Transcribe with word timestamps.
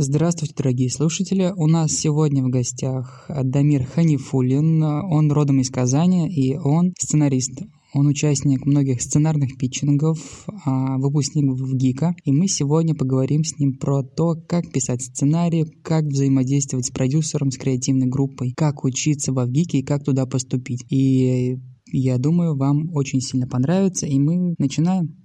Здравствуйте, 0.00 0.54
дорогие 0.56 0.90
слушатели. 0.90 1.52
У 1.56 1.66
нас 1.66 1.90
сегодня 1.90 2.44
в 2.44 2.50
гостях 2.50 3.28
Дамир 3.28 3.84
Ханифулин. 3.84 4.80
Он 4.80 5.32
родом 5.32 5.58
из 5.58 5.70
Казани, 5.70 6.32
и 6.32 6.56
он 6.56 6.92
сценарист. 6.96 7.62
Он 7.94 8.06
участник 8.06 8.64
многих 8.64 9.02
сценарных 9.02 9.58
питчингов, 9.58 10.46
а, 10.64 10.98
выпускник 10.98 11.50
в 11.50 11.74
ГИКа, 11.74 12.14
и 12.22 12.30
мы 12.30 12.46
сегодня 12.46 12.94
поговорим 12.94 13.42
с 13.42 13.58
ним 13.58 13.76
про 13.76 14.04
то, 14.04 14.36
как 14.36 14.70
писать 14.70 15.02
сценарий, 15.02 15.64
как 15.82 16.04
взаимодействовать 16.04 16.86
с 16.86 16.90
продюсером, 16.92 17.50
с 17.50 17.58
креативной 17.58 18.06
группой, 18.06 18.52
как 18.56 18.84
учиться 18.84 19.32
в 19.32 19.44
ГИКе 19.48 19.78
и 19.78 19.84
как 19.84 20.04
туда 20.04 20.26
поступить. 20.26 20.84
И 20.92 21.56
я 21.86 22.18
думаю, 22.18 22.56
вам 22.56 22.94
очень 22.94 23.20
сильно 23.20 23.48
понравится, 23.48 24.06
и 24.06 24.20
мы 24.20 24.54
начинаем. 24.58 25.16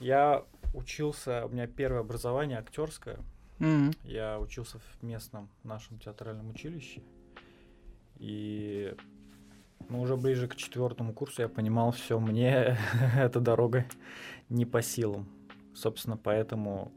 Я 0.00 0.44
учился, 0.74 1.46
у 1.46 1.48
меня 1.50 1.66
первое 1.66 2.00
образование 2.00 2.58
актерское. 2.58 3.18
М, 3.58 3.92
Я 4.04 4.38
учился 4.40 4.78
в 4.78 5.02
местном 5.02 5.48
нашем 5.64 5.98
театральном 5.98 6.50
училище. 6.50 7.02
И 8.18 8.94
ну, 9.88 10.00
уже 10.00 10.16
ближе 10.16 10.48
к 10.48 10.56
четвертому 10.56 11.12
курсу 11.12 11.42
я 11.42 11.48
понимал, 11.48 11.92
все, 11.92 12.18
мне 12.18 12.76
эта 13.16 13.40
дорога 13.40 13.84
не 14.48 14.64
по 14.64 14.82
силам. 14.82 15.28
Собственно, 15.74 16.16
поэтому 16.16 16.90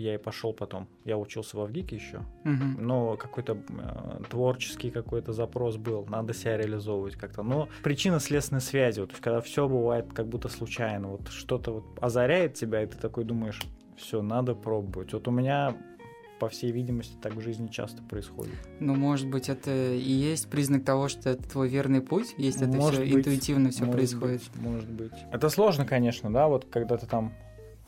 я 0.00 0.14
и 0.14 0.18
пошел 0.18 0.52
потом. 0.52 0.88
Я 1.04 1.18
учился 1.18 1.56
в 1.56 1.60
Авгике 1.60 1.96
еще, 1.96 2.20
мгм. 2.44 2.76
но 2.86 3.16
какой-то 3.16 3.58
э, 3.68 4.22
творческий 4.28 4.90
какой-то 4.90 5.32
запрос 5.32 5.76
был, 5.76 6.06
надо 6.06 6.34
себя 6.34 6.56
реализовывать 6.56 7.14
как-то. 7.16 7.42
Но 7.42 7.68
причина 7.82 8.20
следственной 8.20 8.60
связи, 8.60 9.00
вот, 9.00 9.10
то 9.10 9.12
есть 9.14 9.22
когда 9.22 9.40
все 9.40 9.68
бывает 9.68 10.12
как 10.12 10.28
будто 10.28 10.48
случайно, 10.48 11.08
вот 11.08 11.28
что-то 11.28 11.72
вот 11.72 11.84
озаряет 12.00 12.54
тебя, 12.54 12.82
и 12.82 12.86
ты 12.86 12.96
такой 12.96 13.24
думаешь, 13.24 13.60
все, 13.96 14.22
надо 14.22 14.54
пробовать. 14.54 15.12
Вот 15.12 15.28
у 15.28 15.30
меня, 15.30 15.76
по 16.38 16.48
всей 16.48 16.72
видимости, 16.72 17.14
так 17.20 17.34
в 17.34 17.40
жизни 17.40 17.68
часто 17.68 18.02
происходит. 18.02 18.54
Ну, 18.80 18.94
может 18.94 19.28
быть, 19.28 19.48
это 19.48 19.92
и 19.92 20.10
есть 20.10 20.48
признак 20.48 20.84
того, 20.84 21.08
что 21.08 21.30
это 21.30 21.42
твой 21.48 21.68
верный 21.68 22.00
путь, 22.00 22.34
если 22.38 22.66
это 22.66 22.76
Может 22.76 23.00
все 23.02 23.04
быть, 23.04 23.26
интуитивно 23.26 23.70
все 23.70 23.86
происходит. 23.86 24.42
быть, 24.54 24.62
может 24.62 24.90
быть. 24.90 25.12
Это 25.30 25.50
сложно, 25.50 25.84
конечно, 25.84 26.32
да, 26.32 26.48
вот 26.48 26.66
когда 26.70 26.96
ты 26.96 27.06
там 27.06 27.34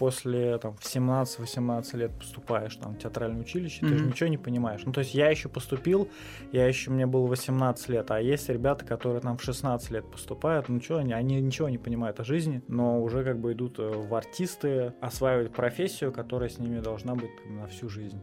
после 0.02 0.58
там, 0.58 0.74
в 0.74 0.80
17-18 0.80 1.96
лет 1.96 2.10
поступаешь 2.18 2.74
там, 2.74 2.94
в 2.94 2.98
театральное 2.98 3.42
училище, 3.42 3.86
ты 3.86 3.96
же 3.96 4.04
ничего 4.04 4.28
не 4.28 4.36
понимаешь. 4.36 4.80
Ну, 4.84 4.92
то 4.92 4.98
есть 4.98 5.14
я 5.14 5.30
еще 5.30 5.48
поступил, 5.48 6.08
я 6.50 6.66
еще, 6.66 6.90
мне 6.90 7.06
было 7.06 7.28
18 7.28 7.88
лет, 7.88 8.10
а 8.10 8.20
есть 8.20 8.48
ребята, 8.48 8.84
которые 8.84 9.20
там 9.20 9.38
в 9.38 9.42
16 9.44 9.92
лет 9.92 10.10
поступают, 10.10 10.68
ну 10.68 10.80
что, 10.80 10.96
они, 10.96 11.12
они 11.12 11.40
ничего 11.40 11.68
не 11.68 11.78
понимают 11.78 12.18
о 12.18 12.24
жизни, 12.24 12.64
но 12.66 13.00
уже 13.00 13.22
как 13.22 13.38
бы 13.38 13.52
идут 13.52 13.78
э, 13.78 13.88
в 13.88 14.12
артисты, 14.12 14.92
осваивать 15.00 15.52
профессию, 15.52 16.10
которая 16.10 16.48
с 16.48 16.58
ними 16.58 16.80
должна 16.80 17.14
быть 17.14 17.30
на 17.48 17.68
всю 17.68 17.88
жизнь. 17.88 18.18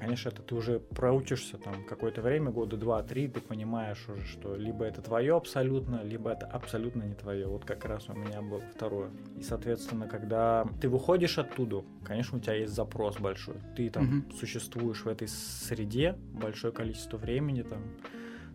Конечно, 0.00 0.30
это 0.30 0.40
ты 0.40 0.54
уже 0.54 0.80
проучишься 0.80 1.58
там 1.58 1.84
какое-то 1.84 2.22
время, 2.22 2.50
года 2.50 2.78
два-три, 2.78 3.28
ты 3.28 3.40
понимаешь 3.40 4.02
уже, 4.08 4.24
что 4.24 4.56
либо 4.56 4.86
это 4.86 5.02
твое 5.02 5.36
абсолютно, 5.36 6.02
либо 6.02 6.30
это 6.30 6.46
абсолютно 6.46 7.02
не 7.02 7.14
твое. 7.14 7.46
Вот 7.46 7.66
как 7.66 7.84
раз 7.84 8.08
у 8.08 8.14
меня 8.14 8.40
было 8.40 8.62
второе. 8.74 9.10
И, 9.36 9.42
соответственно, 9.42 10.08
когда 10.08 10.66
ты 10.80 10.88
выходишь 10.88 11.36
оттуда, 11.36 11.84
конечно, 12.02 12.38
у 12.38 12.40
тебя 12.40 12.54
есть 12.54 12.72
запрос 12.72 13.18
большой. 13.18 13.56
Ты 13.76 13.90
там 13.90 14.04
Мгм. 14.04 14.32
существуешь 14.32 15.04
в 15.04 15.08
этой 15.08 15.28
среде 15.28 16.16
большое 16.32 16.72
количество 16.72 17.18
времени 17.18 17.60
там 17.60 17.82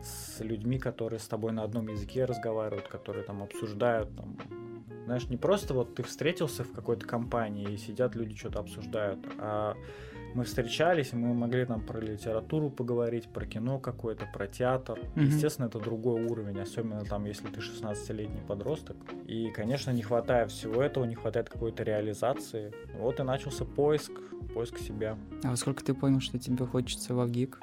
с 0.02 0.40
людьми, 0.40 0.80
которые 0.80 1.20
с 1.20 1.28
тобой 1.28 1.52
на 1.52 1.62
одном 1.62 1.90
языке 1.90 2.26
разговаривают, 2.26 2.88
которые 2.88 3.24
там 3.24 3.44
обсуждают 3.44 4.16
там 4.16 4.36
знаешь, 5.06 5.28
не 5.30 5.38
просто 5.38 5.74
вот 5.76 5.94
ты 5.96 6.02
встретился 6.04 6.64
в 6.64 6.72
какой-то 6.72 7.06
компании 7.06 7.74
и 7.74 7.78
сидят 7.78 8.16
люди 8.16 8.36
что-то 8.36 8.60
обсуждают, 8.60 9.20
а 9.38 9.76
мы 10.36 10.44
встречались, 10.44 11.14
мы 11.14 11.34
могли 11.34 11.66
там 11.66 11.82
про 11.82 12.00
литературу 12.00 12.70
поговорить, 12.70 13.28
про 13.30 13.46
кино 13.46 13.80
какое-то, 13.80 14.26
про 14.32 14.48
театр. 14.48 15.00
Мгм. 15.16 15.26
Естественно, 15.26 15.68
это 15.68 15.80
другой 15.80 16.26
уровень, 16.26 16.60
особенно 16.60 17.06
там, 17.06 17.26
если 17.26 17.48
ты 17.48 17.62
16-летний 17.62 18.42
подросток. 18.48 18.98
И, 19.26 19.50
конечно, 19.52 19.92
не 19.92 20.02
хватает 20.02 20.52
всего 20.52 20.82
этого, 20.82 21.06
не 21.06 21.16
хватает 21.16 21.50
какой-то 21.50 21.84
реализации. 21.84 22.74
Вот 23.00 23.20
и 23.20 23.24
начался 23.24 23.64
поиск, 23.64 24.12
поиск 24.54 24.78
себя. 24.78 25.18
А 25.44 25.50
во 25.50 25.56
сколько 25.56 25.84
ты 25.84 25.94
понял, 25.94 26.20
что 26.20 26.38
тебе 26.38 26.66
хочется 26.66 27.14
в 27.14 27.30
ГИК? 27.30 27.60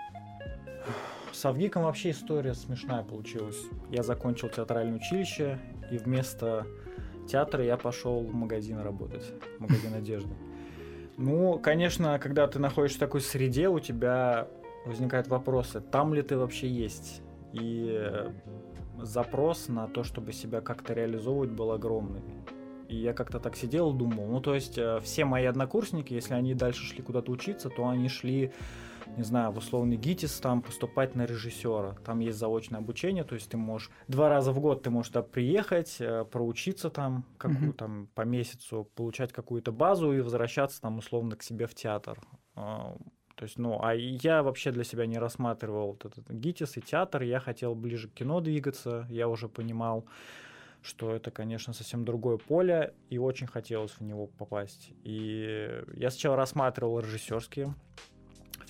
С 1.32 1.44
Авгиком 1.44 1.84
вообще 1.84 2.10
история 2.10 2.54
смешная 2.54 3.02
получилась. 3.02 3.60
Я 3.90 4.02
закончил 4.02 4.48
театральное 4.48 4.96
училище, 4.96 5.58
и 5.90 5.98
вместо 5.98 6.66
театра 7.28 7.64
я 7.64 7.76
пошел 7.76 8.22
в 8.22 8.34
магазин 8.34 8.78
работать, 8.78 9.24
в 9.58 9.60
магазин 9.60 9.94
одежды. 9.94 10.30
Ну, 11.22 11.56
конечно, 11.60 12.18
когда 12.18 12.48
ты 12.48 12.58
находишься 12.58 12.96
в 12.96 13.00
такой 13.00 13.20
среде, 13.20 13.68
у 13.68 13.78
тебя 13.78 14.48
возникают 14.84 15.28
вопросы, 15.28 15.80
там 15.80 16.14
ли 16.14 16.22
ты 16.22 16.36
вообще 16.36 16.66
есть. 16.66 17.22
И 17.52 17.96
э, 17.96 18.32
запрос 19.00 19.68
на 19.68 19.86
то, 19.86 20.02
чтобы 20.02 20.32
себя 20.32 20.60
как-то 20.60 20.94
реализовывать, 20.94 21.50
был 21.50 21.70
огромный. 21.70 22.22
И 22.88 22.96
я 22.96 23.12
как-то 23.12 23.38
так 23.38 23.54
сидел 23.54 23.92
думал, 23.92 24.26
ну, 24.26 24.40
то 24.40 24.52
есть 24.52 24.76
э, 24.76 24.98
все 25.00 25.24
мои 25.24 25.44
однокурсники, 25.44 26.12
если 26.12 26.34
они 26.34 26.54
дальше 26.54 26.82
шли 26.82 27.02
куда-то 27.02 27.30
учиться, 27.30 27.70
то 27.70 27.86
они 27.86 28.08
шли 28.08 28.52
не 29.16 29.22
знаю, 29.24 29.52
в 29.52 29.58
условный 29.58 29.96
ГИТИС 29.96 30.40
там 30.40 30.62
поступать 30.62 31.14
на 31.14 31.26
режиссера. 31.26 31.94
Там 32.04 32.20
есть 32.20 32.38
заочное 32.38 32.80
обучение, 32.80 33.24
то 33.24 33.34
есть 33.34 33.50
ты 33.50 33.56
можешь 33.56 33.90
два 34.08 34.28
раза 34.28 34.52
в 34.52 34.60
год 34.60 34.82
ты 34.82 34.90
можешь 34.90 35.10
туда 35.10 35.22
приехать, 35.22 35.96
э, 36.00 36.24
проучиться 36.24 36.90
там, 36.90 37.24
какую 37.38 37.68
Мгм. 37.68 37.72
там 37.72 38.08
по 38.14 38.22
месяцу, 38.22 38.88
получать 38.94 39.32
какую-то 39.32 39.72
базу 39.72 40.12
и 40.12 40.20
возвращаться 40.20 40.80
там 40.80 40.98
условно 40.98 41.36
к 41.36 41.42
себе 41.42 41.66
в 41.66 41.74
театр. 41.74 42.18
А, 42.54 42.96
То 43.34 43.44
есть, 43.44 43.58
ну, 43.58 43.80
а 43.82 43.94
я 43.94 44.42
вообще 44.42 44.70
для 44.72 44.84
себя 44.84 45.06
не 45.06 45.18
рассматривал 45.18 45.88
вот 45.88 46.04
этот 46.04 46.30
ГИТИС 46.30 46.76
и 46.76 46.80
театр, 46.82 47.22
я 47.22 47.40
хотел 47.40 47.74
ближе 47.74 48.08
к 48.08 48.12
кино 48.12 48.40
двигаться, 48.40 49.06
я 49.10 49.26
уже 49.26 49.48
понимал, 49.48 50.04
что 50.82 51.12
это, 51.14 51.30
конечно, 51.30 51.72
совсем 51.72 52.04
другое 52.04 52.36
поле, 52.36 52.92
и 53.08 53.18
очень 53.18 53.46
хотелось 53.46 53.92
в 53.92 54.02
него 54.02 54.26
попасть. 54.26 54.92
И 55.02 55.82
я 55.94 56.10
сначала 56.10 56.36
рассматривал 56.36 57.00
режиссерские 57.00 57.74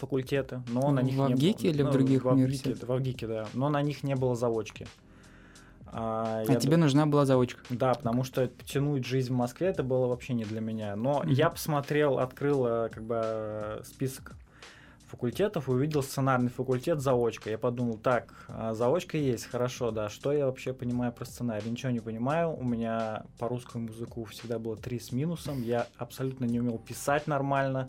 факультеты, 0.07 0.63
но 0.69 0.91
на 0.91 1.01
В 1.01 1.05
них 1.05 1.15
не 1.17 1.23
Авгике 1.23 1.69
было- 1.69 1.75
или 1.75 1.83
в 1.83 1.87
ну, 1.87 1.93
других 1.93 2.25
в 2.25 2.29
Авгике, 2.29 2.45
университетах? 2.45 2.89
В 2.89 2.93
Авгике, 2.93 3.27
да. 3.29 3.47
Но 3.55 3.69
на 3.69 3.81
них 3.83 4.03
не 4.03 4.17
было 4.17 4.35
заочки. 4.35 4.87
А, 5.87 6.43
А 6.49 6.57
тебе 6.57 6.77
ду- 6.77 6.83
нужна 6.83 7.07
была 7.07 7.25
заочка? 7.25 7.61
Да, 7.71 7.95
потому 7.95 8.25
что 8.25 8.49
тянуть 8.65 9.05
жизнь 9.07 9.33
в 9.33 9.37
Москве 9.37 9.69
это 9.69 9.83
было 9.83 10.07
вообще 10.07 10.33
не 10.35 10.45
для 10.45 10.61
меня. 10.61 10.97
Но 10.97 11.21
Мгм. 11.21 11.29
я 11.31 11.51
посмотрел, 11.51 12.19
открыл 12.19 12.67
э, 12.67 12.89
как 12.89 13.03
бы 13.05 13.21
э, 13.23 13.81
список 13.85 14.35
факультетов, 15.07 15.69
увидел 15.69 16.03
сценарный 16.03 16.49
факультет 16.49 17.01
заочка. 17.03 17.51
Я 17.51 17.59
подумал, 17.59 17.99
так, 17.99 18.33
а, 18.49 18.73
заочка 18.73 19.19
есть, 19.19 19.45
хорошо, 19.45 19.91
да. 19.91 20.09
Что 20.09 20.33
я 20.33 20.47
вообще 20.47 20.73
понимаю 20.73 21.13
про 21.13 21.27
сценарий? 21.27 21.71
Ничего 21.71 21.93
не 21.93 22.01
понимаю. 22.01 22.57
У 22.59 22.65
меня 22.65 23.25
по 23.39 23.47
русскому 23.49 23.89
языку 23.89 24.25
всегда 24.25 24.59
было 24.59 24.75
три 24.77 24.99
с 24.99 25.13
минусом. 25.13 25.63
Я 25.63 25.87
абсолютно 25.99 26.47
не 26.47 26.59
умел 26.61 26.79
писать 26.79 27.27
нормально 27.27 27.87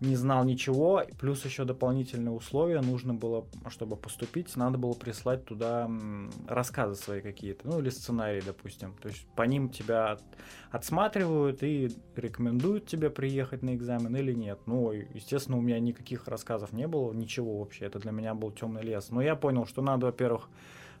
не 0.00 0.14
знал 0.14 0.44
ничего, 0.44 1.02
плюс 1.18 1.44
еще 1.44 1.64
дополнительные 1.64 2.30
условия 2.32 2.80
нужно 2.80 3.14
было, 3.14 3.46
чтобы 3.68 3.96
поступить, 3.96 4.54
надо 4.56 4.78
было 4.78 4.92
прислать 4.92 5.44
туда 5.44 5.90
рассказы 6.46 6.94
свои 6.94 7.20
какие-то, 7.20 7.66
ну 7.66 7.80
или 7.80 7.90
сценарии, 7.90 8.40
допустим. 8.44 8.94
То 9.02 9.08
есть 9.08 9.26
по 9.34 9.42
ним 9.42 9.68
тебя 9.70 10.12
от- 10.12 10.22
отсматривают 10.70 11.62
и 11.62 11.90
рекомендуют 12.14 12.86
тебе 12.86 13.10
приехать 13.10 13.62
на 13.62 13.74
экзамен 13.74 14.14
или 14.16 14.32
нет. 14.32 14.60
Ну, 14.66 14.92
естественно, 14.92 15.58
у 15.58 15.60
меня 15.60 15.80
никаких 15.80 16.28
рассказов 16.28 16.72
не 16.72 16.86
было, 16.86 17.12
ничего 17.12 17.58
вообще. 17.58 17.86
Это 17.86 17.98
для 17.98 18.12
меня 18.12 18.34
был 18.34 18.52
темный 18.52 18.82
лес. 18.82 19.08
Но 19.10 19.20
я 19.20 19.34
понял, 19.34 19.66
что 19.66 19.82
надо, 19.82 20.06
во-первых, 20.06 20.48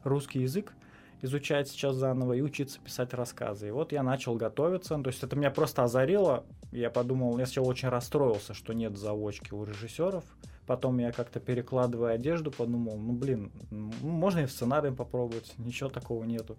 русский 0.02 0.40
язык 0.40 0.74
изучать 1.22 1.68
сейчас 1.68 1.96
заново 1.96 2.34
и 2.34 2.40
учиться 2.40 2.80
писать 2.80 3.14
рассказы. 3.14 3.68
И 3.68 3.70
вот 3.70 3.92
я 3.92 4.02
начал 4.02 4.34
готовиться. 4.34 4.98
То 4.98 5.08
есть 5.08 5.22
это 5.22 5.36
меня 5.36 5.50
просто 5.50 5.82
озарило. 5.84 6.44
Я 6.72 6.90
подумал, 6.90 7.38
я 7.38 7.46
сначала 7.46 7.66
очень 7.66 7.88
расстроился, 7.88 8.54
что 8.54 8.72
нет 8.72 8.96
заочки 8.96 9.52
у 9.52 9.64
режиссеров. 9.64 10.24
Потом 10.66 10.98
я 10.98 11.12
как-то 11.12 11.40
перекладывая 11.40 12.14
одежду, 12.14 12.50
подумал, 12.50 12.98
ну 12.98 13.14
блин, 13.14 13.50
можно 13.70 14.40
и 14.40 14.46
в 14.46 14.52
сценарии 14.52 14.90
попробовать, 14.90 15.54
ничего 15.56 15.88
такого 15.88 16.24
нету. 16.24 16.58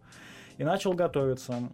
И 0.57 0.63
начал 0.63 0.93
готовиться. 0.93 1.69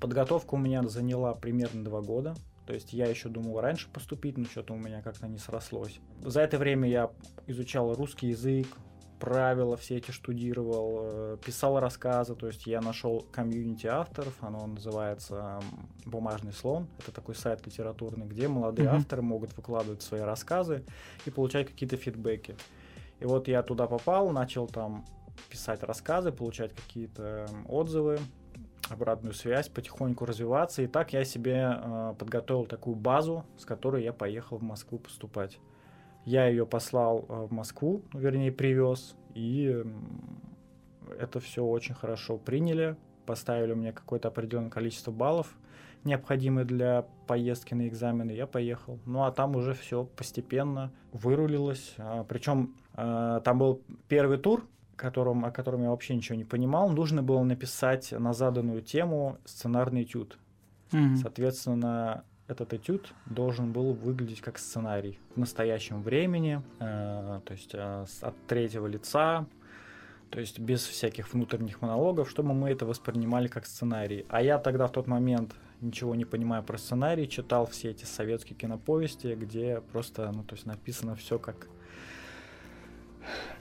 Подготовка 0.00 0.54
у 0.54 0.58
меня 0.58 0.82
заняла 0.84 1.34
примерно 1.34 1.84
два 1.84 2.00
года. 2.00 2.34
То 2.66 2.72
есть 2.72 2.94
я 2.94 3.06
еще 3.06 3.28
думал 3.28 3.60
раньше 3.60 3.88
поступить, 3.92 4.38
но 4.38 4.46
что-то 4.46 4.72
у 4.72 4.78
меня 4.78 5.02
как-то 5.02 5.28
не 5.28 5.36
срослось. 5.36 6.00
За 6.22 6.40
это 6.40 6.56
время 6.56 6.88
я 6.88 7.10
изучал 7.46 7.92
русский 7.94 8.28
язык, 8.28 8.66
правила 9.24 9.76
все 9.78 9.96
эти 9.96 10.10
штудировал, 10.10 11.00
э, 11.02 11.36
писал 11.42 11.80
рассказы, 11.80 12.34
то 12.34 12.46
есть 12.46 12.66
я 12.66 12.82
нашел 12.82 13.24
комьюнити 13.32 13.86
авторов, 13.86 14.34
оно 14.42 14.66
называется 14.66 15.60
«Бумажный 16.04 16.52
слон», 16.52 16.86
это 16.98 17.10
такой 17.10 17.34
сайт 17.34 17.64
литературный, 17.64 18.26
где 18.26 18.48
молодые 18.48 18.88
Мгм. 18.90 18.98
авторы 18.98 19.22
могут 19.22 19.56
выкладывать 19.56 20.02
свои 20.02 20.20
рассказы 20.20 20.84
и 21.24 21.30
получать 21.30 21.68
какие-то 21.68 21.96
фидбэки. 21.96 22.54
И 23.20 23.24
вот 23.24 23.48
я 23.48 23.62
туда 23.62 23.86
попал, 23.86 24.30
начал 24.30 24.66
там 24.66 25.06
писать 25.48 25.82
рассказы, 25.82 26.30
получать 26.30 26.74
какие-то 26.74 27.48
отзывы, 27.66 28.18
обратную 28.90 29.32
связь, 29.32 29.70
потихоньку 29.70 30.26
развиваться. 30.26 30.82
И 30.82 30.86
так 30.86 31.14
я 31.14 31.24
себе 31.24 31.78
э, 31.82 32.14
подготовил 32.18 32.66
такую 32.66 32.96
базу, 32.96 33.46
с 33.56 33.64
которой 33.64 34.02
я 34.04 34.12
поехал 34.12 34.58
в 34.58 34.62
Москву 34.62 34.98
поступать. 34.98 35.58
Я 36.24 36.46
ее 36.46 36.66
послал 36.66 37.26
э, 37.28 37.46
в 37.46 37.52
Москву, 37.52 38.02
вернее, 38.12 38.52
привез, 38.52 39.16
и 39.34 39.84
это 41.18 41.40
все 41.40 41.64
очень 41.64 41.94
хорошо 41.94 42.38
приняли, 42.38 42.96
поставили 43.26 43.74
мне 43.74 43.92
какое-то 43.92 44.28
определенное 44.28 44.70
количество 44.70 45.10
баллов, 45.10 45.56
необходимые 46.04 46.64
для 46.64 47.06
поездки 47.26 47.74
на 47.74 47.88
экзамены, 47.88 48.32
я 48.32 48.46
поехал. 48.46 48.98
Ну 49.06 49.24
а 49.24 49.32
там 49.32 49.56
уже 49.56 49.74
все 49.74 50.04
постепенно 50.04 50.92
вырулилось. 51.12 51.94
А, 51.98 52.24
причем 52.24 52.76
а, 52.92 53.40
там 53.40 53.58
был 53.58 53.82
первый 54.08 54.38
тур, 54.38 54.66
которым, 54.96 55.44
о 55.44 55.50
котором 55.50 55.82
я 55.82 55.90
вообще 55.90 56.14
ничего 56.14 56.36
не 56.36 56.44
понимал. 56.44 56.90
Нужно 56.90 57.22
было 57.22 57.42
написать 57.42 58.12
на 58.12 58.32
заданную 58.32 58.82
тему 58.82 59.38
сценарный 59.44 60.02
этюд. 60.02 60.38
Mm-hmm. 60.92 61.16
Соответственно, 61.16 62.24
этот 62.46 62.74
этюд 62.74 63.12
должен 63.26 63.72
был 63.72 63.92
выглядеть 63.92 64.40
как 64.40 64.58
сценарий 64.58 65.18
в 65.34 65.38
настоящем 65.38 66.02
времени, 66.02 66.62
э, 66.78 67.40
то 67.44 67.52
есть 67.52 67.70
э, 67.74 68.06
от 68.20 68.34
третьего 68.46 68.86
лица, 68.86 69.46
то 70.30 70.40
есть 70.40 70.58
без 70.58 70.84
всяких 70.84 71.32
внутренних 71.32 71.80
монологов, 71.80 72.28
чтобы 72.28 72.52
мы 72.54 72.70
это 72.70 72.86
воспринимали 72.86 73.48
как 73.48 73.66
сценарий. 73.66 74.26
А 74.28 74.42
я 74.42 74.58
тогда 74.58 74.86
в 74.86 74.92
тот 74.92 75.06
момент 75.06 75.54
ничего 75.80 76.14
не 76.14 76.24
понимая 76.24 76.62
про 76.62 76.76
сценарий, 76.76 77.28
читал 77.28 77.66
все 77.66 77.90
эти 77.90 78.04
советские 78.04 78.56
киноповести, 78.56 79.34
где 79.34 79.80
просто, 79.92 80.30
ну, 80.34 80.42
то 80.42 80.54
есть 80.54 80.66
написано 80.66 81.14
все 81.16 81.38
как 81.38 81.68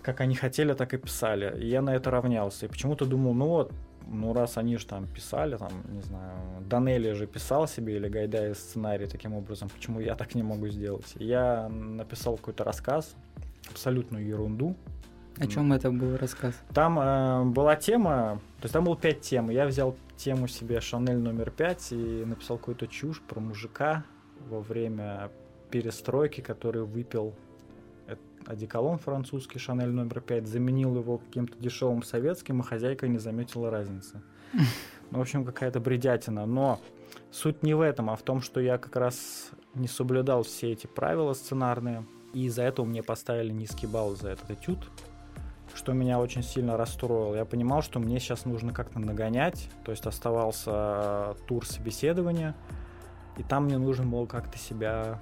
как 0.02 0.20
они 0.20 0.36
хотели, 0.36 0.74
так 0.74 0.94
и 0.94 0.98
писали. 0.98 1.58
И 1.58 1.68
я 1.68 1.82
на 1.82 1.96
это 1.96 2.12
равнялся. 2.12 2.66
И 2.66 2.70
почему-то 2.70 3.06
думал, 3.06 3.34
ну 3.34 3.48
вот, 3.48 3.72
ну 4.14 4.34
раз 4.34 4.58
они 4.58 4.78
же 4.78 4.86
там 4.86 5.08
писали, 5.08 5.58
там, 5.58 5.72
не 5.90 6.02
знаю, 6.02 6.38
Данели 6.70 7.12
же 7.14 7.28
писал 7.28 7.68
себе 7.68 7.96
или 7.98 8.08
Гайдай 8.08 8.56
сценарий 8.56 9.08
таким 9.08 9.34
образом, 9.34 9.70
почему 9.70 10.00
я 10.00 10.16
так 10.16 10.36
не 10.36 10.44
могу 10.44 10.68
сделать? 10.68 11.14
Я 11.16 11.68
написал 11.70 12.38
какой-то 12.38 12.64
рассказ, 12.64 13.16
абсолютную 13.70 14.26
ерунду. 14.26 14.76
О 15.38 15.48
чем 15.48 15.74
это 15.74 15.90
был 15.90 16.16
рассказ? 16.18 16.54
Там 16.74 17.00
э, 17.00 17.44
была 17.46 17.76
тема, 17.76 18.40
то 18.58 18.66
есть 18.66 18.74
там 18.74 18.84
было 18.84 18.96
пять 18.96 19.22
тем. 19.22 19.50
Я 19.50 19.66
взял 19.66 19.96
тему 20.16 20.48
себе 20.48 20.80
Шанель 20.80 21.18
номер 21.18 21.50
пять 21.50 21.92
и 21.92 21.96
написал 21.96 22.58
какую-то 22.58 22.88
чушь 22.88 23.20
про 23.22 23.40
мужика 23.40 24.04
во 24.48 24.60
время 24.62 25.32
перестройки, 25.72 26.42
который 26.42 26.84
выпил 26.84 27.34
одеколон 28.48 28.98
французский 28.98 29.60
Шанель 29.60 29.92
номер 29.92 30.22
5, 30.22 30.48
заменил 30.48 30.96
его 30.96 31.18
каким-то 31.18 31.58
дешевым 31.58 32.04
советским, 32.04 32.62
и 32.62 32.64
хозяйка 32.64 33.08
не 33.08 33.18
заметила 33.18 33.70
разницы. 33.70 34.22
Ну, 35.12 35.20
в 35.20 35.22
общем, 35.22 35.46
какая-то 35.46 35.80
бредятина. 35.80 36.48
Но 36.48 36.80
суть 37.30 37.62
не 37.62 37.76
в 37.76 37.82
этом, 37.82 38.10
а 38.10 38.16
в 38.16 38.24
том, 38.24 38.42
что 38.42 38.60
я 38.60 38.80
как 38.80 38.96
раз 38.96 39.52
не 39.76 39.88
соблюдал 39.88 40.42
все 40.42 40.72
эти 40.72 40.88
правила 40.88 41.34
сценарные, 41.34 42.04
и 42.34 42.46
из-за 42.46 42.64
этого 42.64 42.84
мне 42.86 43.04
поставили 43.04 43.52
низкий 43.52 43.86
балл 43.86 44.16
за 44.16 44.30
этот 44.30 44.50
этюд, 44.50 44.80
что 45.76 45.94
меня 45.94 46.20
очень 46.20 46.42
сильно 46.42 46.78
расстроило. 46.78 47.36
Я 47.36 47.46
понимал, 47.46 47.84
что 47.84 48.00
мне 48.00 48.20
сейчас 48.20 48.46
нужно 48.46 48.74
как-то 48.74 48.98
нагонять, 49.00 49.70
то 49.86 49.92
есть 49.92 50.08
оставался 50.08 51.36
тур 51.48 51.64
собеседования, 51.66 52.56
и 53.38 53.44
там 53.44 53.66
мне 53.66 53.78
нужно 53.78 54.06
было 54.06 54.26
как-то 54.26 54.58
себя 54.58 55.20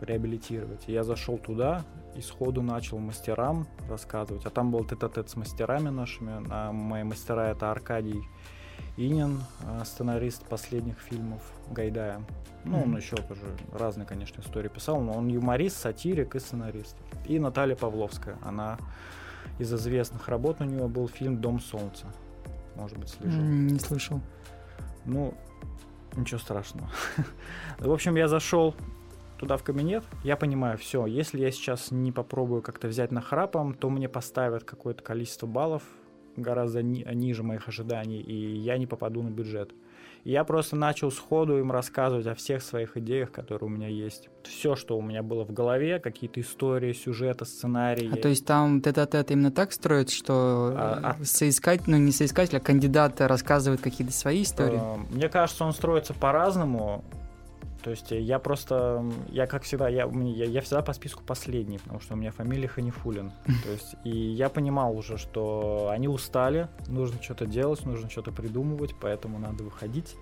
реабилитировать. 0.00 0.84
И 0.88 0.92
я 0.92 1.04
зашел 1.04 1.38
туда 1.38 1.84
и 2.16 2.20
сходу 2.20 2.62
начал 2.62 2.98
мастерам 2.98 3.66
рассказывать. 3.88 4.44
А 4.46 4.50
там 4.50 4.70
был 4.70 4.84
тет-а-тет 4.84 5.30
с 5.30 5.36
мастерами 5.36 5.88
нашими. 5.88 6.44
А 6.50 6.72
мои 6.72 7.02
мастера 7.02 7.50
это 7.50 7.70
Аркадий 7.70 8.22
Инин, 8.96 9.40
а, 9.66 9.84
сценарист 9.84 10.44
последних 10.46 10.98
фильмов 10.98 11.40
Гайдая. 11.70 12.22
Ну, 12.64 12.76
mm-hmm. 12.76 12.82
он 12.82 12.96
еще 12.96 13.16
тоже 13.16 13.56
разные, 13.72 14.06
конечно, 14.06 14.40
истории 14.40 14.68
писал, 14.68 15.00
но 15.00 15.12
он 15.12 15.28
юморист, 15.28 15.78
сатирик 15.78 16.34
и 16.36 16.38
сценарист. 16.38 16.96
И 17.24 17.38
Наталья 17.38 17.74
Павловская, 17.74 18.36
она 18.42 18.78
из 19.58 19.72
известных 19.72 20.28
работ 20.28 20.60
у 20.60 20.64
нее 20.64 20.86
был 20.88 21.08
фильм 21.08 21.40
«Дом 21.40 21.60
солнца». 21.60 22.06
Может 22.76 22.98
быть, 22.98 23.08
слышал? 23.08 23.40
Не 23.40 23.78
слышал. 23.78 24.20
Ну, 25.04 25.34
ничего 26.16 26.38
страшного. 26.38 26.90
В 27.78 27.90
общем, 27.90 28.16
я 28.16 28.28
зашел 28.28 28.74
туда 29.42 29.56
в 29.56 29.64
кабинет, 29.64 30.04
я 30.22 30.36
понимаю, 30.36 30.78
все, 30.78 31.04
если 31.04 31.40
я 31.40 31.50
сейчас 31.50 31.90
не 31.90 32.12
попробую 32.12 32.62
как-то 32.62 32.86
взять 32.86 33.10
на 33.10 33.20
храпом, 33.20 33.74
то 33.74 33.90
мне 33.90 34.08
поставят 34.08 34.62
какое-то 34.62 35.02
количество 35.02 35.48
баллов 35.48 35.82
гораздо 36.36 36.80
ни- 36.80 37.04
ниже 37.12 37.42
моих 37.42 37.66
ожиданий, 37.66 38.20
и 38.20 38.56
я 38.56 38.78
не 38.78 38.86
попаду 38.86 39.20
на 39.20 39.30
бюджет. 39.30 39.72
И 40.22 40.30
я 40.30 40.44
просто 40.44 40.76
начал 40.76 41.10
сходу 41.10 41.58
им 41.58 41.72
рассказывать 41.72 42.28
о 42.28 42.36
всех 42.36 42.62
своих 42.62 42.96
идеях, 42.96 43.32
которые 43.32 43.68
у 43.68 43.72
меня 43.72 43.88
есть. 43.88 44.28
Все, 44.44 44.76
что 44.76 44.96
у 44.96 45.02
меня 45.02 45.24
было 45.24 45.44
в 45.44 45.52
голове, 45.52 45.98
какие-то 45.98 46.40
истории, 46.40 46.92
сюжеты, 46.92 47.44
сценарии. 47.44 48.12
А 48.12 48.16
то 48.16 48.28
есть 48.28 48.46
там 48.46 48.80
тет-а-тет 48.80 49.32
именно 49.32 49.50
так 49.50 49.72
строится, 49.72 50.14
что 50.14 50.72
а, 50.76 51.16
а... 51.20 51.24
соискатель, 51.24 51.84
ну 51.88 51.96
не 51.96 52.12
соискатель, 52.12 52.58
а 52.58 52.60
кандидат 52.60 53.20
рассказывает 53.20 53.80
какие-то 53.80 54.12
свои 54.12 54.44
истории? 54.44 54.78
Э, 54.80 54.98
мне 55.10 55.28
кажется, 55.28 55.64
он 55.64 55.72
строится 55.72 56.14
по-разному. 56.14 57.04
То 57.82 57.90
есть 57.90 58.10
я 58.10 58.38
просто, 58.38 59.04
я 59.28 59.46
как 59.46 59.64
всегда, 59.64 59.88
я, 59.88 60.06
я, 60.06 60.44
я 60.44 60.60
всегда 60.60 60.82
по 60.82 60.92
списку 60.92 61.22
последний, 61.24 61.78
потому 61.78 62.00
что 62.00 62.14
у 62.14 62.16
меня 62.16 62.30
фамилия 62.30 62.68
Ханифулин. 62.68 63.32
То 63.64 63.70
есть, 63.70 63.96
и 64.04 64.10
я 64.10 64.48
понимал 64.48 64.96
уже, 64.96 65.18
что 65.18 65.88
они 65.90 66.08
устали, 66.08 66.68
нужно 66.86 67.22
что-то 67.22 67.46
делать, 67.46 67.84
нужно 67.84 68.08
что-то 68.08 68.30
придумывать, 68.30 68.94
поэтому 69.00 69.38
надо 69.38 69.64
выходить 69.64 70.14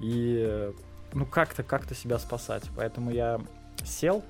и, 0.00 0.72
ну, 1.12 1.26
как-то, 1.26 1.62
как-то 1.62 1.94
себя 1.94 2.18
спасать. 2.18 2.64
Поэтому 2.76 3.10
я 3.10 3.40
сел, 3.84 4.24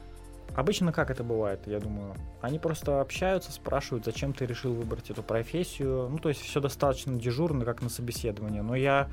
Обычно 0.54 0.92
как 0.92 1.10
это 1.10 1.24
бывает, 1.24 1.60
я 1.66 1.80
думаю? 1.80 2.14
Они 2.42 2.58
просто 2.58 3.00
общаются, 3.00 3.52
спрашивают, 3.52 4.04
зачем 4.04 4.34
ты 4.34 4.44
решил 4.44 4.74
выбрать 4.74 5.08
эту 5.08 5.22
профессию. 5.22 6.08
Ну, 6.10 6.18
то 6.18 6.28
есть 6.28 6.42
все 6.42 6.60
достаточно 6.60 7.18
дежурно, 7.18 7.64
как 7.64 7.80
на 7.80 7.88
собеседовании. 7.88 8.60
Но 8.60 8.74
я 8.74 9.08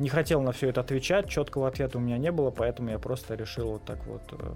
не 0.00 0.08
хотел 0.08 0.40
на 0.40 0.52
все 0.52 0.70
это 0.70 0.80
отвечать, 0.80 1.28
четкого 1.28 1.68
ответа 1.68 1.98
у 1.98 2.00
меня 2.00 2.18
не 2.18 2.32
было, 2.32 2.50
поэтому 2.50 2.90
я 2.90 2.98
просто 2.98 3.34
решил 3.34 3.72
вот 3.72 3.84
так 3.84 4.04
вот 4.06 4.22
э, 4.32 4.54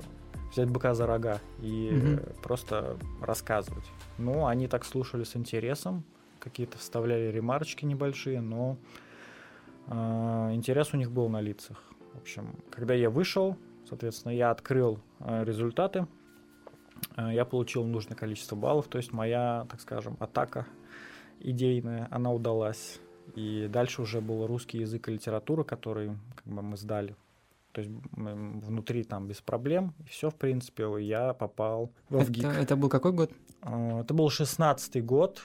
взять 0.50 0.70
быка 0.70 0.94
за 0.94 1.06
рога 1.06 1.40
и 1.60 1.90
угу. 1.92 2.40
просто 2.42 2.96
рассказывать. 3.20 3.84
Ну, 4.18 4.46
они 4.46 4.68
так 4.68 4.84
слушали 4.84 5.24
с 5.24 5.36
интересом, 5.36 6.02
какие-то 6.38 6.78
вставляли 6.78 7.30
ремарочки 7.30 7.84
небольшие, 7.84 8.40
но 8.40 8.78
э, 9.88 10.50
интерес 10.54 10.94
у 10.94 10.96
них 10.96 11.12
был 11.12 11.28
на 11.28 11.42
лицах. 11.42 11.82
В 12.14 12.18
общем, 12.18 12.56
когда 12.70 12.94
я 12.94 13.10
вышел, 13.10 13.56
соответственно, 13.86 14.32
я 14.32 14.50
открыл 14.50 14.98
э, 15.20 15.44
результаты, 15.44 16.06
э, 17.16 17.34
я 17.34 17.44
получил 17.44 17.84
нужное 17.84 18.16
количество 18.16 18.56
баллов, 18.56 18.88
то 18.88 18.96
есть 18.96 19.12
моя, 19.12 19.66
так 19.70 19.80
скажем, 19.80 20.16
атака 20.20 20.66
идейная, 21.40 22.08
она 22.10 22.32
удалась. 22.32 22.98
И 23.34 23.68
дальше 23.68 24.02
уже 24.02 24.20
был 24.20 24.46
русский 24.46 24.78
язык 24.78 25.08
и 25.08 25.12
литература, 25.12 25.64
который 25.64 26.16
как 26.34 26.46
бы, 26.46 26.62
мы 26.62 26.76
сдали. 26.76 27.16
То 27.72 27.80
есть 27.80 27.92
внутри 28.12 29.02
там 29.02 29.26
без 29.26 29.40
проблем. 29.40 29.94
И 30.06 30.08
все, 30.08 30.30
в 30.30 30.36
принципе, 30.36 30.86
я 31.00 31.34
попал 31.34 31.90
в 32.08 32.16
это, 32.16 32.48
это 32.48 32.76
был 32.76 32.88
какой 32.88 33.12
год? 33.12 33.32
А, 33.62 34.02
это 34.02 34.14
был 34.14 34.30
шестнадцатый 34.30 35.02
год. 35.02 35.42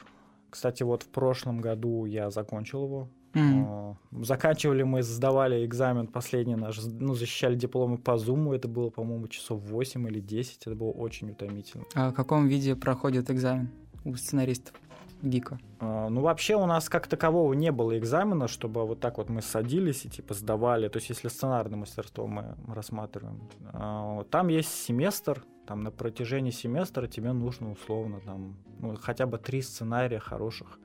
Кстати, 0.50 0.84
вот 0.84 1.04
в 1.04 1.08
прошлом 1.08 1.60
году 1.60 2.06
я 2.06 2.30
закончил 2.30 2.84
его. 2.84 3.10
Mm-hmm. 3.34 4.24
Заканчивали 4.24 4.84
мы, 4.84 5.04
сдавали 5.04 5.66
экзамен 5.66 6.08
последний 6.08 6.56
наш, 6.56 6.80
ну, 6.84 7.14
защищали 7.14 7.56
дипломы 7.56 7.98
по 7.98 8.18
Зуму. 8.18 8.54
Это 8.54 8.68
было, 8.68 8.90
по-моему, 8.90 9.28
часов 9.28 9.62
8 9.62 10.08
или 10.08 10.20
10. 10.20 10.68
Это 10.68 10.76
было 10.76 10.92
очень 10.92 11.32
утомительно. 11.32 11.86
А 11.96 12.12
в 12.12 12.14
каком 12.14 12.48
виде 12.48 12.76
проходит 12.76 13.30
экзамен 13.30 13.70
у 14.04 14.16
сценаристов? 14.16 14.74
Гика? 15.22 15.60
А, 15.80 16.10
ну, 16.10 16.22
вообще 16.22 16.56
у 16.56 16.66
нас 16.66 16.90
как 16.90 17.08
такового 17.08 17.54
не 17.54 17.72
было 17.72 17.98
экзамена, 17.98 18.48
чтобы 18.48 18.86
вот 18.86 19.00
так 19.00 19.18
вот 19.18 19.30
мы 19.30 19.42
садились 19.42 20.06
и 20.06 20.10
типа 20.10 20.34
сдавали. 20.34 20.88
То 20.88 20.98
есть 20.98 21.10
если 21.10 21.28
сценарное 21.28 21.78
мастерство 21.78 22.28
мы 22.28 22.56
рассматриваем, 22.68 23.50
а, 23.74 24.24
там 24.26 24.48
есть 24.48 24.72
семестр, 24.72 25.44
там 25.68 25.84
на 25.84 25.92
протяжении 25.92 26.52
семестра 26.52 27.08
тебе 27.08 27.32
нужно 27.32 27.72
условно 27.72 28.22
там 28.22 28.58
ну, 28.80 28.96
хотя 28.96 29.26
бы 29.26 29.38
три 29.38 29.62
сценария 29.62 30.20
хороших 30.20 30.80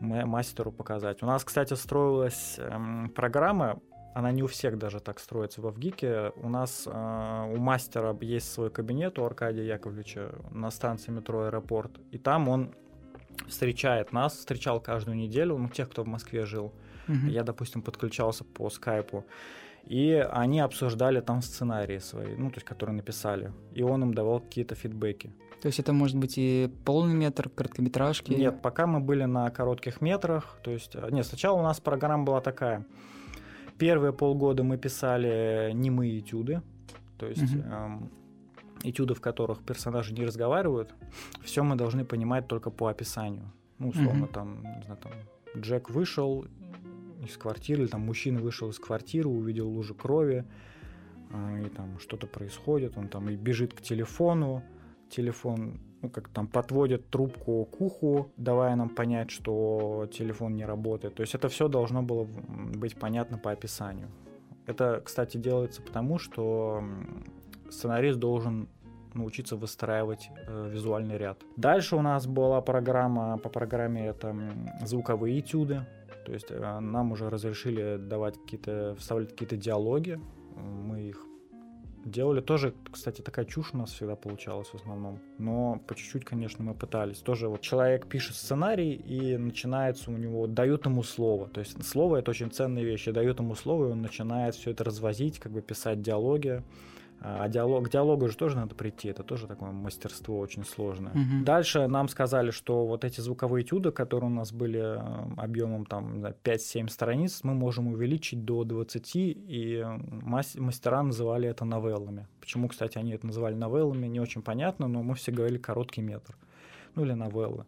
мастеру 0.00 0.72
показать. 0.72 1.22
У 1.22 1.26
нас, 1.26 1.44
кстати, 1.44 1.74
строилась 1.74 2.54
эм, 2.58 3.10
программа, 3.10 3.80
она 4.14 4.32
не 4.32 4.42
у 4.42 4.46
всех 4.46 4.78
даже 4.78 5.00
так 5.00 5.20
строится 5.20 5.60
во 5.60 5.70
ВГИКе. 5.70 6.32
У 6.36 6.48
нас 6.48 6.84
э, 6.86 7.52
у 7.54 7.56
мастера 7.58 8.16
есть 8.20 8.52
свой 8.52 8.70
кабинет 8.70 9.18
у 9.18 9.24
Аркадия 9.24 9.62
Яковлевича 9.64 10.32
на 10.50 10.70
станции 10.70 11.12
метро 11.12 11.42
Аэропорт, 11.42 12.00
и 12.10 12.18
там 12.18 12.48
он 12.48 12.74
встречает 13.48 14.12
нас, 14.12 14.34
встречал 14.34 14.80
каждую 14.80 15.16
неделю, 15.16 15.56
ну, 15.56 15.68
тех, 15.68 15.88
кто 15.90 16.02
в 16.02 16.06
Москве 16.06 16.46
жил. 16.46 16.72
Uh-huh. 17.08 17.30
Я, 17.30 17.42
допустим, 17.42 17.82
подключался 17.82 18.44
по 18.44 18.70
скайпу. 18.70 19.24
И 19.86 20.12
они 20.30 20.60
обсуждали 20.60 21.20
там 21.20 21.42
сценарии 21.42 21.98
свои, 21.98 22.36
ну, 22.36 22.50
то 22.50 22.56
есть, 22.56 22.66
которые 22.66 22.94
написали. 22.94 23.52
И 23.74 23.82
он 23.82 24.02
им 24.02 24.14
давал 24.14 24.40
какие-то 24.40 24.74
фидбэки. 24.74 25.32
То 25.60 25.66
есть 25.66 25.78
это 25.78 25.92
может 25.92 26.16
быть 26.16 26.34
и 26.38 26.70
полный 26.84 27.14
метр, 27.14 27.48
короткометражки? 27.48 28.32
Нет, 28.32 28.62
пока 28.62 28.86
мы 28.86 29.00
были 29.00 29.24
на 29.24 29.50
коротких 29.50 30.00
метрах. 30.00 30.58
То 30.62 30.70
есть, 30.70 30.94
э, 30.94 31.08
нет, 31.10 31.26
сначала 31.26 31.58
у 31.58 31.62
нас 31.62 31.80
программа 31.80 32.24
была 32.24 32.40
такая. 32.40 32.86
Первые 33.78 34.12
полгода 34.12 34.62
мы 34.62 34.78
писали 34.78 35.72
немые 35.74 36.18
этюды, 36.18 36.62
то 37.16 37.26
есть 37.26 37.42
угу. 37.42 37.62
эм, 37.62 38.10
этюды, 38.82 39.14
в 39.14 39.20
которых 39.20 39.62
персонажи 39.62 40.12
не 40.14 40.24
разговаривают. 40.24 40.94
Все 41.42 41.62
мы 41.62 41.76
должны 41.76 42.04
понимать 42.04 42.48
только 42.48 42.70
по 42.70 42.88
описанию. 42.88 43.50
Ну, 43.78 43.88
условно, 43.88 44.24
угу. 44.24 44.32
там, 44.32 44.62
не 44.62 44.82
знаю, 44.84 44.98
там, 45.02 45.12
Джек 45.56 45.90
вышел 45.90 46.46
из 47.24 47.36
квартиры, 47.36 47.82
или 47.82 47.88
там 47.88 48.02
мужчина 48.02 48.40
вышел 48.40 48.70
из 48.70 48.78
квартиры, 48.78 49.28
увидел 49.28 49.68
лужу 49.68 49.94
крови, 49.94 50.44
э, 51.30 51.66
и 51.66 51.68
там 51.70 51.98
что-то 51.98 52.26
происходит, 52.26 52.96
он 52.96 53.08
там 53.08 53.28
и 53.28 53.36
бежит 53.36 53.74
к 53.74 53.80
телефону, 53.80 54.62
телефон, 55.10 55.80
ну, 56.02 56.08
как 56.08 56.28
там, 56.28 56.46
подводит 56.46 57.10
трубку 57.10 57.64
к 57.64 57.80
уху, 57.80 58.30
давая 58.36 58.76
нам 58.76 58.88
понять, 58.88 59.30
что 59.30 60.08
телефон 60.12 60.54
не 60.54 60.64
работает. 60.64 61.14
То 61.14 61.22
есть 61.22 61.34
это 61.34 61.48
все 61.48 61.68
должно 61.68 62.02
было 62.02 62.24
быть 62.24 62.96
понятно 62.96 63.38
по 63.38 63.50
описанию. 63.50 64.08
Это, 64.66 65.02
кстати, 65.04 65.36
делается 65.36 65.82
потому, 65.82 66.18
что 66.18 66.82
сценарист 67.70 68.18
должен 68.18 68.68
научиться 69.14 69.56
выстраивать 69.56 70.30
э, 70.46 70.70
визуальный 70.70 71.18
ряд. 71.18 71.42
Дальше 71.56 71.96
у 71.96 72.02
нас 72.02 72.26
была 72.26 72.60
программа, 72.60 73.38
по 73.38 73.48
программе 73.48 74.06
это 74.06 74.34
звуковые 74.84 75.40
этюды. 75.40 75.86
То 76.26 76.32
есть 76.32 76.46
э, 76.50 76.78
нам 76.80 77.12
уже 77.12 77.28
разрешили 77.28 77.96
давать 77.96 78.40
какие-то, 78.40 78.94
вставлять 78.98 79.30
какие-то 79.30 79.56
диалоги. 79.56 80.20
Мы 80.56 81.08
их 81.08 81.26
Делали 82.04 82.40
тоже, 82.40 82.74
кстати, 82.90 83.20
такая 83.20 83.44
чушь 83.44 83.74
у 83.74 83.76
нас 83.76 83.92
всегда 83.92 84.16
получалась 84.16 84.68
в 84.68 84.74
основном. 84.74 85.18
Но 85.36 85.82
по 85.86 85.94
чуть-чуть, 85.94 86.24
конечно, 86.24 86.64
мы 86.64 86.72
пытались. 86.74 87.18
Тоже 87.18 87.48
вот 87.48 87.60
человек 87.60 88.06
пишет 88.06 88.36
сценарий, 88.36 88.94
и 88.94 89.36
начинается 89.36 90.10
у 90.10 90.16
него, 90.16 90.46
дают 90.46 90.86
ему 90.86 91.02
слово. 91.02 91.48
То 91.48 91.60
есть 91.60 91.84
слово 91.84 92.16
это 92.16 92.30
очень 92.30 92.50
ценная 92.50 92.84
вещь. 92.84 93.06
И 93.06 93.12
дают 93.12 93.40
ему 93.40 93.54
слово, 93.54 93.88
и 93.88 93.90
он 93.90 94.00
начинает 94.00 94.54
все 94.54 94.70
это 94.70 94.82
развозить, 94.82 95.38
как 95.38 95.52
бы 95.52 95.60
писать 95.60 96.00
диалоги. 96.00 96.62
А 97.22 97.48
диалог, 97.48 97.86
к 97.86 97.90
диалогу 97.90 98.28
же 98.28 98.36
тоже 98.36 98.56
надо 98.56 98.74
прийти, 98.74 99.08
это 99.08 99.22
тоже 99.22 99.46
такое 99.46 99.70
мастерство 99.72 100.38
очень 100.38 100.64
сложное. 100.64 101.12
Угу. 101.12 101.44
Дальше 101.44 101.86
нам 101.86 102.08
сказали, 102.08 102.50
что 102.50 102.86
вот 102.86 103.04
эти 103.04 103.20
звуковые 103.20 103.62
этюды, 103.62 103.90
которые 103.90 104.30
у 104.30 104.34
нас 104.34 104.52
были 104.52 104.80
э, 104.80 105.34
объемом 105.36 105.84
там 105.84 106.24
5-7 106.24 106.88
страниц, 106.88 107.40
мы 107.42 107.52
можем 107.52 107.88
увеличить 107.88 108.44
до 108.46 108.64
20, 108.64 109.10
и 109.14 109.86
мастера 110.22 111.02
называли 111.02 111.46
это 111.46 111.66
новеллами. 111.66 112.26
Почему, 112.40 112.68
кстати, 112.68 112.96
они 112.96 113.12
это 113.12 113.26
называли 113.26 113.54
новеллами, 113.54 114.06
не 114.06 114.20
очень 114.20 114.40
понятно, 114.40 114.88
но 114.88 115.02
мы 115.02 115.14
все 115.14 115.30
говорили 115.30 115.58
короткий 115.58 116.00
метр, 116.00 116.34
ну 116.94 117.04
или 117.04 117.12
новеллы. 117.12 117.66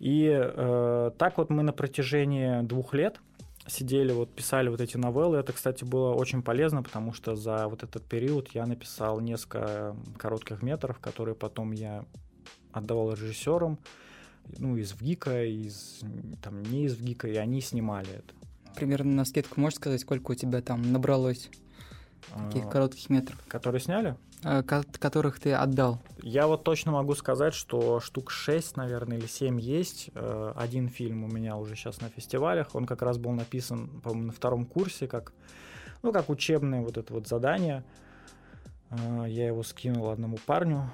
И 0.00 0.28
э, 0.28 1.10
так 1.16 1.38
вот 1.38 1.50
мы 1.50 1.62
на 1.62 1.72
протяжении 1.72 2.62
двух 2.62 2.94
лет 2.94 3.20
сидели, 3.68 4.12
вот 4.12 4.34
писали 4.34 4.68
вот 4.68 4.80
эти 4.80 4.96
новеллы. 4.96 5.38
Это, 5.38 5.52
кстати, 5.52 5.84
было 5.84 6.12
очень 6.14 6.42
полезно, 6.42 6.82
потому 6.82 7.12
что 7.12 7.36
за 7.36 7.68
вот 7.68 7.82
этот 7.82 8.04
период 8.04 8.48
я 8.54 8.66
написал 8.66 9.20
несколько 9.20 9.96
коротких 10.16 10.62
метров, 10.62 10.98
которые 10.98 11.34
потом 11.34 11.72
я 11.72 12.04
отдавал 12.72 13.12
режиссерам, 13.12 13.78
ну, 14.58 14.76
из 14.76 14.92
ВГИКа, 14.92 15.44
из, 15.44 16.00
там, 16.42 16.62
не 16.62 16.84
из 16.84 16.96
ВГИКа, 16.96 17.28
и 17.28 17.36
они 17.36 17.60
снимали 17.60 18.08
это. 18.10 18.34
Примерно 18.74 19.12
на 19.12 19.24
скидку 19.24 19.60
можешь 19.60 19.78
сказать, 19.78 20.00
сколько 20.00 20.32
у 20.32 20.34
тебя 20.34 20.62
там 20.62 20.92
набралось 20.92 21.50
таких 22.48 22.66
а, 22.66 22.70
коротких 22.70 23.10
метров? 23.10 23.38
Которые 23.48 23.80
сняли? 23.80 24.16
Э, 24.44 24.62
которых 24.62 25.40
ты 25.40 25.52
отдал? 25.52 26.00
Я 26.22 26.46
вот 26.46 26.62
точно 26.62 26.92
могу 26.92 27.14
сказать, 27.14 27.54
что 27.54 28.00
штук 28.00 28.30
6, 28.30 28.76
наверное, 28.76 29.18
или 29.18 29.26
7 29.26 29.60
есть. 29.60 30.10
Э, 30.14 30.52
один 30.54 30.88
фильм 30.88 31.24
у 31.24 31.28
меня 31.28 31.56
уже 31.56 31.74
сейчас 31.74 32.00
на 32.00 32.08
фестивалях. 32.08 32.74
Он 32.74 32.86
как 32.86 33.02
раз 33.02 33.18
был 33.18 33.32
написан, 33.32 34.00
по-моему, 34.00 34.26
на 34.26 34.32
втором 34.32 34.64
курсе, 34.64 35.08
как, 35.08 35.32
ну, 36.02 36.12
как 36.12 36.30
учебное 36.30 36.82
вот 36.82 36.96
это 36.96 37.12
вот 37.12 37.26
задание. 37.26 37.84
Э, 38.90 39.24
я 39.26 39.46
его 39.46 39.62
скинул 39.64 40.08
одному 40.10 40.38
парню 40.46 40.88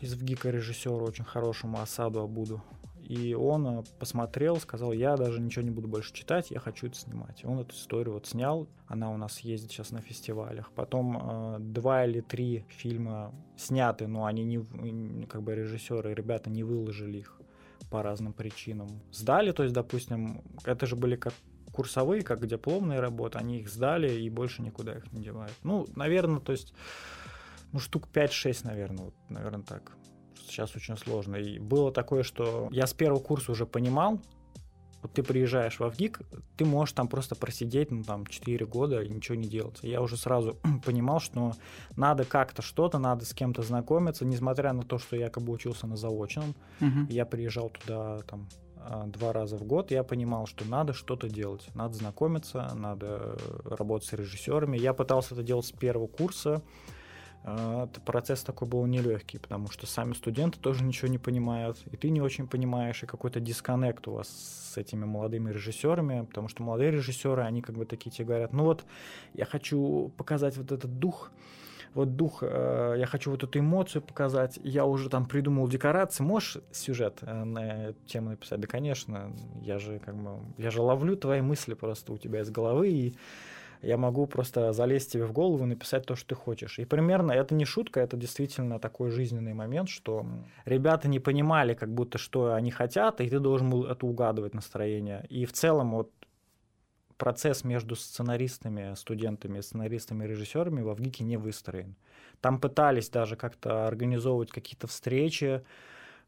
из 0.00 0.14
ВГИКа 0.14 0.50
режиссеру, 0.50 1.04
очень 1.04 1.24
хорошему 1.24 1.80
Асаду 1.80 2.20
Абуду. 2.20 2.62
И 3.08 3.32
он 3.32 3.66
э, 3.66 3.82
посмотрел, 3.98 4.58
сказал, 4.58 4.92
я 4.92 5.16
даже 5.16 5.40
ничего 5.40 5.64
не 5.64 5.70
буду 5.70 5.88
больше 5.88 6.12
читать, 6.12 6.50
я 6.50 6.60
хочу 6.60 6.88
это 6.88 6.96
снимать. 6.96 7.42
И 7.42 7.46
он 7.46 7.58
эту 7.58 7.74
историю 7.74 8.12
вот 8.12 8.26
снял, 8.26 8.68
она 8.86 9.10
у 9.10 9.16
нас 9.16 9.40
ездит 9.40 9.70
сейчас 9.70 9.92
на 9.92 10.02
фестивалях. 10.02 10.70
Потом 10.74 11.16
э, 11.16 11.56
два 11.58 12.04
или 12.04 12.20
три 12.20 12.66
фильма 12.68 13.34
сняты, 13.56 14.06
но 14.06 14.26
они 14.26 14.44
не, 14.44 15.26
как 15.26 15.42
бы 15.42 15.54
режиссеры, 15.54 16.12
ребята 16.12 16.50
не 16.50 16.62
выложили 16.62 17.18
их 17.18 17.40
по 17.90 18.02
разным 18.02 18.34
причинам. 18.34 18.88
Сдали, 19.10 19.52
то 19.52 19.62
есть, 19.62 19.74
допустим, 19.74 20.42
это 20.64 20.84
же 20.84 20.94
были 20.94 21.16
как 21.16 21.32
курсовые, 21.72 22.20
как 22.20 22.46
дипломные 22.46 23.00
работы, 23.00 23.38
они 23.38 23.60
их 23.60 23.70
сдали 23.70 24.20
и 24.20 24.28
больше 24.28 24.60
никуда 24.60 24.92
их 24.92 25.10
не 25.12 25.22
девают. 25.22 25.54
Ну, 25.62 25.86
наверное, 25.96 26.40
то 26.40 26.52
есть, 26.52 26.74
ну, 27.72 27.78
штук 27.78 28.08
5-6, 28.12 28.60
наверное, 28.64 29.06
вот, 29.06 29.14
наверное, 29.30 29.62
так 29.62 29.96
сейчас 30.48 30.74
очень 30.76 30.96
сложно. 30.96 31.36
И 31.36 31.58
было 31.58 31.92
такое, 31.92 32.22
что 32.22 32.68
я 32.70 32.86
с 32.86 32.94
первого 32.94 33.20
курса 33.20 33.52
уже 33.52 33.66
понимал, 33.66 34.20
вот 35.02 35.12
ты 35.12 35.22
приезжаешь 35.22 35.78
в 35.78 35.88
ВГИК, 35.88 36.22
ты 36.56 36.64
можешь 36.64 36.92
там 36.92 37.06
просто 37.06 37.36
просидеть, 37.36 37.90
ну, 37.90 38.02
там, 38.02 38.26
4 38.26 38.66
года 38.66 39.00
и 39.00 39.08
ничего 39.08 39.36
не 39.36 39.48
делать. 39.48 39.78
Я 39.82 40.02
уже 40.02 40.16
сразу 40.16 40.56
понимал, 40.84 41.20
что 41.20 41.52
надо 41.96 42.24
как-то 42.24 42.62
что-то, 42.62 42.98
надо 42.98 43.24
с 43.24 43.32
кем-то 43.32 43.62
знакомиться, 43.62 44.24
несмотря 44.24 44.72
на 44.72 44.82
то, 44.82 44.98
что 44.98 45.16
я 45.16 45.26
якобы 45.26 45.52
учился 45.52 45.86
на 45.86 45.96
заочном. 45.96 46.54
Угу. 46.80 47.10
Я 47.10 47.26
приезжал 47.26 47.70
туда, 47.70 48.18
там, 48.22 48.48
а, 48.76 49.06
два 49.06 49.32
раза 49.32 49.56
в 49.56 49.64
год, 49.64 49.90
я 49.90 50.02
понимал, 50.02 50.46
что 50.46 50.64
надо 50.64 50.92
что-то 50.92 51.28
делать, 51.28 51.68
надо 51.74 51.94
знакомиться, 51.94 52.72
надо 52.74 53.38
работать 53.64 54.08
с 54.08 54.12
режиссерами. 54.12 54.78
Я 54.78 54.94
пытался 54.94 55.34
это 55.34 55.44
делать 55.44 55.66
с 55.66 55.72
первого 55.72 56.08
курса, 56.08 56.62
процесс 58.04 58.42
такой 58.42 58.68
был 58.68 58.84
нелегкий, 58.86 59.38
потому 59.38 59.70
что 59.70 59.86
сами 59.86 60.12
студенты 60.12 60.58
тоже 60.58 60.84
ничего 60.84 61.08
не 61.08 61.18
понимают, 61.18 61.78
и 61.90 61.96
ты 61.96 62.10
не 62.10 62.20
очень 62.20 62.46
понимаешь, 62.46 63.02
и 63.02 63.06
какой-то 63.06 63.40
дисконнект 63.40 64.06
у 64.08 64.12
вас 64.12 64.28
с 64.28 64.76
этими 64.76 65.04
молодыми 65.04 65.50
режиссерами, 65.50 66.26
потому 66.26 66.48
что 66.48 66.62
молодые 66.62 66.90
режиссеры, 66.90 67.42
они 67.42 67.62
как 67.62 67.76
бы 67.76 67.86
такие 67.86 68.10
тебе 68.10 68.26
говорят, 68.26 68.52
ну 68.52 68.64
вот, 68.64 68.84
я 69.34 69.44
хочу 69.44 70.12
показать 70.16 70.56
вот 70.56 70.72
этот 70.72 70.98
дух, 70.98 71.30
вот 71.94 72.16
дух, 72.16 72.42
э, 72.42 72.96
я 72.98 73.06
хочу 73.06 73.30
вот 73.30 73.42
эту 73.42 73.58
эмоцию 73.58 74.02
показать, 74.02 74.58
я 74.62 74.84
уже 74.84 75.08
там 75.08 75.26
придумал 75.26 75.68
декорации, 75.68 76.22
можешь 76.22 76.58
сюжет 76.70 77.18
э, 77.22 77.44
на 77.44 77.88
эту 77.88 78.06
тему 78.06 78.30
написать? 78.30 78.60
Да, 78.60 78.66
конечно, 78.66 79.32
я 79.62 79.78
же 79.78 79.98
как 79.98 80.14
бы, 80.14 80.38
я 80.58 80.70
же 80.70 80.82
ловлю 80.82 81.16
твои 81.16 81.40
мысли 81.40 81.74
просто 81.74 82.12
у 82.12 82.18
тебя 82.18 82.42
из 82.42 82.50
головы, 82.50 82.88
и 82.90 83.16
я 83.82 83.96
могу 83.96 84.26
просто 84.26 84.72
залезть 84.72 85.12
тебе 85.12 85.24
в 85.24 85.32
голову 85.32 85.64
и 85.64 85.68
написать 85.68 86.06
то, 86.06 86.16
что 86.16 86.28
ты 86.28 86.34
хочешь. 86.34 86.78
И 86.78 86.84
примерно 86.84 87.32
это 87.32 87.54
не 87.54 87.64
шутка, 87.64 88.00
это 88.00 88.16
действительно 88.16 88.78
такой 88.78 89.10
жизненный 89.10 89.54
момент, 89.54 89.88
что 89.88 90.26
ребята 90.64 91.08
не 91.08 91.20
понимали, 91.20 91.74
как 91.74 91.92
будто 91.92 92.18
что 92.18 92.54
они 92.54 92.70
хотят, 92.70 93.20
и 93.20 93.28
ты 93.28 93.38
должен 93.38 93.70
был 93.70 93.84
это 93.84 94.06
угадывать 94.06 94.54
настроение. 94.54 95.26
И 95.28 95.46
в 95.46 95.52
целом 95.52 95.92
вот 95.92 96.10
процесс 97.16 97.64
между 97.64 97.96
сценаристами, 97.96 98.94
студентами, 98.94 99.60
сценаристами 99.60 100.24
режиссерами 100.24 100.82
во 100.82 100.94
ВГИКе 100.94 101.24
не 101.24 101.36
выстроен. 101.36 101.96
Там 102.40 102.60
пытались 102.60 103.10
даже 103.10 103.36
как-то 103.36 103.88
организовывать 103.88 104.50
какие-то 104.50 104.86
встречи, 104.86 105.62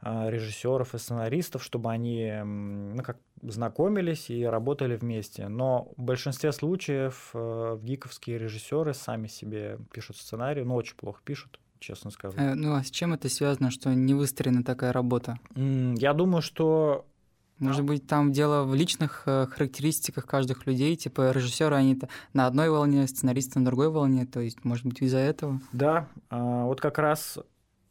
а, 0.02 0.28
режиссеров 0.30 0.94
и 0.94 0.98
сценаристов, 0.98 1.62
чтобы 1.62 1.90
они 1.90 2.32
ну, 2.42 3.02
как 3.02 3.18
знакомились 3.42 4.30
и 4.30 4.44
работали 4.44 4.96
вместе. 4.96 5.48
Но 5.48 5.92
в 5.96 6.02
большинстве 6.02 6.52
случаев 6.52 7.30
э, 7.34 7.78
гиковские 7.82 8.38
режиссеры 8.38 8.94
сами 8.94 9.26
себе 9.26 9.78
пишут 9.92 10.16
сценарий, 10.16 10.62
но 10.62 10.70
ну, 10.70 10.74
очень 10.76 10.96
плохо 10.96 11.20
пишут 11.24 11.58
честно 11.78 12.10
скажу. 12.10 12.36
Э, 12.38 12.54
ну 12.54 12.74
а 12.74 12.84
с 12.84 12.90
чем 12.90 13.14
это 13.14 13.28
связано, 13.28 13.70
что 13.70 13.92
не 13.94 14.14
выстроена 14.14 14.62
такая 14.62 14.92
работа? 14.92 15.38
Я 15.56 16.12
думаю, 16.12 16.42
что 16.42 17.06
может 17.60 17.84
быть, 17.84 18.06
там 18.06 18.32
дело 18.32 18.64
в 18.64 18.74
личных 18.74 19.24
э, 19.26 19.46
характеристиках 19.46 20.24
каждых 20.24 20.66
людей, 20.66 20.96
типа 20.96 21.30
режиссеры 21.30 21.76
они 21.76 22.00
на 22.32 22.46
одной 22.46 22.70
волне, 22.70 23.06
сценаристы 23.06 23.58
на 23.58 23.66
другой 23.66 23.90
волне, 23.90 24.24
то 24.24 24.40
есть, 24.40 24.64
может 24.64 24.86
быть, 24.86 25.02
из-за 25.02 25.18
этого? 25.18 25.60
Да, 25.72 26.08
а, 26.30 26.64
вот 26.64 26.80
как 26.80 26.96
раз 26.96 27.38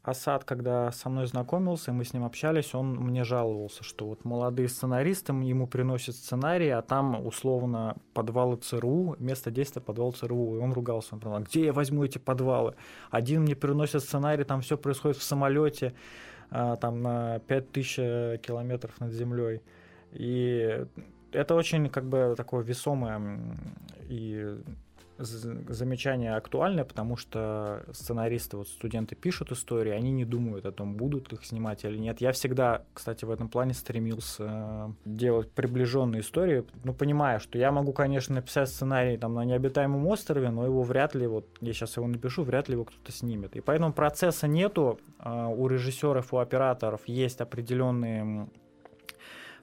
Асад, 0.01 0.45
когда 0.45 0.91
со 0.91 1.09
мной 1.09 1.27
знакомился, 1.27 1.91
и 1.91 1.93
мы 1.93 2.05
с 2.05 2.13
ним 2.13 2.23
общались, 2.23 2.73
он 2.73 2.95
мне 2.95 3.25
жаловался, 3.25 3.83
что 3.83 4.07
вот 4.07 4.23
молодые 4.23 4.69
сценаристы 4.69 5.33
ему 5.33 5.67
приносят 5.67 6.15
сценарий, 6.15 6.69
а 6.69 6.81
там 6.81 7.25
условно 7.25 7.97
подвалы 8.13 8.55
ЦРУ, 8.55 9.17
место 9.19 9.51
действия 9.51 9.81
подвал 9.81 10.13
ЦРУ, 10.13 10.55
и 10.55 10.59
он 10.59 10.71
ругался, 10.71 11.15
он 11.15 11.19
говорил, 11.19 11.45
где 11.45 11.65
я 11.65 11.73
возьму 11.73 12.05
эти 12.05 12.17
подвалы? 12.17 12.75
Один 13.11 13.41
мне 13.41 13.57
приносит 13.57 14.01
сценарий, 14.01 14.45
там 14.45 14.61
все 14.61 14.77
происходит 14.77 15.17
в 15.17 15.23
самолете, 15.23 15.93
а, 16.49 16.77
там 16.77 17.01
на 17.01 17.39
5000 17.39 18.39
километров 18.39 18.99
над 19.01 19.11
землей. 19.11 19.61
И 20.13 20.85
это 21.33 21.55
очень 21.55 21.89
как 21.89 22.05
бы 22.05 22.35
такое 22.37 22.63
весомое 22.63 23.39
и 24.07 24.57
замечание 25.19 26.35
актуальное, 26.35 26.85
потому 26.85 27.15
что 27.17 27.83
сценаристы, 27.91 28.57
вот 28.57 28.67
студенты 28.67 29.15
пишут 29.15 29.51
истории, 29.51 29.91
они 29.91 30.11
не 30.11 30.25
думают 30.25 30.65
о 30.65 30.71
том, 30.71 30.95
будут 30.95 31.33
их 31.33 31.45
снимать 31.45 31.83
или 31.83 31.97
нет. 31.97 32.21
Я 32.21 32.31
всегда, 32.31 32.83
кстати, 32.93 33.25
в 33.25 33.31
этом 33.31 33.49
плане 33.49 33.73
стремился 33.73 34.43
э, 34.47 34.87
делать 35.05 35.51
приближенные 35.51 36.21
истории, 36.21 36.63
ну, 36.83 36.93
понимая, 36.93 37.39
что 37.39 37.57
я 37.57 37.71
могу, 37.71 37.93
конечно, 37.93 38.35
написать 38.35 38.69
сценарий 38.69 39.17
там 39.17 39.33
на 39.33 39.45
необитаемом 39.45 40.05
острове, 40.07 40.49
но 40.49 40.65
его 40.65 40.83
вряд 40.83 41.15
ли, 41.15 41.27
вот 41.27 41.45
я 41.61 41.73
сейчас 41.73 41.97
его 41.97 42.07
напишу, 42.07 42.43
вряд 42.43 42.69
ли 42.69 42.73
его 42.73 42.85
кто-то 42.85 43.11
снимет. 43.11 43.55
И 43.55 43.61
поэтому 43.61 43.93
процесса 43.93 44.47
нету, 44.47 44.99
э, 45.19 45.45
у 45.45 45.67
режиссеров, 45.67 46.33
у 46.33 46.37
операторов 46.37 47.01
есть 47.07 47.41
определенные 47.41 48.47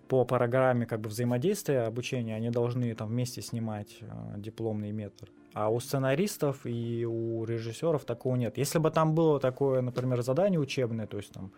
по 0.09 0.25
программе 0.25 0.87
как 0.87 1.01
бы 1.01 1.09
взаимодействия 1.09 1.81
обучения 1.81 2.37
они 2.37 2.51
должны 2.51 2.95
там 2.95 3.09
вместе 3.09 3.43
снимать 3.43 3.99
э, 4.01 4.07
дипломный 4.37 4.93
метр. 4.93 5.29
А 5.57 5.71
у 5.71 5.81
сценаристов 5.81 6.67
и 6.67 7.07
у 7.07 7.43
режиссеров 7.47 8.05
такого 8.05 8.37
нет. 8.37 8.59
Если 8.59 8.79
бы 8.79 8.91
там 8.91 9.15
было 9.15 9.41
такое, 9.41 9.81
например, 9.81 10.21
задание 10.21 10.61
учебное, 10.61 11.07
то 11.07 11.17
есть 11.17 11.33
там, 11.33 11.51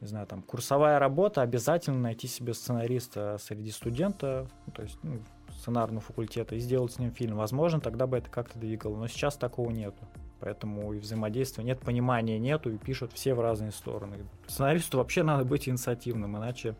не 0.00 0.06
знаю, 0.06 0.28
там 0.28 0.40
курсовая 0.40 1.00
работа, 1.00 1.42
обязательно 1.42 1.98
найти 1.98 2.28
себе 2.28 2.54
сценариста 2.54 3.38
среди 3.40 3.72
студента, 3.72 4.46
ну, 4.66 4.72
то 4.72 4.82
есть 4.82 5.00
ну, 5.02 5.18
сценарного 5.50 6.00
факультета 6.00 6.54
и 6.54 6.60
сделать 6.60 6.92
с 6.92 7.00
ним 7.00 7.10
фильм. 7.10 7.36
Возможно, 7.36 7.80
тогда 7.80 8.06
бы 8.06 8.18
это 8.18 8.30
как-то 8.30 8.56
двигало. 8.56 8.98
Но 8.98 9.08
сейчас 9.08 9.36
такого 9.36 9.72
нету. 9.72 10.06
Поэтому 10.38 10.92
и 10.92 11.00
взаимодействия 11.00 11.64
нет, 11.64 11.80
понимания 11.80 12.38
нету, 12.38 12.70
и 12.70 12.78
пишут 12.78 13.12
все 13.14 13.34
в 13.34 13.40
разные 13.40 13.72
стороны. 13.72 14.18
Сценаристу 14.46 14.98
вообще 14.98 15.24
надо 15.24 15.44
быть 15.44 15.68
инициативным, 15.68 16.36
иначе 16.36 16.76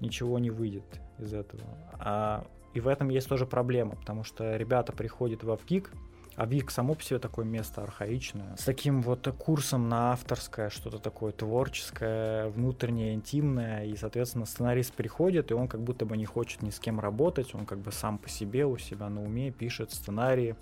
ничего 0.00 0.40
не 0.40 0.50
выйдет 0.50 1.00
из 1.20 1.32
этого. 1.32 1.62
А, 2.00 2.44
и 2.78 2.80
в 2.80 2.86
этом 2.86 3.08
есть 3.08 3.28
тоже 3.28 3.44
проблема, 3.44 3.96
потому 3.96 4.22
что 4.22 4.56
ребята 4.56 4.92
приходят 4.92 5.42
в 5.42 5.50
Авгик, 5.50 5.90
а 6.36 6.46
ВИК 6.46 6.70
само 6.70 6.94
по 6.94 7.02
себе 7.02 7.18
такое 7.18 7.44
место 7.44 7.82
архаичное. 7.82 8.54
С 8.56 8.62
таким 8.62 9.02
вот 9.02 9.26
курсом 9.36 9.88
на 9.88 10.12
авторское, 10.12 10.70
что-то 10.70 11.00
такое 11.00 11.32
творческое, 11.32 12.50
внутреннее, 12.50 13.14
интимное. 13.14 13.84
И, 13.86 13.96
соответственно, 13.96 14.46
сценарист 14.46 14.94
приходит, 14.94 15.50
и 15.50 15.54
он 15.54 15.66
как 15.66 15.80
будто 15.80 16.06
бы 16.06 16.16
не 16.16 16.24
хочет 16.24 16.62
ни 16.62 16.70
с 16.70 16.78
кем 16.78 17.00
работать. 17.00 17.52
Он 17.56 17.66
как 17.66 17.80
бы 17.80 17.90
сам 17.90 18.18
по 18.18 18.28
себе 18.28 18.64
у 18.64 18.78
себя 18.78 19.08
на 19.08 19.24
уме 19.24 19.50
пишет 19.50 19.90
сценарии 19.90 20.54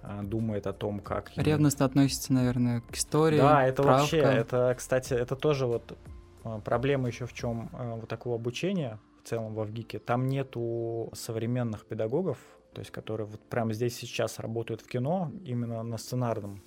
а, 0.00 0.22
думает 0.22 0.68
о 0.68 0.72
том, 0.72 1.00
как... 1.00 1.32
Ревностно 1.34 1.86
относится, 1.86 2.32
наверное, 2.32 2.82
к 2.82 2.94
истории. 2.94 3.38
Да, 3.38 3.66
это 3.66 3.82
правка. 3.82 4.00
вообще, 4.02 4.18
это, 4.18 4.72
кстати, 4.78 5.14
это 5.14 5.34
тоже 5.34 5.66
вот 5.66 5.98
а, 6.44 6.60
проблема 6.60 7.08
еще 7.08 7.26
в 7.26 7.32
чем 7.32 7.68
а, 7.72 7.96
вот 7.96 8.08
такого 8.08 8.36
обучения 8.36 9.00
в 9.28 9.30
целом 9.30 9.52
в 9.54 9.60
Авгике. 9.60 9.98
Там 9.98 10.26
нету 10.26 11.10
современных 11.12 11.84
педагогов, 11.84 12.38
то 12.72 12.80
есть 12.80 12.90
которые 12.90 13.26
вот 13.26 13.40
прямо 13.40 13.74
здесь 13.74 13.94
сейчас 13.94 14.38
работают 14.38 14.80
в 14.80 14.86
кино, 14.86 15.30
именно 15.44 15.82
на 15.82 15.98
сценарном. 15.98 16.62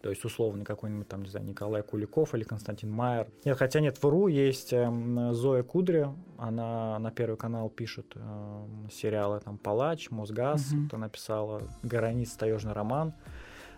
То 0.00 0.10
есть 0.10 0.24
условно 0.24 0.64
какой-нибудь 0.64 1.08
там, 1.08 1.22
не 1.22 1.28
знаю, 1.28 1.46
Николай 1.46 1.82
Куликов 1.82 2.34
или 2.34 2.44
Константин 2.44 2.90
Майер. 2.90 3.28
Нет, 3.44 3.58
хотя 3.58 3.80
нет, 3.80 3.98
в 4.00 4.04
РУ 4.04 4.28
есть 4.28 4.72
э, 4.72 4.90
Зоя 5.32 5.64
Кудри, 5.64 6.08
она 6.38 6.98
на 7.00 7.10
Первый 7.10 7.36
канал 7.36 7.68
пишет 7.68 8.12
э, 8.14 8.64
сериалы 8.92 9.40
там 9.40 9.58
«Палач», 9.58 10.10
«Мосгаз», 10.10 10.72
угу. 10.72 10.86
кто 10.86 10.98
написала 10.98 11.62
«Границ. 11.82 12.32
Таежный 12.32 12.74
роман». 12.74 13.14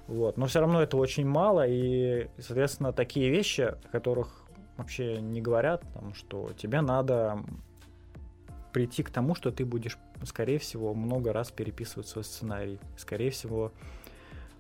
Вот. 0.08 0.37
Но 0.37 0.46
все 0.46 0.61
равно 0.61 0.82
это 0.82 0.99
очень 0.99 1.26
мало, 1.26 1.66
и, 1.66 2.28
соответственно, 2.38 2.92
такие 2.92 3.30
вещи, 3.30 3.62
о 3.62 3.88
которых 3.92 4.44
вообще 4.76 5.20
не 5.20 5.40
говорят, 5.40 5.82
там, 5.94 6.14
что 6.14 6.50
тебе 6.56 6.80
надо 6.80 7.38
прийти 8.75 9.04
к 9.04 9.11
тому, 9.11 9.37
что 9.37 9.52
ты 9.52 9.64
будешь, 9.64 9.97
скорее 10.25 10.59
всего, 10.59 10.95
много 10.95 11.33
раз 11.33 11.52
переписывать 11.52 12.09
свой 12.09 12.25
сценарий. 12.25 12.81
Скорее 12.97 13.31
всего, 13.31 13.73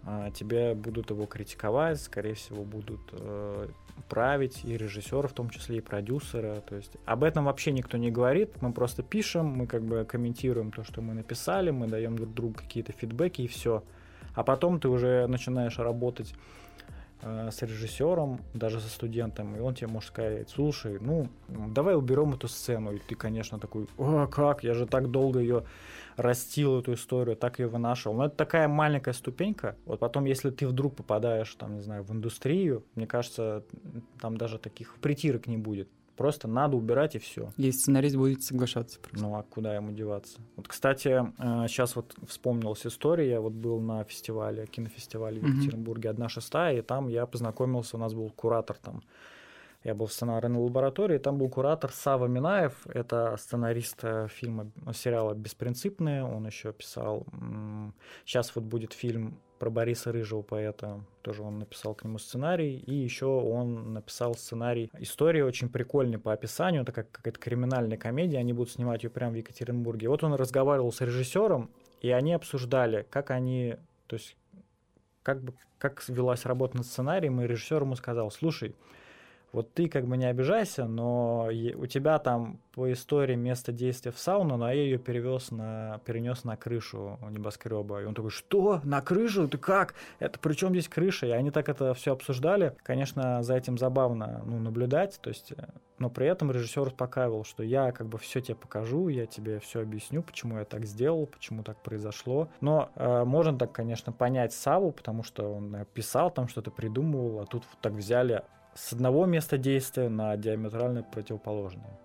а, 0.04 0.30
тебе 0.30 0.74
будут 0.74 1.10
его 1.10 1.26
критиковать, 1.26 2.00
скорее 2.00 2.34
всего, 2.34 2.62
будут 2.62 3.00
э, 3.10 3.68
править 4.08 4.64
и 4.64 4.76
режиссеры, 4.76 5.26
в 5.26 5.32
том 5.32 5.50
числе 5.50 5.78
и 5.78 5.80
продюсеры. 5.80 6.62
То 6.68 6.76
есть 6.76 6.92
об 7.04 7.24
этом 7.24 7.46
вообще 7.46 7.72
никто 7.72 7.98
не 7.98 8.12
говорит. 8.12 8.62
Мы 8.62 8.72
просто 8.72 9.02
пишем, 9.02 9.46
мы 9.46 9.66
как 9.66 9.82
бы 9.82 10.04
комментируем 10.04 10.70
то, 10.70 10.84
что 10.84 11.02
мы 11.02 11.12
написали, 11.14 11.72
мы 11.72 11.88
даем 11.88 12.16
друг 12.16 12.32
другу 12.34 12.54
какие-то 12.54 12.92
фидбэки 12.92 13.42
и 13.42 13.48
все. 13.48 13.82
А 14.34 14.44
потом 14.44 14.78
ты 14.78 14.88
уже 14.88 15.26
начинаешь 15.26 15.78
работать 15.78 16.34
с 17.24 17.62
режиссером, 17.62 18.40
даже 18.52 18.80
со 18.80 18.88
студентом, 18.88 19.56
и 19.56 19.60
он 19.60 19.74
тебе 19.74 19.86
может 19.88 20.08
сказать, 20.08 20.50
слушай, 20.50 20.98
ну, 21.00 21.28
давай 21.48 21.96
уберем 21.96 22.34
эту 22.34 22.48
сцену, 22.48 22.92
и 22.92 22.98
ты, 22.98 23.14
конечно, 23.14 23.58
такой, 23.58 23.86
о, 23.96 24.26
как, 24.26 24.62
я 24.62 24.74
же 24.74 24.86
так 24.86 25.10
долго 25.10 25.38
ее 25.38 25.64
растил, 26.16 26.80
эту 26.80 26.92
историю, 26.92 27.36
так 27.36 27.58
ее 27.58 27.66
вынашивал. 27.66 28.16
Но 28.16 28.26
это 28.26 28.36
такая 28.36 28.68
маленькая 28.68 29.14
ступенька, 29.14 29.76
вот 29.86 30.00
потом, 30.00 30.26
если 30.26 30.50
ты 30.50 30.66
вдруг 30.66 30.96
попадаешь, 30.96 31.54
там, 31.54 31.74
не 31.74 31.80
знаю, 31.80 32.02
в 32.02 32.12
индустрию, 32.12 32.84
мне 32.94 33.06
кажется, 33.06 33.64
там 34.20 34.36
даже 34.36 34.58
таких 34.58 34.96
притирок 35.00 35.46
не 35.46 35.56
будет. 35.56 35.88
Просто 36.16 36.46
надо 36.48 36.76
убирать 36.76 37.16
и 37.16 37.18
все. 37.18 37.52
И 37.56 37.70
сценарист 37.72 38.16
будет 38.16 38.42
соглашаться. 38.42 39.00
Просто. 39.00 39.18
Ну 39.18 39.36
а 39.36 39.42
куда 39.42 39.74
ему 39.74 39.92
деваться? 39.92 40.40
Вот, 40.56 40.68
кстати, 40.68 41.08
сейчас 41.68 41.92
э, 41.92 41.94
вот 41.96 42.14
вспомнилась 42.28 42.86
история. 42.86 43.30
Я 43.30 43.40
вот 43.40 43.52
был 43.52 43.80
на 43.80 44.04
фестивале, 44.04 44.66
кинофестивале 44.66 45.40
в 45.40 45.46
Екатеринбурге 45.46 46.10
«Одна 46.10 46.28
шестая», 46.28 46.78
и 46.78 46.82
там 46.82 47.08
я 47.08 47.26
познакомился, 47.26 47.96
у 47.96 48.00
нас 48.00 48.14
был 48.14 48.30
куратор 48.30 48.76
там. 48.76 49.02
Я 49.82 49.94
был 49.94 50.06
в 50.06 50.12
сценарной 50.12 50.58
лаборатории, 50.58 51.18
там 51.18 51.36
был 51.36 51.50
куратор 51.50 51.90
Сава 51.92 52.26
Минаев, 52.26 52.86
это 52.86 53.36
сценарист 53.38 53.98
э, 54.02 54.28
фильма, 54.30 54.70
сериала 54.94 55.34
«Беспринципные», 55.34 56.24
он 56.24 56.46
еще 56.46 56.72
писал, 56.72 57.26
сейчас 58.24 58.54
вот 58.54 58.64
будет 58.64 58.94
фильм 58.94 59.38
про 59.64 59.70
Бориса 59.70 60.12
Рыжего 60.12 60.42
поэта. 60.42 61.00
Тоже 61.22 61.42
он 61.42 61.58
написал 61.58 61.94
к 61.94 62.04
нему 62.04 62.18
сценарий. 62.18 62.76
И 62.80 62.92
еще 62.92 63.24
он 63.24 63.94
написал 63.94 64.34
сценарий. 64.34 64.90
История 64.98 65.42
очень 65.42 65.70
прикольная 65.70 66.18
по 66.18 66.34
описанию. 66.34 66.82
Это 66.82 66.92
как 66.92 67.10
какая-то 67.10 67.40
криминальная 67.40 67.96
комедия. 67.96 68.36
Они 68.36 68.52
будут 68.52 68.74
снимать 68.74 69.04
ее 69.04 69.08
прямо 69.08 69.32
в 69.32 69.36
Екатеринбурге. 69.36 70.10
Вот 70.10 70.22
он 70.22 70.34
разговаривал 70.34 70.92
с 70.92 71.00
режиссером, 71.00 71.70
и 72.02 72.10
они 72.10 72.34
обсуждали, 72.34 73.06
как 73.08 73.30
они... 73.30 73.76
То 74.06 74.16
есть 74.16 74.36
как 75.22 75.42
бы 75.42 75.54
как 75.78 76.06
велась 76.08 76.44
работа 76.44 76.76
над 76.76 76.84
сценарием, 76.84 77.40
и 77.40 77.46
режиссер 77.46 77.84
ему 77.84 77.96
сказал, 77.96 78.30
слушай, 78.30 78.76
вот 79.54 79.72
ты 79.72 79.88
как 79.88 80.06
бы 80.06 80.16
не 80.16 80.26
обижайся, 80.26 80.86
но 80.86 81.48
у 81.76 81.86
тебя 81.86 82.18
там 82.18 82.58
по 82.72 82.92
истории 82.92 83.36
место 83.36 83.70
действия 83.70 84.10
в 84.10 84.18
сауну, 84.18 84.56
но 84.56 84.68
я 84.68 84.74
ее 84.74 84.98
перевез 84.98 85.52
на, 85.52 86.00
перенес 86.04 86.42
на 86.42 86.56
крышу 86.56 87.20
небоскреба. 87.30 88.02
И 88.02 88.04
он 88.04 88.14
такой, 88.14 88.30
что? 88.30 88.80
На 88.82 89.00
крышу? 89.00 89.46
Ты 89.46 89.58
как? 89.58 89.94
Это 90.18 90.40
при 90.40 90.54
чем 90.54 90.70
здесь 90.70 90.88
крыша? 90.88 91.26
И 91.26 91.30
они 91.30 91.52
так 91.52 91.68
это 91.68 91.94
все 91.94 92.12
обсуждали. 92.14 92.74
Конечно, 92.82 93.44
за 93.44 93.54
этим 93.54 93.78
забавно 93.78 94.42
ну, 94.44 94.58
наблюдать, 94.58 95.20
то 95.22 95.28
есть, 95.28 95.52
э, 95.52 95.68
но 96.00 96.10
при 96.10 96.26
этом 96.26 96.50
режиссер 96.50 96.88
успокаивал, 96.88 97.44
что 97.44 97.62
я 97.62 97.92
как 97.92 98.08
бы 98.08 98.18
все 98.18 98.40
тебе 98.40 98.56
покажу, 98.56 99.06
я 99.06 99.26
тебе 99.26 99.60
все 99.60 99.82
объясню, 99.82 100.24
почему 100.24 100.58
я 100.58 100.64
так 100.64 100.84
сделал, 100.84 101.26
почему 101.26 101.62
так 101.62 101.80
произошло. 101.80 102.48
Но 102.60 102.90
э, 102.96 103.22
можно 103.22 103.56
так, 103.56 103.70
конечно, 103.70 104.10
понять 104.10 104.52
Саву, 104.52 104.90
потому 104.90 105.22
что 105.22 105.54
он 105.54 105.86
писал 105.94 106.32
там 106.32 106.48
что-то, 106.48 106.72
придумывал, 106.72 107.38
а 107.38 107.46
тут 107.46 107.62
вот 107.70 107.80
так 107.80 107.92
взяли 107.92 108.42
с 108.74 108.92
одного 108.92 109.26
места 109.26 109.56
действия 109.56 110.08
на 110.08 110.36
диаметрально 110.36 111.02
противоположное. 111.02 111.98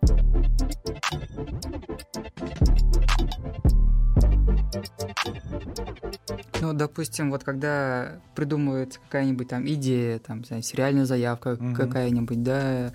Ну, 6.61 6.73
допустим, 6.73 7.31
вот 7.31 7.43
когда 7.43 8.19
придумывается 8.35 8.99
какая-нибудь 8.99 9.47
там 9.47 9.65
идея, 9.67 10.19
там, 10.19 10.45
знаю, 10.45 10.61
сериальная 10.61 11.05
заявка 11.05 11.53
угу. 11.53 11.73
какая-нибудь, 11.73 12.43
да, 12.43 12.93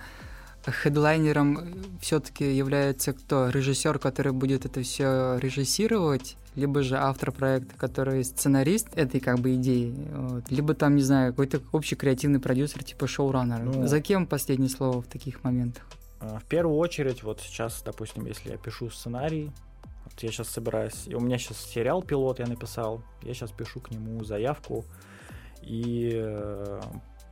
хедлайнером 0.65 1.59
все-таки 2.01 2.55
является 2.55 3.13
кто? 3.13 3.49
Режиссер, 3.49 3.99
который 3.99 4.33
будет 4.33 4.65
это 4.67 4.83
все 4.83 5.39
режиссировать, 5.39 6.37
либо 6.55 6.83
же 6.83 6.97
автор 6.97 7.33
проекта, 7.33 7.77
который 7.77 8.25
сценарист 8.25 8.89
этой 8.97 9.21
как 9.21 9.39
бы 9.39 9.55
идеи, 9.57 9.95
вот. 10.13 10.51
либо 10.51 10.75
там, 10.75 10.97
не 10.97 11.03
знаю, 11.03 11.33
какой-то 11.33 11.61
общий 11.73 11.97
креативный 11.97 12.41
продюсер 12.41 12.83
типа 12.85 13.07
шоураннер. 13.07 13.61
Ну, 13.61 13.87
За 13.87 14.01
кем 14.01 14.27
последнее 14.27 14.71
слово 14.71 15.03
в 15.03 15.07
таких 15.07 15.43
моментах? 15.45 15.85
А, 16.21 16.39
в 16.39 16.45
первую 16.45 16.79
очередь, 16.79 17.23
вот 17.23 17.41
сейчас, 17.41 17.83
допустим, 17.85 18.27
если 18.27 18.51
я 18.51 18.57
пишу 18.57 18.91
сценарий, 18.91 19.51
вот 20.05 20.23
я 20.23 20.31
сейчас 20.31 20.49
собираюсь, 20.49 21.09
у 21.09 21.21
меня 21.21 21.39
сейчас 21.39 21.59
сериал 21.59 22.03
пилот 22.03 22.39
я 22.39 22.47
написал, 22.47 23.03
я 23.23 23.35
сейчас 23.35 23.51
пишу 23.51 23.81
к 23.81 23.91
нему 23.91 24.23
заявку 24.25 24.85
и 25.63 26.11
э, 26.15 26.81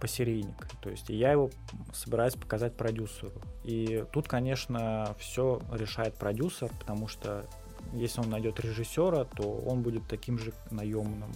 посерийник. 0.01 0.67
То 0.81 0.91
есть 0.91 1.09
я 1.11 1.33
его 1.33 1.51
собираюсь 1.93 2.35
показать 2.35 2.77
продюсеру. 2.77 3.31
И 3.63 4.05
тут, 4.13 4.27
конечно, 4.27 5.15
все 5.19 5.61
решает 5.71 6.15
продюсер, 6.15 6.71
потому 6.81 7.07
что 7.07 7.45
если 7.93 8.21
он 8.21 8.31
найдет 8.31 8.61
режиссера, 8.61 9.25
то 9.25 9.43
он 9.43 9.83
будет 9.83 10.07
таким 10.09 10.39
же 10.39 10.53
наемным 10.71 11.33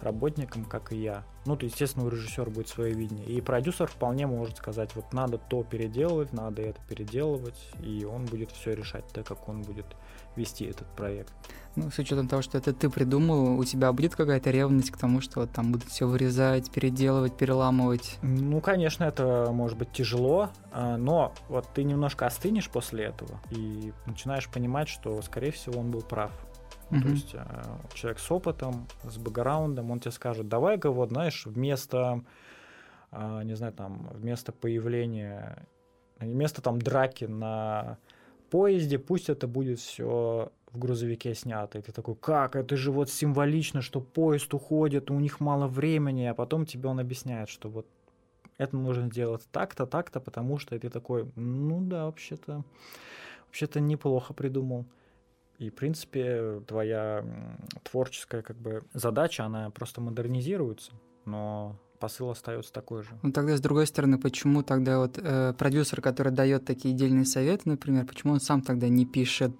работником, 0.00 0.64
как 0.64 0.92
и 0.92 0.96
я. 0.96 1.24
Ну, 1.44 1.56
то, 1.56 1.64
естественно, 1.64 2.04
у 2.04 2.08
режиссера 2.08 2.50
будет 2.50 2.68
свое 2.68 2.92
видение. 2.92 3.26
И 3.26 3.40
продюсер 3.40 3.86
вполне 3.86 4.26
может 4.26 4.56
сказать, 4.56 4.94
вот 4.96 5.12
надо 5.12 5.38
то 5.38 5.62
переделывать, 5.62 6.32
надо 6.32 6.62
это 6.62 6.80
переделывать, 6.88 7.70
и 7.80 8.04
он 8.04 8.24
будет 8.26 8.50
все 8.50 8.74
решать 8.74 9.06
так, 9.12 9.26
как 9.26 9.48
он 9.48 9.62
будет 9.62 9.86
вести 10.34 10.64
этот 10.66 10.86
проект. 10.88 11.32
Ну, 11.76 11.90
с 11.90 11.98
учетом 11.98 12.26
того, 12.26 12.42
что 12.42 12.58
это 12.58 12.72
ты 12.72 12.88
придумал, 12.88 13.58
у 13.58 13.64
тебя 13.64 13.92
будет 13.92 14.16
какая-то 14.16 14.50
ревность 14.50 14.90
к 14.90 14.96
тому, 14.96 15.20
что 15.20 15.40
вот 15.40 15.50
там 15.52 15.72
будут 15.72 15.88
все 15.88 16.06
вырезать, 16.06 16.70
переделывать, 16.70 17.36
переламывать? 17.36 18.18
Ну, 18.22 18.60
конечно, 18.60 19.04
это 19.04 19.48
может 19.52 19.76
быть 19.76 19.92
тяжело, 19.92 20.50
а, 20.72 20.96
но 20.96 21.32
вот 21.48 21.68
ты 21.74 21.84
немножко 21.84 22.26
остынешь 22.26 22.68
после 22.70 23.04
этого 23.04 23.40
и 23.50 23.92
начинаешь 24.06 24.48
понимать, 24.48 24.88
что, 24.88 25.20
скорее 25.22 25.52
всего, 25.52 25.80
он 25.80 25.90
был 25.90 26.02
прав. 26.02 26.32
Mm-hmm. 26.90 27.02
То 27.02 27.08
есть 27.08 27.34
э, 27.34 27.64
человек 27.94 28.18
с 28.18 28.30
опытом, 28.30 28.86
с 29.04 29.18
бэкграундом, 29.18 29.90
он 29.90 30.00
тебе 30.00 30.12
скажет, 30.12 30.48
давай-ка 30.48 30.90
вот, 30.90 31.10
знаешь, 31.10 31.46
вместо, 31.46 32.22
э, 33.10 33.42
не 33.44 33.56
знаю, 33.56 33.72
там, 33.72 34.08
вместо 34.12 34.52
появления, 34.52 35.66
вместо 36.20 36.62
там 36.62 36.80
драки 36.80 37.24
на 37.24 37.98
поезде, 38.50 38.98
пусть 38.98 39.28
это 39.28 39.48
будет 39.48 39.80
все 39.80 40.52
в 40.72 40.78
грузовике 40.78 41.34
снято. 41.34 41.78
И 41.78 41.82
ты 41.82 41.92
такой, 41.92 42.14
как? 42.14 42.54
Это 42.54 42.76
же 42.76 42.92
вот 42.92 43.10
символично, 43.10 43.82
что 43.82 44.00
поезд 44.00 44.54
уходит, 44.54 45.10
у 45.10 45.18
них 45.18 45.40
мало 45.40 45.66
времени, 45.66 46.24
а 46.24 46.34
потом 46.34 46.66
тебе 46.66 46.88
он 46.88 47.00
объясняет, 47.00 47.48
что 47.48 47.68
вот 47.68 47.86
это 48.58 48.76
нужно 48.76 49.06
сделать 49.06 49.46
так-то, 49.52 49.86
так-то, 49.86 50.20
потому 50.20 50.58
что 50.58 50.76
и 50.76 50.78
ты 50.78 50.88
такой, 50.88 51.30
ну 51.36 51.80
да, 51.80 52.06
вообще-то, 52.06 52.62
вообще-то 53.46 53.80
неплохо 53.80 54.34
придумал. 54.34 54.86
И, 55.58 55.70
в 55.70 55.74
принципе, 55.74 56.60
твоя 56.66 57.24
творческая 57.82 58.42
как 58.42 58.56
бы 58.56 58.84
задача, 58.92 59.44
она 59.44 59.70
просто 59.70 60.00
модернизируется, 60.00 60.92
но 61.24 61.76
посыл 61.96 62.30
остается 62.30 62.72
такой 62.72 63.02
же. 63.02 63.10
Ну 63.22 63.32
тогда 63.32 63.56
с 63.56 63.60
другой 63.60 63.86
стороны, 63.86 64.18
почему 64.18 64.62
тогда 64.62 64.98
вот 64.98 65.18
э, 65.18 65.54
продюсер, 65.54 66.02
который 66.02 66.32
дает 66.32 66.66
такие 66.66 66.94
дельные 66.94 67.24
советы, 67.24 67.62
например, 67.70 68.06
почему 68.06 68.34
он 68.34 68.40
сам 68.40 68.60
тогда 68.60 68.88
не 68.88 69.06
пишет, 69.06 69.52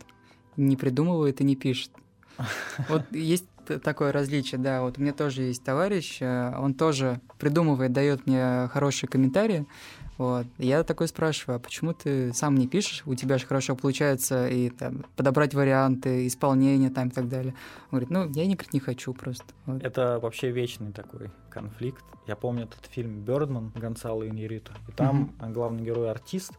не 0.57 0.77
придумывает 0.77 1.41
и 1.41 1.45
не 1.45 1.57
пишет? 1.57 1.91
Вот 2.89 3.03
есть 3.11 3.47
такое 3.67 4.13
различие, 4.13 4.61
да. 4.61 4.83
Вот 4.83 4.99
у 4.99 5.01
меня 5.01 5.13
тоже 5.13 5.43
есть 5.43 5.63
товарищ, 5.63 6.19
э, 6.21 6.55
он 6.59 6.75
тоже 6.75 7.21
придумывает, 7.39 7.93
дает 7.93 8.27
мне 8.27 8.69
хорошие 8.73 9.09
комментарии, 9.09 9.67
вот. 10.19 10.47
Я 10.59 10.83
такой 10.83 11.09
спрашиваю, 11.09 11.57
а 11.57 11.59
почему 11.59 11.93
ты 11.93 12.33
сам 12.33 12.55
не 12.55 12.67
пишешь? 12.67 13.03
У 13.07 13.15
тебя 13.15 13.39
же 13.39 13.47
хорошо 13.47 13.77
получается 13.77 14.49
и 14.49 14.71
там, 14.71 15.05
подобрать 15.15 15.55
варианты, 15.55 16.27
исполнение 16.27 16.91
там 16.91 17.09
и 17.09 17.11
так 17.11 17.29
далее. 17.29 17.55
Он 17.91 17.99
говорит, 17.99 18.11
ну, 18.11 18.31
я 18.31 18.47
не, 18.47 18.59
не 18.73 18.81
хочу 18.81 19.13
просто. 19.13 19.45
Вот. 19.67 19.83
Это 19.83 20.19
вообще 20.21 20.51
вечный 20.51 20.93
такой 20.93 21.31
конфликт. 21.51 22.05
Я 22.27 22.35
помню 22.35 22.65
этот 22.65 22.87
фильм 22.91 23.21
«Бёрдман» 23.21 23.73
Гонсало 23.75 24.25
и 24.25 24.29
Иньериту. 24.29 24.73
И 24.89 24.93
там 24.93 25.35
mm-hmm. 25.39 25.53
главный 25.53 25.85
герой 25.85 26.11
артист, 26.11 26.53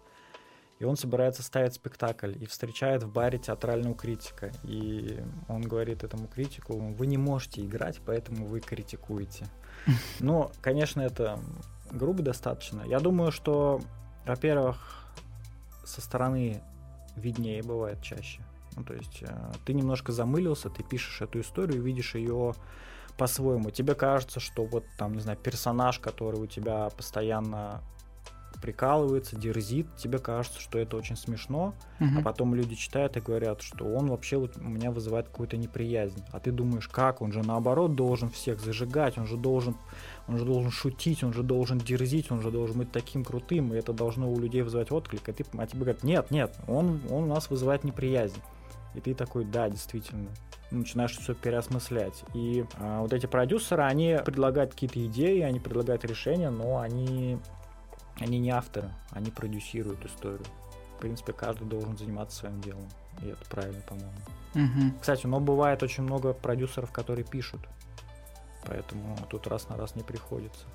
и 0.79 0.85
он 0.85 0.95
собирается 0.95 1.41
ставить 1.41 1.73
спектакль 1.73 2.35
и 2.39 2.45
встречает 2.45 3.03
в 3.03 3.11
баре 3.11 3.39
театрального 3.39 3.95
критика. 3.95 4.51
И 4.63 5.23
он 5.47 5.61
говорит 5.61 6.03
этому 6.03 6.27
критику, 6.27 6.77
вы 6.77 7.07
не 7.07 7.17
можете 7.17 7.65
играть, 7.65 7.99
поэтому 8.05 8.45
вы 8.45 8.59
критикуете. 8.59 9.45
Ну, 10.19 10.51
конечно, 10.61 11.01
это 11.01 11.39
грубо 11.91 12.21
достаточно. 12.21 12.81
Я 12.81 12.99
думаю, 12.99 13.31
что, 13.31 13.81
во-первых, 14.25 15.05
со 15.85 16.01
стороны 16.01 16.61
виднее 17.15 17.63
бывает 17.63 18.01
чаще. 18.01 18.41
Ну, 18.75 18.83
то 18.83 18.93
есть 18.93 19.21
э, 19.21 19.51
ты 19.65 19.73
немножко 19.73 20.11
замылился, 20.11 20.69
ты 20.69 20.83
пишешь 20.83 21.21
эту 21.21 21.39
историю, 21.39 21.81
видишь 21.81 22.15
ее 22.15 22.53
по-своему. 23.17 23.71
Тебе 23.71 23.95
кажется, 23.95 24.39
что 24.39 24.65
вот 24.65 24.83
там, 24.97 25.13
не 25.13 25.21
знаю, 25.21 25.37
персонаж, 25.37 25.99
который 25.99 26.39
у 26.39 26.45
тебя 26.45 26.89
постоянно 26.89 27.81
прикалывается, 28.61 29.35
дерзит, 29.35 29.87
тебе 29.97 30.19
кажется, 30.19 30.59
что 30.59 30.79
это 30.79 30.97
очень 30.97 31.15
смешно, 31.15 31.73
угу. 31.99 32.09
а 32.19 32.21
потом 32.21 32.55
люди 32.55 32.75
читают 32.75 33.17
и 33.17 33.21
говорят, 33.21 33.61
что 33.61 33.85
он 33.85 34.07
вообще 34.07 34.37
у 34.37 34.47
меня 34.59 34.91
вызывает 34.91 35.27
какую-то 35.27 35.57
неприязнь. 35.57 36.23
А 36.31 36.39
ты 36.39 36.51
думаешь, 36.51 36.87
как? 36.87 37.21
Он 37.21 37.31
же 37.31 37.41
наоборот 37.41 37.95
должен 37.95 38.29
всех 38.29 38.59
зажигать, 38.59 39.17
он 39.17 39.27
же 39.27 39.37
должен, 39.37 39.75
он 40.27 40.37
же 40.37 40.45
должен 40.45 40.71
шутить, 40.71 41.23
он 41.23 41.33
же 41.33 41.43
должен 41.43 41.77
дерзить, 41.77 42.31
он 42.31 42.41
же 42.41 42.51
должен 42.51 42.77
быть 42.77 42.91
таким 42.91 43.23
крутым, 43.23 43.73
и 43.73 43.77
это 43.77 43.93
должно 43.93 44.31
у 44.31 44.39
людей 44.39 44.61
вызывать 44.61 44.91
отклик. 44.91 45.27
А, 45.29 45.33
ты, 45.33 45.45
а 45.57 45.67
тебе 45.67 45.79
говорят, 45.79 46.03
нет, 46.03 46.31
нет, 46.31 46.55
он, 46.67 47.01
он 47.09 47.23
у 47.23 47.27
нас 47.27 47.49
вызывает 47.49 47.83
неприязнь. 47.83 48.41
И 48.95 48.99
ты 48.99 49.13
такой, 49.13 49.45
да, 49.45 49.69
действительно, 49.69 50.29
начинаешь 50.71 51.17
все 51.17 51.35
переосмыслять. 51.35 52.23
И 52.33 52.65
а, 52.79 53.01
вот 53.01 53.13
эти 53.13 53.25
продюсеры, 53.25 53.83
они 53.83 54.17
предлагают 54.25 54.71
какие-то 54.71 55.05
идеи, 55.05 55.41
они 55.41 55.59
предлагают 55.59 56.03
решения, 56.03 56.49
но 56.49 56.79
они 56.79 57.37
они 58.19 58.39
не 58.39 58.51
авторы, 58.51 58.89
они 59.11 59.31
продюсируют 59.31 60.05
историю. 60.05 60.45
В 60.97 60.99
принципе, 60.99 61.33
каждый 61.33 61.67
должен 61.67 61.97
заниматься 61.97 62.37
своим 62.37 62.59
делом. 62.61 62.87
И 63.21 63.27
это 63.27 63.45
правильно, 63.49 63.81
по-моему. 63.81 64.11
Угу. 64.55 64.99
Кстати, 64.99 65.27
но 65.27 65.39
бывает 65.39 65.83
очень 65.83 66.03
много 66.03 66.33
продюсеров, 66.33 66.91
которые 66.91 67.25
пишут. 67.25 67.61
Поэтому 68.65 69.15
тут 69.29 69.47
раз 69.47 69.69
на 69.69 69.77
раз 69.77 69.95
не 69.95 70.03
приходится. 70.03 70.65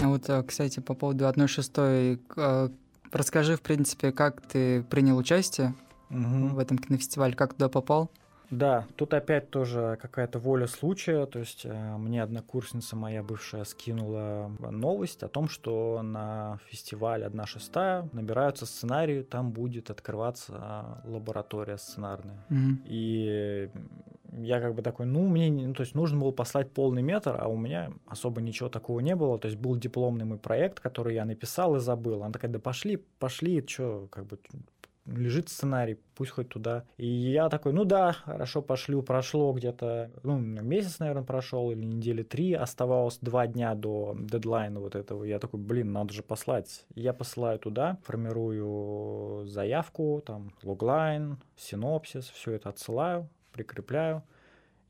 А 0.00 0.08
вот, 0.08 0.28
э, 0.28 0.42
кстати, 0.44 0.80
по 0.80 0.94
поводу 0.94 1.26
1.6, 1.26 2.20
э, 2.36 2.68
расскажи, 3.12 3.56
в 3.56 3.60
принципе, 3.60 4.12
как 4.12 4.40
ты 4.40 4.82
принял 4.84 5.16
участие 5.16 5.74
угу. 6.10 6.48
в 6.54 6.58
этом 6.58 6.78
кинофестивале, 6.78 7.34
как 7.34 7.54
туда 7.54 7.68
попал? 7.68 8.10
Да, 8.50 8.86
тут 8.96 9.14
опять 9.14 9.50
тоже 9.50 9.98
какая-то 10.00 10.38
воля 10.38 10.66
случая. 10.66 11.26
То 11.26 11.40
есть 11.40 11.62
э, 11.64 11.96
мне 11.96 12.22
однокурсница 12.22 12.96
моя 12.96 13.22
бывшая 13.22 13.64
скинула 13.64 14.50
новость 14.58 15.22
о 15.22 15.28
том, 15.28 15.48
что 15.48 16.00
на 16.02 16.58
фестивале 16.68 17.26
«Одна 17.26 17.46
шестая» 17.46 18.08
набираются 18.12 18.66
сценарии, 18.66 19.22
там 19.22 19.50
будет 19.50 19.90
открываться 19.90 21.02
лаборатория 21.04 21.76
сценарная. 21.76 22.44
Mm-hmm. 22.50 22.76
И 22.86 23.70
я 24.38 24.60
как 24.60 24.74
бы 24.74 24.82
такой, 24.82 25.06
ну, 25.06 25.26
мне, 25.26 25.50
ну, 25.50 25.74
то 25.74 25.82
есть 25.82 25.94
нужно 25.94 26.20
было 26.20 26.30
послать 26.30 26.70
полный 26.70 27.02
метр, 27.02 27.36
а 27.38 27.48
у 27.48 27.56
меня 27.56 27.90
особо 28.06 28.40
ничего 28.40 28.68
такого 28.68 29.00
не 29.00 29.16
было. 29.16 29.38
То 29.38 29.48
есть 29.48 29.58
был 29.58 29.76
дипломный 29.76 30.24
мой 30.24 30.38
проект, 30.38 30.80
который 30.80 31.14
я 31.14 31.24
написал 31.24 31.76
и 31.76 31.80
забыл. 31.80 32.22
Она 32.22 32.32
такая, 32.32 32.50
да 32.50 32.58
пошли, 32.58 32.96
пошли, 33.18 33.64
что, 33.66 34.08
как 34.10 34.26
бы 34.26 34.38
лежит 35.06 35.48
сценарий, 35.48 35.98
пусть 36.14 36.32
хоть 36.32 36.48
туда. 36.48 36.84
И 36.96 37.06
я 37.06 37.48
такой, 37.48 37.72
ну 37.72 37.84
да, 37.84 38.12
хорошо, 38.12 38.62
пошлю. 38.62 39.02
Прошло 39.02 39.52
где-то, 39.52 40.10
ну, 40.22 40.38
месяц, 40.38 40.98
наверное, 40.98 41.22
прошел, 41.22 41.70
или 41.70 41.84
недели 41.84 42.22
три, 42.22 42.54
оставалось 42.54 43.18
два 43.20 43.46
дня 43.46 43.74
до 43.74 44.16
дедлайна 44.18 44.80
вот 44.80 44.94
этого. 44.94 45.24
Я 45.24 45.38
такой, 45.38 45.60
блин, 45.60 45.92
надо 45.92 46.12
же 46.12 46.22
послать. 46.22 46.84
Я 46.94 47.12
посылаю 47.12 47.58
туда, 47.58 47.98
формирую 48.04 49.46
заявку, 49.46 50.22
там, 50.24 50.52
логлайн, 50.62 51.38
синопсис, 51.56 52.28
все 52.30 52.52
это 52.52 52.68
отсылаю, 52.68 53.28
прикрепляю 53.52 54.22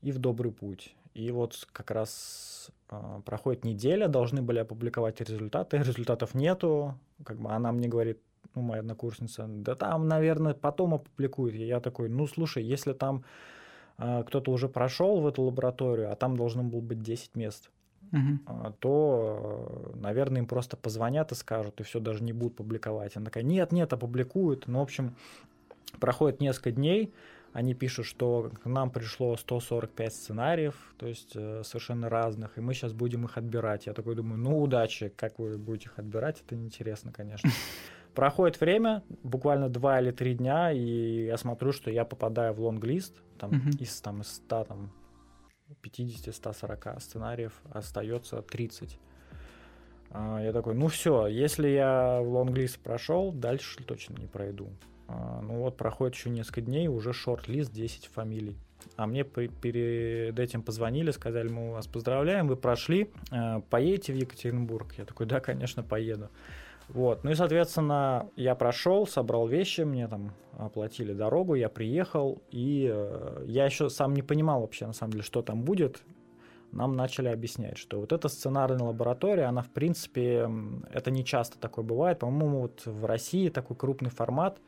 и 0.01 0.11
в 0.11 0.19
добрый 0.19 0.51
путь. 0.51 0.95
И 1.13 1.31
вот 1.31 1.67
как 1.71 1.89
раз 1.89 2.69
э, 2.91 3.21
проходит 3.25 3.65
неделя, 3.65 4.07
должны 4.07 4.43
были 4.43 4.59
опубликовать 4.59 5.19
результаты, 5.19 5.77
результатов 5.77 6.35
нету. 6.35 6.93
Как 7.23 7.39
бы 7.39 7.49
она 7.49 7.71
мне 7.71 7.87
говорит, 7.87 8.21
ну, 8.55 8.61
моя 8.61 8.81
однокурсница, 8.81 9.45
да 9.47 9.75
там, 9.75 10.07
наверное, 10.07 10.53
потом 10.53 10.95
опубликуют. 10.95 11.55
И 11.55 11.65
я 11.65 11.79
такой, 11.79 12.09
ну, 12.09 12.27
слушай, 12.27 12.63
если 12.63 12.93
там 12.93 13.23
э, 13.97 14.23
кто-то 14.27 14.51
уже 14.51 14.67
прошел 14.69 15.19
в 15.19 15.27
эту 15.27 15.43
лабораторию, 15.43 16.11
а 16.11 16.15
там 16.15 16.37
должно 16.37 16.63
было 16.63 16.81
быть 16.81 17.01
10 17.01 17.35
мест, 17.35 17.69
Uh-huh. 18.11 18.73
то, 18.79 19.91
наверное, 19.95 20.39
им 20.39 20.47
просто 20.47 20.77
позвонят 20.77 21.33
и 21.33 21.35
скажут, 21.35 21.81
и 21.81 21.83
все 21.83 21.99
даже 21.99 22.23
не 22.23 22.31
будут 22.31 22.55
публиковать. 22.55 23.17
Она 23.17 23.25
такая, 23.25 23.43
нет, 23.43 23.73
нет, 23.73 23.91
опубликуют. 23.91 24.67
Ну, 24.67 24.79
в 24.79 24.83
общем, 24.83 25.13
проходит 25.99 26.39
несколько 26.39 26.71
дней, 26.71 27.13
они 27.53 27.73
пишут, 27.73 28.05
что 28.05 28.51
к 28.61 28.65
нам 28.67 28.91
пришло 28.91 29.35
145 29.35 30.13
сценариев, 30.13 30.75
то 30.97 31.07
есть 31.07 31.31
э, 31.35 31.63
совершенно 31.63 32.07
разных, 32.07 32.57
и 32.57 32.61
мы 32.61 32.75
сейчас 32.75 32.93
будем 32.93 33.25
их 33.25 33.37
отбирать. 33.37 33.87
Я 33.87 33.93
такой 33.93 34.15
думаю, 34.15 34.39
ну 34.39 34.61
удачи, 34.61 35.11
как 35.15 35.39
вы 35.39 35.57
будете 35.57 35.85
их 35.85 35.97
отбирать, 35.97 36.43
это 36.45 36.55
неинтересно, 36.55 37.11
конечно. 37.11 37.49
Проходит 38.17 38.59
время, 38.59 39.03
буквально 39.21 39.69
два 39.69 40.01
или 40.01 40.09
три 40.09 40.33
дня, 40.33 40.71
и 40.71 41.25
я 41.27 41.37
смотрю, 41.37 41.71
что 41.71 41.91
я 41.91 42.03
попадаю 42.03 42.51
в 42.51 42.59
лонглист, 42.59 43.21
там 43.37 43.51
uh-huh. 43.51 43.79
из, 43.79 44.01
там, 44.01 44.21
из 44.21 44.37
100, 44.37 44.63
там, 44.63 44.91
50-140 45.83 46.99
сценариев 46.99 47.53
остается 47.69 48.41
30. 48.41 48.97
А, 50.09 50.41
я 50.41 50.51
такой, 50.51 50.73
ну 50.73 50.87
все, 50.87 51.27
если 51.27 51.67
я 51.67 52.19
в 52.19 52.29
лонглист 52.29 52.79
прошел, 52.79 53.31
дальше 53.31 53.83
точно 53.83 54.15
не 54.15 54.25
пройду. 54.25 54.71
А, 55.07 55.39
ну 55.43 55.59
вот, 55.59 55.77
проходит 55.77 56.15
еще 56.15 56.31
несколько 56.31 56.61
дней, 56.61 56.87
уже 56.87 57.13
шорт-лист 57.13 57.71
10 57.71 58.07
фамилий. 58.07 58.57
А 58.95 59.05
мне 59.05 59.25
перед 59.25 60.39
этим 60.39 60.63
позвонили, 60.63 61.11
сказали, 61.11 61.49
мы 61.49 61.71
вас 61.71 61.85
поздравляем, 61.85 62.47
вы 62.47 62.55
прошли, 62.55 63.11
а, 63.29 63.59
поедете 63.59 64.13
в 64.13 64.15
Екатеринбург? 64.15 64.95
Я 64.97 65.05
такой, 65.05 65.27
да, 65.27 65.39
конечно, 65.39 65.83
поеду. 65.83 66.31
Вот. 66.89 67.23
Ну 67.23 67.31
и, 67.31 67.35
соответственно, 67.35 68.29
я 68.35 68.55
прошел, 68.55 69.05
собрал 69.05 69.47
вещи, 69.47 69.81
мне 69.81 70.07
там 70.07 70.33
оплатили 70.57 71.13
дорогу, 71.13 71.55
я 71.55 71.69
приехал, 71.69 72.41
и 72.49 72.89
э, 72.91 73.43
я 73.45 73.65
еще 73.65 73.89
сам 73.89 74.13
не 74.13 74.21
понимал 74.21 74.61
вообще, 74.61 74.87
на 74.87 74.93
самом 74.93 75.11
деле, 75.11 75.23
что 75.23 75.41
там 75.41 75.63
будет. 75.63 76.01
Нам 76.71 76.95
начали 76.95 77.27
объяснять, 77.29 77.77
что 77.77 77.99
вот 77.99 78.11
эта 78.11 78.27
сценарная 78.27 78.85
лаборатория, 78.85 79.45
она, 79.45 79.61
в 79.61 79.69
принципе, 79.69 80.49
это 80.91 81.11
не 81.11 81.23
часто 81.23 81.59
такое 81.59 81.85
бывает. 81.85 82.19
По-моему, 82.19 82.61
вот 82.61 82.85
в 82.85 83.05
России 83.05 83.49
такой 83.49 83.77
крупный 83.77 84.09
формат, 84.09 84.59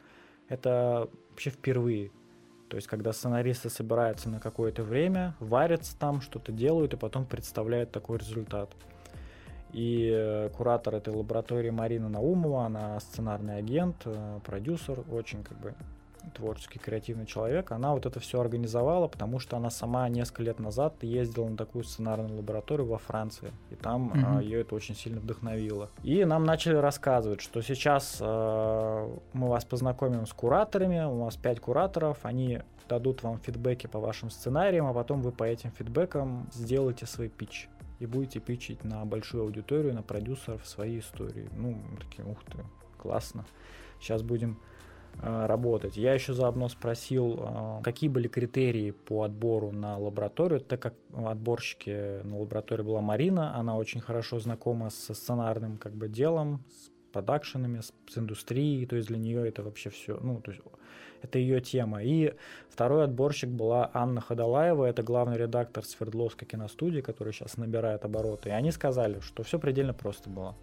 это 0.48 1.10
вообще 1.30 1.50
впервые. 1.50 2.12
То 2.70 2.76
есть, 2.76 2.88
когда 2.88 3.12
сценаристы 3.12 3.70
собираются 3.70 4.30
на 4.30 4.40
какое-то 4.40 4.84
время, 4.84 5.36
варятся 5.40 5.98
там, 5.98 6.22
что-то 6.22 6.52
делают, 6.52 6.94
и 6.94 6.98
потом 6.98 7.26
представляют 7.26 7.92
такой 7.92 8.20
результат. 8.20 8.70
И 9.72 10.12
э, 10.12 10.50
куратор 10.50 10.96
этой 10.96 11.14
лаборатории 11.14 11.70
Марина 11.70 12.10
Наумова, 12.10 12.66
она 12.66 13.00
сценарный 13.00 13.58
агент, 13.58 13.98
э, 14.06 14.40
продюсер, 14.44 15.04
очень 15.12 15.44
как 15.44 15.60
бы 15.60 15.74
творческий, 16.34 16.80
креативный 16.80 17.26
человек, 17.26 17.72
она 17.72 17.94
вот 17.94 18.06
это 18.06 18.20
все 18.20 18.40
организовала, 18.40 19.08
потому 19.08 19.40
что 19.40 19.58
она 19.58 19.70
сама 19.70 20.08
несколько 20.10 20.44
лет 20.44 20.60
назад 20.60 20.96
ездила 21.02 21.48
на 21.48 21.58
такую 21.58 21.84
сценарную 21.84 22.36
лабораторию 22.36 22.88
во 22.88 22.98
Франции, 22.98 23.52
и 23.70 23.76
там 23.76 24.12
mm-hmm. 24.12 24.38
а, 24.38 24.42
ее 24.42 24.62
это 24.62 24.76
очень 24.76 24.96
сильно 24.96 25.20
вдохновило. 25.20 25.90
И 26.04 26.24
нам 26.26 26.44
начали 26.44 26.76
рассказывать, 26.76 27.42
что 27.42 27.62
сейчас 27.62 28.20
а, 28.22 29.10
мы 29.34 29.48
вас 29.48 29.66
познакомим 29.66 30.26
с 30.26 30.34
кураторами, 30.34 31.06
у 31.06 31.24
вас 31.24 31.36
пять 31.36 31.60
кураторов, 31.60 32.20
они 32.24 32.62
дадут 32.88 33.24
вам 33.24 33.40
фидбэки 33.40 33.88
по 33.88 34.00
вашим 34.00 34.30
сценариям, 34.30 34.88
а 34.88 34.94
потом 34.94 35.22
вы 35.22 35.32
по 35.32 35.44
этим 35.44 35.72
фидбэкам 35.72 36.50
сделаете 36.54 37.06
свой 37.06 37.30
пич 37.30 37.70
и 38.00 38.06
будете 38.06 38.40
пичить 38.40 38.84
на 38.84 39.06
большую 39.06 39.44
аудиторию, 39.44 39.94
на 39.94 40.02
продюсеров 40.02 40.66
свои 40.66 41.00
истории. 41.00 41.50
Ну, 41.56 41.78
такие, 42.00 42.26
ух 42.28 42.44
ты, 42.46 42.64
классно. 42.98 43.46
Сейчас 44.00 44.24
будем 44.24 44.60
э, 45.22 45.46
работать. 45.46 45.98
Я 45.98 46.14
еще 46.14 46.34
заодно 46.34 46.70
спросил, 46.70 47.40
э, 47.40 47.82
какие 47.84 48.10
были 48.10 48.28
критерии 48.28 48.92
по 48.92 49.24
отбору 49.24 49.72
на 49.72 49.98
лабораторию, 49.98 50.62
так 50.62 50.82
как 50.82 50.96
отборщики 51.14 52.24
на 52.24 52.40
лаборатории 52.40 52.84
была 52.84 53.02
Марина, 53.02 53.56
она 53.56 53.76
очень 53.76 54.00
хорошо 54.00 54.40
знакома 54.40 54.90
со 54.90 55.14
сценарным 55.14 55.78
как 55.78 55.94
бы 55.94 56.08
делом, 56.08 56.64
с 56.70 56.90
продакшенами, 57.12 57.82
с, 57.82 57.92
с 58.08 58.18
индустрией, 58.18 58.86
то 58.86 58.96
есть 58.96 59.10
для 59.10 59.18
нее 59.18 59.48
это 59.48 59.64
вообще 59.64 59.90
все, 59.90 60.18
ну, 60.22 60.40
то 60.42 60.52
есть 60.52 60.64
это 61.24 61.40
ее 61.40 61.62
тема. 61.62 62.04
И 62.04 62.34
второй 62.70 63.04
отборщик 63.04 63.50
была 63.50 63.90
Анна 63.94 64.22
Ходолаева, 64.22 64.86
это 64.86 65.04
главный 65.04 65.38
редактор 65.38 65.84
Свердловской 65.86 66.48
киностудии, 66.48 67.02
который 67.02 67.34
сейчас 67.34 67.58
набирает 67.58 68.06
обороты. 68.06 68.50
И 68.50 68.52
они 68.52 68.72
сказали, 68.72 69.20
что 69.20 69.44
все 69.44 69.60
предельно 69.60 69.94
просто 69.94 70.30
было. 70.30 70.56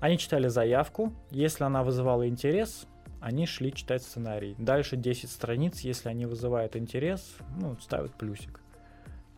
Они 0.00 0.16
читали 0.16 0.48
заявку, 0.48 1.12
если 1.30 1.64
она 1.64 1.82
вызывала 1.82 2.28
интерес, 2.28 2.86
они 3.20 3.46
шли 3.46 3.72
читать 3.72 4.02
сценарий. 4.02 4.54
Дальше 4.58 4.96
10 4.96 5.30
страниц, 5.30 5.80
если 5.80 6.08
они 6.08 6.26
вызывают 6.26 6.76
интерес, 6.76 7.36
ну, 7.60 7.76
ставят 7.80 8.14
плюсик. 8.14 8.60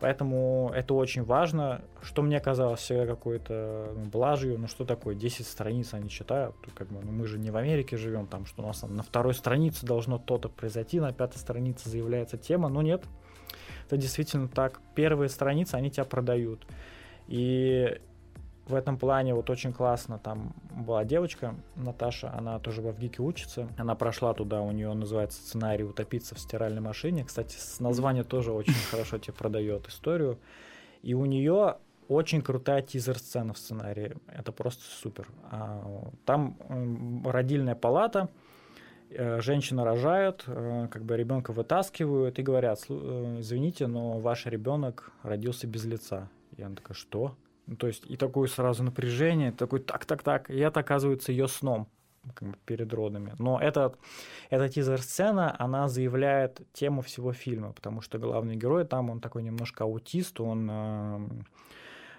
Поэтому 0.01 0.71
это 0.75 0.95
очень 0.95 1.23
важно. 1.23 1.81
Что 2.01 2.23
мне 2.23 2.39
казалось 2.39 2.79
всегда 2.79 3.05
какой-то 3.05 3.93
ну, 3.95 4.05
блажью, 4.05 4.57
ну 4.57 4.67
что 4.67 4.83
такое, 4.83 5.13
10 5.13 5.45
страниц 5.45 5.93
они 5.93 6.09
читают, 6.09 6.55
как 6.73 6.87
бы, 6.87 6.99
ну 7.03 7.11
мы 7.11 7.27
же 7.27 7.37
не 7.37 7.51
в 7.51 7.55
Америке 7.55 7.97
живем, 7.97 8.25
там, 8.25 8.47
что 8.47 8.63
у 8.63 8.65
нас 8.65 8.79
там, 8.79 8.95
на 8.95 9.03
второй 9.03 9.35
странице 9.35 9.85
должно 9.85 10.17
то-то 10.17 10.49
произойти, 10.49 10.99
на 10.99 11.13
пятой 11.13 11.37
странице 11.37 11.87
заявляется 11.87 12.37
тема, 12.37 12.67
но 12.67 12.81
нет, 12.81 13.03
это 13.85 13.95
действительно 13.97 14.47
так. 14.47 14.81
Первые 14.95 15.29
страницы, 15.29 15.75
они 15.75 15.91
тебя 15.91 16.05
продают. 16.05 16.65
И 17.27 18.01
в 18.67 18.75
этом 18.75 18.97
плане 18.97 19.33
вот 19.33 19.49
очень 19.49 19.73
классно. 19.73 20.19
Там 20.19 20.53
была 20.71 21.03
девочка, 21.03 21.55
Наташа, 21.75 22.31
она 22.33 22.59
тоже 22.59 22.81
во 22.81 22.91
ВГИКе 22.91 23.21
учится. 23.21 23.67
Она 23.77 23.95
прошла 23.95 24.33
туда, 24.33 24.61
у 24.61 24.71
нее 24.71 24.93
называется 24.93 25.41
сценарий 25.41 25.83
«Утопиться 25.83 26.35
в 26.35 26.39
стиральной 26.39 26.81
машине». 26.81 27.23
Кстати, 27.25 27.57
название 27.79 28.23
тоже 28.23 28.51
очень 28.51 28.73
хорошо 28.91 29.17
тебе 29.17 29.33
продает 29.33 29.87
историю. 29.87 30.39
И 31.01 31.13
у 31.13 31.25
нее 31.25 31.77
очень 32.07 32.41
крутая 32.41 32.81
тизер-сцена 32.81 33.53
в 33.53 33.57
сценарии. 33.57 34.15
Это 34.27 34.51
просто 34.51 34.83
супер. 34.83 35.27
А, 35.49 36.11
там 36.25 36.57
родильная 37.25 37.75
палата, 37.75 38.29
э, 39.09 39.41
женщина 39.41 39.85
рожает, 39.85 40.43
э, 40.45 40.87
как 40.91 41.03
бы 41.03 41.15
ребенка 41.17 41.51
вытаскивают 41.53 42.37
и 42.37 42.43
говорят, 42.43 42.85
э, 42.89 43.37
извините, 43.39 43.87
но 43.87 44.19
ваш 44.19 44.45
ребенок 44.45 45.11
родился 45.23 45.67
без 45.67 45.85
лица. 45.85 46.29
И 46.57 46.61
она 46.61 46.75
такая, 46.75 46.95
что? 46.95 47.35
Ну, 47.71 47.77
то 47.77 47.87
есть 47.87 48.03
и 48.05 48.17
такое 48.17 48.49
сразу 48.49 48.83
напряжение, 48.83 49.53
такой 49.53 49.79
так-так-так, 49.79 50.49
и 50.49 50.57
это 50.57 50.81
оказывается 50.81 51.31
ее 51.31 51.47
сном 51.47 51.87
как 52.33 52.49
бы 52.49 52.57
перед 52.65 52.93
родами. 52.93 53.33
Но 53.39 53.61
это, 53.61 53.95
эта 54.49 54.67
тизер-сцена, 54.67 55.55
она 55.57 55.87
заявляет 55.87 56.59
тему 56.73 57.01
всего 57.01 57.31
фильма, 57.31 57.71
потому 57.71 58.01
что 58.01 58.19
главный 58.19 58.57
герой 58.57 58.83
там, 58.83 59.09
он 59.09 59.21
такой 59.21 59.43
немножко 59.43 59.85
аутист, 59.85 60.41
он 60.41 60.67
э, 60.69 61.29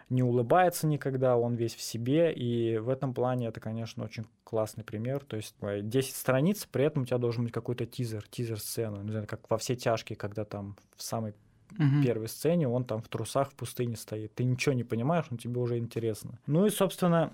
не 0.08 0.22
улыбается 0.22 0.86
никогда, 0.86 1.36
он 1.36 1.54
весь 1.54 1.74
в 1.74 1.82
себе, 1.82 2.32
и 2.32 2.78
в 2.78 2.88
этом 2.88 3.12
плане 3.12 3.48
это, 3.48 3.60
конечно, 3.60 4.04
очень 4.04 4.24
классный 4.44 4.84
пример. 4.84 5.22
То 5.22 5.36
есть 5.36 5.54
10 5.60 6.16
страниц, 6.16 6.64
при 6.64 6.86
этом 6.86 7.02
у 7.02 7.04
тебя 7.04 7.18
должен 7.18 7.44
быть 7.44 7.52
какой-то 7.52 7.84
тизер, 7.84 8.26
тизер-сцена, 8.26 9.02
не 9.02 9.10
знаю, 9.10 9.26
как 9.26 9.50
во 9.50 9.58
все 9.58 9.76
тяжкие, 9.76 10.16
когда 10.16 10.46
там 10.46 10.78
в 10.96 11.02
самой 11.02 11.34
угу. 11.78 12.02
первой 12.02 12.28
сцене 12.28 12.68
он 12.68 12.84
там 12.84 13.02
в 13.02 13.08
трусах 13.08 13.50
в 13.50 13.54
пустыне 13.54 13.96
стоит. 13.96 14.34
Ты 14.34 14.44
ничего 14.44 14.74
не 14.74 14.84
понимаешь, 14.84 15.26
но 15.30 15.36
тебе 15.36 15.60
уже 15.60 15.78
интересно. 15.78 16.38
Ну 16.46 16.66
и, 16.66 16.70
собственно, 16.70 17.32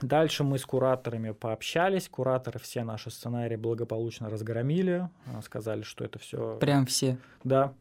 Дальше 0.00 0.42
мы 0.42 0.58
с 0.58 0.64
кураторами 0.64 1.32
пообщались. 1.32 2.08
Кураторы 2.08 2.58
все 2.58 2.82
наши 2.82 3.10
сценарии 3.10 3.56
благополучно 3.56 4.30
разгромили. 4.30 5.08
А, 5.26 5.42
сказали, 5.42 5.82
что 5.82 6.04
это 6.04 6.18
все. 6.18 6.56
Прям 6.60 6.86
все. 6.86 7.18
Да. 7.44 7.74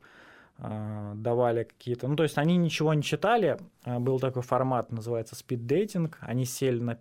А, 0.58 1.14
давали 1.16 1.64
какие-то. 1.64 2.08
Ну, 2.08 2.16
то 2.16 2.24
есть 2.24 2.38
они 2.38 2.58
ничего 2.58 2.94
не 2.94 3.02
читали. 3.02 3.58
А, 3.84 4.00
был 4.00 4.20
такой 4.20 4.44
формат, 4.44 4.92
называется 4.92 5.36
спид-дейтинг. 5.36 6.18
Они 6.20 6.46
сели 6.46 6.80
на, 6.80 6.98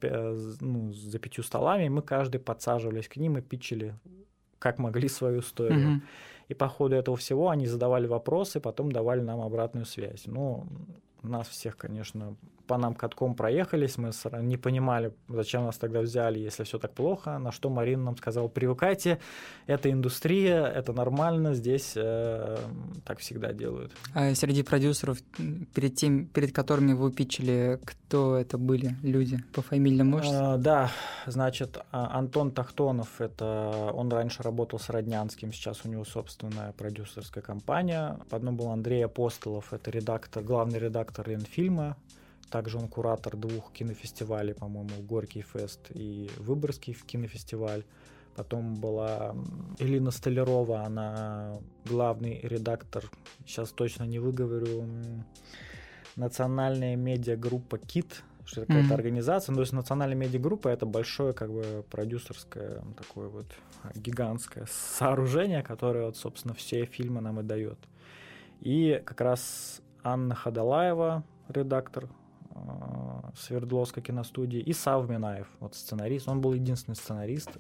ну, 0.60 0.92
за 0.92 1.18
пятью 1.18 1.42
столами, 1.44 1.86
и 1.86 1.90
мы 1.90 2.02
каждый 2.02 2.38
подсаживались 2.38 3.08
к 3.08 3.16
ним 3.16 3.36
и 3.36 3.42
пичили, 3.42 3.94
как 4.58 4.78
могли 4.78 5.08
свою 5.08 5.40
историю. 5.40 5.96
Угу. 5.96 6.00
И 6.50 6.54
по 6.54 6.68
ходу 6.68 6.96
этого 6.96 7.16
всего 7.16 7.48
они 7.48 7.68
задавали 7.68 8.08
вопросы, 8.08 8.58
потом 8.58 8.90
давали 8.90 9.20
нам 9.20 9.40
обратную 9.40 9.86
связь. 9.86 10.24
Ну, 10.26 10.66
нас 11.22 11.48
всех, 11.48 11.76
конечно, 11.76 12.37
по 12.70 12.78
нам 12.78 12.94
катком 12.94 13.35
проехались, 13.35 13.98
мы 13.98 14.12
не 14.42 14.56
понимали, 14.56 15.12
зачем 15.28 15.64
нас 15.64 15.76
тогда 15.76 16.00
взяли, 16.00 16.38
если 16.38 16.62
все 16.62 16.78
так 16.78 16.92
плохо, 16.92 17.38
на 17.38 17.50
что 17.50 17.68
Марина 17.68 18.04
нам 18.04 18.16
сказала, 18.16 18.46
привыкайте, 18.46 19.18
это 19.66 19.90
индустрия, 19.90 20.66
это 20.66 20.92
нормально, 20.92 21.54
здесь 21.54 21.94
э, 21.96 22.59
так 23.04 23.18
всегда 23.18 23.52
делают. 23.52 23.90
А 24.14 24.35
среди 24.35 24.62
продюсеров, 24.62 25.18
перед, 25.74 25.96
тем, 25.96 26.26
перед 26.26 26.52
которыми 26.52 26.92
вы 26.92 27.11
пичили, 27.11 27.80
кто 27.85 28.37
это 28.37 28.56
были 28.56 28.94
люди? 29.02 29.42
По 29.52 29.62
фамилии 29.62 30.02
можете? 30.02 30.37
А, 30.37 30.56
да, 30.56 30.92
значит, 31.26 31.78
а, 31.90 32.16
Антон 32.16 32.52
Тахтонов, 32.52 33.20
это 33.20 33.90
он 33.92 34.11
раньше 34.12 34.44
работал 34.44 34.78
с 34.78 34.88
Роднянским, 34.90 35.52
сейчас 35.52 35.80
у 35.85 35.88
него 35.88 36.04
собственная 36.04 36.72
продюсерская 36.72 37.42
компания. 37.42 38.16
Потом 38.30 38.56
был 38.56 38.68
Андрей 38.68 39.04
Апостолов, 39.04 39.72
это 39.72 39.90
редактор, 39.90 40.44
главный 40.44 40.78
редактор 40.78 41.10
Ленфильма, 41.18 41.96
также 42.51 42.79
он 42.79 42.88
куратор 42.88 43.37
двух 43.37 43.73
кинофестивалей, 43.73 44.55
по-моему, 44.55 44.90
Горький 45.03 45.42
фест 45.42 45.81
и 45.90 46.29
Выборгский 46.38 46.94
кинофестиваль. 46.94 47.85
Потом 48.37 48.77
была 48.77 49.35
Элина 49.79 50.11
Столярова, 50.11 50.83
она 50.85 51.59
главный 51.85 52.40
редактор, 52.42 53.05
сейчас 53.44 53.70
точно 53.70 54.05
не 54.05 54.18
выговорю, 54.18 54.85
национальная 56.16 56.96
медиагруппа 56.96 57.79
КИТ, 57.79 58.23
что 58.44 58.62
это 58.62 58.68
какая-то 58.68 58.94
mm-hmm. 58.94 58.96
организация. 58.96 59.53
Ну, 59.53 59.57
то 59.57 59.62
есть 59.62 59.73
национальная 59.73 60.16
медиагруппа 60.16 60.68
это 60.68 60.87
большое 60.87 61.33
как 61.33 61.53
бы 61.53 61.85
продюсерское 61.90 62.83
такое 62.96 63.29
вот 63.29 63.46
гигантское 63.94 64.66
сооружение, 64.70 65.62
которое 65.62 66.07
вот, 66.07 66.16
собственно, 66.16 66.55
все 66.55 66.85
фильмы 66.85 67.20
нам 67.20 67.40
и 67.40 67.42
дает. 67.42 67.79
И 68.61 69.03
как 69.05 69.20
раз 69.20 69.81
Анна 70.02 70.34
Ходолаева, 70.34 71.24
редактор 71.48 72.08
Э, 72.54 73.30
Свердловской 73.36 74.02
киностудии, 74.02 74.58
и 74.58 74.72
Сав 74.72 75.08
Минаев, 75.08 75.46
вот 75.60 75.76
сценарист. 75.76 76.28
Он 76.28 76.40
был 76.40 76.52
единственный 76.52 76.96
сценарист 76.96 77.50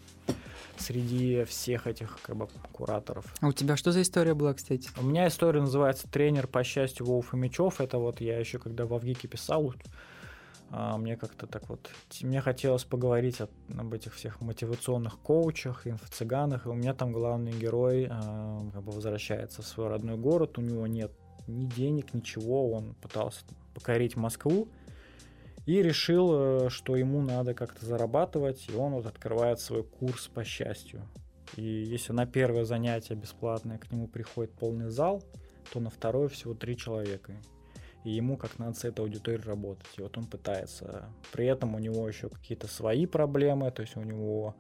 среди 0.76 1.44
всех 1.44 1.86
этих 1.86 2.18
как 2.22 2.36
бы, 2.36 2.48
кураторов. 2.72 3.24
А 3.40 3.46
у 3.46 3.52
тебя 3.52 3.76
что 3.76 3.92
за 3.92 4.02
история 4.02 4.34
была, 4.34 4.52
кстати? 4.52 4.90
У 4.98 5.04
меня 5.04 5.28
история 5.28 5.60
называется 5.60 6.08
«Тренер 6.08 6.48
по 6.48 6.64
счастью 6.64 7.06
Вов 7.06 7.28
Фомичев». 7.28 7.80
Это 7.80 7.98
вот 7.98 8.20
я 8.20 8.38
еще 8.38 8.58
когда 8.58 8.84
в 8.84 8.92
Авгике 8.92 9.28
писал, 9.28 9.72
а, 10.70 10.96
мне 10.96 11.16
как-то 11.16 11.46
так 11.46 11.68
вот, 11.68 11.88
мне 12.22 12.40
хотелось 12.40 12.84
поговорить 12.84 13.40
от, 13.40 13.50
об 13.76 13.94
этих 13.94 14.14
всех 14.14 14.40
мотивационных 14.40 15.18
коучах, 15.18 15.86
инфо-цыганах, 15.86 16.66
и 16.66 16.68
у 16.68 16.74
меня 16.74 16.94
там 16.94 17.12
главный 17.12 17.52
герой 17.52 18.08
а, 18.10 18.60
как 18.72 18.82
бы 18.82 18.92
возвращается 18.92 19.62
в 19.62 19.66
свой 19.66 19.88
родной 19.88 20.16
город, 20.16 20.58
у 20.58 20.62
него 20.62 20.86
нет 20.86 21.12
ни 21.50 21.66
денег, 21.66 22.14
ничего, 22.14 22.72
он 22.72 22.94
пытался 22.94 23.42
покорить 23.74 24.16
Москву, 24.16 24.68
И 25.66 25.82
решил, 25.82 26.70
что 26.70 26.96
ему 26.96 27.20
надо 27.20 27.54
как-то 27.54 27.84
зарабатывать, 27.84 28.66
и 28.68 28.74
он 28.74 28.92
вот 28.94 29.06
открывает 29.06 29.60
свой 29.60 29.84
курс 29.84 30.28
по 30.28 30.42
счастью. 30.44 31.02
И 31.56 31.62
если 31.62 32.12
на 32.12 32.26
первое 32.26 32.64
занятие 32.64 33.14
бесплатное 33.14 33.78
к 33.78 33.90
нему 33.92 34.06
приходит 34.06 34.52
полный 34.52 34.88
зал, 34.88 35.22
то 35.72 35.80
на 35.80 35.90
второе 35.90 36.28
всего 36.28 36.54
три 36.54 36.76
человека. 36.76 37.32
И 38.04 38.10
ему 38.10 38.36
как 38.36 38.58
надо 38.58 38.74
с 38.74 38.84
этой 38.84 39.00
аудиторией 39.00 39.44
работать. 39.44 39.86
И 39.98 40.02
вот 40.02 40.16
он 40.16 40.26
пытается. 40.26 41.10
При 41.32 41.46
этом 41.46 41.74
у 41.74 41.78
него 41.78 42.08
еще 42.08 42.28
какие-то 42.28 42.66
свои 42.66 43.06
проблемы, 43.06 43.70
то 43.70 43.82
есть 43.82 43.96
у 43.96 44.02
него 44.02 44.54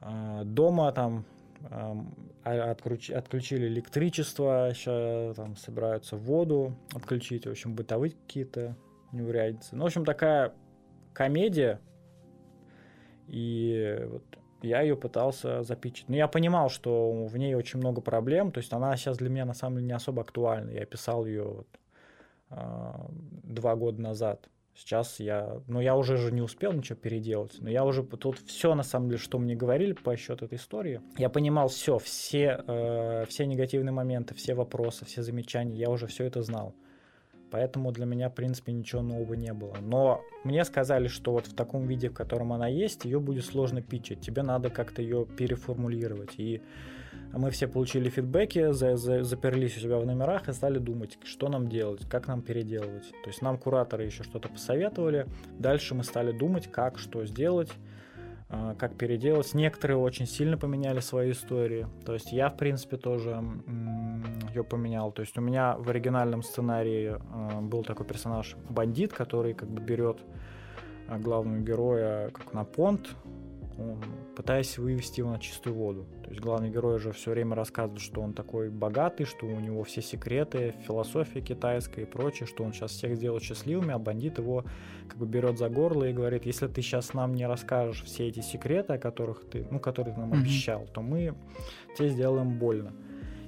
э, 0.00 0.42
дома 0.44 0.90
там 0.92 1.26
э, 1.70 2.70
отключ, 2.70 3.10
отключили 3.10 3.66
электричество, 3.66 4.70
сейчас 4.74 5.36
там 5.36 5.56
собираются 5.56 6.16
воду 6.16 6.76
отключить, 6.92 7.46
в 7.46 7.50
общем, 7.50 7.74
бытовые 7.74 8.12
какие-то 8.12 8.76
неурядицы. 9.12 9.76
Ну, 9.76 9.84
в 9.84 9.86
общем, 9.86 10.04
такая 10.04 10.52
комедия. 11.12 11.80
И 13.28 13.98
вот 14.08 14.24
я 14.62 14.80
ее 14.80 14.96
пытался 14.96 15.62
запичить. 15.62 16.08
Но 16.08 16.16
я 16.16 16.28
понимал, 16.28 16.68
что 16.68 17.26
в 17.26 17.36
ней 17.36 17.54
очень 17.54 17.78
много 17.78 18.00
проблем, 18.00 18.52
то 18.52 18.58
есть 18.58 18.72
она 18.72 18.96
сейчас 18.96 19.18
для 19.18 19.28
меня 19.28 19.44
на 19.44 19.54
самом 19.54 19.76
деле 19.76 19.88
не 19.88 19.92
особо 19.92 20.22
актуальна. 20.22 20.70
Я 20.70 20.86
писал 20.86 21.26
ее 21.26 21.44
вот, 21.44 21.68
э, 22.50 22.92
два 23.42 23.76
года 23.76 24.00
назад. 24.00 24.48
Сейчас 24.76 25.20
я, 25.20 25.62
ну 25.68 25.80
я 25.80 25.96
уже 25.96 26.18
же 26.18 26.30
не 26.30 26.42
успел 26.42 26.72
ничего 26.72 26.98
переделать, 26.98 27.56
но 27.60 27.70
я 27.70 27.82
уже 27.82 28.02
тут 28.02 28.38
все 28.46 28.74
на 28.74 28.82
самом 28.82 29.08
деле, 29.08 29.18
что 29.18 29.38
мне 29.38 29.54
говорили 29.54 29.94
по 29.94 30.14
счету 30.16 30.44
этой 30.44 30.58
истории, 30.58 31.00
я 31.16 31.30
понимал 31.30 31.68
все, 31.68 31.98
все, 31.98 32.62
э, 32.66 33.24
все 33.26 33.46
негативные 33.46 33.92
моменты, 33.92 34.34
все 34.34 34.54
вопросы, 34.54 35.06
все 35.06 35.22
замечания, 35.22 35.76
я 35.76 35.88
уже 35.88 36.06
все 36.06 36.24
это 36.24 36.42
знал. 36.42 36.74
Поэтому 37.50 37.90
для 37.90 38.04
меня, 38.04 38.28
в 38.28 38.34
принципе, 38.34 38.72
ничего 38.72 39.00
нового 39.02 39.34
не 39.34 39.52
было. 39.54 39.76
Но 39.80 40.20
мне 40.44 40.64
сказали, 40.64 41.06
что 41.06 41.32
вот 41.32 41.46
в 41.46 41.54
таком 41.54 41.86
виде, 41.86 42.10
в 42.10 42.14
котором 42.14 42.52
она 42.52 42.68
есть, 42.68 43.04
ее 43.04 43.20
будет 43.20 43.44
сложно 43.44 43.80
питчить. 43.80 44.20
Тебе 44.20 44.42
надо 44.42 44.68
как-то 44.68 45.00
ее 45.00 45.24
переформулировать. 45.24 46.34
И 46.38 46.60
мы 47.32 47.50
все 47.50 47.68
получили 47.68 48.08
фидбэки, 48.08 48.72
за, 48.72 48.96
за, 48.96 49.22
заперлись 49.22 49.76
у 49.76 49.80
себя 49.80 49.98
в 49.98 50.06
номерах 50.06 50.48
и 50.48 50.52
стали 50.52 50.78
думать, 50.78 51.18
что 51.24 51.48
нам 51.48 51.68
делать, 51.68 52.08
как 52.08 52.28
нам 52.28 52.42
переделывать. 52.42 53.10
То 53.22 53.28
есть 53.28 53.42
нам 53.42 53.58
кураторы 53.58 54.04
еще 54.04 54.22
что-то 54.22 54.48
посоветовали. 54.48 55.26
Дальше 55.58 55.94
мы 55.94 56.04
стали 56.04 56.32
думать, 56.32 56.70
как, 56.70 56.98
что 56.98 57.24
сделать. 57.26 57.70
А, 58.48 58.74
как 58.76 58.96
переделать. 58.96 59.54
Некоторые 59.54 59.96
очень 59.98 60.26
сильно 60.26 60.56
поменяли 60.56 61.00
свои 61.00 61.32
истории. 61.32 61.86
То 62.04 62.14
есть 62.14 62.30
я, 62.32 62.48
в 62.48 62.56
принципе, 62.56 62.96
тоже 62.96 63.42
ее 64.54 64.62
поменял. 64.62 65.10
То 65.10 65.22
есть 65.22 65.36
у 65.36 65.40
меня 65.40 65.76
в 65.76 65.88
оригинальном 65.90 66.42
сценарии 66.42 67.16
а, 67.32 67.60
был 67.60 67.82
такой 67.82 68.06
персонаж 68.06 68.56
бандит, 68.68 69.12
который 69.12 69.52
как 69.54 69.68
бы 69.68 69.82
берет 69.82 70.20
а, 71.08 71.18
главного 71.18 71.58
героя 71.58 72.30
как 72.30 72.52
на 72.52 72.64
понт, 72.64 73.08
он, 73.08 73.45
пытаясь 74.34 74.78
вывести 74.78 75.20
его 75.20 75.30
на 75.30 75.38
чистую 75.38 75.74
воду. 75.74 76.06
То 76.22 76.30
есть 76.30 76.40
главный 76.40 76.70
герой 76.70 76.96
уже 76.96 77.12
все 77.12 77.30
время 77.30 77.54
рассказывает, 77.54 78.00
что 78.00 78.20
он 78.20 78.32
такой 78.32 78.70
богатый, 78.70 79.24
что 79.24 79.46
у 79.46 79.60
него 79.60 79.82
все 79.84 80.02
секреты, 80.02 80.74
философия 80.86 81.40
китайская 81.40 82.02
и 82.02 82.04
прочее, 82.04 82.46
что 82.46 82.64
он 82.64 82.72
сейчас 82.72 82.92
всех 82.92 83.16
сделает 83.16 83.42
счастливыми, 83.42 83.92
а 83.92 83.98
бандит 83.98 84.38
его 84.38 84.64
как 85.08 85.18
бы 85.18 85.26
берет 85.26 85.58
за 85.58 85.68
горло 85.68 86.04
и 86.04 86.12
говорит, 86.12 86.46
если 86.46 86.66
ты 86.66 86.82
сейчас 86.82 87.14
нам 87.14 87.34
не 87.34 87.46
расскажешь 87.46 88.02
все 88.02 88.28
эти 88.28 88.40
секреты, 88.40 88.94
о 88.94 88.98
которых 88.98 89.44
ты, 89.48 89.66
ну, 89.70 89.80
которые 89.80 90.14
ты 90.14 90.20
нам 90.20 90.32
mm-hmm. 90.32 90.40
обещал, 90.40 90.86
то 90.92 91.00
мы 91.00 91.34
тебе 91.96 92.08
сделаем 92.10 92.58
больно. 92.58 92.92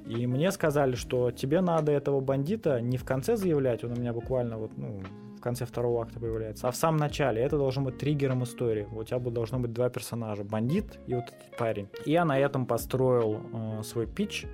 И 0.06 0.26
мне 0.26 0.50
сказали, 0.52 0.94
что 0.94 1.30
тебе 1.30 1.60
надо 1.60 1.92
этого 1.92 2.20
бандита 2.20 2.80
не 2.80 2.96
в 2.96 3.04
конце 3.04 3.36
заявлять, 3.36 3.84
он 3.84 3.92
у 3.92 3.96
меня 3.96 4.14
буквально 4.14 4.56
вот, 4.56 4.70
ну, 4.78 5.02
в 5.38 5.40
конце 5.40 5.64
второго 5.64 6.03
акта 6.03 6.20
появляется, 6.20 6.68
а 6.68 6.70
в 6.70 6.77
самом 6.77 6.98
начале. 6.98 7.40
Это 7.40 7.57
должно 7.57 7.83
быть 7.83 7.98
триггером 7.98 8.42
истории. 8.42 8.87
У 8.92 9.03
тебя 9.05 9.18
должно 9.18 9.59
быть 9.59 9.72
два 9.72 9.88
персонажа, 9.88 10.44
бандит 10.44 10.98
и 11.07 11.14
вот 11.14 11.24
этот 11.24 11.57
парень. 11.57 11.88
И 12.05 12.12
я 12.12 12.24
на 12.24 12.38
этом 12.38 12.66
построил 12.66 13.40
э, 13.53 13.83
свой 13.85 14.07
питч, 14.07 14.46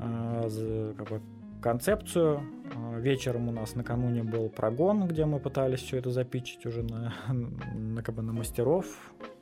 э, 0.00 0.94
как 0.96 1.08
бы 1.08 1.20
концепцию. 1.60 2.42
Э, 2.74 3.00
вечером 3.00 3.48
у 3.48 3.52
нас 3.52 3.74
накануне 3.74 4.22
был 4.22 4.48
прогон, 4.48 5.06
где 5.06 5.24
мы 5.24 5.38
пытались 5.38 5.80
все 5.80 5.98
это 5.98 6.10
запичить 6.10 6.66
уже 6.66 6.82
на, 6.82 7.14
на, 7.74 8.02
как 8.02 8.14
бы 8.14 8.22
на 8.22 8.32
мастеров. 8.32 8.86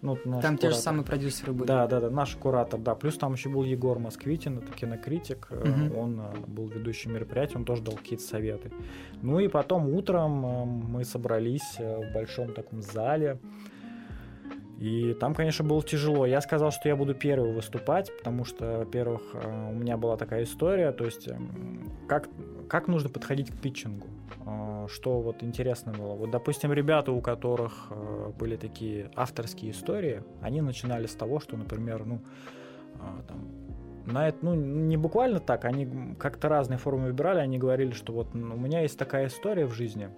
Ну, 0.03 0.17
там 0.17 0.35
куратор. 0.35 0.59
те 0.59 0.71
же 0.71 0.77
самые 0.77 1.05
продюсеры 1.05 1.53
были. 1.53 1.67
Да, 1.67 1.87
да, 1.87 2.01
да, 2.01 2.11
наш 2.11 2.37
куратор, 2.37 2.79
да. 2.81 2.95
Плюс 2.95 3.17
там 3.17 3.33
еще 3.33 3.49
был 3.49 3.65
Егор 3.65 3.99
Москвитин, 3.99 4.59
это 4.59 4.73
кинокритик. 4.73 5.49
Угу. 5.51 5.99
Он 5.99 6.21
э, 6.21 6.35
был 6.47 6.69
ведущим 6.69 7.15
мероприятия, 7.15 7.57
он 7.57 7.65
тоже 7.65 7.83
дал 7.83 7.95
какие-то 7.95 8.25
советы. 8.25 8.71
Ну 9.23 9.39
и 9.41 9.49
потом 9.49 9.89
утром 9.89 10.31
мы 10.31 11.05
собрались 11.05 11.79
в 11.79 12.13
большом 12.13 12.53
таком 12.53 12.83
зале. 12.83 13.39
И 14.79 15.15
там, 15.15 15.35
конечно, 15.35 15.65
было 15.65 15.83
тяжело. 15.83 16.27
Я 16.27 16.41
сказал, 16.43 16.71
что 16.71 16.89
я 16.89 16.97
буду 16.97 17.15
первый 17.15 17.53
выступать, 17.53 18.15
потому 18.17 18.45
что, 18.45 18.79
во-первых, 18.81 19.23
э, 19.33 19.71
у 19.71 19.75
меня 19.75 19.97
была 19.97 20.19
такая 20.19 20.45
история, 20.45 20.93
то 20.93 21.05
есть 21.05 21.29
эм, 21.29 21.91
как, 22.07 22.29
как 22.69 22.87
нужно 22.87 23.09
подходить 23.09 23.51
к 23.51 23.57
питчингу. 23.57 24.07
Э, 24.45 24.87
что 24.91 25.23
вот 25.23 25.43
интересно 25.43 25.93
было. 25.93 26.13
Вот, 26.15 26.31
допустим, 26.31 26.75
ребята, 26.75 27.11
у 27.13 27.23
которых 27.23 27.87
э, 27.91 28.33
были 28.39 28.57
такие 28.57 29.11
авторские 29.17 29.71
истории, 29.71 30.23
они 30.43 30.61
начинали 30.61 31.07
с 31.07 31.15
того, 31.15 31.41
что, 31.41 31.57
например, 31.57 32.05
ну, 32.05 32.21
там, 33.29 33.49
на 34.07 34.29
это, 34.29 34.39
ну, 34.43 34.55
не 34.55 34.97
буквально 34.97 35.41
так, 35.41 35.65
они 35.65 36.15
как-то 36.19 36.49
разные 36.49 36.79
формы 36.79 37.07
выбирали, 37.07 37.41
они 37.41 37.59
говорили, 37.59 37.93
что 37.93 38.13
вот 38.13 38.35
у 38.35 38.39
меня 38.39 38.83
есть 38.83 38.99
такая 38.99 39.27
история 39.27 39.67
в 39.67 39.73
жизни, 39.73 40.11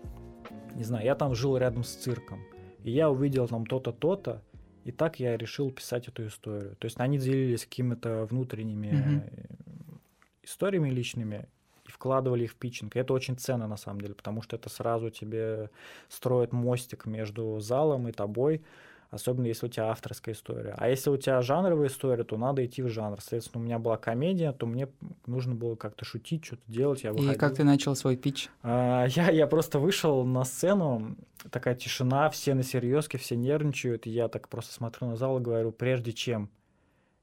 не 0.75 0.85
знаю, 0.85 1.05
я 1.05 1.15
там 1.15 1.35
жил 1.35 1.57
рядом 1.57 1.85
с 1.85 1.95
цирком, 1.95 2.41
и 2.85 2.91
я 2.91 3.11
увидел 3.11 3.49
там 3.49 3.67
то-то, 3.67 3.93
то-то, 3.93 4.43
и 4.89 4.91
так 4.91 5.21
я 5.21 5.37
решил 5.37 5.71
писать 5.71 6.09
эту 6.09 6.27
историю. 6.27 6.75
То 6.77 6.87
есть 6.87 6.99
они 6.99 7.19
делились 7.19 7.65
какими-то 7.65 8.25
внутренними 8.25 8.87
mm-hmm. 8.87 9.99
историями 10.45 10.89
личными 10.89 11.47
и 11.87 11.91
вкладывали 11.91 12.45
их 12.45 12.53
в 12.53 12.55
питчинг. 12.55 12.97
И 12.97 12.99
это 12.99 13.13
очень 13.13 13.37
ценно 13.37 13.67
на 13.67 13.77
самом 13.77 14.01
деле, 14.01 14.15
потому 14.15 14.41
что 14.41 14.57
это 14.57 14.71
сразу 14.71 15.11
тебе 15.11 15.69
строит 16.09 16.53
мостик 16.53 17.05
между 17.05 17.61
залом 17.61 18.09
и 18.09 18.13
тобой 18.13 18.63
особенно 19.11 19.47
если 19.47 19.67
у 19.67 19.69
тебя 19.69 19.87
авторская 19.87 20.35
история. 20.35 20.75
А 20.77 20.89
если 20.89 21.11
у 21.11 21.17
тебя 21.17 21.41
жанровая 21.41 21.89
история, 21.89 22.25
то 22.25 22.37
надо 22.37 22.65
идти 22.65 22.83
в 22.83 22.89
жанр. 22.89 23.21
Соответственно, 23.21 23.63
у 23.63 23.65
меня 23.65 23.79
была 23.79 23.97
комедия, 23.97 24.53
то 24.53 24.67
мне 24.67 24.89
нужно 25.27 25.55
было 25.55 25.77
как-то 25.77 26.05
шутить, 26.05 26.45
что-то 26.45 26.63
делать. 26.67 27.05
Я 27.05 27.13
выходил. 27.13 27.33
И 27.33 27.37
как 27.37 27.55
ты 27.55 27.65
начал 27.65 27.95
свой 27.97 28.17
питч? 28.17 28.49
А, 28.63 29.07
я, 29.07 29.31
я 29.31 29.47
просто 29.47 29.79
вышел 29.79 30.25
на 30.25 30.45
сцену, 30.45 31.17
такая 31.51 31.75
тишина, 31.75 32.29
все 32.31 32.55
на 32.55 32.63
серьезке, 32.63 33.17
все 33.19 33.37
нервничают, 33.37 34.07
и 34.07 34.11
я 34.11 34.29
так 34.29 34.49
просто 34.49 34.75
смотрю 34.75 35.09
на 35.09 35.17
зал 35.17 35.39
и 35.39 35.43
говорю, 35.43 35.73
прежде 35.73 36.13
чем 36.13 36.51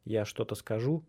я 0.06 0.26
что-то 0.26 0.56
скажу, 0.56 1.04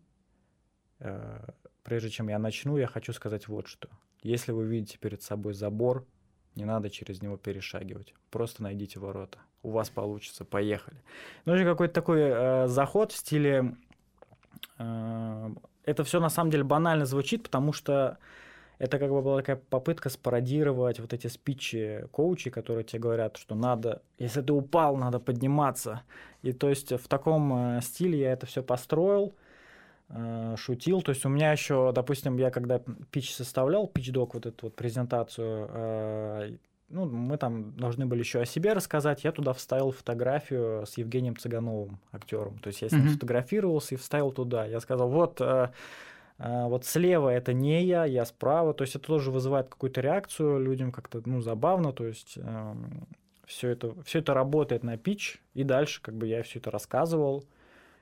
э, 0.99 1.39
прежде 1.83 2.09
чем 2.09 2.27
я 2.27 2.37
начну, 2.37 2.77
я 2.77 2.87
хочу 2.87 3.13
сказать 3.13 3.47
вот 3.47 3.67
что. 3.67 3.89
Если 4.21 4.51
вы 4.51 4.65
видите 4.65 4.97
перед 4.99 5.21
собой 5.21 5.53
забор, 5.53 6.05
не 6.57 6.65
надо 6.65 6.89
через 6.89 7.21
него 7.21 7.37
перешагивать. 7.37 8.13
Просто 8.29 8.63
найдите 8.63 8.99
ворота. 8.99 9.37
У 9.63 9.71
вас 9.71 9.89
получится. 9.89 10.43
Поехали. 10.45 10.97
Ну, 11.45 11.55
же 11.55 11.63
какой-то 11.63 11.93
такой 11.93 12.19
э, 12.21 12.67
заход 12.67 13.11
в 13.11 13.17
стиле... 13.17 13.75
Э, 14.77 15.49
это 15.83 16.03
все 16.03 16.19
на 16.19 16.29
самом 16.29 16.51
деле 16.51 16.63
банально 16.63 17.05
звучит, 17.05 17.43
потому 17.43 17.71
что 17.71 18.17
это 18.79 18.99
как 18.99 19.09
бы 19.09 19.21
была 19.21 19.37
такая 19.37 19.55
попытка 19.55 20.09
спародировать 20.09 20.99
вот 20.99 21.13
эти 21.13 21.27
спичи 21.27 22.05
коучи, 22.11 22.49
которые 22.49 22.83
тебе 22.83 22.99
говорят, 22.99 23.37
что 23.37 23.55
надо, 23.55 24.01
если 24.19 24.41
ты 24.41 24.53
упал, 24.53 24.97
надо 24.97 25.19
подниматься. 25.19 26.03
И 26.43 26.51
то 26.51 26.69
есть 26.69 26.91
в 26.91 27.07
таком 27.07 27.77
э, 27.77 27.81
стиле 27.81 28.19
я 28.19 28.33
это 28.33 28.45
все 28.45 28.61
построил. 28.61 29.33
Э, 30.09 30.55
шутил. 30.57 31.01
То 31.01 31.09
есть 31.09 31.25
у 31.25 31.29
меня 31.29 31.51
еще, 31.51 31.91
допустим, 31.93 32.37
я 32.37 32.49
когда 32.49 32.79
пич 33.11 33.33
составлял, 33.33 33.87
пич-док, 33.87 34.35
вот 34.35 34.45
эту 34.45 34.67
вот 34.67 34.75
презентацию, 34.75 35.69
э, 35.69 36.57
ну, 36.87 37.05
мы 37.05 37.37
там 37.37 37.75
должны 37.75 38.05
были 38.05 38.19
еще 38.19 38.39
о 38.39 38.45
себе 38.45 38.71
рассказать. 38.71 39.25
Я 39.25 39.33
туда 39.33 39.51
вставил 39.51 39.91
фотографию 39.91 40.85
с 40.85 40.97
Евгением 40.97 41.35
Цыгановым, 41.35 41.99
актером. 42.13 42.57
То 42.59 42.67
есть 42.67 42.81
я 42.81 42.87
с 42.87 42.93
ним 42.93 43.07
mm-hmm. 43.07 43.13
фотографировался 43.13 43.95
и 43.95 43.97
вставил 43.97 44.31
туда. 44.31 44.65
Я 44.65 44.79
сказал, 44.79 45.09
вот, 45.09 45.41
э, 45.41 45.71
вот 46.37 46.85
слева 46.85 47.27
это 47.27 47.51
не 47.51 47.83
я, 47.83 48.05
я 48.05 48.23
справа. 48.23 48.73
То 48.73 48.83
есть 48.83 48.95
это 48.95 49.07
тоже 49.07 49.29
вызывает 49.29 49.67
какую-то 49.67 49.99
реакцию 49.99 50.61
людям 50.61 50.93
как-то, 50.93 51.21
ну, 51.25 51.41
забавно. 51.41 51.91
То 51.91 52.05
есть 52.05 52.37
эм, 52.37 53.09
все 53.45 53.71
это, 53.71 53.93
все 54.03 54.19
это 54.19 54.33
работает 54.33 54.83
на 54.83 54.95
пич. 54.95 55.41
И 55.53 55.65
дальше 55.65 56.01
как 56.01 56.15
бы 56.15 56.27
я 56.27 56.43
все 56.43 56.59
это 56.59 56.71
рассказывал. 56.71 57.43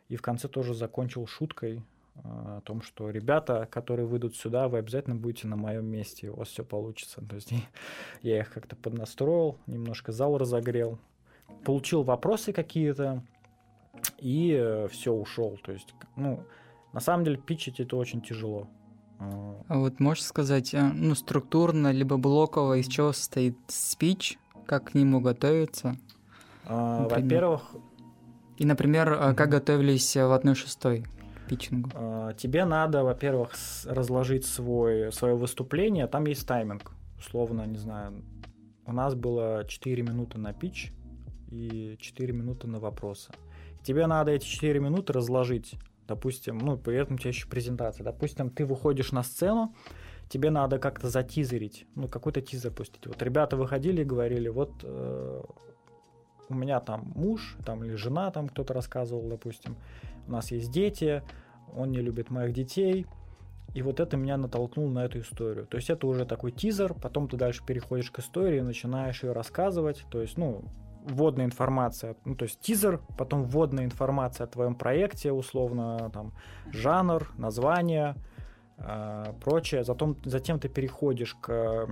И 0.08 0.18
в 0.18 0.22
конце 0.22 0.48
тоже 0.48 0.76
закончил 0.76 1.26
шуткой, 1.26 1.82
о 2.24 2.62
том, 2.62 2.82
что 2.82 3.10
ребята, 3.10 3.68
которые 3.70 4.08
выйдут 4.08 4.36
сюда, 4.36 4.68
вы 4.68 4.80
обязательно 4.80 5.16
будете 5.16 5.48
на 5.48 5.56
моем 5.56 5.86
месте, 5.86 6.30
у 6.30 6.38
вас 6.38 6.50
все 6.50 6.64
получится. 6.64 7.22
То 7.28 7.36
есть 7.36 7.54
я 8.22 8.40
их 8.40 8.52
как-то 8.52 8.76
поднастроил, 8.76 9.58
немножко 9.68 10.12
зал 10.12 10.38
разогрел, 10.38 10.98
получил 11.64 12.04
вопросы 12.04 12.54
какие-то 12.54 13.24
и 14.20 14.56
э, 14.58 14.88
все 14.90 15.12
ушел. 15.12 15.60
То 15.64 15.72
есть, 15.72 15.94
ну, 16.16 16.44
на 16.94 17.00
самом 17.00 17.26
деле 17.26 17.38
питчить 17.38 17.80
это 17.80 17.98
очень 17.98 18.22
тяжело. 18.22 18.68
А 19.20 19.78
вот 19.78 20.00
можешь 20.00 20.24
сказать, 20.24 20.74
э, 20.74 20.82
ну, 20.82 21.16
структурно, 21.16 21.92
либо 21.92 22.18
блоково, 22.18 22.78
из 22.78 22.88
чего 22.88 23.14
состоит 23.14 23.58
спич, 23.68 24.38
как 24.66 24.92
к 24.92 24.94
нему 24.94 25.20
готовиться? 25.22 25.96
А, 26.66 27.08
во-первых... 27.08 27.76
И, 28.58 28.66
например, 28.66 29.12
mm-hmm. 29.12 29.36
как 29.36 29.50
готовились 29.50 30.16
в 30.16 30.32
одной 30.32 30.56
шестой 30.56 31.04
к 31.15 31.15
питчингу? 31.48 31.90
А, 31.94 32.34
тебе 32.34 32.66
надо, 32.66 33.04
во-первых, 33.04 33.52
разложить 33.86 34.46
свой, 34.46 35.12
свое 35.12 35.36
выступление. 35.36 36.08
Там 36.08 36.26
есть 36.26 36.48
тайминг. 36.48 36.92
Условно, 37.18 37.64
не 37.66 37.78
знаю, 37.78 38.24
у 38.86 38.94
нас 38.94 39.16
было 39.16 39.66
4 39.68 40.04
минуты 40.04 40.38
на 40.38 40.54
питч 40.54 40.92
и 41.50 41.98
4 42.00 42.34
минуты 42.34 42.68
на 42.68 42.80
вопросы. 42.80 43.32
Тебе 43.84 44.08
надо 44.08 44.32
эти 44.32 44.46
4 44.46 44.80
минуты 44.80 45.14
разложить. 45.14 45.76
Допустим, 46.08 46.58
ну, 46.60 46.78
при 46.78 46.98
этом 46.98 47.16
у 47.16 47.18
тебя 47.18 47.30
еще 47.30 47.48
презентация. 47.48 48.04
Допустим, 48.04 48.50
ты 48.50 48.66
выходишь 48.66 49.12
на 49.12 49.24
сцену, 49.24 49.74
тебе 50.30 50.52
надо 50.52 50.78
как-то 50.78 51.10
затизерить, 51.10 51.88
ну, 51.96 52.08
какой-то 52.08 52.42
тизер 52.42 52.72
пустить. 52.72 53.08
Вот 53.08 53.22
ребята 53.24 53.58
выходили 53.58 54.02
и 54.02 54.06
говорили, 54.06 54.50
вот 54.50 54.72
э, 54.84 55.42
у 56.50 56.54
меня 56.54 56.80
там 56.80 57.12
муж, 57.16 57.58
там 57.66 57.84
или 57.84 57.96
жена, 57.96 58.30
там 58.32 58.50
кто-то 58.50 58.74
рассказывал, 58.74 59.28
допустим, 59.28 59.78
у 60.28 60.32
нас 60.32 60.52
есть 60.52 60.72
дети, 60.72 61.24
он 61.76 61.92
не 61.92 62.00
любит 62.00 62.30
моих 62.30 62.54
детей, 62.54 63.06
и 63.74 63.82
вот 63.82 64.00
это 64.00 64.16
меня 64.16 64.38
натолкнуло 64.38 64.90
на 64.90 65.06
эту 65.06 65.20
историю. 65.20 65.68
То 65.68 65.78
есть 65.78 65.90
это 65.90 66.08
уже 66.08 66.26
такой 66.26 66.52
тизер, 66.52 66.94
потом 66.94 67.28
ты 67.28 67.36
дальше 67.36 67.62
переходишь 67.66 68.10
к 68.10 68.20
истории, 68.20 68.62
начинаешь 68.62 69.22
ее 69.24 69.34
рассказывать. 69.34 70.06
То 70.10 70.22
есть, 70.22 70.38
ну, 70.38 70.64
вводная 71.06 71.46
информация, 71.46 72.16
ну, 72.24 72.36
то 72.36 72.44
есть 72.44 72.60
тизер, 72.62 73.02
потом 73.18 73.44
вводная 73.44 73.84
информация 73.84 74.46
о 74.46 74.48
твоем 74.48 74.76
проекте, 74.76 75.34
условно, 75.34 76.10
там, 76.14 76.34
жанр, 76.72 77.30
название, 77.38 78.16
э, 78.78 79.34
прочее. 79.44 79.84
Затем, 79.84 80.16
затем 80.24 80.58
ты 80.58 80.70
переходишь 80.70 81.36
к 81.36 81.88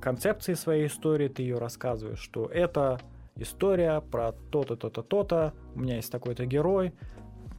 концепции 0.00 0.54
своей 0.54 0.86
истории, 0.86 1.28
ты 1.28 1.42
ее 1.42 1.58
рассказываешь, 1.58 2.20
что 2.20 2.46
это 2.46 3.00
история 3.36 4.00
про 4.00 4.32
то-то, 4.32 4.76
то-то, 4.76 5.02
то-то, 5.02 5.52
у 5.74 5.80
меня 5.80 5.96
есть 5.96 6.10
такой-то 6.10 6.46
герой, 6.46 6.94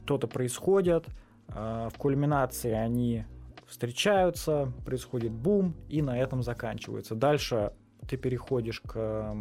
то-то 0.08 0.26
происходит, 0.26 1.06
э, 1.48 1.88
в 1.92 1.98
кульминации 1.98 2.72
они 2.72 3.26
встречаются, 3.66 4.72
происходит 4.86 5.32
бум, 5.32 5.74
и 5.90 6.00
на 6.00 6.18
этом 6.18 6.42
заканчивается. 6.42 7.14
Дальше 7.14 7.72
ты 8.08 8.16
переходишь 8.16 8.80
к 8.80 9.36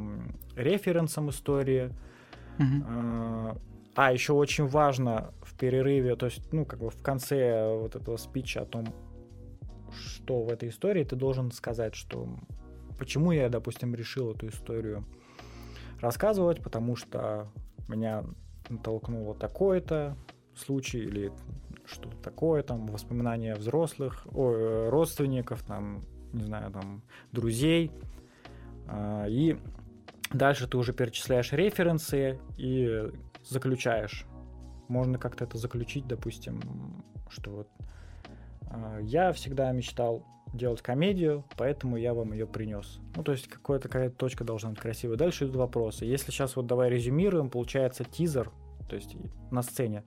референсам 0.57 1.29
истории. 1.29 1.93
Uh-huh. 2.59 3.57
А, 3.95 4.11
еще 4.11 4.33
очень 4.33 4.67
важно 4.67 5.31
в 5.41 5.57
перерыве, 5.57 6.17
то 6.17 6.25
есть, 6.25 6.51
ну, 6.51 6.65
как 6.65 6.79
бы 6.79 6.89
в 6.89 7.01
конце 7.01 7.73
вот 7.77 7.95
этого 7.95 8.17
спича 8.17 8.63
о 8.63 8.65
том, 8.65 8.85
что 9.91 10.43
в 10.43 10.49
этой 10.49 10.67
истории, 10.69 11.05
ты 11.05 11.15
должен 11.15 11.51
сказать, 11.51 11.95
что 11.95 12.27
почему 12.99 13.31
я, 13.31 13.47
допустим, 13.47 13.95
решил 13.95 14.31
эту 14.31 14.49
историю 14.49 15.05
рассказывать, 16.01 16.61
потому 16.61 16.97
что 16.97 17.47
меня 17.87 18.25
натолкнуло 18.69 19.33
такое-то 19.33 20.17
случай 20.57 20.99
или 20.99 21.31
что-то 21.85 22.17
такое, 22.17 22.63
там, 22.63 22.87
воспоминания 22.87 23.55
взрослых, 23.55 24.27
о, 24.33 24.51
э, 24.51 24.89
родственников, 24.89 25.63
там, 25.63 26.01
не 26.33 26.43
знаю, 26.43 26.71
там, 26.71 27.03
друзей, 27.31 27.91
а, 28.87 29.25
и 29.27 29.57
дальше 30.31 30.67
ты 30.67 30.77
уже 30.77 30.93
перечисляешь 30.93 31.51
референсы 31.53 32.39
и 32.57 33.09
заключаешь. 33.43 34.25
Можно 34.87 35.17
как-то 35.17 35.43
это 35.43 35.57
заключить, 35.57 36.07
допустим, 36.07 37.03
что 37.29 37.51
вот 37.51 37.69
а, 38.69 38.99
я 39.01 39.31
всегда 39.33 39.71
мечтал 39.71 40.25
делать 40.53 40.81
комедию, 40.81 41.43
поэтому 41.57 41.97
я 41.97 42.13
вам 42.13 42.31
ее 42.31 42.47
принес. 42.47 42.99
Ну, 43.15 43.23
то 43.23 43.33
есть 43.33 43.47
какая-то 43.47 43.89
какая 43.89 44.09
точка 44.09 44.43
должна 44.43 44.69
быть 44.69 44.79
красивая. 44.79 45.17
Дальше 45.17 45.45
идут 45.45 45.57
вопросы. 45.57 46.05
Если 46.05 46.31
сейчас 46.31 46.55
вот 46.55 46.67
давай 46.67 46.89
резюмируем, 46.89 47.49
получается 47.49 48.05
тизер, 48.05 48.51
то 48.89 48.95
есть 48.95 49.15
на 49.51 49.61
сцене 49.61 50.03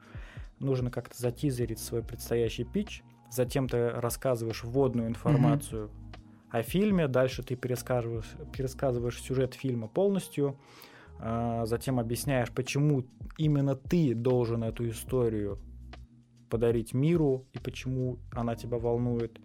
нужно 0.61 0.90
как-то 0.90 1.20
затизерить 1.20 1.80
свой 1.80 2.02
предстоящий 2.02 2.64
пич, 2.64 3.02
затем 3.30 3.68
ты 3.68 3.90
рассказываешь 3.90 4.64
вводную 4.64 5.08
информацию 5.08 5.88
mm-hmm 5.88 6.11
о 6.50 6.62
фильме, 6.62 7.06
дальше 7.08 7.42
ты 7.42 7.54
пересказываешь, 7.56 8.30
пересказываешь 8.52 9.20
сюжет 9.22 9.54
фильма 9.54 9.88
полностью, 9.88 10.58
а, 11.18 11.64
затем 11.66 12.00
объясняешь, 12.00 12.50
почему 12.50 13.04
именно 13.38 13.76
ты 13.76 14.14
должен 14.14 14.64
эту 14.64 14.88
историю 14.88 15.58
подарить 16.48 16.92
миру 16.92 17.46
и 17.52 17.58
почему 17.58 18.18
она 18.32 18.56
тебя 18.56 18.78
волнует, 18.78 19.38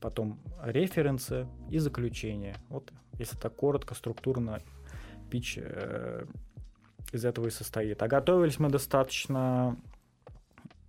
потом 0.00 0.40
референсы 0.62 1.46
и 1.70 1.78
заключение. 1.78 2.56
Вот 2.68 2.92
если 3.18 3.36
так 3.36 3.54
коротко, 3.54 3.94
структурно 3.94 4.60
пич 5.30 5.58
э, 5.60 6.24
из 7.12 7.24
этого 7.24 7.46
и 7.46 7.50
состоит. 7.50 8.02
А 8.02 8.08
готовились 8.08 8.58
мы 8.58 8.70
достаточно 8.70 9.76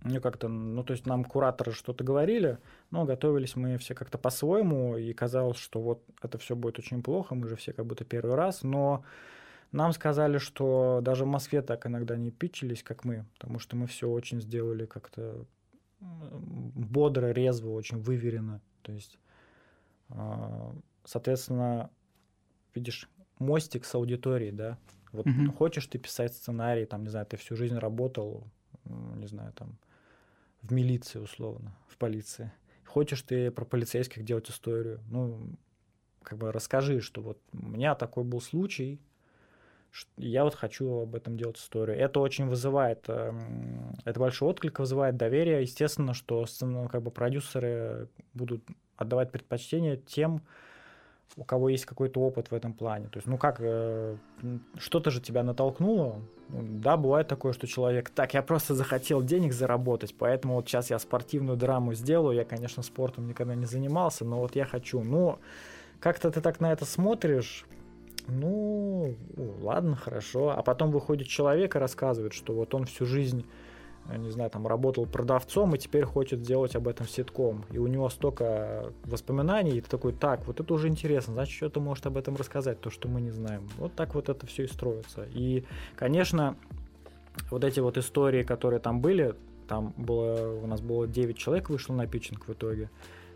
ну, 0.02 0.20
как-то, 0.20 0.48
ну, 0.48 0.82
то 0.82 0.92
есть 0.92 1.06
нам 1.06 1.24
кураторы 1.24 1.72
что-то 1.72 2.04
говорили, 2.04 2.58
но 2.90 3.04
готовились 3.04 3.56
мы 3.56 3.76
все 3.78 3.94
как-то 3.94 4.18
по-своему, 4.18 4.96
и 4.96 5.12
казалось, 5.12 5.58
что 5.58 5.80
вот 5.80 6.02
это 6.22 6.38
все 6.38 6.56
будет 6.56 6.78
очень 6.78 7.02
плохо, 7.02 7.34
мы 7.34 7.48
же 7.48 7.56
все 7.56 7.72
как 7.72 7.86
будто 7.86 8.04
первый 8.04 8.34
раз, 8.34 8.62
но 8.62 9.04
нам 9.72 9.92
сказали, 9.92 10.38
что 10.38 11.00
даже 11.02 11.24
в 11.24 11.28
Москве 11.28 11.62
так 11.62 11.86
иногда 11.86 12.16
не 12.16 12.30
пичились, 12.30 12.82
как 12.82 13.04
мы, 13.04 13.26
потому 13.38 13.58
что 13.58 13.76
мы 13.76 13.86
все 13.86 14.08
очень 14.08 14.40
сделали 14.40 14.86
как-то 14.86 15.44
бодро, 16.00 17.30
резво, 17.30 17.70
очень 17.70 18.00
выверено. 18.00 18.60
То 18.82 18.92
есть, 18.92 19.18
а, 20.08 20.74
соответственно, 21.04 21.90
видишь, 22.74 23.08
мостик 23.38 23.84
с 23.84 23.94
аудиторией, 23.94 24.52
да. 24.52 24.78
Вот 25.12 25.26
mm-hmm. 25.26 25.54
хочешь 25.56 25.86
ты 25.86 25.98
писать 25.98 26.34
сценарий, 26.34 26.86
там, 26.86 27.02
не 27.02 27.08
знаю, 27.08 27.26
ты 27.26 27.36
всю 27.36 27.56
жизнь 27.56 27.76
работал, 27.76 28.44
не 28.84 29.26
знаю, 29.26 29.52
там, 29.52 29.76
в 30.62 30.72
милиции 30.72 31.18
условно, 31.18 31.76
в 31.88 31.96
полиции. 31.96 32.52
Хочешь 32.84 33.22
ты 33.22 33.50
про 33.50 33.64
полицейских 33.64 34.24
делать 34.24 34.50
историю, 34.50 35.00
ну, 35.08 35.56
как 36.22 36.38
бы 36.38 36.52
расскажи, 36.52 37.00
что 37.00 37.22
вот 37.22 37.38
у 37.52 37.66
меня 37.66 37.94
такой 37.94 38.24
был 38.24 38.40
случай, 38.40 39.00
я 40.16 40.44
вот 40.44 40.54
хочу 40.54 41.02
об 41.02 41.14
этом 41.14 41.36
делать 41.36 41.58
историю. 41.58 41.96
Это 41.96 42.20
очень 42.20 42.46
вызывает, 42.46 43.04
эм, 43.08 43.96
это 44.04 44.20
большой 44.20 44.48
отклик 44.48 44.78
вызывает 44.78 45.16
доверие. 45.16 45.62
Естественно, 45.62 46.14
что 46.14 46.46
как 46.90 47.02
бы 47.02 47.10
продюсеры 47.10 48.08
будут 48.32 48.62
отдавать 48.96 49.32
предпочтение 49.32 49.96
тем, 49.96 50.42
у 51.36 51.44
кого 51.44 51.68
есть 51.68 51.84
какой-то 51.84 52.20
опыт 52.20 52.50
в 52.50 52.54
этом 52.54 52.72
плане. 52.72 53.06
То 53.06 53.18
есть, 53.18 53.26
ну 53.26 53.38
как, 53.38 53.56
э, 53.60 54.16
что-то 54.78 55.10
же 55.10 55.20
тебя 55.20 55.42
натолкнуло. 55.42 56.20
Да, 56.48 56.96
бывает 56.96 57.28
такое, 57.28 57.52
что 57.52 57.66
человек, 57.66 58.10
так, 58.10 58.34
я 58.34 58.42
просто 58.42 58.74
захотел 58.74 59.22
денег 59.22 59.52
заработать, 59.52 60.14
поэтому 60.18 60.54
вот 60.54 60.68
сейчас 60.68 60.90
я 60.90 60.98
спортивную 60.98 61.56
драму 61.56 61.94
сделаю. 61.94 62.36
Я, 62.36 62.44
конечно, 62.44 62.82
спортом 62.82 63.28
никогда 63.28 63.54
не 63.54 63.66
занимался, 63.66 64.24
но 64.24 64.40
вот 64.40 64.56
я 64.56 64.64
хочу. 64.64 65.02
Ну, 65.02 65.38
как-то 66.00 66.30
ты 66.30 66.40
так 66.40 66.60
на 66.60 66.72
это 66.72 66.84
смотришь, 66.84 67.64
ну, 68.26 69.14
ладно, 69.62 69.96
хорошо. 69.96 70.50
А 70.50 70.62
потом 70.62 70.90
выходит 70.90 71.28
человек 71.28 71.76
и 71.76 71.78
рассказывает, 71.78 72.32
что 72.32 72.52
вот 72.52 72.74
он 72.74 72.84
всю 72.84 73.06
жизнь 73.06 73.44
не 74.16 74.30
знаю, 74.30 74.50
там 74.50 74.66
работал 74.66 75.06
продавцом 75.06 75.74
и 75.74 75.78
теперь 75.78 76.04
хочет 76.04 76.40
сделать 76.40 76.76
об 76.76 76.88
этом 76.88 77.06
ситком. 77.06 77.64
И 77.70 77.78
у 77.78 77.86
него 77.86 78.08
столько 78.08 78.92
воспоминаний, 79.04 79.72
и 79.72 79.80
ты 79.80 79.88
такой, 79.88 80.12
так, 80.12 80.46
вот 80.46 80.60
это 80.60 80.74
уже 80.74 80.88
интересно, 80.88 81.34
значит, 81.34 81.54
что-то 81.54 81.80
может 81.80 82.06
об 82.06 82.16
этом 82.16 82.36
рассказать, 82.36 82.80
то, 82.80 82.90
что 82.90 83.08
мы 83.08 83.20
не 83.20 83.30
знаем. 83.30 83.68
Вот 83.78 83.94
так 83.94 84.14
вот 84.14 84.28
это 84.28 84.46
все 84.46 84.64
и 84.64 84.66
строится. 84.66 85.26
И, 85.32 85.64
конечно, 85.96 86.56
вот 87.50 87.64
эти 87.64 87.80
вот 87.80 87.96
истории, 87.98 88.42
которые 88.42 88.80
там 88.80 89.00
были, 89.00 89.34
там 89.68 89.94
было, 89.96 90.60
у 90.62 90.66
нас 90.66 90.80
было 90.80 91.06
9 91.06 91.36
человек 91.36 91.70
вышло 91.70 91.94
на 91.94 92.06
питчинг 92.06 92.48
в 92.48 92.52
итоге. 92.52 92.90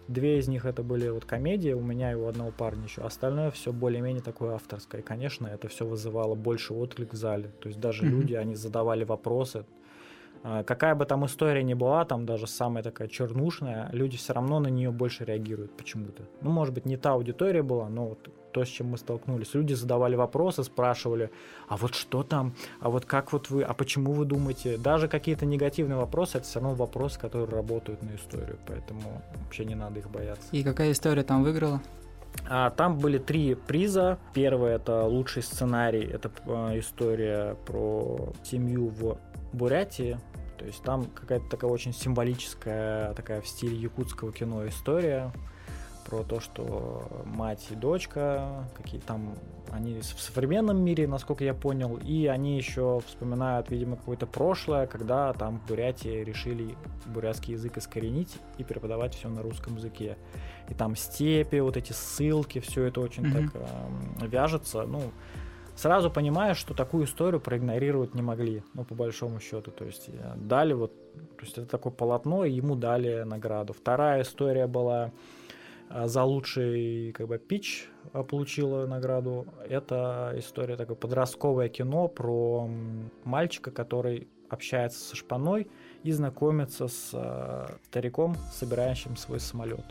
Две 0.09 0.39
из 0.39 0.49
них 0.49 0.67
это 0.67 0.83
были 0.83 1.09
вот 1.09 1.25
комедии, 1.25 1.73
у 1.73 1.81
меня 1.81 2.13
и 2.13 2.15
у 2.15 2.27
одного 2.27 2.51
парня 2.51 2.85
еще. 2.85 3.01
Остальное 3.01 3.51
все 3.51 3.73
более-менее 3.73 4.23
такое 4.23 4.55
авторское. 4.55 5.01
И, 5.01 5.05
конечно, 5.05 5.47
это 5.47 5.69
все 5.69 5.87
вызывало 5.87 6.35
больше 6.35 6.75
отклик 6.75 7.15
в 7.15 7.17
зале. 7.17 7.51
То 7.61 7.69
есть 7.69 7.81
даже 7.81 8.05
mm-hmm. 8.05 8.11
люди, 8.11 8.35
они 8.35 8.55
задавали 8.55 9.05
вопросы, 9.05 9.65
какая 10.67 10.95
бы 10.95 11.07
там 11.07 11.25
история 11.25 11.63
ни 11.63 11.75
была, 11.75 12.05
там 12.05 12.27
даже 12.27 12.47
самая 12.47 12.83
такая 12.83 13.09
чернушная, 13.09 13.89
люди 13.93 14.17
все 14.17 14.35
равно 14.35 14.61
на 14.61 14.69
нее 14.69 14.91
больше 14.91 15.25
реагируют 15.25 15.77
почему-то. 15.77 16.23
Ну, 16.43 16.51
может 16.51 16.75
быть, 16.75 16.85
не 16.85 16.97
та 16.97 17.13
аудитория 17.13 17.63
была, 17.63 17.89
но 17.89 18.09
вот 18.09 18.29
то, 18.55 18.65
с 18.65 18.69
чем 18.69 18.91
мы 18.91 18.99
столкнулись. 18.99 19.53
Люди 19.55 19.75
задавали 19.75 20.15
вопросы, 20.15 20.63
спрашивали, 20.63 21.31
а 21.69 21.77
вот 21.77 21.95
что 21.95 22.23
там, 22.23 22.55
а 22.81 22.89
вот 22.89 23.05
как 23.05 23.33
вот 23.33 23.51
вы, 23.51 23.63
а 23.63 23.75
почему 23.75 24.13
вы 24.13 24.25
думаете? 24.25 24.79
Даже 24.79 25.09
какие-то 25.09 25.45
негативные 25.45 25.97
вопросы, 25.97 26.39
это 26.39 26.47
все 26.47 26.61
равно 26.61 26.75
вопросы, 26.75 27.19
которые 27.19 27.51
работают 27.51 28.03
на 28.03 28.15
историю, 28.15 28.59
поэтому 28.67 29.23
вообще 29.43 29.65
не 29.65 29.75
надо 29.75 29.99
их 29.99 30.09
бояться. 30.09 30.47
И 30.53 30.63
какая 30.63 30.93
история 30.93 31.25
там 31.25 31.43
выиграла? 31.43 31.83
А, 32.49 32.71
там 32.71 32.99
были 32.99 33.19
три 33.19 33.55
приза. 33.55 34.19
Первый 34.35 34.73
это 34.73 35.05
лучший 35.05 35.43
сценарий, 35.43 36.05
это 36.05 36.31
а, 36.47 36.79
история 36.79 37.57
про 37.67 38.33
семью 38.45 38.89
в 38.89 39.19
Бурятии. 39.53 40.19
То 40.65 40.69
есть 40.69 40.83
там 40.83 41.05
какая-то 41.15 41.47
такая 41.51 41.71
очень 41.71 41.93
символическая, 41.93 43.13
такая 43.13 43.43
в 43.43 43.47
стиле 43.47 43.77
якутского 43.77 44.33
кино 44.33 44.67
история. 44.67 45.31
про 46.07 46.23
то, 46.23 46.41
что 46.41 47.07
мать 47.27 47.67
и 47.69 47.75
дочка, 47.75 48.67
какие 48.75 48.99
там 48.99 49.35
они 49.71 50.01
в 50.01 50.05
современном 50.05 50.83
мире, 50.83 51.07
насколько 51.07 51.45
я 51.45 51.53
понял, 51.53 51.99
и 52.03 52.27
они 52.29 52.57
еще 52.57 53.03
вспоминают, 53.07 53.71
видимо, 53.71 53.97
какое-то 53.97 54.27
прошлое, 54.27 54.87
когда 54.87 55.35
там 55.35 55.59
в 55.59 55.67
Бурятии 55.67 56.25
решили 56.25 56.77
бурятский 57.05 57.53
язык 57.53 57.77
искоренить 57.77 58.35
и 58.57 58.65
преподавать 58.65 59.15
все 59.15 59.29
на 59.29 59.43
русском 59.43 59.77
языке. 59.77 60.17
И 60.71 60.75
там 60.75 60.97
степи, 60.97 61.61
вот 61.61 61.77
эти 61.77 61.93
ссылки, 61.93 62.61
все 62.61 62.85
это 62.85 63.03
очень 63.03 63.25
mm-hmm. 63.25 63.51
так 63.51 63.61
э, 64.23 64.27
вяжется. 64.29 64.85
Ну, 64.85 65.13
сразу 65.77 66.11
понимаешь, 66.11 66.57
что 66.57 66.75
такую 66.75 67.05
историю 67.05 67.41
проигнорировать 67.41 68.15
не 68.15 68.23
могли, 68.23 68.63
ну, 68.75 68.85
по 68.85 68.95
большому 68.95 69.41
счету. 69.41 69.71
То 69.71 69.85
есть 69.85 70.09
э, 70.09 70.35
дали 70.37 70.73
вот, 70.73 70.93
то 71.37 71.43
есть 71.43 71.59
это 71.59 71.67
такое 71.67 71.93
полотно, 71.93 72.45
и 72.45 72.53
ему 72.53 72.77
дали 72.77 73.23
награду. 73.23 73.73
Вторая 73.73 74.23
история 74.23 74.67
была 74.67 75.13
э, 75.91 76.07
за 76.07 76.23
лучший 76.23 77.13
как 77.13 77.29
бы 77.29 77.39
пич 77.39 77.89
получила 78.29 78.87
награду. 78.87 79.47
Это 79.69 80.35
история 80.37 80.77
такое 80.77 80.97
подростковое 80.97 81.69
кино 81.69 82.09
про 82.09 82.69
мальчика, 83.25 83.71
который 83.71 84.29
общается 84.51 85.01
со 85.01 85.17
шпаной 85.17 85.69
и 86.03 86.13
знакомится 86.13 86.89
с 86.89 87.11
э, 87.13 87.67
стариком, 87.87 88.37
собирающим 88.53 89.17
свой 89.17 89.41
самолет 89.41 89.85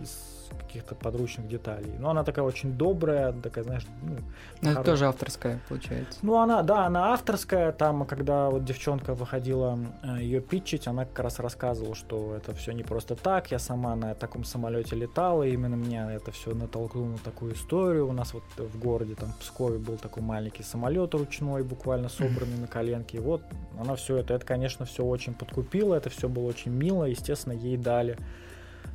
из 0.00 0.33
каких-то 0.50 0.94
подручных 0.94 1.48
деталей. 1.48 1.92
Но 1.98 2.10
она 2.10 2.24
такая 2.24 2.44
очень 2.44 2.72
добрая, 2.72 3.32
такая, 3.32 3.64
знаешь, 3.64 3.86
ну... 4.02 4.16
Но 4.62 4.72
это 4.72 4.82
тоже 4.82 5.06
авторская, 5.06 5.60
получается. 5.68 6.18
Ну, 6.22 6.36
она, 6.38 6.62
да, 6.62 6.86
она 6.86 7.12
авторская. 7.12 7.72
Там, 7.72 8.04
когда 8.06 8.50
вот 8.50 8.64
девчонка 8.64 9.14
выходила 9.14 9.78
э, 10.02 10.20
ее 10.20 10.40
питчить, 10.40 10.86
она 10.86 11.04
как 11.04 11.18
раз 11.20 11.38
рассказывала, 11.38 11.94
что 11.94 12.34
это 12.34 12.54
все 12.54 12.72
не 12.72 12.82
просто 12.82 13.14
так. 13.16 13.50
Я 13.50 13.58
сама 13.58 13.94
на 13.96 14.14
таком 14.14 14.44
самолете 14.44 14.96
летала, 14.96 15.42
и 15.42 15.52
именно 15.52 15.74
меня 15.74 16.12
это 16.12 16.30
все 16.32 16.54
натолкнуло 16.54 17.06
на 17.06 17.18
такую 17.18 17.54
историю. 17.54 18.08
У 18.08 18.12
нас 18.12 18.34
вот 18.34 18.44
в 18.56 18.78
городе, 18.78 19.14
там, 19.14 19.32
в 19.32 19.38
Пскове 19.38 19.78
был 19.78 19.96
такой 19.96 20.22
маленький 20.22 20.62
самолет 20.62 21.14
ручной, 21.14 21.62
буквально 21.62 22.08
собранный 22.08 22.58
на 22.58 22.66
коленке. 22.66 23.18
И 23.18 23.20
вот 23.20 23.42
она 23.78 23.96
все 23.96 24.16
это, 24.18 24.34
это, 24.34 24.44
конечно, 24.44 24.84
все 24.84 25.04
очень 25.04 25.34
подкупило, 25.34 25.94
это 25.94 26.10
все 26.10 26.28
было 26.28 26.44
очень 26.44 26.72
мило. 26.72 27.04
Естественно, 27.04 27.52
ей 27.52 27.76
дали 27.76 28.18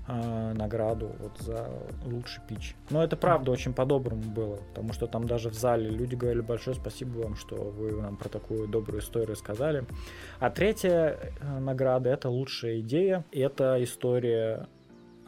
э, 0.07 0.53
награду 0.53 1.11
вот 1.19 1.37
за 1.39 1.69
лучший 2.05 2.41
пич. 2.47 2.75
Но 2.89 3.03
это 3.03 3.15
правда 3.15 3.51
очень 3.51 3.73
по-доброму 3.73 4.23
было, 4.23 4.57
потому 4.69 4.93
что 4.93 5.07
там 5.07 5.27
даже 5.27 5.49
в 5.49 5.53
зале 5.53 5.89
люди 5.89 6.15
говорили 6.15 6.41
большое 6.41 6.75
спасибо 6.75 7.19
вам, 7.19 7.35
что 7.35 7.55
вы 7.55 7.91
нам 8.01 8.17
про 8.17 8.29
такую 8.29 8.67
добрую 8.67 9.01
историю 9.01 9.35
сказали. 9.35 9.85
А 10.39 10.49
третья 10.49 11.17
э, 11.41 11.59
награда 11.59 12.09
это 12.09 12.29
лучшая 12.29 12.79
идея. 12.79 13.25
Это 13.31 13.81
история 13.83 14.67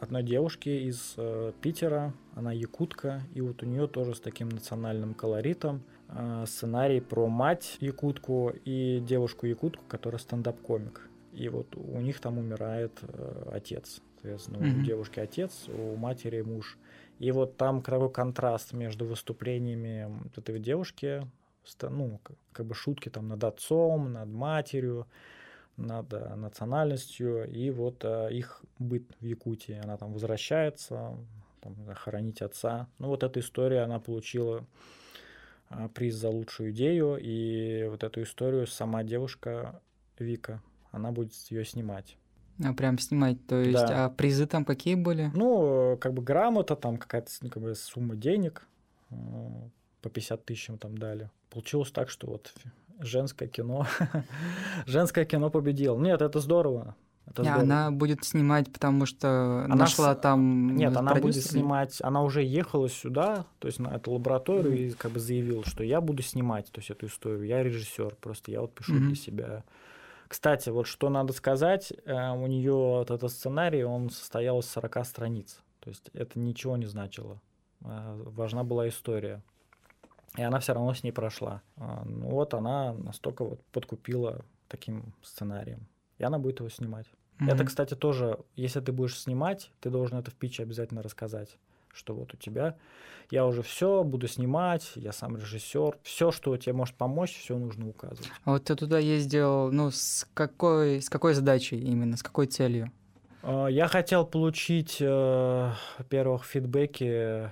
одной 0.00 0.22
девушки 0.22 0.68
из 0.68 1.14
э, 1.16 1.52
Питера, 1.60 2.12
она 2.34 2.52
якутка, 2.52 3.22
и 3.34 3.40
вот 3.40 3.62
у 3.62 3.66
нее 3.66 3.86
тоже 3.86 4.14
с 4.14 4.20
таким 4.20 4.48
национальным 4.48 5.14
колоритом 5.14 5.82
э, 6.08 6.44
сценарий 6.46 7.00
про 7.00 7.28
мать 7.28 7.76
якутку 7.80 8.52
и 8.64 9.00
девушку 9.00 9.46
якутку, 9.46 9.84
которая 9.86 10.18
стендап-комик. 10.18 11.08
И 11.32 11.48
вот 11.48 11.76
у 11.76 11.98
них 12.00 12.20
там 12.20 12.38
умирает 12.38 13.00
отец. 13.50 14.02
Соответственно, 14.22 14.58
mm-hmm. 14.58 14.80
у 14.80 14.84
девушки 14.84 15.18
отец, 15.18 15.68
у 15.68 15.96
матери 15.96 16.42
муж. 16.42 16.78
И 17.18 17.32
вот 17.32 17.56
там 17.56 17.82
такой 17.82 18.10
контраст 18.10 18.72
между 18.72 19.04
выступлениями 19.04 20.08
вот 20.22 20.38
этой 20.38 20.60
девушки, 20.60 21.26
ну, 21.82 22.20
как 22.52 22.66
бы 22.66 22.74
шутки 22.74 23.08
там 23.08 23.28
над 23.28 23.42
отцом, 23.42 24.12
над 24.12 24.28
матерью, 24.28 25.08
над 25.76 26.12
э, 26.12 26.34
национальностью, 26.36 27.48
и 27.50 27.70
вот 27.70 28.04
а, 28.04 28.28
их 28.28 28.62
быт 28.78 29.04
в 29.20 29.24
Якутии. 29.24 29.80
Она 29.82 29.96
там 29.96 30.12
возвращается, 30.12 31.16
там, 31.60 31.74
хоронить 31.94 32.42
отца. 32.42 32.88
Ну, 32.98 33.08
вот 33.08 33.22
эта 33.24 33.40
история, 33.40 33.80
она 33.80 33.98
получила 33.98 34.64
а, 35.68 35.88
приз 35.88 36.14
за 36.14 36.28
лучшую 36.28 36.70
идею, 36.70 37.18
и 37.20 37.88
вот 37.88 38.04
эту 38.04 38.22
историю 38.22 38.66
сама 38.66 39.02
девушка 39.02 39.80
Вика, 40.18 40.62
она 40.92 41.10
будет 41.10 41.32
ее 41.50 41.64
снимать. 41.64 42.16
А 42.64 42.72
прям 42.74 42.98
снимать, 42.98 43.44
то 43.46 43.56
есть, 43.56 43.86
да. 43.86 44.06
а 44.06 44.10
призы 44.10 44.46
там 44.46 44.64
какие 44.64 44.94
были? 44.94 45.30
Ну, 45.34 45.96
как 46.00 46.12
бы 46.12 46.22
грамота, 46.22 46.76
там 46.76 46.96
какая-то 46.96 47.30
ну, 47.40 47.50
как 47.50 47.62
бы, 47.62 47.74
сумма 47.74 48.14
денег, 48.14 48.66
э, 49.10 49.14
по 50.00 50.10
50 50.10 50.44
тысяч 50.44 50.70
там 50.78 50.96
дали. 50.98 51.30
Получилось 51.50 51.90
так, 51.90 52.10
что 52.10 52.26
вот 52.26 52.52
женское 53.00 53.48
кино, 53.48 53.86
женское 54.86 55.24
кино 55.24 55.50
победило. 55.50 55.98
Нет, 55.98 56.22
это 56.22 56.40
здорово. 56.40 56.94
Это 57.26 57.42
здорово. 57.42 57.62
Она 57.62 57.90
будет 57.90 58.24
снимать, 58.24 58.72
потому 58.72 59.06
что 59.06 59.62
она 59.64 59.76
нашла 59.76 60.14
с... 60.14 60.18
там. 60.18 60.76
Нет, 60.76 60.96
она 60.96 61.14
будет 61.14 61.44
снимать. 61.44 61.98
Она 62.02 62.22
уже 62.22 62.42
ехала 62.42 62.88
сюда, 62.88 63.46
то 63.60 63.68
есть 63.68 63.78
на 63.78 63.88
эту 63.88 64.12
лабораторию, 64.12 64.72
mm-hmm. 64.72 64.88
и 64.88 64.92
как 64.92 65.12
бы 65.12 65.20
заявила, 65.20 65.64
что 65.64 65.84
я 65.84 66.00
буду 66.00 66.22
снимать, 66.22 66.70
то 66.72 66.80
есть 66.80 66.90
эту 66.90 67.06
историю. 67.06 67.44
Я 67.44 67.62
режиссер, 67.62 68.16
просто 68.20 68.50
я 68.50 68.60
вот 68.60 68.74
пишу 68.74 68.94
mm-hmm. 68.94 69.06
для 69.06 69.14
себя 69.14 69.64
кстати, 70.32 70.70
вот 70.70 70.86
что 70.86 71.10
надо 71.10 71.34
сказать, 71.34 71.92
э, 72.06 72.30
у 72.30 72.46
нее 72.46 72.72
вот 72.72 73.10
этот 73.10 73.30
сценарий, 73.30 73.84
он 73.84 74.08
состоял 74.08 74.60
из 74.60 74.70
40 74.70 75.04
страниц. 75.04 75.60
То 75.80 75.90
есть 75.90 76.08
это 76.14 76.38
ничего 76.38 76.78
не 76.78 76.86
значило. 76.86 77.38
Э, 77.82 78.14
важна 78.24 78.64
была 78.64 78.88
история. 78.88 79.42
И 80.38 80.42
она 80.42 80.58
все 80.58 80.72
равно 80.72 80.94
с 80.94 81.02
ней 81.02 81.12
прошла. 81.12 81.60
А, 81.76 82.02
ну 82.06 82.30
вот 82.30 82.54
она 82.54 82.94
настолько 82.94 83.44
вот 83.44 83.62
подкупила 83.72 84.46
таким 84.68 85.12
сценарием. 85.22 85.86
И 86.16 86.24
она 86.24 86.38
будет 86.38 86.60
его 86.60 86.70
снимать. 86.70 87.08
Mm-hmm. 87.38 87.52
Это, 87.52 87.64
кстати, 87.66 87.94
тоже, 87.94 88.38
если 88.56 88.80
ты 88.80 88.90
будешь 88.90 89.20
снимать, 89.20 89.70
ты 89.80 89.90
должен 89.90 90.16
это 90.16 90.30
в 90.30 90.34
питче 90.34 90.62
обязательно 90.62 91.02
рассказать 91.02 91.58
что 91.92 92.14
вот 92.14 92.34
у 92.34 92.36
тебя 92.36 92.76
я 93.32 93.46
уже 93.46 93.62
все 93.62 94.04
буду 94.04 94.28
снимать, 94.28 94.92
я 94.94 95.10
сам 95.10 95.38
режиссер, 95.38 95.96
все, 96.02 96.30
что 96.32 96.54
тебе 96.58 96.74
может 96.74 96.94
помочь, 96.96 97.34
все 97.34 97.56
нужно 97.56 97.88
указывать. 97.88 98.28
А 98.44 98.52
вот 98.52 98.64
ты 98.64 98.76
туда 98.76 98.98
ездил, 98.98 99.72
ну 99.72 99.90
с 99.90 100.28
какой 100.34 101.00
с 101.00 101.08
какой 101.08 101.32
задачей 101.32 101.80
именно, 101.80 102.18
с 102.18 102.22
какой 102.22 102.46
целью? 102.46 102.92
А, 103.42 103.68
я 103.68 103.88
хотел 103.88 104.26
получить, 104.26 104.98
э, 105.00 105.70
во-первых, 105.98 106.44
фидбэки 106.44 107.50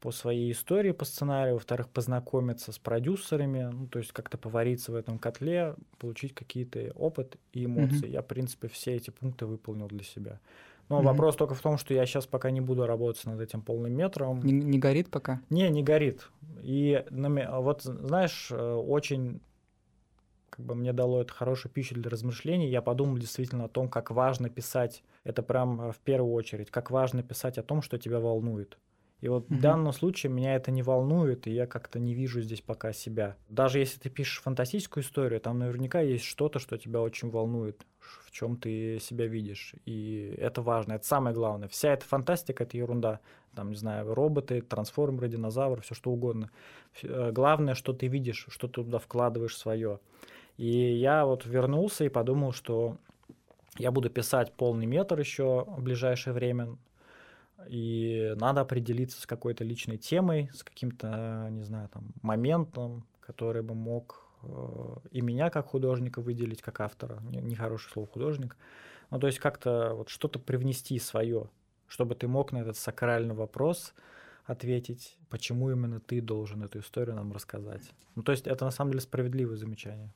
по 0.00 0.10
своей 0.10 0.50
истории, 0.50 0.90
по 0.90 1.04
сценарию, 1.04 1.54
во-вторых, 1.54 1.88
познакомиться 1.90 2.72
с 2.72 2.78
продюсерами, 2.80 3.70
ну, 3.72 3.86
то 3.86 4.00
есть 4.00 4.10
как-то 4.12 4.36
повариться 4.36 4.90
в 4.90 4.96
этом 4.96 5.18
котле, 5.18 5.76
получить 5.98 6.34
какие-то 6.34 6.90
опыт 6.96 7.36
и 7.52 7.66
эмоции. 7.66 8.08
Mm-hmm. 8.08 8.12
Я, 8.12 8.22
в 8.22 8.26
принципе, 8.26 8.66
все 8.66 8.96
эти 8.96 9.10
пункты 9.10 9.46
выполнил 9.46 9.86
для 9.86 10.02
себя. 10.02 10.40
Но 10.90 11.00
mm-hmm. 11.00 11.04
вопрос 11.04 11.36
только 11.36 11.54
в 11.54 11.60
том, 11.60 11.78
что 11.78 11.94
я 11.94 12.04
сейчас 12.04 12.26
пока 12.26 12.50
не 12.50 12.60
буду 12.60 12.84
работать 12.84 13.24
над 13.24 13.40
этим 13.40 13.62
полным 13.62 13.92
метром. 13.92 14.42
Не, 14.42 14.52
не 14.52 14.78
горит 14.78 15.08
пока? 15.08 15.40
Не, 15.48 15.70
не 15.70 15.82
горит. 15.82 16.28
И 16.62 17.02
вот, 17.10 17.82
знаешь, 17.82 18.48
э, 18.50 18.74
очень 18.74 19.40
как 20.50 20.66
бы 20.66 20.74
мне 20.74 20.92
дало 20.92 21.22
это 21.22 21.32
хорошую 21.32 21.72
пищу 21.72 21.94
для 21.94 22.10
размышлений. 22.10 22.68
Я 22.68 22.82
подумал 22.82 23.16
действительно 23.18 23.64
о 23.64 23.68
том, 23.68 23.88
как 23.88 24.10
важно 24.10 24.50
писать, 24.50 25.02
это 25.24 25.42
прям 25.42 25.80
э, 25.80 25.92
в 25.92 25.98
первую 25.98 26.34
очередь, 26.34 26.70
как 26.70 26.90
важно 26.90 27.22
писать 27.22 27.56
о 27.56 27.62
том, 27.62 27.82
что 27.82 27.96
тебя 27.96 28.18
волнует. 28.18 28.76
И 29.20 29.28
вот 29.28 29.44
mm-hmm. 29.44 29.56
в 29.56 29.60
данном 29.60 29.92
случае 29.92 30.32
меня 30.32 30.56
это 30.56 30.70
не 30.70 30.82
волнует, 30.82 31.46
и 31.46 31.52
я 31.52 31.66
как-то 31.66 31.98
не 31.98 32.14
вижу 32.14 32.40
здесь 32.40 32.60
пока 32.60 32.92
себя. 32.92 33.36
Даже 33.48 33.78
если 33.78 34.00
ты 34.00 34.08
пишешь 34.08 34.42
фантастическую 34.42 35.04
историю, 35.04 35.40
там 35.40 35.58
наверняка 35.58 36.00
есть 36.00 36.24
что-то, 36.24 36.58
что 36.58 36.78
тебя 36.78 37.00
очень 37.00 37.30
волнует 37.30 37.84
в 38.00 38.30
чем 38.30 38.56
ты 38.56 38.98
себя 39.00 39.26
видишь. 39.26 39.74
И 39.84 40.34
это 40.38 40.62
важно, 40.62 40.94
это 40.94 41.06
самое 41.06 41.34
главное. 41.34 41.68
Вся 41.68 41.92
эта 41.92 42.04
фантастика 42.04 42.64
это 42.64 42.76
ерунда. 42.76 43.20
Там, 43.54 43.70
не 43.70 43.76
знаю, 43.76 44.14
роботы, 44.14 44.62
трансформеры, 44.62 45.28
динозавры, 45.28 45.82
все 45.82 45.94
что 45.94 46.10
угодно. 46.10 46.50
Э, 47.02 47.32
главное, 47.32 47.74
что 47.74 47.92
ты 47.92 48.06
видишь, 48.06 48.46
что 48.48 48.68
ты 48.68 48.74
туда 48.74 48.98
вкладываешь 48.98 49.56
свое. 49.56 49.98
И 50.56 50.68
я 50.68 51.26
вот 51.26 51.44
вернулся 51.44 52.04
и 52.04 52.08
подумал, 52.08 52.52
что 52.52 52.98
я 53.78 53.90
буду 53.90 54.10
писать 54.10 54.52
полный 54.52 54.86
метр 54.86 55.18
еще 55.18 55.64
в 55.66 55.82
ближайшее 55.82 56.32
время. 56.32 56.76
И 57.68 58.34
надо 58.36 58.62
определиться 58.62 59.20
с 59.20 59.26
какой-то 59.26 59.64
личной 59.64 59.98
темой, 59.98 60.50
с 60.52 60.62
каким-то, 60.62 61.48
не 61.50 61.62
знаю, 61.62 61.88
там, 61.88 62.12
моментом, 62.22 63.06
который 63.20 63.62
бы 63.62 63.74
мог 63.74 64.30
Э, 64.42 64.96
и 65.10 65.20
меня 65.20 65.50
как 65.50 65.66
художника 65.66 66.20
выделить, 66.20 66.62
как 66.62 66.80
автора, 66.80 67.20
нехорошее 67.22 67.92
слово 67.92 68.08
художник, 68.08 68.56
ну 69.10 69.18
то 69.18 69.26
есть 69.26 69.38
как-то 69.38 69.94
вот 69.94 70.08
что-то 70.08 70.38
привнести 70.38 70.98
свое, 70.98 71.50
чтобы 71.86 72.14
ты 72.14 72.28
мог 72.28 72.52
на 72.52 72.58
этот 72.58 72.76
сакральный 72.76 73.34
вопрос 73.34 73.94
ответить, 74.44 75.16
почему 75.28 75.70
именно 75.70 76.00
ты 76.00 76.20
должен 76.20 76.62
эту 76.62 76.80
историю 76.80 77.16
нам 77.16 77.32
рассказать. 77.32 77.92
Ну 78.14 78.22
то 78.22 78.32
есть 78.32 78.46
это 78.46 78.64
на 78.64 78.70
самом 78.70 78.92
деле 78.92 79.02
справедливое 79.02 79.56
замечание. 79.56 80.12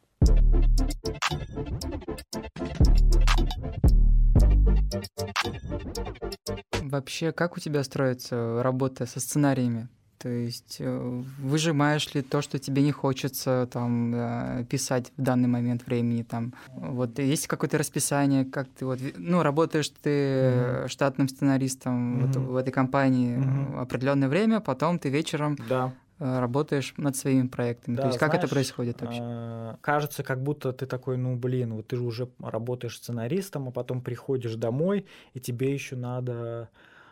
Вообще, 6.82 7.32
как 7.32 7.56
у 7.56 7.60
тебя 7.60 7.82
строится 7.84 8.62
работа 8.62 9.06
со 9.06 9.20
сценариями? 9.20 9.88
То 10.24 10.30
есть 10.30 10.76
э, 10.78 11.22
выжимаешь 11.38 12.14
ли 12.14 12.22
то, 12.22 12.40
что 12.40 12.58
тебе 12.58 12.80
не 12.80 12.92
хочется 12.92 13.68
там 13.70 14.14
э, 14.14 14.64
писать 14.70 15.12
в 15.18 15.22
данный 15.22 15.48
момент 15.48 15.86
времени, 15.86 16.22
там 16.22 16.54
вот 16.74 17.18
есть 17.18 17.46
какое-то 17.46 17.76
расписание, 17.76 18.46
как 18.46 18.66
ты 18.68 18.86
вот 18.86 19.00
ну 19.16 19.42
работаешь 19.42 19.90
ты 19.90 20.08
mm-hmm. 20.08 20.88
штатным 20.88 21.28
сценаристом 21.28 21.94
mm-hmm. 21.94 22.26
вот 22.26 22.36
в 22.36 22.56
этой 22.56 22.70
компании 22.70 23.36
mm-hmm. 23.36 23.82
определенное 23.82 24.28
время, 24.30 24.60
потом 24.60 24.98
ты 24.98 25.10
вечером 25.10 25.58
да. 25.68 25.92
Э, 26.18 26.38
работаешь 26.40 26.94
над 26.96 27.16
своими 27.16 27.48
проектами. 27.48 27.96
Да, 27.96 28.02
То 28.02 28.08
есть 28.08 28.18
знаешь, 28.18 28.32
как 28.32 28.42
это 28.42 28.52
происходит 28.52 29.00
вообще? 29.02 29.20
Э, 29.22 29.76
кажется, 29.80 30.22
как 30.22 30.42
будто 30.42 30.72
ты 30.72 30.86
такой, 30.86 31.16
ну 31.16 31.36
блин, 31.36 31.74
вот 31.74 31.88
ты 31.88 31.96
же 31.96 32.04
уже 32.04 32.28
работаешь 32.40 32.96
сценаристом, 32.96 33.68
а 33.68 33.70
потом 33.72 34.00
приходишь 34.00 34.54
домой 34.54 35.06
и 35.32 35.40
тебе 35.40 35.72
еще 35.72 35.96
надо 35.96 36.68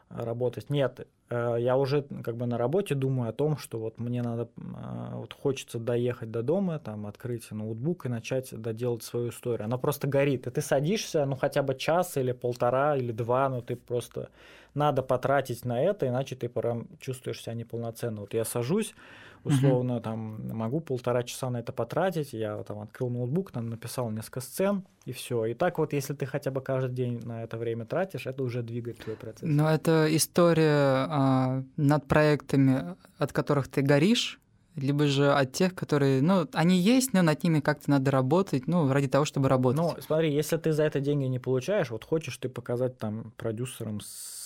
работать. 0.08 0.70
Нет, 0.70 1.06
Э, 1.32 1.56
я 1.58 1.76
уже 1.76 2.02
как 2.22 2.36
бы 2.36 2.46
на 2.46 2.58
работе 2.58 2.94
думаю 2.94 3.30
о 3.30 3.32
том, 3.32 3.56
что 3.56 3.78
вот 3.78 3.98
мне 3.98 4.22
надо, 4.22 4.48
вот 5.12 5.32
хочется 5.32 5.78
доехать 5.78 6.30
до 6.30 6.42
дома, 6.42 6.78
там 6.78 7.06
открыть 7.06 7.50
ноутбук 7.50 8.04
и 8.06 8.08
начать 8.10 8.50
доделать 8.52 9.02
свою 9.02 9.30
историю. 9.30 9.64
Она 9.64 9.78
просто 9.78 10.06
горит, 10.06 10.46
и 10.46 10.50
ты 10.50 10.60
садишься, 10.60 11.24
ну 11.24 11.36
хотя 11.36 11.62
бы 11.62 11.74
час 11.74 12.18
или 12.18 12.32
полтора 12.32 12.96
или 12.96 13.12
два, 13.12 13.48
но 13.48 13.62
ты 13.62 13.76
просто 13.76 14.28
надо 14.74 15.02
потратить 15.02 15.64
на 15.64 15.80
это, 15.80 16.08
иначе 16.08 16.36
ты 16.36 16.48
прям 16.48 16.88
чувствуешь 16.98 17.42
себя 17.42 17.54
неполноценно. 17.54 18.22
Вот 18.22 18.34
я 18.34 18.44
сажусь, 18.44 18.94
условно, 19.44 19.96
угу. 19.96 20.02
там 20.02 20.48
могу 20.56 20.80
полтора 20.80 21.22
часа 21.22 21.50
на 21.50 21.58
это 21.58 21.72
потратить, 21.72 22.32
я 22.32 22.62
там 22.62 22.80
открыл 22.80 23.10
ноутбук, 23.10 23.50
там 23.50 23.68
написал 23.68 24.10
несколько 24.10 24.40
сцен, 24.40 24.84
и 25.04 25.12
все. 25.12 25.44
И 25.46 25.54
так 25.54 25.78
вот, 25.78 25.92
если 25.92 26.14
ты 26.14 26.26
хотя 26.26 26.50
бы 26.50 26.60
каждый 26.60 26.94
день 26.94 27.20
на 27.24 27.42
это 27.42 27.56
время 27.56 27.84
тратишь, 27.84 28.26
это 28.26 28.42
уже 28.42 28.62
двигает 28.62 28.98
твой 28.98 29.16
процесс. 29.16 29.42
Но 29.42 29.70
это 29.70 30.06
история 30.14 31.06
а, 31.08 31.62
над 31.76 32.06
проектами, 32.06 32.96
от 33.18 33.32
которых 33.32 33.68
ты 33.68 33.82
горишь, 33.82 34.38
либо 34.76 35.06
же 35.06 35.30
от 35.30 35.52
тех, 35.52 35.74
которые, 35.74 36.22
ну, 36.22 36.48
они 36.54 36.78
есть, 36.78 37.12
но 37.12 37.22
над 37.22 37.42
ними 37.42 37.60
как-то 37.60 37.90
надо 37.90 38.10
работать, 38.10 38.66
ну, 38.66 38.90
ради 38.90 39.08
того, 39.08 39.24
чтобы 39.24 39.48
работать. 39.48 39.80
Ну, 39.80 39.94
смотри, 40.00 40.32
если 40.32 40.56
ты 40.56 40.72
за 40.72 40.84
это 40.84 41.00
деньги 41.00 41.24
не 41.26 41.38
получаешь, 41.38 41.90
вот 41.90 42.04
хочешь 42.04 42.36
ты 42.38 42.48
показать 42.48 42.96
там 42.98 43.32
продюсерам 43.36 44.00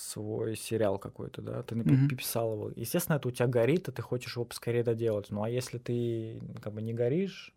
свой 0.07 0.55
сериал 0.55 0.97
какой-то, 0.97 1.41
да, 1.41 1.63
ты 1.63 1.75
написал 1.75 2.49
mm-hmm. 2.49 2.53
его. 2.53 2.71
Естественно, 2.75 3.17
это 3.17 3.27
у 3.27 3.31
тебя 3.31 3.47
горит, 3.47 3.87
и 3.87 3.91
ты 3.91 4.01
хочешь 4.01 4.35
его 4.35 4.45
поскорее 4.45 4.83
доделать. 4.83 5.29
Ну, 5.29 5.43
а 5.43 5.49
если 5.49 5.77
ты 5.77 6.41
как 6.61 6.73
бы 6.73 6.81
не 6.81 6.93
горишь, 6.93 7.53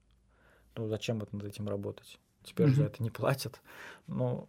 ну, 0.76 0.88
зачем 0.88 1.20
вот 1.20 1.32
над 1.32 1.44
этим 1.44 1.68
работать? 1.68 2.18
Теперь 2.42 2.68
mm-hmm. 2.68 2.74
за 2.74 2.84
это 2.84 3.02
не 3.02 3.10
платят. 3.10 3.60
Ну, 4.06 4.48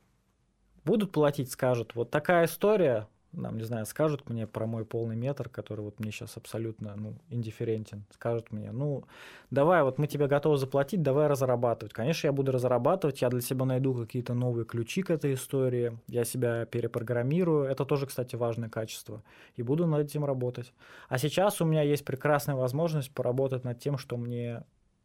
будут 0.83 1.11
платить, 1.11 1.51
скажут, 1.51 1.95
вот 1.95 2.09
такая 2.09 2.45
история, 2.45 3.07
нам, 3.33 3.57
не 3.57 3.63
знаю, 3.63 3.85
скажут 3.85 4.29
мне 4.29 4.45
про 4.47 4.65
мой 4.65 4.85
полный 4.85 5.15
метр, 5.15 5.49
который 5.49 5.81
вот 5.81 5.99
мне 5.99 6.11
сейчас 6.11 6.37
абсолютно, 6.37 6.95
ну, 6.95 7.13
индифферентен, 7.29 8.03
скажут 8.13 8.51
мне, 8.51 8.71
ну, 8.71 9.05
давай, 9.49 9.83
вот 9.83 9.97
мы 9.97 10.07
тебе 10.07 10.27
готовы 10.27 10.57
заплатить, 10.57 11.01
давай 11.01 11.27
разрабатывать. 11.27 11.93
Конечно, 11.93 12.27
я 12.27 12.33
буду 12.33 12.51
разрабатывать, 12.51 13.21
я 13.21 13.29
для 13.29 13.41
себя 13.41 13.65
найду 13.65 13.93
какие-то 13.93 14.33
новые 14.33 14.65
ключи 14.65 15.01
к 15.01 15.09
этой 15.09 15.33
истории, 15.33 15.97
я 16.07 16.25
себя 16.25 16.65
перепрограммирую, 16.65 17.65
это 17.65 17.85
тоже, 17.85 18.05
кстати, 18.05 18.35
важное 18.35 18.69
качество, 18.69 19.23
и 19.55 19.63
буду 19.63 19.87
над 19.87 20.05
этим 20.05 20.25
работать. 20.25 20.73
А 21.07 21.17
сейчас 21.17 21.61
у 21.61 21.65
меня 21.65 21.81
есть 21.83 22.05
прекрасная 22.05 22.55
возможность 22.55 23.11
поработать 23.11 23.63
над 23.63 23.79
тем, 23.79 23.97
что 23.97 24.17
мне 24.17 24.63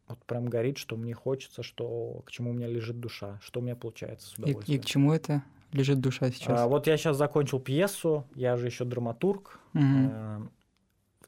вот 0.09 0.18
прям 0.24 0.47
горит, 0.47 0.79
что 0.79 0.97
мне 0.97 1.14
хочется, 1.14 1.62
что 1.62 2.22
к 2.24 2.31
чему 2.31 2.51
у 2.51 2.53
меня 2.53 2.68
лежит 2.68 3.01
душа, 3.01 3.39
что 3.43 3.61
у 3.61 3.62
меня 3.62 3.77
получается 3.77 4.29
с 4.29 4.35
удовольствием. 4.35 4.79
И, 4.79 4.81
и 4.81 4.83
к 4.83 4.87
чему 4.87 5.12
это? 5.12 5.43
Лежит 5.77 6.01
душа 6.01 6.31
сейчас? 6.31 6.61
А, 6.61 6.66
вот 6.66 6.87
я 6.87 6.97
сейчас 6.97 7.16
закончил 7.16 7.61
пьесу, 7.61 8.27
я 8.35 8.57
же 8.57 8.66
еще 8.66 8.85
драматург. 8.85 9.61
Угу. 9.74 9.83
Э, 9.85 10.41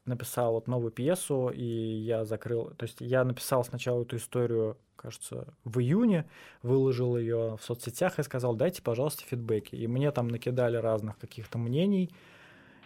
написал 0.05 0.53
вот 0.53 0.67
новую 0.67 0.91
пьесу, 0.91 1.49
и 1.49 1.63
я 1.63 2.25
закрыл. 2.25 2.71
То 2.77 2.83
есть 2.83 2.97
я 2.99 3.23
написал 3.23 3.63
сначала 3.63 4.01
эту 4.01 4.17
историю, 4.17 4.77
кажется, 4.95 5.53
в 5.63 5.79
июне, 5.79 6.25
выложил 6.63 7.17
ее 7.17 7.57
в 7.57 7.63
соцсетях 7.63 8.19
и 8.19 8.23
сказал, 8.23 8.55
дайте, 8.55 8.81
пожалуйста, 8.81 9.23
фидбэки. 9.23 9.75
И 9.75 9.87
мне 9.87 10.11
там 10.11 10.27
накидали 10.27 10.77
разных 10.77 11.17
каких-то 11.17 11.57
мнений, 11.57 12.09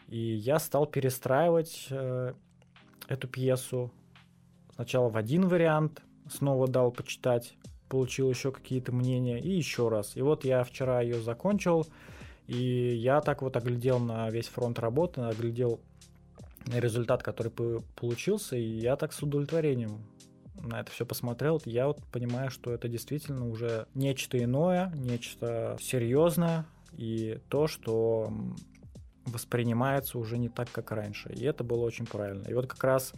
и 0.10 0.18
я 0.18 0.60
стал 0.60 0.86
перестраивать 0.86 1.88
э, 1.90 2.34
эту 3.08 3.28
пьесу. 3.28 3.92
Сначала 4.76 5.10
в 5.10 5.18
один 5.18 5.48
вариант, 5.48 6.02
снова 6.30 6.68
дал 6.68 6.92
почитать 6.92 7.56
получил 7.94 8.28
еще 8.28 8.52
какие-то 8.52 8.92
мнения, 8.92 9.40
и 9.40 9.52
еще 9.52 9.88
раз. 9.88 10.18
И 10.18 10.22
вот 10.24 10.46
я 10.46 10.64
вчера 10.64 11.02
ее 11.02 11.22
закончил, 11.22 11.86
и 12.48 12.58
я 12.58 13.22
так 13.22 13.44
вот 13.44 13.56
оглядел 13.56 14.00
на 14.00 14.32
весь 14.32 14.48
фронт 14.48 14.80
работы, 14.80 15.22
оглядел 15.22 15.80
результат, 16.66 17.22
который 17.22 17.52
получился, 17.52 18.56
и 18.56 18.64
я 18.64 18.96
так 18.96 19.14
с 19.14 19.22
удовлетворением 19.22 20.08
на 20.56 20.80
это 20.80 20.92
все 20.92 21.06
посмотрел, 21.06 21.62
я 21.66 21.86
вот 21.86 22.04
понимаю, 22.12 22.50
что 22.50 22.72
это 22.72 22.88
действительно 22.88 23.48
уже 23.48 23.86
нечто 23.94 24.44
иное, 24.44 24.92
нечто 24.96 25.78
серьезное, 25.80 26.66
и 26.98 27.38
то, 27.48 27.68
что 27.68 28.34
воспринимается 29.26 30.18
уже 30.18 30.38
не 30.38 30.50
так, 30.50 30.70
как 30.72 30.92
раньше. 30.92 31.32
И 31.34 31.44
это 31.46 31.64
было 31.64 31.84
очень 31.86 32.06
правильно. 32.06 32.48
И 32.48 32.54
вот 32.54 32.68
как 32.68 32.84
раз 32.84 33.14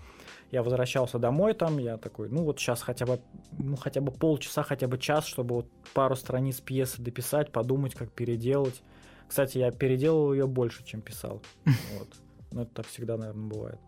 я 0.51 0.61
возвращался 0.63 1.19
домой 1.19 1.53
там, 1.53 1.77
я 1.77 1.97
такой, 1.97 2.29
ну 2.29 2.43
вот 2.43 2.59
сейчас 2.59 2.81
хотя 2.81 3.05
бы, 3.05 3.19
ну 3.57 3.75
хотя 3.75 4.01
бы 4.01 4.11
полчаса, 4.11 4.63
хотя 4.63 4.87
бы 4.87 4.97
час, 4.97 5.25
чтобы 5.25 5.55
вот 5.55 5.67
пару 5.93 6.15
страниц 6.15 6.61
пьесы 6.61 7.01
дописать, 7.01 7.51
подумать, 7.51 7.95
как 7.95 8.11
переделать. 8.11 8.81
Кстати, 9.27 9.57
я 9.57 9.71
переделал 9.71 10.33
ее 10.33 10.47
больше, 10.47 10.83
чем 10.83 11.01
писал. 11.01 11.41
Вот. 11.97 12.09
Ну, 12.51 12.61
это 12.61 12.71
так 12.75 12.87
всегда, 12.87 13.17
наверное, 13.17 13.49
бывает. 13.49 13.79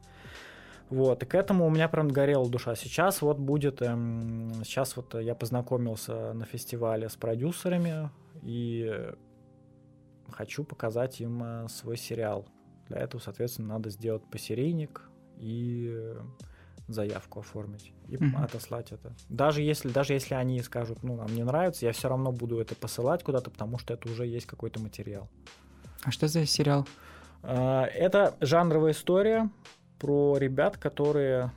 Вот, 0.89 1.21
и 1.23 1.25
к 1.25 1.35
этому 1.35 1.67
у 1.67 1.69
меня 1.69 1.87
прям 1.87 2.07
горела 2.07 2.49
душа. 2.49 2.75
Сейчас 2.75 3.21
вот 3.21 3.37
будет, 3.37 3.81
эм, 3.81 4.51
сейчас 4.63 4.95
вот 4.95 5.15
я 5.15 5.35
познакомился 5.35 6.33
на 6.33 6.45
фестивале 6.45 7.09
с 7.09 7.15
продюсерами, 7.15 8.09
и 8.41 9.11
хочу 10.31 10.63
показать 10.63 11.19
им 11.21 11.41
э, 11.43 11.67
свой 11.69 11.97
сериал. 11.97 12.47
Для 12.87 12.99
этого, 12.99 13.21
соответственно, 13.21 13.69
надо 13.69 13.89
сделать 13.89 14.23
посерийник 14.29 15.01
и 15.37 16.13
заявку 16.87 17.41
оформить 17.41 17.93
и 18.07 18.15
mm-hmm. 18.15 18.43
отослать 18.43 18.91
это. 18.91 19.13
Даже 19.29 19.61
если, 19.61 19.89
даже 19.89 20.13
если 20.13 20.35
они 20.35 20.61
скажут, 20.61 21.03
ну, 21.03 21.15
нам 21.17 21.27
не 21.35 21.43
нравится, 21.43 21.85
я 21.85 21.91
все 21.91 22.07
равно 22.07 22.31
буду 22.31 22.59
это 22.59 22.75
посылать 22.75 23.23
куда-то, 23.23 23.51
потому 23.51 23.77
что 23.77 23.93
это 23.93 24.09
уже 24.09 24.25
есть 24.25 24.45
какой-то 24.45 24.79
материал. 24.79 25.29
А 26.03 26.11
что 26.11 26.27
за 26.27 26.45
сериал? 26.45 26.87
Э, 27.43 27.83
это 27.83 28.35
жанровая 28.39 28.93
история 28.93 29.49
про 29.99 30.37
ребят, 30.37 30.77
которые 30.77 31.51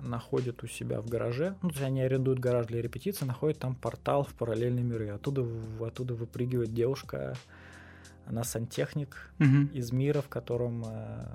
находят 0.00 0.62
у 0.62 0.66
себя 0.66 1.00
в 1.02 1.08
гараже, 1.08 1.56
ну, 1.60 1.68
то 1.68 1.74
есть 1.74 1.86
они 1.86 2.00
арендуют 2.00 2.38
гараж 2.38 2.66
для 2.66 2.80
репетиции, 2.80 3.26
находят 3.26 3.58
там 3.58 3.74
портал 3.74 4.24
в 4.24 4.32
параллельные 4.32 4.84
миры. 4.84 5.10
Оттуда, 5.10 5.46
оттуда 5.84 6.14
выпрыгивает 6.14 6.72
девушка 6.72 7.36
она 8.26 8.44
сантехник 8.44 9.32
угу. 9.38 9.72
из 9.72 9.92
мира, 9.92 10.20
в 10.20 10.28
котором 10.28 10.84
э, 10.86 11.26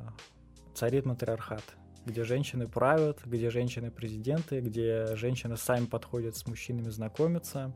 царит 0.73 1.05
матриархат, 1.05 1.63
где 2.05 2.23
женщины 2.23 2.67
правят, 2.67 3.19
где 3.25 3.49
женщины 3.49 3.91
президенты, 3.91 4.61
где 4.61 5.15
женщины 5.15 5.57
сами 5.57 5.85
подходят 5.85 6.37
с 6.37 6.45
мужчинами 6.47 6.89
знакомиться, 6.89 7.73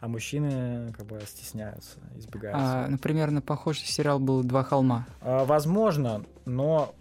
а 0.00 0.08
мужчины 0.08 0.92
как 0.96 1.06
бы 1.06 1.20
стесняются, 1.26 1.98
избегают. 2.16 2.56
А, 2.58 2.86
например, 2.88 3.30
на 3.30 3.42
похожий 3.42 3.86
сериал 3.86 4.18
был 4.18 4.42
«Два 4.42 4.64
холма». 4.64 5.06
А, 5.20 5.44
возможно, 5.44 6.24
но 6.46 6.94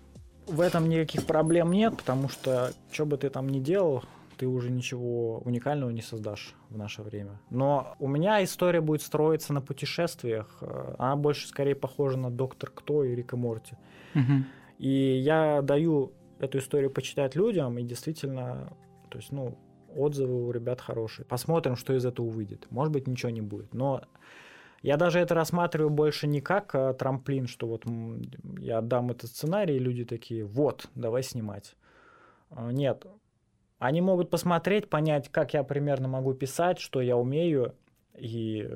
в 0.47 0.61
этом 0.61 0.89
никаких 0.89 1.25
проблем 1.25 1.71
нет, 1.71 1.97
потому 1.97 2.29
что 2.29 2.73
что 2.91 3.05
бы 3.05 3.17
ты 3.17 3.29
там 3.29 3.47
ни 3.49 3.59
делал, 3.59 4.03
ты 4.39 4.47
уже 4.47 4.71
ничего 4.71 5.39
уникального 5.39 5.89
не 5.89 6.01
создашь 6.01 6.55
в 6.69 6.77
наше 6.77 7.01
время. 7.03 7.41
Но 7.49 7.95
у 7.99 8.07
меня 8.07 8.41
история 8.41 8.79
будет 8.79 9.01
строиться 9.01 9.51
на 9.51 9.61
путешествиях. 9.61 10.57
Э, 10.61 10.95
она 10.97 11.17
больше 11.17 11.47
скорее 11.47 11.75
похожа 11.75 12.17
на 12.17 12.31
Доктор 12.31 12.71
Кто 12.73 13.03
и 13.03 13.13
Рика 13.15 13.35
Морти. 13.35 13.75
Угу. 14.15 14.45
И 14.79 14.89
я 14.89 15.61
даю 15.61 16.13
эту 16.39 16.59
историю 16.59 16.89
почитать 16.89 17.35
людям, 17.35 17.77
и 17.77 17.83
действительно, 17.83 18.71
то 19.09 19.17
есть, 19.17 19.33
ну, 19.33 19.57
отзывы 19.93 20.47
у 20.47 20.51
ребят 20.51 20.79
хорошие. 20.79 21.25
Посмотрим, 21.25 21.75
что 21.75 21.93
из 21.93 22.05
этого 22.05 22.29
выйдет. 22.29 22.67
Может 22.69 22.93
быть, 22.93 23.07
ничего 23.07 23.31
не 23.31 23.41
будет. 23.41 23.73
Но 23.73 24.03
я 24.81 24.95
даже 24.95 25.19
это 25.19 25.35
рассматриваю 25.35 25.89
больше 25.89 26.27
не 26.27 26.39
как 26.39 26.73
а, 26.75 26.93
трамплин, 26.93 27.47
что 27.47 27.67
вот 27.67 27.83
я 28.59 28.77
отдам 28.77 29.11
этот 29.11 29.29
сценарий, 29.31 29.75
и 29.75 29.79
люди 29.79 30.05
такие, 30.05 30.45
вот, 30.45 30.87
давай 30.95 31.23
снимать. 31.23 31.75
А, 32.51 32.71
нет, 32.71 33.05
они 33.79 34.01
могут 34.01 34.29
посмотреть, 34.29 34.89
понять, 34.89 35.29
как 35.29 35.53
я 35.53 35.63
примерно 35.63 36.07
могу 36.07 36.33
писать, 36.33 36.79
что 36.79 37.01
я 37.01 37.15
умею. 37.15 37.73
И 38.17 38.69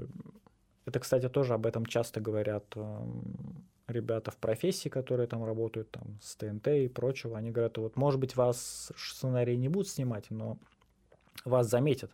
это, 0.86 1.00
кстати, 1.00 1.28
тоже 1.28 1.54
об 1.54 1.66
этом 1.66 1.86
часто 1.86 2.22
говорят 2.22 2.66
эм, 2.76 3.66
ребята 3.88 4.32
в 4.32 4.38
профессии, 4.38 4.88
которые 4.88 5.28
там 5.28 5.44
работают, 5.44 5.92
там, 5.92 6.18
с 6.22 6.36
ТНТ 6.38 6.68
и 6.70 6.88
прочего. 6.88 7.38
Они 7.38 7.52
говорят, 7.52 7.78
вот, 7.78 7.98
может 7.98 8.20
быть, 8.20 8.38
вас 8.38 8.92
сценарий 8.96 9.58
не 9.58 9.68
будут 9.68 9.90
снимать, 9.90 10.30
но 10.30 10.58
вас 11.44 11.70
заметят, 11.70 12.12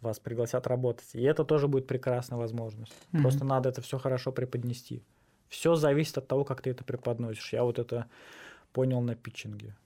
вас 0.00 0.20
пригласят 0.20 0.68
работать. 0.68 1.08
И 1.14 1.22
это 1.22 1.44
тоже 1.44 1.66
будет 1.66 1.88
прекрасная 1.88 2.38
возможность. 2.38 2.94
Mm-hmm. 3.12 3.22
Просто 3.22 3.44
надо 3.44 3.68
это 3.68 3.82
все 3.82 3.98
хорошо 3.98 4.30
преподнести. 4.30 5.02
Все 5.48 5.74
зависит 5.74 6.16
от 6.18 6.28
того, 6.28 6.44
как 6.44 6.62
ты 6.62 6.70
это 6.70 6.84
преподносишь. 6.84 7.52
Я 7.52 7.64
вот 7.64 7.80
это 7.80 8.06
понял 8.72 9.00
на 9.00 9.16
питчинге. 9.16 9.76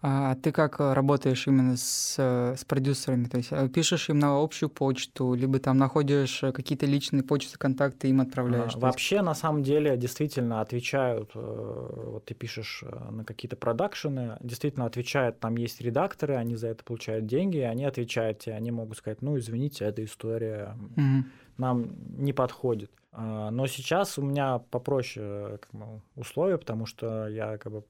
А 0.00 0.36
ты 0.36 0.52
как 0.52 0.78
э, 0.78 0.92
работаешь 0.92 1.48
именно 1.48 1.76
с, 1.76 2.14
э, 2.18 2.54
с 2.56 2.64
продюсерами? 2.64 3.24
То 3.24 3.38
есть 3.38 3.48
э, 3.50 3.68
пишешь 3.68 4.08
им 4.08 4.20
на 4.20 4.40
общую 4.40 4.68
почту, 4.68 5.34
либо 5.34 5.58
там 5.58 5.76
находишь 5.76 6.40
какие-то 6.40 6.86
личные 6.86 7.24
почты, 7.24 7.58
контакты 7.58 8.08
им 8.08 8.20
отправляешь? 8.20 8.76
А, 8.76 8.78
вообще, 8.78 9.22
на 9.22 9.34
самом 9.34 9.64
деле, 9.64 9.96
действительно 9.96 10.60
отвечают, 10.60 11.30
вот 11.34 12.24
ты 12.26 12.34
пишешь 12.34 12.84
на 13.10 13.24
какие-то 13.24 13.56
продакшены, 13.56 14.36
действительно 14.40 14.86
отвечают, 14.86 15.40
там 15.40 15.56
есть 15.56 15.80
редакторы, 15.80 16.36
они 16.36 16.54
за 16.54 16.68
это 16.68 16.84
получают 16.84 17.26
деньги, 17.26 17.56
и 17.56 17.62
они 17.62 17.84
отвечают 17.84 18.38
тебе, 18.38 18.54
они 18.54 18.70
могут 18.70 18.98
сказать, 18.98 19.20
ну, 19.20 19.36
извините, 19.36 19.84
эта 19.84 20.04
история 20.04 20.76
угу. 20.96 21.24
нам 21.56 21.90
не 22.16 22.32
подходит. 22.32 22.92
А, 23.10 23.50
но 23.50 23.66
сейчас 23.66 24.16
у 24.16 24.22
меня 24.22 24.58
попроще 24.58 25.58
как 25.60 25.72
бы, 25.72 26.00
условия, 26.14 26.56
потому 26.56 26.86
что 26.86 27.26
я 27.26 27.58
как 27.58 27.72
бы 27.72 27.84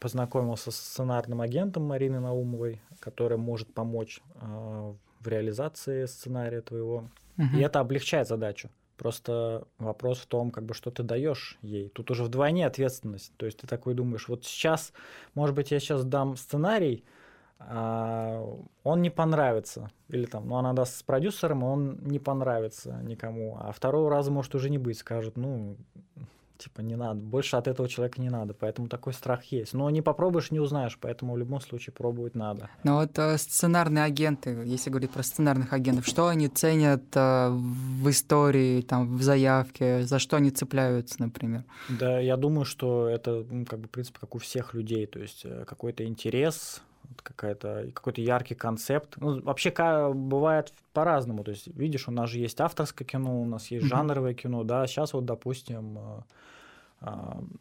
познакомился 0.00 0.70
с 0.70 0.76
сценарным 0.76 1.40
агентом 1.40 1.84
Мариной 1.84 2.20
Наумовой, 2.20 2.80
которая 3.00 3.38
может 3.38 3.72
помочь 3.72 4.20
э, 4.40 4.92
в 5.20 5.28
реализации 5.28 6.06
сценария 6.06 6.60
твоего. 6.60 7.08
Угу. 7.36 7.56
И 7.56 7.60
это 7.60 7.80
облегчает 7.80 8.28
задачу. 8.28 8.70
Просто 8.96 9.64
вопрос 9.78 10.18
в 10.18 10.26
том, 10.26 10.50
как 10.50 10.64
бы, 10.64 10.74
что 10.74 10.90
ты 10.90 11.04
даешь 11.04 11.56
ей. 11.62 11.88
Тут 11.88 12.10
уже 12.10 12.24
вдвойне 12.24 12.66
ответственность. 12.66 13.32
То 13.36 13.46
есть 13.46 13.58
ты 13.58 13.66
такой 13.66 13.94
думаешь, 13.94 14.28
вот 14.28 14.44
сейчас, 14.44 14.92
может 15.34 15.54
быть, 15.54 15.70
я 15.70 15.78
сейчас 15.78 16.04
дам 16.04 16.36
сценарий, 16.36 17.04
а 17.60 18.44
он 18.82 19.02
не 19.02 19.10
понравится. 19.10 19.90
Или 20.08 20.26
там, 20.26 20.48
ну, 20.48 20.56
она 20.56 20.72
даст 20.72 20.96
с 20.96 21.02
продюсером, 21.04 21.62
он 21.62 21.98
не 22.02 22.18
понравится 22.18 23.00
никому. 23.02 23.56
А 23.60 23.70
второго 23.70 24.10
раза 24.10 24.32
может 24.32 24.54
уже 24.56 24.68
не 24.68 24.78
быть. 24.78 24.98
Скажут, 24.98 25.36
ну, 25.36 25.76
Типа 26.58 26.80
не 26.80 26.96
надо, 26.96 27.20
больше 27.20 27.56
от 27.56 27.68
этого 27.68 27.88
человека 27.88 28.20
не 28.20 28.30
надо, 28.30 28.52
поэтому 28.52 28.88
такой 28.88 29.12
страх 29.12 29.44
есть. 29.44 29.74
Но 29.74 29.88
не 29.90 30.02
попробуешь, 30.02 30.50
не 30.50 30.58
узнаешь, 30.58 30.98
поэтому 31.00 31.34
в 31.34 31.38
любом 31.38 31.60
случае 31.60 31.92
пробовать 31.92 32.34
надо. 32.34 32.68
Но 32.82 32.96
вот 32.96 33.16
э, 33.16 33.38
сценарные 33.38 34.02
агенты, 34.02 34.64
если 34.64 34.90
говорить 34.90 35.12
про 35.12 35.22
сценарных 35.22 35.72
агентов, 35.72 36.04
что 36.04 36.26
они 36.26 36.48
ценят 36.48 37.04
э, 37.14 37.48
в 37.50 38.10
истории, 38.10 38.82
там, 38.82 39.16
в 39.16 39.22
заявке, 39.22 40.02
за 40.02 40.18
что 40.18 40.36
они 40.36 40.50
цепляются, 40.50 41.20
например? 41.20 41.62
Да, 41.88 42.18
я 42.18 42.36
думаю, 42.36 42.64
что 42.64 43.08
это, 43.08 43.46
ну, 43.48 43.64
как 43.64 43.78
бы, 43.78 43.86
в 43.86 43.90
принципе, 43.90 44.18
как 44.18 44.34
у 44.34 44.38
всех 44.38 44.74
людей, 44.74 45.06
то 45.06 45.20
есть 45.20 45.42
э, 45.44 45.64
какой-то 45.64 46.04
интерес, 46.04 46.82
какая-то 47.22 47.90
какой-то 47.94 48.20
яркий 48.20 48.54
концепт. 48.54 49.16
Ну, 49.18 49.40
вообще 49.42 49.72
бывает 50.14 50.72
по-разному. 50.92 51.44
То 51.44 51.50
есть, 51.50 51.66
видишь, 51.68 52.08
у 52.08 52.10
нас 52.10 52.30
же 52.30 52.38
есть 52.38 52.60
авторское 52.60 53.06
кино, 53.06 53.40
у 53.40 53.44
нас 53.44 53.70
есть 53.70 53.86
жанровое 53.86 54.34
кино, 54.34 54.64
да. 54.64 54.86
Сейчас 54.86 55.12
вот, 55.12 55.24
допустим, 55.24 55.98
э, 55.98 56.20
э, 57.02 57.10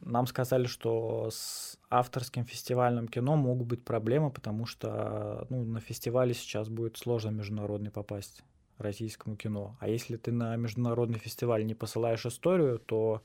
нам 0.02 0.28
сказали, 0.28 0.66
что 0.66 1.30
с 1.32 1.78
авторским 1.90 2.46
фестивальным 2.46 3.08
кино 3.08 3.36
могут 3.36 3.68
быть 3.68 3.84
проблемы, 3.84 4.32
потому 4.32 4.66
что 4.66 5.46
ну, 5.50 5.64
на 5.64 5.80
фестивале 5.80 6.34
сейчас 6.34 6.70
будет 6.70 6.98
сложно 6.98 7.30
международный 7.30 7.92
попасть 7.92 8.44
российскому 8.78 9.36
кино. 9.36 9.76
А 9.80 9.88
если 9.88 10.18
ты 10.18 10.32
на 10.32 10.56
международный 10.56 11.20
фестиваль 11.20 11.66
не 11.66 11.74
посылаешь 11.74 12.26
историю, 12.26 12.80
то 12.80 13.24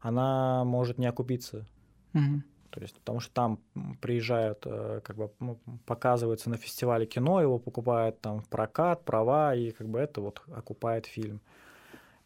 она 0.00 0.64
может 0.64 0.98
не 0.98 1.06
окупиться. 1.06 1.66
Mm-hmm. 2.14 2.42
То 2.72 2.80
есть, 2.80 2.98
потому 2.98 3.20
что 3.20 3.34
там 3.34 3.60
приезжают, 4.00 4.62
э, 4.64 5.00
как 5.04 5.16
бы 5.16 5.30
ну, 5.40 5.58
показывается 5.84 6.48
на 6.48 6.56
фестивале 6.56 7.04
кино, 7.04 7.42
его 7.42 7.58
покупают 7.58 8.18
там 8.22 8.40
в 8.40 8.48
прокат, 8.48 9.04
права, 9.04 9.54
и 9.54 9.72
как 9.72 9.88
бы 9.88 9.98
это 9.98 10.22
вот 10.22 10.42
окупает 10.50 11.04
фильм. 11.04 11.42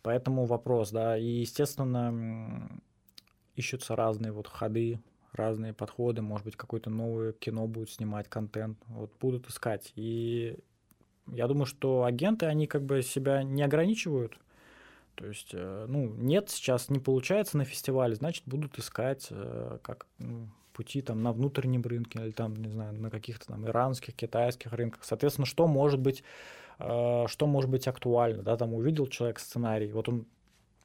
Поэтому 0.03 0.47
вопрос, 0.47 0.93
да, 0.93 1.19
и, 1.19 1.27
естественно, 1.27 2.71
ищутся 3.57 3.97
разные 3.97 4.31
вот 4.31 4.47
ходы, 4.47 5.01
разные 5.33 5.73
подходы, 5.73 6.23
может 6.23 6.45
быть, 6.45 6.55
какое-то 6.55 6.91
новое 6.91 7.33
кино 7.33 7.67
будет 7.67 7.91
снимать, 7.91 8.29
контент, 8.29 8.79
вот 8.87 9.11
будут 9.21 9.49
искать. 9.49 9.93
И 9.97 10.57
я 11.27 11.49
думаю, 11.49 11.67
что 11.67 12.05
агенты, 12.05 12.47
они 12.47 12.69
как 12.69 12.85
бы 12.85 13.03
себя 13.03 13.43
не 13.43 13.65
ограничивают, 13.65 14.39
то 15.17 15.27
есть, 15.27 15.51
э, 15.53 15.87
ну, 15.89 16.12
нет, 16.14 16.51
сейчас 16.51 16.91
не 16.91 16.99
получается 16.99 17.57
на 17.57 17.64
фестивале, 17.64 18.14
значит, 18.14 18.45
будут 18.47 18.79
искать 18.79 19.29
э, 19.31 19.79
как 19.83 20.07
ну, 20.19 20.49
пути 20.75 21.01
там 21.01 21.23
на 21.23 21.33
внутреннем 21.33 21.83
рынке 21.83 22.19
или 22.21 22.31
там, 22.31 22.55
не 22.55 22.69
знаю, 22.69 22.93
на 23.01 23.11
каких-то 23.11 23.47
там 23.47 23.67
иранских, 23.67 24.14
китайских 24.14 24.73
рынках. 24.75 25.05
Соответственно, 25.05 25.47
что 25.47 25.67
может 25.67 26.01
быть, 26.01 26.23
э, 26.79 27.25
что 27.29 27.47
может 27.47 27.71
быть 27.71 27.89
актуально, 27.89 28.43
да, 28.43 28.59
там 28.59 28.75
увидел 28.75 29.07
человек 29.07 29.39
сценарий, 29.39 29.91
вот 29.91 30.09
он 30.11 30.27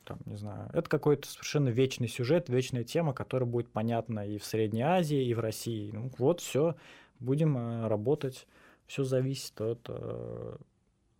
там, 0.06 0.20
не 0.26 0.38
знаю, 0.38 0.70
это 0.74 0.90
какой-то 0.90 1.28
совершенно 1.28 1.68
вечный 1.68 2.08
сюжет, 2.08 2.48
вечная 2.48 2.86
тема, 2.86 3.14
которая 3.14 3.50
будет 3.50 3.70
понятна 3.70 4.26
и 4.26 4.38
в 4.38 4.46
Средней 4.46 4.82
Азии, 4.82 5.26
и 5.26 5.34
в 5.34 5.40
России. 5.42 5.92
Ну, 5.92 6.10
вот 6.18 6.40
все, 6.40 6.76
будем 7.20 7.86
работать, 7.86 8.48
все 8.88 9.04
зависит 9.04 9.60
от 9.60 9.90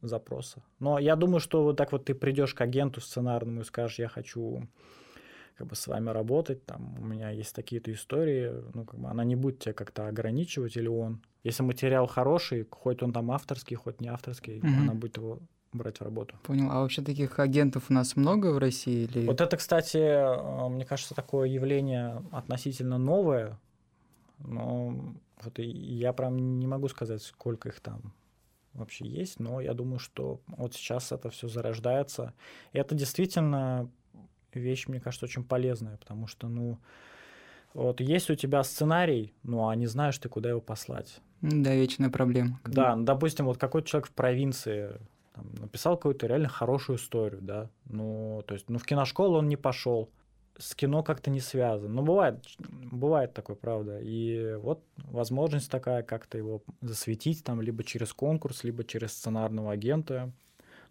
запроса. 0.02 0.64
Но 0.80 1.00
я 1.00 1.16
думаю, 1.16 1.40
что 1.40 1.64
вот 1.64 1.78
так 1.78 1.92
вот 1.92 2.06
ты 2.06 2.14
придешь 2.14 2.54
к 2.54 2.62
агенту 2.62 3.02
сценарному 3.02 3.62
и 3.62 3.64
скажешь, 3.64 4.00
я 4.00 4.08
хочу 4.08 4.68
как 5.56 5.68
бы 5.68 5.76
с 5.76 5.88
вами 5.88 6.10
работать, 6.10 6.66
там 6.66 6.96
у 7.00 7.06
меня 7.06 7.30
есть 7.30 7.56
такие-то 7.56 7.92
истории, 7.94 8.52
ну 8.74 8.84
как 8.84 9.00
бы 9.00 9.10
она 9.10 9.24
не 9.24 9.36
будет 9.36 9.60
тебя 9.60 9.74
как-то 9.74 10.08
ограничивать 10.08 10.76
или 10.76 10.88
он. 10.88 11.22
Если 11.44 11.64
материал 11.64 12.08
хороший, 12.08 12.68
хоть 12.70 13.04
он 13.04 13.14
там 13.14 13.32
авторский, 13.32 13.76
хоть 13.76 14.02
не 14.02 14.08
авторский, 14.08 14.60
mm-hmm. 14.60 14.82
она 14.82 14.94
будет 14.94 15.18
его 15.18 15.40
брать 15.74 16.00
в 16.00 16.02
работу. 16.04 16.36
Понял. 16.44 16.72
А 16.72 16.82
вообще 16.82 17.02
таких 17.02 17.40
агентов 17.40 17.86
у 17.90 17.94
нас 17.94 18.16
много 18.16 18.48
в 18.48 18.58
России? 18.58 19.04
Или... 19.04 19.28
Вот 19.28 19.40
это, 19.40 19.56
кстати, 19.58 19.98
э, 19.98 20.70
мне 20.70 20.86
кажется, 20.86 21.16
такое 21.16 21.48
явление 21.48 22.24
относительно 22.32 22.98
новое, 22.98 23.60
но 24.40 25.16
вот 25.44 25.60
я 25.60 26.14
прям 26.14 26.60
не 26.60 26.68
могу 26.68 26.88
сказать, 26.88 27.22
сколько 27.22 27.70
их 27.70 27.80
там 27.80 28.14
вообще 28.74 29.06
есть, 29.06 29.40
но 29.40 29.62
я 29.62 29.74
думаю, 29.74 30.00
что 30.00 30.40
вот 30.48 30.74
сейчас 30.74 31.12
это 31.12 31.30
все 31.30 31.48
зарождается. 31.48 32.34
И 32.74 32.78
это 32.78 32.96
действительно 32.96 33.90
вещь, 34.54 34.88
мне 34.88 35.00
кажется, 35.00 35.26
очень 35.26 35.44
полезная, 35.44 35.98
потому 35.98 36.28
что, 36.28 36.48
ну, 36.48 36.78
вот 37.74 38.02
есть 38.02 38.30
у 38.30 38.36
тебя 38.36 38.64
сценарий, 38.64 39.34
ну, 39.44 39.68
а 39.68 39.76
не 39.76 39.88
знаешь 39.88 40.18
ты, 40.18 40.30
куда 40.30 40.50
его 40.50 40.62
послать. 40.62 41.20
Да, 41.42 41.74
вечная 41.74 42.10
проблема. 42.10 42.60
Да, 42.66 42.96
ну, 42.96 43.04
допустим, 43.04 43.46
вот 43.46 43.58
какой-то 43.58 43.88
человек 43.88 44.10
в 44.10 44.14
провинции 44.14 45.00
там, 45.34 45.46
написал 45.56 45.96
какую-то 45.96 46.28
реально 46.28 46.50
хорошую 46.50 46.98
историю, 46.98 47.42
да, 47.42 47.70
ну, 47.86 48.44
то 48.46 48.54
есть, 48.54 48.70
ну, 48.70 48.78
в 48.78 48.86
киношколу 48.86 49.38
он 49.38 49.48
не 49.48 49.58
пошел, 49.58 50.10
с 50.58 50.76
кино 50.76 51.04
как-то 51.04 51.30
не 51.30 51.40
связан. 51.40 51.94
Ну, 51.94 52.02
бывает, 52.04 52.46
бывает 52.60 53.34
такое, 53.34 53.56
правда. 53.56 54.00
И 54.00 54.56
вот 54.56 54.84
возможность 54.98 55.70
такая 55.72 56.04
как-то 56.04 56.38
его 56.38 56.62
засветить, 56.82 57.44
там, 57.44 57.62
либо 57.62 57.84
через 57.84 58.14
конкурс, 58.14 58.64
либо 58.64 58.84
через 58.84 59.14
сценарного 59.14 59.72
агента. 59.72 60.32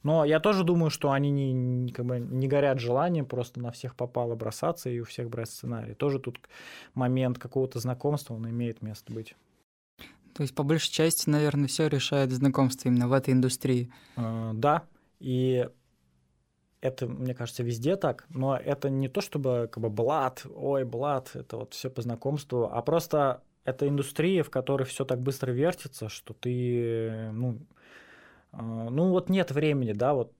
Но 0.03 0.25
я 0.25 0.41
тоже 0.41 0.65
думаю, 0.65 0.91
что 0.91 1.13
они 1.13 1.31
не, 1.31 1.53
не, 1.53 1.93
как 1.93 2.07
бы 2.07 2.19
не 2.19 2.49
горят 2.49 2.81
желанием 2.81 3.27
просто 3.27 3.61
на 3.61 3.71
всех 3.71 3.95
попало 3.95 4.35
бросаться 4.35 4.89
и 4.89 4.99
у 5.01 5.05
всех 5.05 5.29
брать 5.29 5.51
сценарий. 5.51 5.95
Тоже 5.95 6.19
тут 6.19 6.39
момент 6.95 7.39
какого-то 7.39 7.81
знакомства, 7.81 8.35
он 8.35 8.49
имеет 8.49 8.81
место 8.81 9.13
быть. 9.13 9.37
То 10.33 10.43
есть, 10.43 10.55
по 10.55 10.63
большей 10.63 10.91
части, 10.91 11.29
наверное, 11.29 11.67
все 11.67 11.89
решает 11.89 12.31
знакомство 12.31 12.89
именно 12.89 13.09
в 13.09 13.13
этой 13.13 13.35
индустрии. 13.35 13.93
Э, 14.17 14.53
да. 14.55 14.85
И 15.19 15.69
это, 16.81 17.07
мне 17.07 17.35
кажется, 17.35 17.63
везде 17.63 17.97
так, 17.97 18.27
но 18.31 18.57
это 18.57 18.89
не 18.89 19.09
то, 19.09 19.21
чтобы 19.21 19.69
как 19.71 19.83
бы 19.83 19.91
блат, 19.91 20.45
ой, 20.55 20.85
блат, 20.85 21.31
это 21.35 21.59
вот 21.59 21.75
все 21.75 21.91
по 21.91 22.03
знакомству, 22.03 22.71
а 22.73 22.81
просто 22.83 23.43
это 23.65 23.87
индустрия, 23.87 24.43
в 24.43 24.51
которой 24.51 24.85
все 24.85 25.05
так 25.05 25.21
быстро 25.21 25.53
вертится, 25.53 26.09
что 26.09 26.33
ты, 26.33 27.31
ну, 27.33 27.59
э, 28.53 28.63
ну 28.63 29.11
вот 29.11 29.29
нет 29.29 29.51
времени, 29.51 29.93
да, 29.93 30.15
вот 30.15 30.33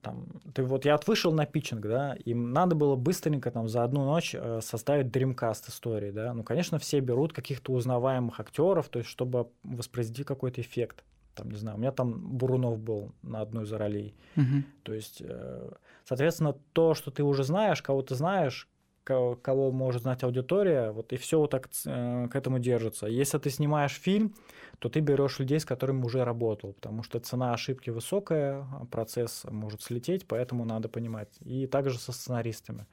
там, 0.00 0.26
ты 0.54 0.62
вот 0.62 0.84
я 0.84 0.98
вышел 1.04 1.32
на 1.32 1.46
питчинг, 1.46 1.82
да, 1.82 2.14
им 2.24 2.52
надо 2.52 2.76
было 2.76 2.94
быстренько 2.94 3.50
там 3.50 3.68
за 3.68 3.82
одну 3.82 4.04
ночь 4.04 4.34
э, 4.34 4.60
составить 4.62 5.10
дримкаст 5.10 5.68
истории, 5.68 6.12
да, 6.12 6.32
ну, 6.32 6.44
конечно, 6.44 6.78
все 6.78 7.00
берут 7.00 7.32
каких-то 7.32 7.72
узнаваемых 7.72 8.38
актеров, 8.38 8.88
то 8.88 9.00
есть 9.00 9.10
чтобы 9.10 9.48
воспроизвести 9.64 10.22
какой-то 10.22 10.60
эффект 10.60 11.02
там, 11.38 11.50
не 11.50 11.56
знаю, 11.56 11.76
у 11.76 11.80
меня 11.80 11.92
там 11.92 12.36
Бурунов 12.36 12.78
был 12.78 13.12
на 13.22 13.40
одной 13.40 13.64
из 13.64 13.72
ролей. 13.72 14.14
Угу. 14.36 14.62
То 14.82 14.94
есть, 14.94 15.22
э, 15.24 15.70
соответственно, 16.04 16.54
то, 16.72 16.94
что 16.94 17.10
ты 17.10 17.22
уже 17.22 17.44
знаешь, 17.44 17.80
кого 17.80 18.02
ты 18.02 18.14
знаешь, 18.16 18.68
кого, 19.04 19.72
может 19.72 20.02
знать 20.02 20.22
аудитория, 20.22 20.90
вот 20.90 21.12
и 21.12 21.16
все 21.16 21.38
вот 21.38 21.50
так 21.50 21.70
э, 21.86 22.28
к 22.30 22.36
этому 22.36 22.58
держится. 22.58 23.06
Если 23.06 23.38
ты 23.38 23.50
снимаешь 23.50 23.92
фильм, 23.92 24.34
то 24.80 24.88
ты 24.88 25.00
берешь 25.00 25.38
людей, 25.38 25.60
с 25.60 25.64
которыми 25.64 26.04
уже 26.04 26.24
работал, 26.24 26.72
потому 26.72 27.02
что 27.02 27.20
цена 27.20 27.54
ошибки 27.54 27.90
высокая, 27.90 28.66
а 28.72 28.84
процесс 28.90 29.46
может 29.50 29.82
слететь, 29.82 30.26
поэтому 30.26 30.64
надо 30.64 30.88
понимать. 30.88 31.30
И 31.40 31.66
также 31.66 31.98
со 31.98 32.12
сценаристами. 32.12 32.86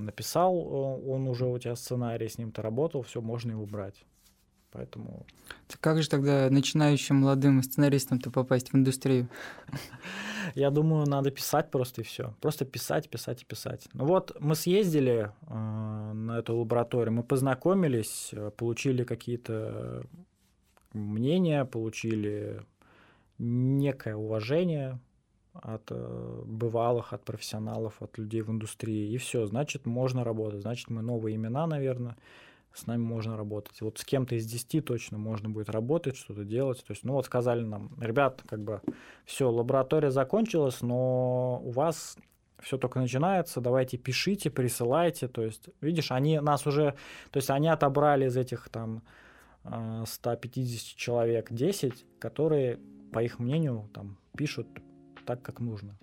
Написал 0.00 0.56
он 0.56 1.26
уже 1.28 1.46
у 1.46 1.58
тебя 1.58 1.76
сценарий, 1.76 2.28
с 2.28 2.38
ним 2.38 2.52
ты 2.52 2.62
работал, 2.62 3.02
все, 3.02 3.20
можно 3.20 3.52
его 3.52 3.66
брать. 3.66 4.04
Поэтому... 4.76 5.24
Как 5.80 6.02
же 6.02 6.08
тогда 6.08 6.48
начинающим 6.50 7.16
молодым 7.16 7.62
сценаристам-то 7.62 8.30
попасть 8.30 8.72
в 8.72 8.76
индустрию? 8.76 9.28
Я 10.54 10.70
думаю, 10.70 11.06
надо 11.06 11.30
писать 11.30 11.70
просто 11.70 12.02
и 12.02 12.04
все. 12.04 12.34
Просто 12.40 12.66
писать, 12.66 13.08
писать 13.08 13.42
и 13.42 13.46
писать. 13.46 13.88
Ну 13.94 14.04
вот 14.04 14.36
мы 14.38 14.54
съездили 14.54 15.32
э, 15.48 16.12
на 16.12 16.38
эту 16.38 16.56
лабораторию, 16.56 17.14
мы 17.14 17.22
познакомились, 17.22 18.34
получили 18.56 19.04
какие-то 19.04 20.04
мнения, 20.92 21.64
получили 21.64 22.62
некое 23.38 24.14
уважение 24.14 25.00
от 25.54 25.90
э, 25.90 26.42
бывалых, 26.44 27.14
от 27.14 27.24
профессионалов, 27.24 28.02
от 28.02 28.18
людей 28.18 28.42
в 28.42 28.50
индустрии. 28.50 29.10
И 29.14 29.16
все, 29.16 29.46
значит, 29.46 29.86
можно 29.86 30.22
работать. 30.22 30.60
Значит, 30.60 30.90
мы 30.90 31.00
новые 31.00 31.36
имена, 31.36 31.66
наверное, 31.66 32.16
с 32.76 32.86
нами 32.86 33.00
можно 33.00 33.36
работать. 33.36 33.80
Вот 33.80 33.98
с 33.98 34.04
кем-то 34.04 34.34
из 34.34 34.46
10 34.46 34.84
точно 34.84 35.18
можно 35.18 35.48
будет 35.48 35.70
работать, 35.70 36.16
что-то 36.16 36.44
делать. 36.44 36.84
То 36.84 36.92
есть, 36.92 37.04
ну 37.04 37.14
вот 37.14 37.26
сказали 37.26 37.62
нам, 37.62 37.90
ребят, 38.00 38.42
как 38.46 38.62
бы 38.62 38.82
все, 39.24 39.50
лаборатория 39.50 40.10
закончилась, 40.10 40.82
но 40.82 41.60
у 41.64 41.70
вас 41.70 42.18
все 42.60 42.78
только 42.78 43.00
начинается, 43.00 43.60
давайте 43.60 43.96
пишите, 43.96 44.50
присылайте. 44.50 45.28
То 45.28 45.42
есть, 45.42 45.68
видишь, 45.80 46.12
они 46.12 46.38
нас 46.40 46.66
уже, 46.66 46.94
то 47.30 47.38
есть 47.38 47.50
они 47.50 47.68
отобрали 47.68 48.26
из 48.26 48.36
этих 48.36 48.68
там 48.68 49.02
150 49.64 50.54
э, 50.54 50.96
человек 50.96 51.50
10, 51.50 52.04
которые, 52.18 52.78
по 53.12 53.22
их 53.22 53.38
мнению, 53.38 53.88
там 53.94 54.18
пишут 54.36 54.66
так, 55.24 55.42
как 55.42 55.60
нужно. 55.60 55.96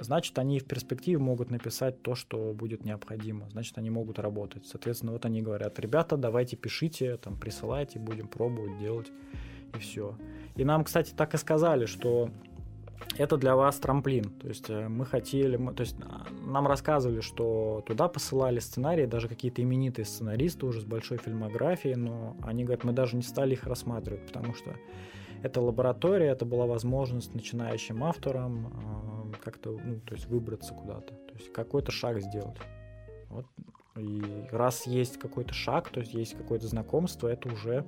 Значит, 0.00 0.38
они 0.38 0.58
в 0.58 0.66
перспективе 0.66 1.18
могут 1.18 1.50
написать 1.50 2.02
то, 2.02 2.14
что 2.14 2.52
будет 2.52 2.84
необходимо. 2.84 3.48
Значит, 3.50 3.78
они 3.78 3.90
могут 3.90 4.18
работать. 4.18 4.66
Соответственно, 4.66 5.12
вот 5.12 5.24
они 5.24 5.42
говорят, 5.42 5.78
ребята, 5.78 6.16
давайте 6.16 6.56
пишите, 6.56 7.16
там, 7.16 7.38
присылайте, 7.38 7.98
будем 7.98 8.28
пробовать, 8.28 8.78
делать, 8.78 9.12
и 9.74 9.78
все. 9.78 10.16
И 10.56 10.64
нам, 10.64 10.84
кстати, 10.84 11.12
так 11.14 11.34
и 11.34 11.38
сказали, 11.38 11.86
что 11.86 12.30
это 13.16 13.36
для 13.36 13.56
вас 13.56 13.76
трамплин. 13.76 14.24
То 14.24 14.48
есть 14.48 14.70
э, 14.70 14.88
мы 14.88 15.04
хотели, 15.04 15.56
мы, 15.56 15.74
то 15.74 15.82
есть 15.82 15.96
а, 16.02 16.26
нам 16.46 16.66
рассказывали, 16.66 17.20
что 17.20 17.82
туда 17.86 18.08
посылали 18.08 18.58
сценарии, 18.58 19.06
даже 19.06 19.28
какие-то 19.28 19.62
именитые 19.62 20.04
сценаристы 20.04 20.66
уже 20.66 20.80
с 20.80 20.84
большой 20.84 21.18
фильмографией, 21.18 21.96
но 21.96 22.36
они 22.42 22.64
говорят, 22.64 22.84
мы 22.84 22.92
даже 22.92 23.16
не 23.16 23.22
стали 23.22 23.54
их 23.54 23.66
рассматривать, 23.66 24.26
потому 24.26 24.54
что 24.54 24.76
это 25.42 25.60
лаборатория, 25.60 26.28
это 26.28 26.44
была 26.44 26.66
возможность 26.66 27.34
начинающим 27.34 28.04
авторам 28.04 29.32
э, 29.32 29.36
как-то, 29.42 29.78
ну, 29.84 30.00
то 30.00 30.14
есть 30.14 30.26
выбраться 30.26 30.72
куда-то, 30.74 31.14
то 31.14 31.34
есть 31.34 31.52
какой-то 31.52 31.90
шаг 31.90 32.20
сделать. 32.20 32.58
Вот. 33.28 33.46
И 33.96 34.22
раз 34.50 34.86
есть 34.86 35.18
какой-то 35.18 35.52
шаг, 35.52 35.90
то 35.90 36.00
есть 36.00 36.14
есть 36.14 36.36
какое-то 36.36 36.66
знакомство, 36.68 37.28
это 37.28 37.48
уже, 37.52 37.84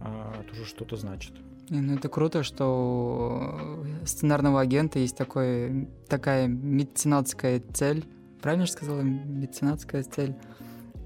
э, 0.00 0.32
это 0.40 0.52
уже 0.52 0.64
что-то 0.64 0.96
значит. 0.96 1.32
Ну, 1.68 1.94
это 1.94 2.08
круто, 2.08 2.42
что 2.42 3.84
у 4.02 4.06
сценарного 4.06 4.60
агента 4.60 4.98
есть 4.98 5.16
такой, 5.16 5.88
такая 6.08 6.46
меценатская 6.46 7.62
цель. 7.72 8.04
Правильно 8.40 8.66
же 8.66 8.72
сказала? 8.72 9.00
Меценатская 9.00 10.02
цель. 10.02 10.34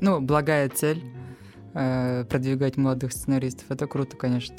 Ну, 0.01 0.21
благая 0.21 0.69
цель 0.69 1.05
э, 1.75 2.25
продвигать 2.25 2.77
молодых 2.77 3.13
сценаристов. 3.13 3.71
Это 3.71 3.87
круто, 3.87 4.17
конечно. 4.17 4.57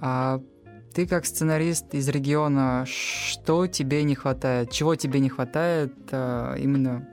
А 0.00 0.40
ты 0.94 1.06
как 1.06 1.26
сценарист 1.26 1.94
из 1.94 2.08
региона, 2.08 2.84
что 2.86 3.66
тебе 3.66 4.02
не 4.02 4.14
хватает? 4.14 4.70
Чего 4.70 4.94
тебе 4.94 5.20
не 5.20 5.28
хватает 5.28 5.92
а, 6.10 6.54
именно 6.56 7.06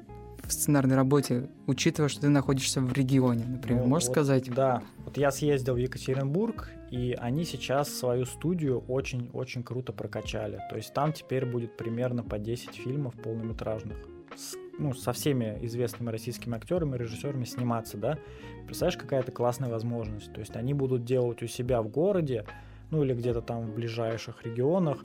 в 0.48 0.52
сценарной 0.52 0.96
работе, 0.96 1.50
учитывая, 1.68 2.10
что 2.10 2.22
ты 2.22 2.30
находишься 2.30 2.82
в 2.82 2.94
регионе, 2.94 3.46
например? 3.46 3.84
Ну, 3.84 3.90
Можешь 3.90 4.08
вот, 4.08 4.14
сказать? 4.14 4.54
Да. 4.54 4.84
Вот 5.04 5.18
я 5.18 5.32
съездил 5.32 5.76
в 5.76 5.78
Екатеринбург, 5.78 6.70
и 6.92 7.16
они 7.20 7.46
сейчас 7.46 7.90
свою 7.90 8.26
студию 8.26 8.80
очень-очень 8.88 9.64
круто 9.64 9.92
прокачали. 9.92 10.60
То 10.70 10.78
есть 10.78 10.94
там 10.94 11.14
теперь 11.14 11.46
будет 11.46 11.78
примерно 11.78 12.24
по 12.24 12.38
10 12.38 12.76
фильмов 12.76 13.14
полнометражных. 13.16 13.98
С, 14.36 14.56
ну, 14.78 14.94
со 14.94 15.14
всеми 15.14 15.58
известными 15.62 16.10
российскими 16.10 16.56
актерами, 16.56 16.98
режиссерами 16.98 17.46
сниматься, 17.46 17.98
да? 17.98 18.18
Представляешь, 18.66 18.98
какая 18.98 19.22
это 19.22 19.32
классная 19.32 19.70
возможность. 19.70 20.32
То 20.34 20.40
есть 20.40 20.56
они 20.56 20.74
будут 20.74 21.06
делать 21.06 21.42
у 21.42 21.48
себя 21.48 21.82
в 21.82 21.88
городе 21.88 22.46
ну 22.92 23.04
или 23.04 23.14
где-то 23.14 23.42
там 23.42 23.66
в 23.66 23.76
ближайших 23.76 24.44
регионах, 24.44 25.04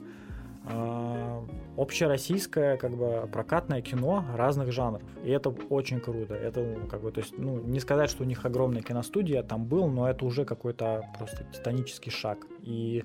э, 0.65 1.41
общероссийское 1.77 2.77
как 2.77 2.95
бы 2.95 3.27
прокатное 3.31 3.81
кино 3.81 4.25
разных 4.35 4.71
жанров. 4.71 5.03
И 5.23 5.29
это 5.29 5.49
очень 5.49 5.99
круто. 5.99 6.33
Это 6.33 6.77
как 6.89 7.01
бы, 7.01 7.11
то 7.11 7.21
есть, 7.21 7.37
ну, 7.37 7.59
не 7.61 7.79
сказать, 7.79 8.09
что 8.09 8.23
у 8.23 8.25
них 8.25 8.45
огромная 8.45 8.81
киностудия 8.81 9.43
там 9.43 9.65
был, 9.65 9.87
но 9.87 10.09
это 10.09 10.25
уже 10.25 10.45
какой-то 10.45 11.05
просто 11.17 11.45
титанический 11.53 12.11
шаг. 12.11 12.45
И 12.61 13.03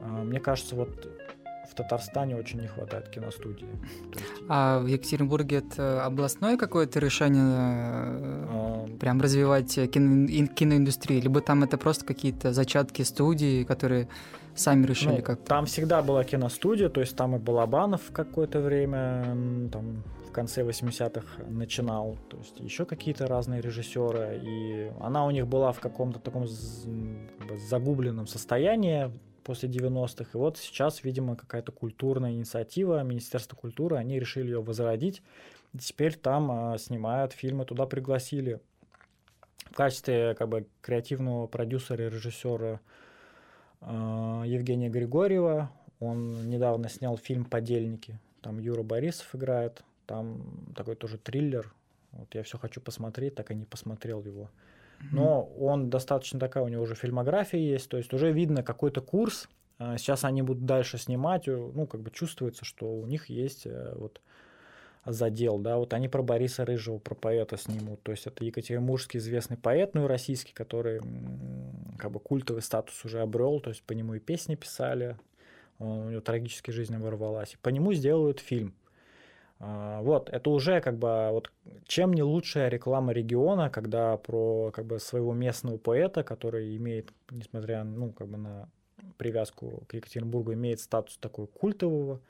э, 0.00 0.22
мне 0.22 0.40
кажется, 0.40 0.74
вот 0.76 1.08
в 1.70 1.74
Татарстане 1.74 2.36
очень 2.36 2.60
не 2.60 2.66
хватает 2.66 3.08
киностудии. 3.08 3.68
Есть... 4.12 4.24
А 4.48 4.80
в 4.80 4.86
Екатеринбурге 4.86 5.58
это 5.58 6.04
областное 6.04 6.56
какое-то 6.56 6.98
решение 6.98 7.42
а... 7.44 8.86
прям 8.98 9.20
развивать 9.20 9.74
кино, 9.90 10.46
киноиндустрию, 10.48 11.22
либо 11.22 11.40
там 11.40 11.62
это 11.62 11.78
просто 11.78 12.04
какие-то 12.04 12.52
зачатки 12.52 13.02
студии, 13.02 13.64
которые 13.64 14.08
сами 14.54 14.84
решили 14.84 15.18
ну, 15.18 15.22
как 15.22 15.44
Там 15.44 15.66
всегда 15.66 16.02
была 16.02 16.24
киностудия, 16.24 16.88
то 16.88 17.00
есть 17.00 17.16
там 17.16 17.36
и 17.36 17.38
Балабанов 17.38 18.02
какое-то 18.12 18.60
время, 18.60 19.68
там 19.72 20.02
в 20.28 20.32
конце 20.32 20.62
80-х 20.62 21.44
начинал, 21.48 22.16
то 22.28 22.36
есть 22.38 22.60
еще 22.60 22.84
какие-то 22.84 23.26
разные 23.26 23.60
режиссеры, 23.60 24.40
и 24.42 24.92
она 25.00 25.24
у 25.26 25.30
них 25.30 25.46
была 25.46 25.72
в 25.72 25.80
каком-то 25.80 26.18
таком 26.18 26.46
загубленном 27.68 28.26
состоянии, 28.26 29.10
после 29.50 29.68
90-х. 29.68 30.30
И 30.32 30.36
вот 30.36 30.58
сейчас, 30.58 31.02
видимо, 31.02 31.34
какая-то 31.34 31.72
культурная 31.72 32.30
инициатива 32.30 33.02
Министерства 33.02 33.56
культуры, 33.56 33.96
они 33.96 34.20
решили 34.20 34.46
ее 34.46 34.62
возродить. 34.62 35.22
Теперь 35.76 36.14
там 36.14 36.52
а, 36.52 36.78
снимают 36.78 37.32
фильмы, 37.32 37.64
туда 37.64 37.84
пригласили 37.86 38.60
в 39.64 39.74
качестве 39.74 40.36
как 40.36 40.48
бы 40.48 40.68
креативного 40.82 41.48
продюсера 41.48 42.06
и 42.06 42.10
режиссера 42.10 42.78
а, 43.80 44.44
Евгения 44.46 44.88
Григорьева. 44.88 45.68
Он 45.98 46.48
недавно 46.48 46.88
снял 46.88 47.16
фильм 47.16 47.44
«Подельники». 47.44 48.20
Там 48.42 48.60
Юра 48.60 48.84
Борисов 48.84 49.34
играет. 49.34 49.82
Там 50.06 50.72
такой 50.76 50.94
тоже 50.94 51.18
триллер. 51.18 51.74
Вот 52.12 52.32
я 52.36 52.44
все 52.44 52.56
хочу 52.56 52.80
посмотреть, 52.80 53.34
так 53.34 53.50
и 53.50 53.56
не 53.56 53.64
посмотрел 53.64 54.22
его 54.22 54.48
но 55.12 55.44
он 55.58 55.90
достаточно 55.90 56.38
такая, 56.38 56.64
у 56.64 56.68
него 56.68 56.82
уже 56.82 56.94
фильмография 56.94 57.60
есть, 57.60 57.88
то 57.88 57.96
есть 57.96 58.12
уже 58.12 58.32
видно 58.32 58.62
какой-то 58.62 59.00
курс. 59.00 59.48
А, 59.78 59.96
сейчас 59.96 60.24
они 60.24 60.42
будут 60.42 60.66
дальше 60.66 60.98
снимать, 60.98 61.46
ну, 61.46 61.86
как 61.86 62.02
бы 62.02 62.10
чувствуется, 62.10 62.64
что 62.64 62.86
у 62.86 63.06
них 63.06 63.30
есть 63.30 63.66
э, 63.66 63.94
вот 63.96 64.20
задел, 65.06 65.58
да, 65.58 65.78
вот 65.78 65.94
они 65.94 66.08
про 66.08 66.22
Бориса 66.22 66.64
Рыжего, 66.66 66.98
про 66.98 67.14
поэта 67.14 67.56
снимут, 67.56 68.02
то 68.02 68.12
есть 68.12 68.26
это 68.26 68.44
екатеринбургский 68.44 69.18
известный 69.18 69.56
поэт, 69.56 69.94
ну 69.94 70.04
и 70.04 70.08
российский, 70.08 70.52
который 70.52 71.00
как 71.98 72.10
бы 72.10 72.20
культовый 72.20 72.62
статус 72.62 73.02
уже 73.04 73.20
обрел, 73.20 73.60
то 73.60 73.70
есть 73.70 73.82
по 73.82 73.92
нему 73.92 74.14
и 74.14 74.20
песни 74.20 74.56
писали, 74.56 75.16
у 75.78 76.10
него 76.10 76.20
трагически 76.20 76.70
жизнь 76.70 76.94
оборвалась, 76.94 77.54
и 77.54 77.56
по 77.56 77.70
нему 77.70 77.94
сделают 77.94 78.40
фильм. 78.40 78.74
А, 79.62 80.00
вот, 80.00 80.30
это 80.30 80.48
уже 80.48 80.80
как 80.80 80.96
бы 80.96 81.28
вот 81.30 81.52
чем 81.86 82.14
не 82.14 82.22
лучшая 82.22 82.70
реклама 82.70 83.12
региона, 83.12 83.68
когда 83.68 84.16
про 84.16 84.70
как 84.72 84.86
бы 84.86 84.98
своего 84.98 85.34
местного 85.34 85.76
поэта, 85.76 86.24
который 86.24 86.76
имеет, 86.78 87.12
несмотря 87.30 87.84
ну 87.84 88.10
как 88.10 88.28
бы 88.28 88.38
на 88.38 88.70
привязку 89.18 89.84
к 89.86 89.94
Екатеринбургу, 89.94 90.54
имеет 90.54 90.80
статус 90.80 91.18
такой 91.18 91.46
культового, 91.46 92.20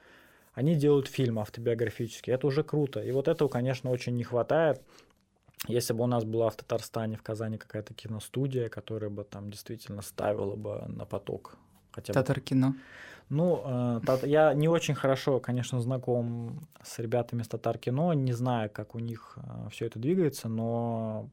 они 0.55 0.75
делают 0.75 1.07
фильм 1.07 1.39
автобиографический. 1.39 2.33
Это 2.33 2.49
уже 2.49 2.65
круто. 2.65 3.01
И 3.01 3.13
вот 3.13 3.29
этого, 3.29 3.49
конечно, 3.49 3.91
очень 3.91 4.17
не 4.17 4.25
хватает. 4.25 4.83
Если 5.69 5.93
бы 5.93 6.03
у 6.03 6.07
нас 6.09 6.25
была 6.25 6.51
в 6.51 6.57
Татарстане, 6.57 7.17
в 7.17 7.23
Казани 7.23 7.59
какая-то 7.59 7.95
киностудия, 7.95 8.69
которая 8.69 9.11
бы 9.11 9.23
там 9.23 9.51
действительно 9.51 10.03
ставила 10.03 10.57
бы 10.57 10.85
на 10.89 11.05
поток 11.05 11.57
хотя 11.93 12.13
бы. 12.13 12.15
Татар 12.15 12.41
кино. 12.41 12.75
Ну, 13.31 13.63
э, 13.65 14.19
я 14.25 14.53
не 14.55 14.69
очень 14.69 14.97
хорошо, 14.97 15.39
конечно, 15.39 15.81
знаком 15.81 16.67
с 16.83 16.99
ребятами 16.99 17.43
с 17.43 17.49
Татар 17.49 17.79
кино, 17.79 18.13
не 18.13 18.33
знаю, 18.33 18.69
как 18.71 18.97
у 18.97 18.99
них 18.99 19.39
э, 19.39 19.69
все 19.71 19.87
это 19.87 20.01
двигается, 20.01 20.49
но 20.49 21.31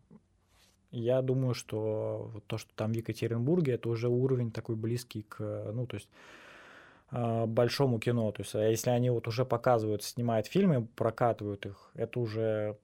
я 0.92 1.24
думаю, 1.24 1.56
что 1.56 2.32
то, 2.46 2.60
что 2.60 2.70
там 2.76 2.94
в 2.94 2.96
Екатеринбурге, 2.96 3.74
это 3.74 3.90
уже 3.90 4.10
уровень 4.10 4.52
такой 4.52 4.76
близкий 4.76 5.24
к, 5.24 5.72
ну, 5.74 5.88
то 5.88 5.96
есть 5.96 6.10
э, 7.12 7.46
большому 7.48 7.98
кино. 8.00 8.32
То 8.32 8.42
есть, 8.44 8.54
а 8.54 8.70
если 8.70 8.92
они 8.92 9.10
вот 9.10 9.28
уже 9.28 9.44
показывают, 9.44 10.04
снимают 10.04 10.46
фильмы, 10.46 10.88
прокатывают 10.96 11.66
их, 11.66 11.92
это 11.96 12.20
уже 12.20 12.78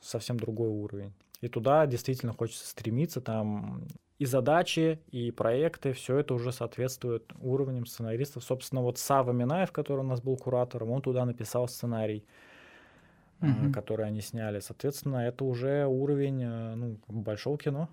совсем 0.00 0.40
другой 0.40 0.70
уровень. 0.70 1.12
И 1.44 1.48
туда 1.48 1.86
действительно 1.86 2.32
хочется 2.32 2.66
стремиться, 2.66 3.20
там 3.20 3.86
и 4.18 4.24
задачи, 4.24 5.00
и 5.10 5.30
проекты, 5.30 5.92
все 5.92 6.16
это 6.16 6.32
уже 6.32 6.52
соответствует 6.52 7.30
уровням 7.40 7.84
сценаристов. 7.84 8.44
Собственно, 8.44 8.80
вот 8.80 8.96
Сава 8.96 9.32
Минаев, 9.32 9.70
который 9.70 10.00
у 10.00 10.08
нас 10.08 10.22
был 10.22 10.38
куратором, 10.38 10.90
он 10.90 11.02
туда 11.02 11.26
написал 11.26 11.68
сценарий, 11.68 12.24
угу. 13.42 13.72
который 13.74 14.06
они 14.06 14.22
сняли. 14.22 14.60
Соответственно, 14.60 15.26
это 15.26 15.44
уже 15.44 15.86
уровень 15.86 16.42
э, 16.42 16.74
ну, 16.76 16.98
большого 17.08 17.58
кино. 17.58 17.90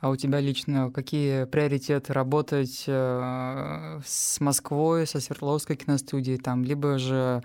А 0.00 0.08
у 0.08 0.16
тебя 0.16 0.40
лично 0.40 0.90
какие 0.90 1.44
приоритеты 1.44 2.12
работать 2.12 2.84
э, 2.86 4.00
с 4.04 4.40
Москвой, 4.40 5.06
со 5.06 5.20
Свердловской 5.20 5.76
киностудией, 5.76 6.38
там, 6.38 6.64
либо 6.64 6.98
же 6.98 7.42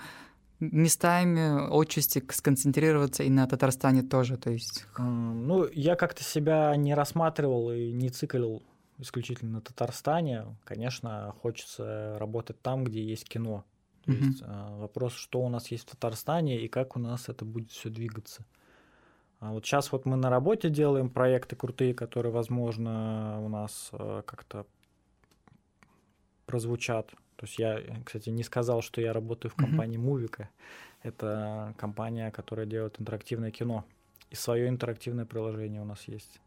местами 0.60 1.70
отчасти 1.70 2.24
сконцентрироваться 2.32 3.24
и 3.24 3.30
на 3.30 3.46
Татарстане 3.46 4.04
тоже, 4.04 4.38
то 4.38 4.52
есть? 4.52 4.86
Ну, 4.98 5.68
я 5.74 5.96
как-то 5.96 6.24
себя 6.24 6.76
не 6.78 6.94
рассматривал 6.94 7.72
и 7.72 7.92
не 7.92 8.10
циклил 8.10 8.64
исключительно 8.98 9.56
на 9.56 9.62
Татарстане. 9.62 10.46
Конечно, 10.64 11.36
хочется 11.42 12.16
работать 12.20 12.62
там, 12.62 12.86
где 12.86 13.04
есть 13.04 13.28
кино. 13.28 13.66
То 14.06 14.12
mm-hmm. 14.12 14.26
есть 14.26 14.44
а, 14.46 14.78
вопрос, 14.78 15.14
что 15.14 15.42
у 15.42 15.50
нас 15.50 15.72
есть 15.72 15.88
в 15.88 15.92
Татарстане 15.92 16.62
и 16.62 16.68
как 16.68 16.96
у 16.96 17.00
нас 17.00 17.28
это 17.30 17.44
будет 17.44 17.72
все 17.72 17.90
двигаться. 17.90 18.46
А 19.40 19.52
вот 19.52 19.66
сейчас 19.66 19.92
вот 19.92 20.06
мы 20.06 20.16
на 20.16 20.30
работе 20.30 20.70
делаем 20.70 21.10
проекты 21.10 21.56
крутые, 21.56 21.94
которые, 21.94 22.32
возможно, 22.32 23.40
у 23.44 23.50
нас 23.50 23.90
э, 23.92 24.24
как-то 24.26 24.66
прозвучат. 26.46 27.12
То 27.36 27.46
есть 27.46 27.60
я, 27.60 27.80
кстати, 28.06 28.30
не 28.30 28.44
сказал, 28.44 28.82
что 28.82 29.02
я 29.02 29.12
работаю 29.12 29.52
в 29.52 29.56
компании 29.56 29.98
Мувика. 29.98 30.50
Это 31.04 31.76
компания, 31.78 32.32
которая 32.32 32.66
делает 32.66 33.00
интерактивное 33.00 33.52
кино. 33.52 33.86
И 34.32 34.36
свое 34.36 34.70
интерактивное 34.70 35.26
приложение 35.26 35.82
у 35.82 35.86
нас 35.86 36.08
есть. 36.08 36.40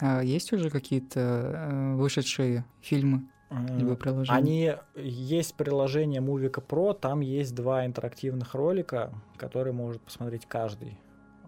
А 0.00 0.22
есть 0.22 0.52
уже 0.52 0.70
какие-то 0.70 1.20
э, 1.20 1.94
вышедшие 1.94 2.64
фильмы? 2.80 3.28
Либо 3.76 3.96
приложения? 3.96 4.36
Они 4.36 4.74
есть 4.96 5.54
приложение 5.54 6.20
Мувика 6.20 6.60
Pro, 6.60 6.94
там 6.94 7.20
есть 7.20 7.54
два 7.54 7.86
интерактивных 7.86 8.54
ролика, 8.54 9.12
которые 9.36 9.72
может 9.72 10.02
посмотреть 10.02 10.46
каждый. 10.46 10.98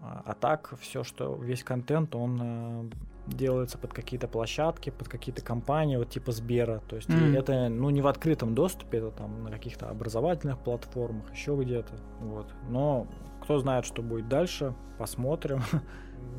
А, 0.01 0.21
а 0.25 0.33
так 0.33 0.73
все, 0.79 1.03
что 1.03 1.35
весь 1.35 1.63
контент, 1.63 2.15
он 2.15 2.39
э, 2.41 2.89
делается 3.27 3.77
под 3.77 3.93
какие-то 3.93 4.27
площадки, 4.27 4.89
под 4.89 5.09
какие-то 5.09 5.41
компании, 5.41 5.97
вот 5.97 6.09
типа 6.09 6.31
Сбера. 6.31 6.81
То 6.87 6.95
есть 6.95 7.09
mm. 7.09 7.37
это 7.37 7.69
ну 7.69 7.89
не 7.89 8.01
в 8.01 8.07
открытом 8.07 8.55
доступе, 8.55 8.99
это 8.99 9.11
там 9.11 9.43
на 9.43 9.51
каких-то 9.51 9.89
образовательных 9.89 10.59
платформах, 10.59 11.31
еще 11.33 11.55
где-то. 11.55 11.93
Вот. 12.19 12.53
Но 12.69 13.07
кто 13.41 13.59
знает, 13.59 13.85
что 13.85 14.01
будет 14.01 14.27
дальше, 14.27 14.75
посмотрим. 14.97 15.61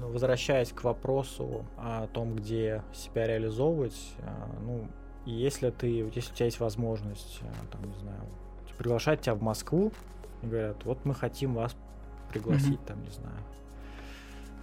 Возвращаясь 0.01 0.73
к 0.73 0.85
вопросу 0.85 1.65
о 1.77 2.07
том, 2.09 2.37
где 2.37 2.83
себя 2.93 3.27
реализовывать, 3.27 4.15
э, 4.19 4.61
если 5.33 5.71
ты, 5.71 5.87
если 5.87 6.33
у 6.33 6.35
тебя 6.35 6.47
есть 6.47 6.61
возможность, 6.61 7.41
э, 7.43 7.47
там, 7.71 7.85
не 7.85 7.99
знаю, 7.99 8.23
приглашать 8.79 9.21
тебя 9.21 9.35
в 9.35 9.43
Москву, 9.43 9.93
и 10.43 10.47
говорят, 10.47 10.85
вот 10.85 11.05
мы 11.05 11.15
хотим 11.15 11.55
вас 11.55 11.77
пригласить, 12.31 12.79
mm-hmm. 12.81 12.87
там, 12.87 13.03
не 13.03 13.11
знаю, 13.11 13.39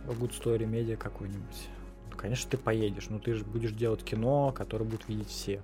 в 0.05 0.23
Good 0.23 0.31
Story 0.31 0.69
Media 0.69 0.95
какой-нибудь. 0.95 1.67
Ну, 2.11 2.17
конечно, 2.17 2.49
ты 2.49 2.57
поедешь, 2.57 3.09
но 3.09 3.19
ты 3.19 3.33
же 3.33 3.43
будешь 3.43 3.71
делать 3.71 4.03
кино, 4.03 4.51
которое 4.55 4.85
будут 4.85 5.07
видеть 5.09 5.29
все. 5.29 5.61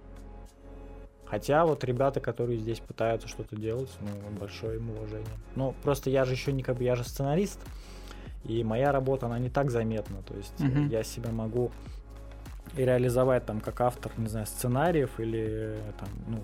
Хотя 1.25 1.65
вот 1.65 1.83
ребята, 1.85 2.19
которые 2.19 2.59
здесь 2.59 2.79
пытаются 2.79 3.27
что-то 3.29 3.55
делать, 3.55 3.89
ну, 4.01 4.09
большое 4.37 4.77
им 4.77 4.89
уважение. 4.89 5.37
Ну, 5.55 5.73
просто 5.81 6.09
я 6.09 6.25
же 6.25 6.33
еще 6.33 6.51
не 6.51 6.61
как 6.61 6.77
бы, 6.77 6.83
я 6.83 6.95
же 6.95 7.05
сценарист, 7.05 7.59
и 8.43 8.63
моя 8.63 8.91
работа, 8.91 9.27
она 9.27 9.39
не 9.39 9.49
так 9.49 9.71
заметна. 9.71 10.21
То 10.23 10.35
есть 10.35 10.59
mm-hmm. 10.59 10.89
я 10.89 11.03
себя 11.03 11.31
могу 11.31 11.71
и 12.75 12.85
реализовать 12.85 13.45
там 13.45 13.59
как 13.59 13.81
автор, 13.81 14.11
не 14.17 14.27
знаю, 14.27 14.45
сценариев 14.45 15.19
или 15.19 15.77
там, 15.99 16.09
ну, 16.27 16.43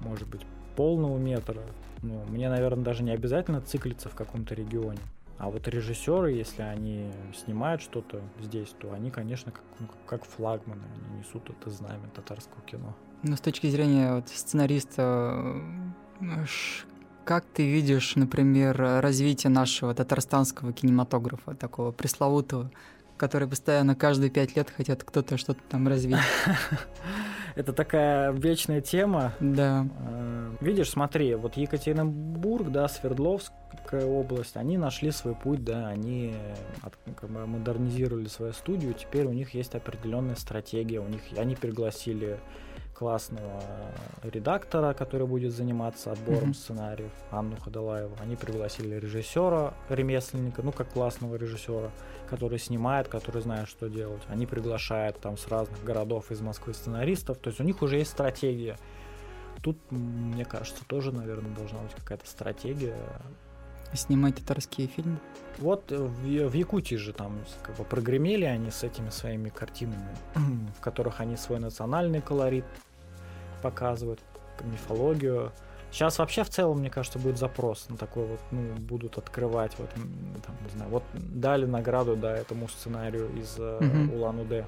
может 0.00 0.28
быть, 0.28 0.42
полного 0.76 1.18
метра, 1.18 1.62
ну, 2.02 2.24
мне, 2.28 2.48
наверное, 2.48 2.84
даже 2.84 3.02
не 3.02 3.12
обязательно 3.12 3.60
циклиться 3.60 4.08
в 4.08 4.14
каком-то 4.14 4.54
регионе. 4.54 5.00
А 5.38 5.50
вот 5.50 5.66
режиссеры, 5.66 6.32
если 6.32 6.62
они 6.62 7.10
снимают 7.34 7.82
что-то 7.82 8.20
здесь, 8.40 8.74
то 8.78 8.92
они, 8.92 9.10
конечно, 9.10 9.50
как, 9.50 9.62
ну, 9.80 9.86
как 10.06 10.24
флагманы, 10.24 10.82
они 10.94 11.18
несут 11.18 11.50
это 11.50 11.70
знамя 11.70 12.08
татарского 12.14 12.60
кино. 12.62 12.94
Ну, 13.22 13.36
с 13.36 13.40
точки 13.40 13.68
зрения 13.68 14.14
вот, 14.14 14.28
сценариста, 14.28 15.60
как 17.24 17.44
ты 17.44 17.70
видишь, 17.70 18.16
например, 18.16 18.76
развитие 18.76 19.50
нашего 19.50 19.94
татарстанского 19.94 20.72
кинематографа, 20.72 21.54
такого 21.54 21.92
пресловутого, 21.92 22.70
который 23.22 23.46
постоянно 23.46 23.94
каждые 23.94 24.30
пять 24.30 24.56
лет 24.56 24.68
хотят 24.68 25.04
кто-то 25.04 25.36
что-то 25.36 25.60
там 25.70 25.86
развить? 25.86 26.16
Это 27.54 27.72
такая 27.72 28.32
вечная 28.32 28.80
тема. 28.80 29.32
Да. 29.38 29.86
Э, 30.00 30.50
видишь, 30.60 30.90
смотри, 30.90 31.36
вот 31.36 31.56
Екатеринбург, 31.56 32.72
да, 32.72 32.88
Свердловская 32.88 34.04
область, 34.06 34.56
они 34.56 34.76
нашли 34.76 35.12
свой 35.12 35.36
путь, 35.36 35.62
да, 35.62 35.86
они 35.86 36.34
как 37.14 37.30
бы, 37.30 37.46
модернизировали 37.46 38.26
свою 38.26 38.52
студию, 38.54 38.92
теперь 38.92 39.26
у 39.26 39.32
них 39.32 39.54
есть 39.54 39.76
определенная 39.76 40.34
стратегия, 40.34 40.98
у 40.98 41.06
них 41.06 41.20
они 41.36 41.54
пригласили 41.54 42.40
классного 43.02 43.60
редактора, 44.22 44.94
который 44.94 45.26
будет 45.26 45.52
заниматься 45.52 46.12
отбором 46.12 46.50
mm-hmm. 46.50 46.54
сценариев, 46.54 47.10
Анну 47.32 47.56
Ходолаеву. 47.56 48.16
Они 48.20 48.36
пригласили 48.36 48.94
режиссера, 48.94 49.74
ремесленника, 49.88 50.62
ну 50.62 50.70
как 50.70 50.92
классного 50.92 51.34
режиссера, 51.34 51.90
который 52.30 52.60
снимает, 52.60 53.08
который 53.08 53.42
знает, 53.42 53.68
что 53.68 53.88
делать. 53.88 54.22
Они 54.28 54.46
приглашают 54.46 55.18
там 55.18 55.36
с 55.36 55.48
разных 55.48 55.82
городов 55.82 56.30
из 56.30 56.40
Москвы 56.40 56.74
сценаристов. 56.74 57.38
То 57.38 57.50
есть 57.50 57.60
у 57.60 57.64
них 57.64 57.82
уже 57.82 57.96
есть 57.96 58.12
стратегия. 58.12 58.78
Тут, 59.62 59.76
мне 59.90 60.44
кажется, 60.44 60.84
тоже, 60.86 61.10
наверное, 61.10 61.52
должна 61.56 61.80
быть 61.80 61.94
какая-то 61.94 62.28
стратегия. 62.28 62.94
Снимать 63.94 64.36
татарские 64.36 64.86
фильмы? 64.86 65.18
Вот 65.58 65.90
в, 65.90 66.48
в 66.48 66.54
Якутии 66.54 66.94
же 66.94 67.12
там 67.12 67.40
как 67.64 67.76
бы 67.76 67.84
прогремели 67.84 68.44
они 68.44 68.70
с 68.70 68.84
этими 68.84 69.10
своими 69.10 69.48
картинами, 69.48 70.16
в 70.78 70.80
которых 70.80 71.20
они 71.20 71.36
свой 71.36 71.58
национальный 71.58 72.20
колорит 72.20 72.64
показывают, 73.62 74.20
мифологию. 74.64 75.52
Сейчас 75.90 76.18
вообще 76.18 76.42
в 76.42 76.48
целом, 76.48 76.78
мне 76.78 76.90
кажется, 76.90 77.18
будет 77.18 77.36
запрос 77.36 77.88
на 77.90 77.96
такой 77.96 78.24
вот, 78.26 78.40
ну, 78.50 78.74
будут 78.76 79.18
открывать, 79.18 79.72
вот, 79.78 79.90
там, 79.90 80.56
не 80.64 80.70
знаю, 80.70 80.90
вот 80.90 81.02
дали 81.12 81.66
награду, 81.66 82.16
да, 82.16 82.34
этому 82.34 82.68
сценарию 82.68 83.28
из 83.36 83.58
mm-hmm. 83.58 84.16
Улан-Удэ. 84.16 84.64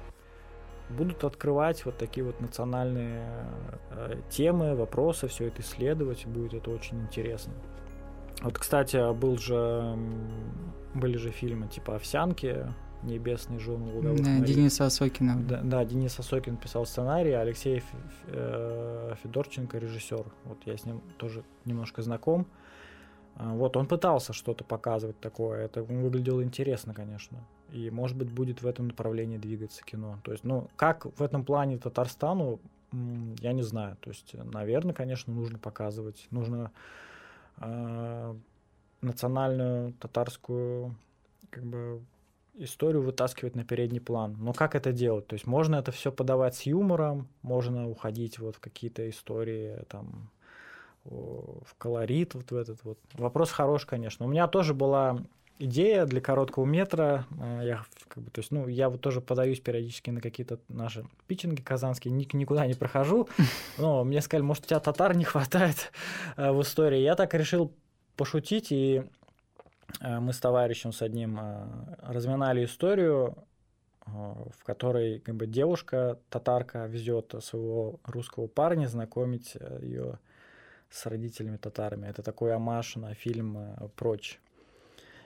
Будут 0.89 1.23
открывать 1.23 1.83
вот 1.85 1.97
такие 1.97 2.23
вот 2.23 2.39
национальные 2.41 3.25
э, 3.89 4.17
темы, 4.29 4.75
вопросы, 4.75 5.27
все 5.27 5.47
это 5.47 5.63
исследовать, 5.63 6.27
будет 6.27 6.53
это 6.53 6.69
очень 6.69 7.01
интересно. 7.01 7.53
Вот, 8.41 8.59
кстати, 8.59 9.11
был 9.13 9.39
же, 9.39 9.97
были 10.93 11.17
же 11.17 11.31
фильмы 11.31 11.67
типа 11.67 11.95
«Овсянки», 11.95 12.67
Небесный 13.05 13.59
жен 13.59 13.83
луговых 13.83 14.23
да, 14.23 14.29
морей. 14.29 14.53
Денис 14.53 14.81
Осокина. 14.81 15.41
Да, 15.41 15.61
да, 15.63 15.85
Денис 15.85 16.17
Осокин 16.19 16.57
писал 16.57 16.85
сценарий, 16.85 17.31
а 17.31 17.41
Алексей 17.41 17.83
э, 18.27 19.15
Федорченко 19.21 19.77
режиссер. 19.77 20.25
Вот 20.45 20.57
я 20.65 20.75
с 20.75 20.85
ним 20.85 21.01
тоже 21.17 21.43
немножко 21.65 22.01
знаком. 22.01 22.47
А, 23.35 23.53
вот 23.53 23.77
он 23.77 23.87
пытался 23.87 24.33
что-то 24.33 24.63
показывать 24.63 25.19
такое. 25.19 25.65
Это 25.65 25.83
выглядело 25.83 26.43
интересно, 26.43 26.93
конечно. 26.93 27.37
И, 27.71 27.89
может 27.89 28.17
быть, 28.17 28.31
будет 28.31 28.61
в 28.61 28.67
этом 28.67 28.87
направлении 28.87 29.37
двигаться 29.37 29.83
кино. 29.83 30.19
То 30.23 30.31
есть, 30.31 30.43
ну, 30.43 30.69
как 30.75 31.05
в 31.05 31.21
этом 31.21 31.43
плане 31.43 31.77
Татарстану, 31.77 32.59
я 33.39 33.51
не 33.51 33.63
знаю. 33.63 33.97
То 33.99 34.09
есть, 34.09 34.33
наверное, 34.33 34.93
конечно, 34.93 35.33
нужно 35.33 35.59
показывать. 35.59 36.27
Нужно 36.31 36.71
э, 37.57 38.35
национальную 39.01 39.93
татарскую 39.93 40.95
как 41.49 41.63
бы 41.65 42.01
историю 42.57 43.01
вытаскивать 43.01 43.55
на 43.55 43.63
передний 43.63 44.01
план. 44.01 44.35
Но 44.39 44.53
как 44.53 44.75
это 44.75 44.91
делать? 44.91 45.27
То 45.27 45.33
есть 45.33 45.47
можно 45.47 45.75
это 45.75 45.91
все 45.91 46.11
подавать 46.11 46.55
с 46.55 46.63
юмором, 46.63 47.27
можно 47.41 47.89
уходить 47.89 48.39
вот 48.39 48.55
в 48.55 48.59
какие-то 48.59 49.09
истории 49.09 49.83
там 49.89 50.29
в 51.05 51.75
колорит 51.77 52.33
вот 52.33 52.51
в 52.51 52.55
этот 52.55 52.83
вот. 52.83 52.97
Вопрос 53.13 53.51
хорош, 53.51 53.85
конечно. 53.85 54.25
У 54.25 54.29
меня 54.29 54.47
тоже 54.47 54.73
была 54.73 55.19
идея 55.59 56.05
для 56.05 56.21
короткого 56.21 56.65
метра. 56.65 57.25
Э, 57.39 57.61
я 57.63 57.85
как 58.07 58.23
бы, 58.23 58.31
то 58.31 58.39
есть, 58.39 58.51
ну, 58.51 58.67
я 58.67 58.89
вот 58.89 59.01
тоже 59.01 59.21
подаюсь 59.21 59.59
периодически 59.59 60.09
на 60.09 60.21
какие-то 60.21 60.59
наши 60.67 61.05
питчинги 61.27 61.61
казанские, 61.61 62.13
ник 62.13 62.33
никуда 62.33 62.65
не 62.65 62.73
прохожу. 62.73 63.29
Но 63.77 64.03
мне 64.03 64.21
сказали, 64.21 64.43
может, 64.43 64.65
у 64.65 64.67
тебя 64.67 64.79
татар 64.79 65.15
не 65.15 65.23
хватает 65.23 65.91
э, 66.37 66.51
в 66.51 66.61
истории. 66.61 66.99
Я 66.99 67.15
так 67.15 67.33
решил 67.33 67.71
пошутить 68.15 68.71
и 68.71 69.03
мы 70.01 70.33
с 70.33 70.39
товарищем 70.39 70.91
с 70.91 71.01
одним 71.01 71.39
э, 71.39 71.65
разминали 72.01 72.65
историю, 72.65 73.35
э, 74.05 74.09
в 74.09 74.63
которой 74.63 75.19
как 75.19 75.35
бы, 75.35 75.47
девушка, 75.47 76.19
татарка, 76.29 76.85
везет 76.85 77.33
своего 77.41 77.99
русского 78.03 78.47
парня 78.47 78.87
знакомить 78.87 79.55
ее 79.81 80.19
с 80.89 81.05
родителями 81.05 81.57
татарами. 81.57 82.07
Это 82.07 82.23
такой 82.23 82.53
амаш 82.53 82.95
на 82.95 83.13
фильм 83.13 83.75
«Прочь». 83.95 84.39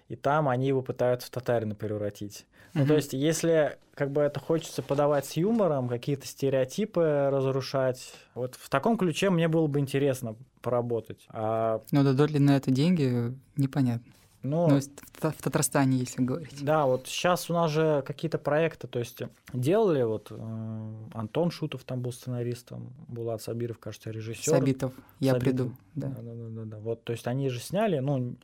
и 0.10 0.16
там 0.16 0.50
они 0.50 0.68
его 0.68 0.82
пытаются 0.82 1.28
в 1.28 1.30
татарина 1.30 1.76
превратить. 1.76 2.46
Ну, 2.74 2.86
то 2.86 2.96
есть, 2.96 3.14
если 3.14 3.78
как 3.94 4.12
бы 4.12 4.22
это 4.22 4.40
хочется 4.40 4.82
подавать 4.82 5.26
с 5.26 5.34
юмором, 5.34 5.90
какие-то 5.90 6.26
стереотипы 6.26 7.30
разрушать, 7.32 8.14
вот 8.34 8.56
в 8.56 8.70
таком 8.70 8.98
ключе 8.98 9.30
мне 9.30 9.48
было 9.48 9.68
бы 9.68 9.80
интересно 9.80 10.36
поработать. 10.62 11.28
А... 11.30 11.82
Но 11.92 12.04
дадут 12.04 12.32
ли 12.32 12.40
на 12.40 12.56
это 12.58 12.72
деньги, 12.72 13.36
непонятно. 13.58 14.12
Ну, 14.42 14.70
ну 14.70 14.80
в, 14.80 15.32
в 15.32 15.42
Татарстане, 15.42 15.98
если 15.98 16.24
говорить. 16.24 16.64
Да, 16.64 16.86
вот 16.86 17.08
сейчас 17.08 17.50
у 17.50 17.54
нас 17.54 17.72
же 17.72 18.04
какие-то 18.06 18.38
проекты, 18.38 18.88
то 18.88 19.00
есть 19.00 19.22
делали, 19.52 20.02
вот 20.04 20.28
э, 20.32 20.94
Антон 21.14 21.52
Шутов 21.52 21.84
там 21.84 22.02
был 22.02 22.14
сценаристом, 22.14 22.94
Булат 23.10 23.42
Сабиров, 23.42 23.80
кажется, 23.80 24.12
режиссер. 24.12 24.54
Сабитов, 24.54 24.94
я 25.20 25.34
Сабитов. 25.34 25.44
приду, 25.44 25.72
да. 25.96 26.08
Да, 26.08 26.22
да, 26.22 26.50
да, 26.50 26.66
да. 26.66 26.78
Вот, 26.80 27.04
то 27.04 27.12
есть 27.12 27.28
они 27.28 27.50
же 27.50 27.60
сняли, 27.60 28.00
ну, 28.00 28.36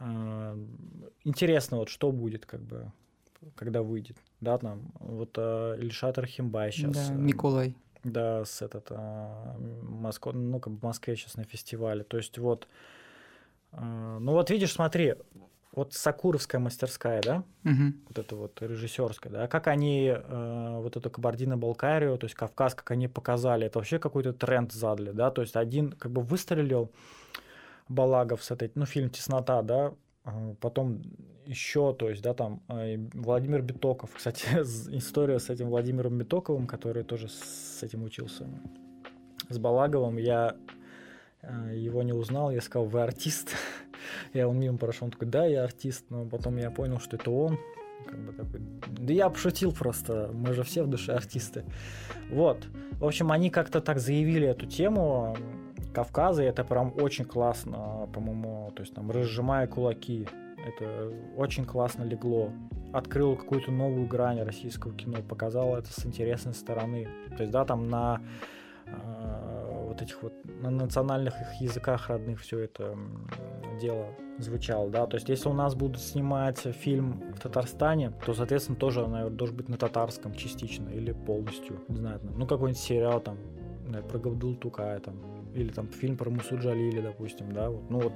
э, 0.00 0.66
интересно, 1.22 1.76
вот 1.76 1.90
что 1.90 2.10
будет, 2.10 2.44
как 2.44 2.60
бы, 2.60 2.90
когда 3.54 3.82
выйдет, 3.82 4.16
да, 4.40 4.58
там, 4.58 4.82
вот 4.98 5.30
э, 5.36 5.76
Ильшат 5.80 6.18
Архимбай 6.18 6.72
сейчас. 6.72 7.10
Да, 7.10 7.14
Миколай. 7.14 7.76
Да, 8.02 8.44
с 8.44 8.62
этот, 8.62 8.88
э, 8.90 9.56
Москва, 9.82 10.32
ну, 10.32 10.58
как 10.58 10.72
бы 10.72 10.78
в 10.80 10.82
Москве 10.82 11.14
сейчас 11.14 11.36
на 11.36 11.44
фестивале, 11.44 12.02
то 12.02 12.16
есть 12.16 12.36
вот 12.36 12.66
ну 13.80 14.32
вот 14.32 14.50
видишь, 14.50 14.72
смотри, 14.72 15.14
вот 15.74 15.92
Сакуровская 15.92 16.60
мастерская, 16.60 17.20
да, 17.22 17.44
угу. 17.64 17.94
вот 18.08 18.18
это 18.18 18.36
вот 18.36 18.62
режиссерская, 18.62 19.32
да, 19.32 19.48
как 19.48 19.66
они 19.66 20.06
э, 20.06 20.78
вот 20.80 20.96
эту 20.96 21.10
Кабардино-Балкарию, 21.10 22.16
то 22.16 22.26
есть 22.26 22.34
Кавказ, 22.34 22.74
как 22.74 22.90
они 22.92 23.08
показали, 23.08 23.66
это 23.66 23.78
вообще 23.78 23.98
какой-то 23.98 24.32
тренд 24.32 24.72
задали, 24.72 25.10
да, 25.10 25.30
то 25.30 25.42
есть 25.42 25.56
один 25.56 25.92
как 25.92 26.12
бы 26.12 26.22
выстрелил 26.22 26.92
Балагов 27.88 28.42
с 28.44 28.50
этой, 28.50 28.70
ну 28.74 28.86
фильм 28.86 29.10
Теснота, 29.10 29.62
да, 29.62 29.94
а 30.24 30.54
потом 30.60 31.02
еще, 31.44 31.92
то 31.92 32.08
есть, 32.08 32.22
да, 32.22 32.34
там 32.34 32.62
э, 32.68 32.96
Владимир 33.12 33.62
Битоков, 33.62 34.10
кстати, 34.16 34.46
история 34.96 35.38
с 35.38 35.50
этим 35.50 35.68
Владимиром 35.68 36.18
Битоковым, 36.18 36.66
который 36.66 37.02
тоже 37.02 37.28
с 37.28 37.82
этим 37.82 38.04
учился, 38.04 38.46
с 39.48 39.58
Балаговым, 39.58 40.16
я 40.16 40.46
а, 40.48 40.56
его 41.72 42.02
не 42.02 42.12
узнал, 42.12 42.50
я 42.50 42.60
сказал, 42.60 42.86
вы 42.86 43.02
артист? 43.02 43.50
я 44.34 44.48
он 44.48 44.58
мимо 44.58 44.78
прошел, 44.78 45.06
он 45.06 45.10
такой, 45.10 45.28
да, 45.28 45.44
я 45.44 45.64
артист, 45.64 46.06
но 46.10 46.26
потом 46.26 46.56
я 46.56 46.70
понял, 46.70 47.00
что 47.00 47.16
это 47.16 47.30
он. 47.30 47.58
Как 48.06 48.18
бы 48.18 48.32
такой, 48.32 48.60
да 48.88 49.12
я 49.12 49.30
пошутил 49.30 49.72
просто, 49.72 50.30
мы 50.32 50.52
же 50.52 50.62
все 50.62 50.82
в 50.82 50.88
душе 50.88 51.12
артисты. 51.12 51.64
Вот, 52.30 52.66
в 53.00 53.04
общем, 53.04 53.32
они 53.32 53.50
как-то 53.50 53.80
так 53.80 53.98
заявили 53.98 54.46
эту 54.46 54.66
тему 54.66 55.36
Кавказа, 55.94 56.42
и 56.42 56.46
это 56.46 56.64
прям 56.64 56.92
очень 57.00 57.24
классно, 57.24 58.08
по-моему, 58.12 58.72
то 58.74 58.82
есть 58.82 58.94
там 58.94 59.10
разжимая 59.10 59.66
кулаки, 59.66 60.26
это 60.66 61.12
очень 61.36 61.64
классно 61.64 62.02
легло. 62.02 62.50
Открыло 62.92 63.36
какую-то 63.36 63.70
новую 63.70 64.06
грань 64.06 64.42
российского 64.42 64.94
кино, 64.94 65.18
показало 65.26 65.78
это 65.78 65.88
с 65.92 66.04
интересной 66.06 66.54
стороны. 66.54 67.08
То 67.36 67.42
есть, 67.42 67.52
да, 67.52 67.64
там 67.64 67.88
на 67.88 68.20
а, 68.86 69.53
вот 69.94 70.02
этих 70.02 70.22
вот 70.22 70.32
на 70.60 70.70
национальных 70.70 71.34
их 71.40 71.60
языках 71.60 72.08
родных 72.08 72.40
все 72.40 72.58
это 72.60 72.96
дело 73.80 74.06
звучало, 74.38 74.90
да, 74.90 75.06
то 75.06 75.16
есть 75.16 75.28
если 75.28 75.48
у 75.48 75.52
нас 75.52 75.74
будут 75.74 76.00
снимать 76.00 76.58
фильм 76.58 77.22
в 77.36 77.40
Татарстане, 77.40 78.12
то, 78.26 78.34
соответственно, 78.34 78.76
тоже, 78.76 79.06
наверное, 79.06 79.36
должен 79.36 79.56
быть 79.56 79.68
на 79.68 79.76
татарском 79.76 80.34
частично 80.34 80.88
или 80.88 81.12
полностью, 81.12 81.80
не 81.88 81.96
знаю, 81.96 82.20
ну 82.22 82.46
какой-нибудь 82.46 82.82
сериал 82.82 83.20
там 83.20 83.38
наверное, 83.86 84.02
про 84.02 84.18
Габдул 84.18 84.56
Тукая 84.56 84.98
там, 84.98 85.14
или 85.54 85.70
там 85.70 85.88
фильм 85.88 86.16
про 86.16 86.30
Мусу 86.30 86.58
Джалили, 86.58 87.00
допустим, 87.00 87.52
да, 87.52 87.70
вот, 87.70 87.90
ну 87.90 88.00
вот, 88.00 88.14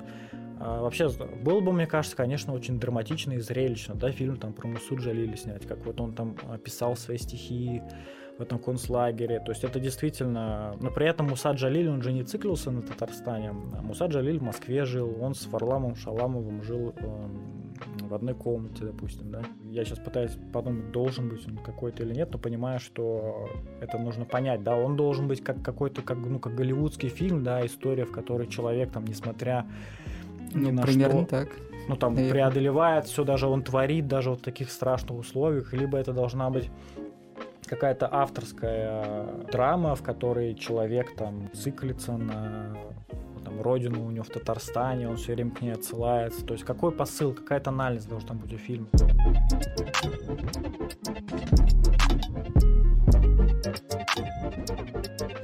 вообще, 0.59 1.09
было 1.43 1.61
бы, 1.61 1.73
мне 1.73 1.87
кажется, 1.87 2.17
конечно, 2.17 2.53
очень 2.53 2.79
драматично 2.79 3.33
и 3.33 3.39
зрелищно, 3.39 3.95
да, 3.95 4.11
фильм 4.11 4.37
там 4.37 4.53
про 4.53 4.69
Мусу 4.69 4.97
Джалили 4.97 5.37
снять, 5.37 5.67
как 5.67 5.85
вот 5.87 6.01
он 6.01 6.13
там 6.13 6.37
писал 6.65 6.97
свои 6.97 7.19
стихи, 7.19 7.83
в 8.39 8.43
этом 8.43 8.59
концлагере. 8.59 9.41
То 9.41 9.51
есть 9.53 9.65
это 9.65 9.81
действительно... 9.81 10.77
Но 10.81 10.91
при 10.91 11.07
этом 11.07 11.27
Муса 11.27 11.51
Джалиль, 11.51 11.89
он 11.89 12.03
же 12.03 12.13
не 12.13 12.23
циклился 12.23 12.71
на 12.71 12.83
Татарстане. 12.83 13.51
А 13.51 13.83
Муса 13.83 14.07
Джалиль 14.07 14.39
в 14.39 14.43
Москве 14.43 14.85
жил, 14.85 15.17
он 15.21 15.35
с 15.35 15.41
Фарламом 15.41 15.97
Шаламовым 15.97 16.63
жил 16.63 16.95
э, 16.97 17.29
в 18.03 18.15
одной 18.15 18.35
комнате, 18.35 18.85
допустим, 18.85 19.33
да. 19.33 19.43
Я 19.71 19.85
сейчас 19.85 19.99
пытаюсь 19.99 20.37
подумать, 20.53 20.93
должен 20.93 21.29
быть 21.29 21.47
он 21.49 21.57
какой-то 21.57 22.05
или 22.05 22.15
нет, 22.15 22.31
но 22.33 22.39
понимаю, 22.39 22.79
что 22.79 23.49
это 23.81 23.99
нужно 23.99 24.25
понять, 24.25 24.63
да, 24.63 24.77
он 24.77 24.97
должен 24.97 25.27
быть 25.27 25.43
как 25.43 25.63
какой-то, 25.63 26.03
как, 26.03 26.19
ну, 26.19 26.39
как 26.39 26.55
голливудский 26.55 27.09
фильм, 27.09 27.43
да, 27.43 27.67
история, 27.67 28.05
в 28.05 28.13
которой 28.13 28.47
человек, 28.47 28.93
там, 28.93 29.05
несмотря 29.05 29.67
ну, 30.53 30.73
на 30.73 30.83
примерно 30.83 31.23
что, 31.23 31.31
так. 31.31 31.49
Ну, 31.89 31.97
там, 31.97 32.15
Наверное. 32.15 32.33
преодолевает 32.33 33.07
все, 33.07 33.25
даже 33.25 33.47
он 33.47 33.63
творит, 33.63 34.07
даже 34.07 34.31
вот 34.31 34.41
в 34.41 34.43
таких 34.43 34.71
страшных 34.71 35.19
условиях, 35.19 35.73
либо 35.73 35.97
это 35.97 36.13
должна 36.13 36.51
быть 36.51 36.71
какая-то 37.67 38.09
авторская 38.11 39.27
драма, 39.51 39.95
в 39.95 40.03
которой 40.03 40.55
человек 40.55 41.15
там 41.17 41.51
циклится 41.53 42.17
на 42.17 42.77
там, 43.45 43.63
родину 43.63 44.07
у 44.07 44.11
него 44.11 44.25
в 44.25 44.29
Татарстане, 44.29 45.09
он 45.09 45.17
все 45.17 45.35
время 45.35 45.51
к 45.51 45.63
ней 45.63 45.73
отсылается. 45.73 46.45
То 46.45 46.55
есть 46.55 46.65
какой 46.65 46.93
посыл, 46.93 47.33
какая 47.33 47.61
тональность 47.61 48.09
должна 48.09 48.35
быть 48.35 48.53
у 48.53 48.59
фильма. 48.59 48.89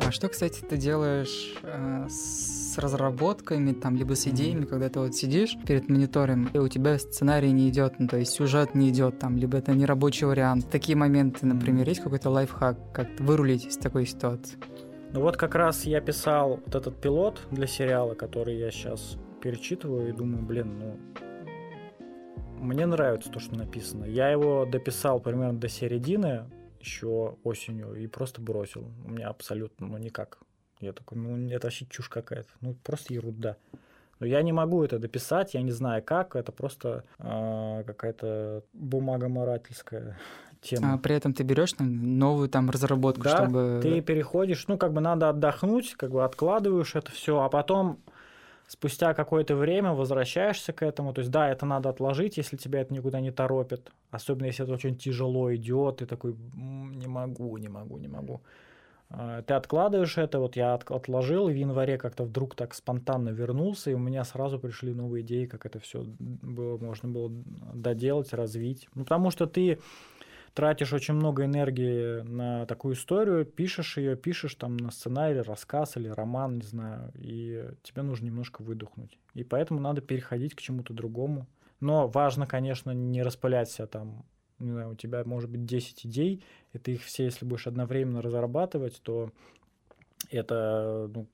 А 0.06 0.10
что, 0.10 0.28
кстати, 0.28 0.60
ты 0.60 0.76
делаешь 0.76 1.54
э, 1.62 2.06
с 2.08 2.63
с 2.74 2.78
разработками, 2.78 3.72
там, 3.72 3.96
либо 3.96 4.14
с 4.14 4.26
идеями, 4.26 4.64
когда 4.64 4.88
ты 4.88 4.98
вот 4.98 5.14
сидишь 5.14 5.56
перед 5.66 5.88
монитором, 5.88 6.48
и 6.52 6.58
у 6.58 6.68
тебя 6.68 6.98
сценарий 6.98 7.52
не 7.52 7.68
идет, 7.68 8.00
ну, 8.00 8.08
то 8.08 8.16
есть 8.16 8.32
сюжет 8.32 8.74
не 8.74 8.90
идет, 8.90 9.18
там, 9.20 9.36
либо 9.36 9.58
это 9.58 9.72
не 9.72 9.86
рабочий 9.86 10.26
вариант. 10.26 10.68
Такие 10.70 10.96
моменты, 10.96 11.46
например, 11.46 11.88
есть 11.88 12.00
какой-то 12.00 12.30
лайфхак, 12.30 12.92
как 12.92 13.08
вырулить 13.20 13.66
из 13.66 13.76
такой 13.76 14.06
ситуации? 14.06 14.58
Ну 15.12 15.20
вот 15.20 15.36
как 15.36 15.54
раз 15.54 15.84
я 15.84 16.00
писал 16.00 16.60
вот 16.64 16.74
этот 16.74 17.00
пилот 17.00 17.40
для 17.52 17.68
сериала, 17.68 18.14
который 18.14 18.58
я 18.58 18.72
сейчас 18.72 19.16
перечитываю 19.40 20.08
и 20.08 20.12
думаю, 20.12 20.42
блин, 20.42 20.78
ну 20.78 20.98
мне 22.60 22.86
нравится 22.86 23.30
то, 23.30 23.38
что 23.38 23.54
написано. 23.54 24.06
Я 24.06 24.30
его 24.30 24.66
дописал 24.66 25.20
примерно 25.20 25.60
до 25.60 25.68
середины 25.68 26.50
еще 26.80 27.36
осенью 27.44 27.94
и 27.94 28.08
просто 28.08 28.40
бросил. 28.40 28.90
У 29.04 29.10
меня 29.10 29.28
абсолютно, 29.28 29.86
ну 29.86 29.98
никак 29.98 30.38
я 30.84 30.92
такой, 30.92 31.18
ну 31.18 31.50
это 31.50 31.66
вообще 31.66 31.86
чушь 31.86 32.08
какая-то, 32.08 32.48
ну 32.60 32.74
просто 32.82 33.14
ерунда. 33.14 33.56
Но 34.20 34.26
я 34.26 34.42
не 34.42 34.52
могу 34.52 34.84
это 34.84 34.98
дописать, 34.98 35.54
я 35.54 35.62
не 35.62 35.72
знаю 35.72 36.02
как, 36.02 36.36
это 36.36 36.52
просто 36.52 37.04
э, 37.18 37.82
какая-то 37.86 38.62
бумага 38.72 39.28
морательская 39.28 40.18
тема. 40.60 40.94
А 40.94 40.98
при 40.98 41.16
этом 41.16 41.34
ты 41.34 41.42
берешь 41.42 41.74
новую 41.78 42.48
там 42.48 42.70
разработку, 42.70 43.24
да, 43.24 43.36
чтобы... 43.36 43.80
ты 43.82 44.00
переходишь, 44.00 44.66
ну 44.68 44.78
как 44.78 44.92
бы 44.92 45.00
надо 45.00 45.30
отдохнуть, 45.30 45.94
как 45.94 46.10
бы 46.10 46.24
откладываешь 46.24 46.94
это 46.94 47.10
все, 47.10 47.40
а 47.40 47.48
потом 47.48 47.98
спустя 48.66 49.14
какое-то 49.14 49.56
время 49.56 49.92
возвращаешься 49.92 50.72
к 50.72 50.82
этому. 50.82 51.12
То 51.12 51.20
есть, 51.20 51.30
да, 51.30 51.48
это 51.48 51.66
надо 51.66 51.88
отложить, 51.88 52.36
если 52.36 52.56
тебя 52.56 52.80
это 52.80 52.92
никуда 52.94 53.20
не 53.20 53.30
торопит. 53.30 53.92
Особенно 54.10 54.46
если 54.46 54.64
это 54.64 54.72
очень 54.72 54.96
тяжело 54.96 55.54
идет, 55.54 55.98
ты 55.98 56.06
такой, 56.06 56.34
не 56.54 57.06
могу, 57.06 57.56
не 57.58 57.68
могу, 57.68 57.98
не 57.98 58.08
могу. 58.08 58.40
А, 59.10 59.42
ты 59.42 59.54
откладываешь 59.54 60.18
это, 60.18 60.38
вот 60.38 60.56
я 60.56 60.74
отложил, 60.74 61.48
в 61.48 61.54
январе 61.54 61.98
как-то 61.98 62.24
вдруг 62.24 62.54
так 62.54 62.74
спонтанно 62.74 63.30
вернулся, 63.30 63.90
и 63.90 63.94
у 63.94 63.98
меня 63.98 64.24
сразу 64.24 64.58
пришли 64.58 64.94
новые 64.94 65.24
идеи, 65.24 65.46
как 65.46 65.66
это 65.66 65.78
все 65.78 66.04
было, 66.18 66.78
можно 66.78 67.08
было 67.08 67.30
доделать, 67.74 68.32
развить. 68.32 68.88
Ну, 68.94 69.04
потому 69.04 69.30
что 69.30 69.46
ты 69.46 69.78
тратишь 70.54 70.92
очень 70.92 71.14
много 71.14 71.44
энергии 71.44 72.22
на 72.22 72.64
такую 72.66 72.94
историю, 72.94 73.44
пишешь 73.44 73.96
ее, 73.96 74.16
пишешь 74.16 74.54
там 74.54 74.76
на 74.76 74.90
сценарий, 74.90 75.40
рассказ 75.40 75.96
или 75.96 76.08
роман, 76.08 76.56
не 76.56 76.62
знаю, 76.62 77.12
и 77.14 77.70
тебе 77.82 78.02
нужно 78.02 78.26
немножко 78.26 78.62
выдохнуть. 78.62 79.18
И 79.34 79.44
поэтому 79.44 79.80
надо 79.80 80.00
переходить 80.00 80.54
к 80.54 80.60
чему-то 80.60 80.94
другому. 80.94 81.46
Но 81.80 82.06
важно, 82.08 82.46
конечно, 82.46 82.92
не 82.92 83.22
распылять 83.22 83.68
себя 83.68 83.86
там 83.86 84.24
не 84.64 84.72
знаю, 84.72 84.90
у 84.90 84.94
тебя 84.94 85.22
может 85.24 85.50
быть 85.50 85.64
10 85.64 86.06
идей, 86.06 86.42
и 86.72 86.78
ты 86.78 86.94
их 86.94 87.02
все, 87.04 87.24
если 87.24 87.44
будешь 87.44 87.66
одновременно 87.66 88.22
разрабатывать, 88.22 89.00
то 89.02 89.30
это 90.30 91.10
ну, 91.14 91.26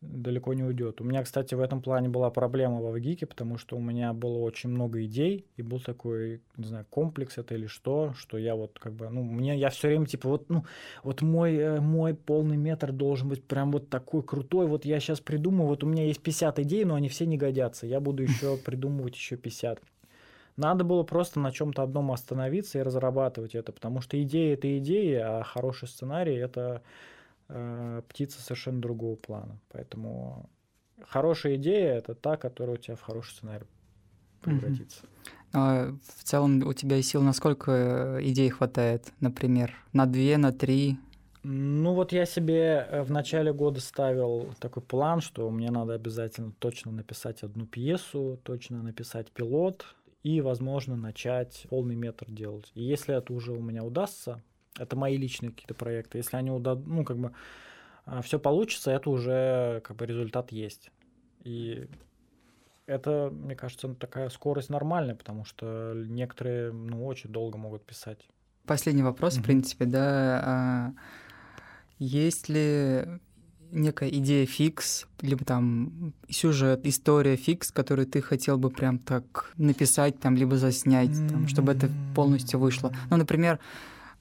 далеко 0.00 0.54
не 0.54 0.62
уйдет. 0.62 1.00
У 1.00 1.04
меня, 1.04 1.22
кстати, 1.22 1.54
в 1.54 1.60
этом 1.60 1.80
плане 1.82 2.08
была 2.08 2.30
проблема 2.30 2.80
во 2.80 2.90
ВГИКе, 2.92 3.26
потому 3.26 3.58
что 3.58 3.76
у 3.76 3.80
меня 3.80 4.12
было 4.12 4.38
очень 4.38 4.70
много 4.70 5.04
идей, 5.04 5.46
и 5.56 5.62
был 5.62 5.80
такой, 5.80 6.42
не 6.56 6.66
знаю, 6.66 6.86
комплекс 6.88 7.38
это 7.38 7.54
или 7.54 7.66
что, 7.66 8.12
что 8.16 8.38
я 8.38 8.54
вот 8.54 8.78
как 8.78 8.94
бы, 8.94 9.08
ну, 9.08 9.22
мне, 9.22 9.58
я 9.58 9.70
все 9.70 9.88
время 9.88 10.06
типа, 10.06 10.28
вот, 10.28 10.48
ну, 10.48 10.64
вот 11.02 11.22
мой, 11.22 11.54
э, 11.56 11.80
мой 11.80 12.14
полный 12.14 12.56
метр 12.56 12.92
должен 12.92 13.28
быть 13.28 13.42
прям 13.44 13.72
вот 13.72 13.88
такой 13.88 14.22
крутой, 14.22 14.66
вот 14.66 14.84
я 14.84 15.00
сейчас 15.00 15.20
придумаю, 15.20 15.68
вот 15.68 15.84
у 15.84 15.86
меня 15.86 16.04
есть 16.04 16.22
50 16.22 16.58
идей, 16.60 16.84
но 16.84 16.94
они 16.94 17.08
все 17.08 17.26
не 17.26 17.36
годятся, 17.36 17.86
я 17.86 18.00
буду 18.00 18.22
еще 18.22 18.56
придумывать 18.56 19.14
еще 19.14 19.36
50. 19.36 19.80
Надо 20.56 20.84
было 20.84 21.02
просто 21.02 21.38
на 21.38 21.52
чем-то 21.52 21.82
одном 21.82 22.12
остановиться 22.12 22.78
и 22.78 22.82
разрабатывать 22.82 23.54
это, 23.54 23.72
потому 23.72 24.00
что 24.00 24.20
идея 24.22 24.54
это 24.54 24.78
идея, 24.78 25.40
а 25.40 25.42
хороший 25.44 25.86
сценарий 25.86 26.34
это 26.34 26.82
э, 27.48 28.02
птица 28.08 28.40
совершенно 28.40 28.80
другого 28.80 29.16
плана. 29.16 29.58
Поэтому 29.70 30.48
хорошая 31.06 31.56
идея 31.56 31.94
это 31.94 32.14
та, 32.14 32.38
которая 32.38 32.76
у 32.76 32.78
тебя 32.78 32.96
в 32.96 33.02
хороший 33.02 33.32
сценарий 33.32 33.66
превратиться. 34.40 35.02
А 35.52 35.94
в 36.16 36.24
целом 36.24 36.66
у 36.66 36.72
тебя 36.72 37.02
сил 37.02 37.22
на 37.22 37.32
сколько 37.32 38.18
идей 38.22 38.48
хватает, 38.48 39.12
например? 39.20 39.74
На 39.92 40.06
две, 40.06 40.38
на 40.38 40.52
три? 40.52 40.98
Ну 41.42 41.94
вот 41.94 42.12
я 42.12 42.26
себе 42.26 42.88
э, 42.90 43.02
в 43.02 43.10
начале 43.10 43.52
года 43.52 43.80
ставил 43.80 44.54
такой 44.58 44.82
план, 44.82 45.20
что 45.20 45.48
мне 45.50 45.70
надо 45.70 45.94
обязательно 45.94 46.52
точно 46.58 46.92
написать 46.92 47.42
одну 47.42 47.66
пьесу, 47.66 48.40
точно 48.42 48.82
написать 48.82 49.30
пилот 49.30 49.84
и, 50.26 50.40
возможно, 50.40 50.96
начать 50.96 51.68
полный 51.70 51.94
метр 51.94 52.28
делать. 52.28 52.72
И 52.74 52.82
если 52.82 53.16
это 53.16 53.32
уже 53.32 53.52
у 53.52 53.62
меня 53.62 53.84
удастся, 53.84 54.42
это 54.76 54.96
мои 54.96 55.16
личные 55.16 55.52
какие-то 55.52 55.74
проекты, 55.74 56.18
если 56.18 56.36
они 56.36 56.50
удадут, 56.50 56.84
ну 56.84 57.04
как 57.04 57.16
бы 57.16 57.32
а, 58.06 58.22
все 58.22 58.40
получится, 58.40 58.90
это 58.90 59.08
уже 59.08 59.80
как 59.84 59.96
бы 59.96 60.04
результат 60.04 60.50
есть. 60.50 60.90
И 61.44 61.88
это, 62.86 63.30
мне 63.30 63.54
кажется, 63.54 63.94
такая 63.94 64.28
скорость 64.28 64.68
нормальная, 64.68 65.14
потому 65.14 65.44
что 65.44 65.92
некоторые, 65.94 66.72
ну, 66.72 67.06
очень 67.06 67.30
долго 67.30 67.56
могут 67.56 67.86
писать. 67.86 68.26
Последний 68.66 69.04
вопрос, 69.04 69.36
mm-hmm. 69.36 69.40
в 69.42 69.44
принципе, 69.44 69.84
да. 69.84 70.42
А, 70.44 70.92
есть 72.00 72.48
ли 72.48 73.20
некая 73.72 74.08
идея 74.08 74.46
фикс, 74.46 75.06
либо 75.20 75.44
там 75.44 76.12
сюжет, 76.28 76.80
история 76.84 77.36
фикс, 77.36 77.70
которую 77.70 78.06
ты 78.06 78.20
хотел 78.20 78.58
бы 78.58 78.70
прям 78.70 78.98
так 78.98 79.52
написать, 79.56 80.18
там, 80.18 80.36
либо 80.36 80.56
заснять, 80.56 81.12
там, 81.28 81.48
чтобы 81.48 81.72
это 81.72 81.88
полностью 82.14 82.60
вышло. 82.60 82.92
Ну, 83.10 83.16
например, 83.16 83.58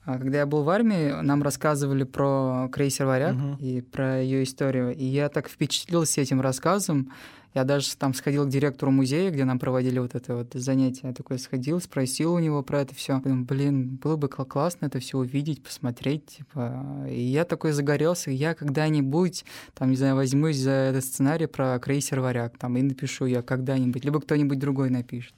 а, 0.05 0.19
когда 0.19 0.39
я 0.39 0.45
был 0.45 0.63
в 0.63 0.69
армии, 0.69 1.21
нам 1.21 1.41
рассказывали 1.41 2.03
про 2.03 2.69
крейсер 2.71 3.07
«Варяг» 3.07 3.35
uh-huh. 3.35 3.59
и 3.59 3.81
про 3.81 4.21
ее 4.21 4.43
историю. 4.43 4.95
И 4.95 5.03
я 5.03 5.29
так 5.29 5.49
впечатлился 5.49 6.21
этим 6.21 6.41
рассказом. 6.41 7.11
Я 7.55 7.63
даже 7.63 7.95
там 7.95 8.13
сходил 8.13 8.45
к 8.45 8.49
директору 8.49 8.91
музея, 8.91 9.31
где 9.31 9.45
нам 9.45 9.59
проводили 9.59 9.97
вот 9.99 10.13
это 10.13 10.35
вот 10.35 10.53
занятие. 10.53 11.07
Я 11.07 11.13
такой 11.13 11.39
сходил, 11.39 11.79
спросил 11.79 12.33
у 12.33 12.39
него 12.39 12.61
про 12.63 12.81
это 12.81 12.93
все. 12.93 13.21
Блин, 13.23 13.95
было 13.95 14.17
бы 14.17 14.27
классно 14.27 14.87
это 14.87 14.99
все 14.99 15.17
увидеть, 15.17 15.63
посмотреть. 15.63 16.25
Типа. 16.25 17.07
И 17.09 17.21
я 17.21 17.45
такой 17.45 17.71
загорелся. 17.71 18.29
Я 18.29 18.55
когда-нибудь, 18.55 19.45
там, 19.73 19.89
не 19.89 19.95
знаю, 19.95 20.15
возьмусь 20.15 20.57
за 20.57 20.71
этот 20.71 21.05
сценарий 21.05 21.45
про 21.47 21.79
крейсер 21.79 22.19
«Варяг» 22.19 22.57
там, 22.57 22.75
и 22.75 22.81
напишу 22.81 23.25
я 23.25 23.41
когда-нибудь. 23.41 24.03
Либо 24.03 24.19
кто-нибудь 24.19 24.59
другой 24.59 24.89
напишет 24.89 25.33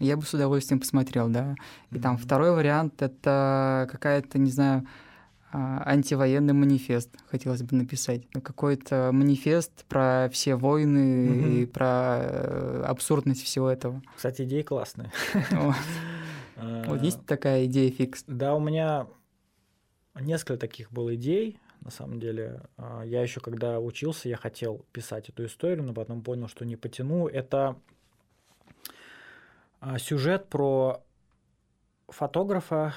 я 0.00 0.16
бы 0.16 0.22
с 0.22 0.32
удовольствием 0.32 0.78
посмотрел, 0.78 1.28
да. 1.28 1.56
И 1.90 1.96
mm-hmm. 1.96 2.00
там 2.00 2.18
второй 2.18 2.52
вариант 2.52 3.02
это 3.02 3.88
какая-то, 3.90 4.38
не 4.38 4.50
знаю, 4.52 4.86
антивоенный 5.52 6.52
манифест 6.52 7.10
хотелось 7.30 7.62
бы 7.62 7.76
написать. 7.76 8.28
Какой-то 8.30 9.10
манифест 9.12 9.84
про 9.86 10.28
все 10.32 10.56
войны 10.56 11.28
mm-hmm. 11.28 11.62
и 11.62 11.66
про 11.66 12.18
э, 12.20 12.82
абсурдность 12.86 13.42
всего 13.44 13.70
этого. 13.70 14.02
Кстати, 14.16 14.42
идеи 14.42 14.62
классные. 14.62 15.12
Вот 16.60 17.02
есть 17.02 17.24
такая 17.24 17.66
идея 17.66 17.88
фикс? 17.92 18.24
Да, 18.26 18.56
у 18.56 18.58
меня 18.58 19.06
несколько 20.18 20.56
таких 20.56 20.90
было 20.90 21.14
идей. 21.14 21.60
На 21.80 21.90
самом 21.90 22.18
деле, 22.18 22.62
а, 22.76 23.02
я 23.02 23.22
еще 23.22 23.40
когда 23.40 23.78
учился, 23.78 24.28
я 24.28 24.36
хотел 24.36 24.84
писать 24.92 25.28
эту 25.28 25.46
историю, 25.46 25.84
но 25.84 25.94
потом 25.94 26.22
понял, 26.22 26.48
что 26.48 26.64
не 26.64 26.74
потяну. 26.74 27.28
Это 27.28 27.76
а, 29.80 29.98
сюжет 29.98 30.48
про 30.48 31.02
фотографа, 32.08 32.94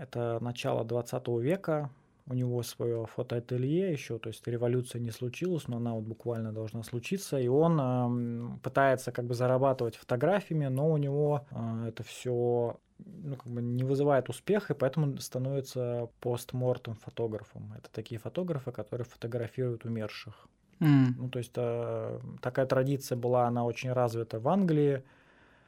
это 0.00 0.38
начало 0.40 0.84
20 0.84 1.28
века, 1.40 1.90
у 2.28 2.34
него 2.34 2.62
свое 2.62 3.06
фотоателье 3.06 3.92
еще, 3.92 4.18
то 4.18 4.28
есть 4.28 4.46
революция 4.46 5.00
не 5.00 5.10
случилась, 5.10 5.68
но 5.68 5.76
она 5.76 5.94
вот 5.94 6.04
буквально 6.04 6.52
должна 6.52 6.82
случиться, 6.82 7.38
и 7.38 7.46
он 7.46 7.78
э, 7.80 8.58
пытается 8.62 9.12
как 9.12 9.26
бы 9.26 9.34
зарабатывать 9.34 9.96
фотографиями, 9.96 10.66
но 10.66 10.90
у 10.90 10.96
него 10.96 11.46
э, 11.50 11.88
это 11.88 12.02
все 12.02 12.76
ну, 12.98 13.36
как 13.36 13.46
бы 13.46 13.62
не 13.62 13.84
вызывает 13.84 14.28
успеха, 14.28 14.72
и 14.72 14.76
поэтому 14.76 15.18
становится 15.18 16.08
постмортом 16.20 16.94
фотографом. 16.94 17.72
Это 17.76 17.90
такие 17.92 18.18
фотографы, 18.18 18.72
которые 18.72 19.04
фотографируют 19.04 19.84
умерших. 19.84 20.48
Mm. 20.80 21.08
Ну, 21.18 21.28
то 21.28 21.38
есть 21.38 21.52
э, 21.54 22.20
такая 22.40 22.66
традиция 22.66 23.16
была, 23.16 23.46
она 23.46 23.64
очень 23.64 23.92
развита 23.92 24.40
в 24.40 24.48
Англии, 24.48 25.02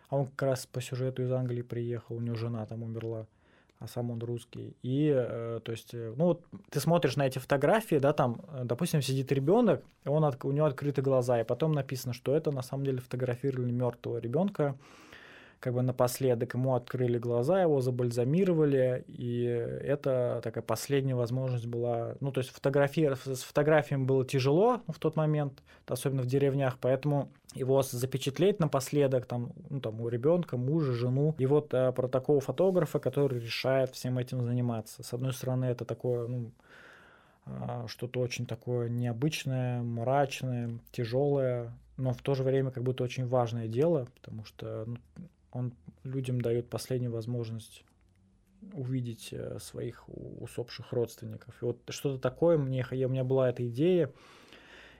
а 0.08 0.16
он 0.16 0.26
как 0.26 0.42
раз 0.42 0.66
по 0.66 0.80
сюжету 0.80 1.22
из 1.22 1.30
Англии 1.30 1.62
приехал, 1.62 2.16
у 2.16 2.20
него 2.20 2.34
жена 2.34 2.66
там 2.66 2.82
умерла, 2.82 3.26
а 3.80 3.86
сам 3.86 4.10
он 4.10 4.18
русский. 4.20 4.76
И, 4.82 5.12
э, 5.14 5.60
то 5.62 5.72
есть, 5.72 5.94
э, 5.94 6.12
ну 6.16 6.24
вот 6.24 6.44
ты 6.70 6.80
смотришь 6.80 7.16
на 7.16 7.26
эти 7.26 7.38
фотографии, 7.38 7.96
да, 7.96 8.12
там, 8.12 8.40
э, 8.52 8.62
допустим, 8.64 9.02
сидит 9.02 9.30
ребенок, 9.32 9.84
он 10.04 10.24
от, 10.24 10.44
у 10.44 10.52
него 10.52 10.66
открыты 10.66 11.00
глаза, 11.02 11.40
и 11.40 11.44
потом 11.44 11.72
написано, 11.72 12.12
что 12.12 12.34
это 12.34 12.50
на 12.50 12.62
самом 12.62 12.84
деле 12.84 12.98
фотографировали 12.98 13.70
мертвого 13.70 14.18
ребенка, 14.18 14.76
как 15.60 15.74
бы 15.74 15.82
напоследок 15.82 16.54
ему 16.54 16.74
открыли 16.74 17.18
глаза, 17.18 17.62
его 17.62 17.80
забальзамировали, 17.80 19.04
и 19.08 19.42
это 19.44 20.40
такая 20.42 20.62
последняя 20.62 21.16
возможность 21.16 21.66
была. 21.66 22.14
Ну, 22.20 22.30
то 22.30 22.38
есть 22.40 22.50
фотография, 22.50 23.16
с 23.16 23.42
фотографиями 23.42 24.04
было 24.04 24.24
тяжело 24.24 24.82
в 24.86 24.98
тот 24.98 25.16
момент, 25.16 25.62
особенно 25.86 26.22
в 26.22 26.26
деревнях, 26.26 26.78
поэтому 26.80 27.30
его 27.54 27.82
запечатлеть 27.82 28.60
напоследок 28.60 29.26
там, 29.26 29.52
ну, 29.68 29.80
там 29.80 30.00
у 30.00 30.08
ребенка, 30.08 30.56
мужа, 30.56 30.92
жену. 30.92 31.34
И 31.38 31.46
вот 31.46 31.74
а, 31.74 31.92
про 31.92 32.06
такого 32.06 32.40
фотографа, 32.40 33.00
который 33.00 33.40
решает 33.40 33.90
всем 33.90 34.18
этим 34.18 34.42
заниматься. 34.42 35.02
С 35.02 35.12
одной 35.12 35.32
стороны, 35.32 35.64
это 35.64 35.84
такое, 35.84 36.28
ну, 36.28 36.52
а, 37.46 37.86
что-то 37.88 38.20
очень 38.20 38.46
такое 38.46 38.88
необычное, 38.88 39.82
мрачное, 39.82 40.78
тяжелое, 40.92 41.72
но 41.96 42.12
в 42.12 42.22
то 42.22 42.34
же 42.34 42.44
время 42.44 42.70
как 42.70 42.84
будто 42.84 43.02
очень 43.02 43.26
важное 43.26 43.66
дело, 43.66 44.06
потому 44.14 44.44
что 44.44 44.84
ну, 44.86 44.96
он 45.52 45.74
людям 46.04 46.40
дает 46.40 46.68
последнюю 46.68 47.12
возможность 47.12 47.84
увидеть 48.72 49.28
э, 49.32 49.58
своих 49.60 50.04
усопших 50.08 50.92
родственников. 50.92 51.54
И 51.62 51.64
вот 51.64 51.78
что-то 51.88 52.18
такое 52.20 52.58
мне, 52.58 52.84
у 52.90 53.08
меня 53.08 53.24
была 53.24 53.48
эта 53.50 53.66
идея, 53.68 54.12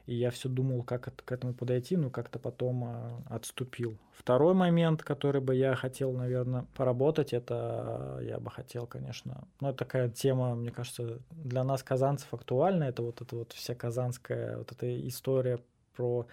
и 0.07 0.15
я 0.15 0.31
все 0.31 0.49
думал, 0.49 0.85
как 0.85 1.09
это, 1.09 1.23
к 1.23 1.31
этому 1.33 1.53
подойти, 1.53 1.97
но 1.97 2.09
как-то 2.09 2.39
потом 2.39 2.85
а, 2.85 3.23
отступил. 3.29 3.99
Второй 4.13 4.55
момент, 4.55 5.03
который 5.03 5.43
бы 5.43 5.55
я 5.55 5.75
хотел, 5.75 6.13
наверное, 6.13 6.65
поработать, 6.75 7.35
это 7.35 8.19
я 8.23 8.41
бы 8.41 8.51
хотел, 8.51 8.87
конечно, 8.87 9.47
ну, 9.61 9.69
это 9.69 9.79
такая 9.79 10.09
тема, 10.09 10.55
мне 10.55 10.71
кажется, 10.71 11.19
для 11.31 11.63
нас, 11.63 11.83
казанцев, 11.83 12.33
актуальна, 12.33 12.85
это 12.85 13.03
вот 13.03 13.21
эта 13.21 13.37
вот 13.37 13.53
вся 13.53 13.75
казанская, 13.75 14.57
вот 14.57 14.73
эта 14.73 15.07
история 15.07 15.61
про 15.95 16.27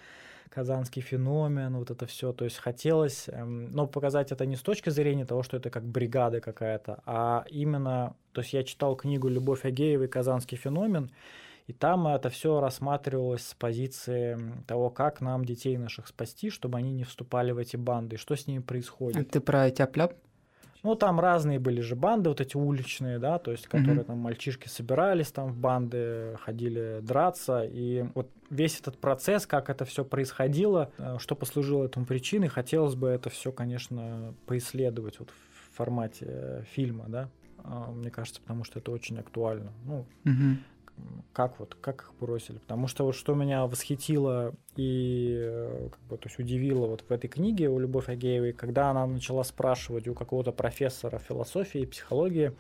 казанский 0.56 1.02
феномен, 1.02 1.76
вот 1.76 1.92
это 1.92 2.06
все. 2.06 2.32
То 2.32 2.46
есть 2.46 2.58
хотелось, 2.58 3.28
эм, 3.28 3.72
но 3.72 3.88
показать 3.88 4.32
это 4.32 4.46
не 4.46 4.56
с 4.56 4.62
точки 4.62 4.90
зрения 4.90 5.26
того, 5.26 5.44
что 5.44 5.58
это 5.58 5.70
как 5.70 5.84
бригада 5.84 6.40
какая-то, 6.40 7.02
а 7.06 7.46
именно, 7.50 8.16
то 8.32 8.42
есть 8.42 8.54
я 8.54 8.64
читал 8.64 8.96
книгу 8.96 9.28
Любовь 9.28 9.66
Агеевой 9.66 10.08
«Казанский 10.08 10.58
феномен», 10.58 11.12
и 11.68 11.74
там 11.74 12.08
это 12.08 12.30
все 12.30 12.62
рассматривалось 12.62 13.48
с 13.48 13.54
позиции 13.54 14.38
того, 14.66 14.90
как 14.90 15.20
нам 15.20 15.44
детей 15.44 15.78
наших 15.78 16.08
спасти, 16.08 16.50
чтобы 16.50 16.78
они 16.78 16.94
не 16.94 17.04
вступали 17.04 17.52
в 17.52 17.58
эти 17.58 17.76
банды, 17.76 18.18
что 18.18 18.36
с 18.36 18.48
ними 18.48 18.62
происходит. 18.62 19.32
Ты 19.32 19.42
про 19.42 19.70
тяп-ляп? 19.70 20.14
Ну, 20.86 20.94
там 20.94 21.20
разные 21.20 21.58
были 21.58 21.82
же 21.82 21.96
банды, 21.96 22.30
вот 22.30 22.42
эти 22.42 22.56
уличные, 22.56 23.18
да, 23.18 23.40
то 23.40 23.50
есть, 23.50 23.66
которые 23.66 24.02
mm-hmm. 24.02 24.04
там 24.04 24.20
мальчишки 24.20 24.68
собирались 24.68 25.32
там 25.32 25.52
в 25.52 25.58
банды, 25.58 26.38
ходили 26.40 27.00
драться. 27.02 27.64
И 27.64 28.06
вот 28.14 28.30
весь 28.52 28.80
этот 28.80 29.00
процесс, 29.00 29.48
как 29.48 29.72
это 29.72 29.84
все 29.86 30.06
происходило, 30.06 30.92
э, 31.00 31.18
что 31.18 31.36
послужило 31.36 31.86
этому 31.86 32.06
причиной, 32.06 32.50
хотелось 32.50 32.94
бы 32.94 33.08
это 33.08 33.32
все, 33.32 33.52
конечно, 33.52 34.36
поисследовать 34.46 35.18
вот 35.18 35.32
в 35.32 35.76
формате 35.76 36.26
э, 36.30 36.64
фильма, 36.72 37.06
да. 37.08 37.30
А, 37.64 37.90
мне 37.92 38.12
кажется, 38.12 38.40
потому 38.42 38.64
что 38.64 38.78
это 38.78 38.92
очень 38.92 39.18
актуально. 39.18 39.74
Ну, 39.86 40.06
mm-hmm 40.26 40.56
как 41.34 41.60
вот, 41.60 41.76
как 41.76 42.04
их 42.04 42.14
бросили. 42.20 42.58
Потому 42.60 42.88
что 42.88 43.06
вот 43.06 43.16
что 43.16 43.34
меня 43.36 43.66
восхитило 43.66 44.54
и 44.78 45.36
э, 45.38 45.90
как 45.92 46.00
бы, 46.04 46.18
то 46.18 46.28
есть 46.28 46.40
удивило 46.40 46.88
вот 46.88 47.04
в 47.08 47.12
этой 47.12 47.28
книге 47.28 47.70
у 47.70 47.78
Любовь 47.80 48.08
Агеевой, 48.08 48.54
когда 48.54 48.90
она 48.90 49.06
начала 49.06 49.44
спрашивать 49.44 50.08
у 50.08 50.14
какого-то 50.14 50.52
профессора 50.52 51.20
философии 51.20 51.82
и 51.82 51.86
психологии, 51.86 52.54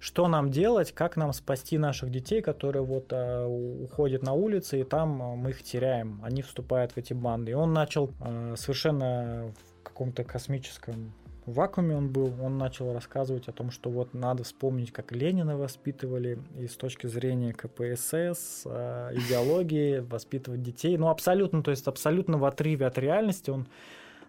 что 0.00 0.26
нам 0.28 0.50
делать, 0.50 0.92
как 0.92 1.16
нам 1.16 1.32
спасти 1.32 1.78
наших 1.78 2.10
детей, 2.10 2.42
которые 2.42 2.84
вот 2.84 3.06
а, 3.12 3.46
уходят 3.46 4.22
на 4.22 4.32
улицы, 4.32 4.80
и 4.80 4.84
там 4.84 5.22
а, 5.22 5.34
мы 5.36 5.50
их 5.50 5.62
теряем, 5.62 6.20
они 6.24 6.42
вступают 6.42 6.92
в 6.92 6.96
эти 6.96 7.12
банды. 7.12 7.52
И 7.52 7.54
он 7.54 7.72
начал 7.72 8.10
а, 8.20 8.54
совершенно 8.56 9.52
в 9.80 9.82
каком-то 9.84 10.24
космическом 10.24 11.12
в 11.48 11.54
вакууме 11.54 11.96
он 11.96 12.10
был, 12.10 12.34
он 12.42 12.58
начал 12.58 12.92
рассказывать 12.92 13.48
о 13.48 13.52
том, 13.52 13.70
что 13.70 13.88
вот 13.88 14.12
надо 14.12 14.44
вспомнить, 14.44 14.92
как 14.92 15.12
Ленина 15.12 15.56
воспитывали, 15.56 16.38
и 16.58 16.66
с 16.66 16.76
точки 16.76 17.06
зрения 17.06 17.54
КПСС, 17.54 18.64
э, 18.66 19.12
идеологии, 19.14 20.00
воспитывать 20.00 20.62
детей. 20.62 20.98
Ну, 20.98 21.08
абсолютно, 21.08 21.62
то 21.62 21.70
есть 21.70 21.88
абсолютно 21.88 22.36
в 22.36 22.44
отрыве 22.44 22.84
от 22.84 22.98
реальности 22.98 23.48
он 23.48 23.66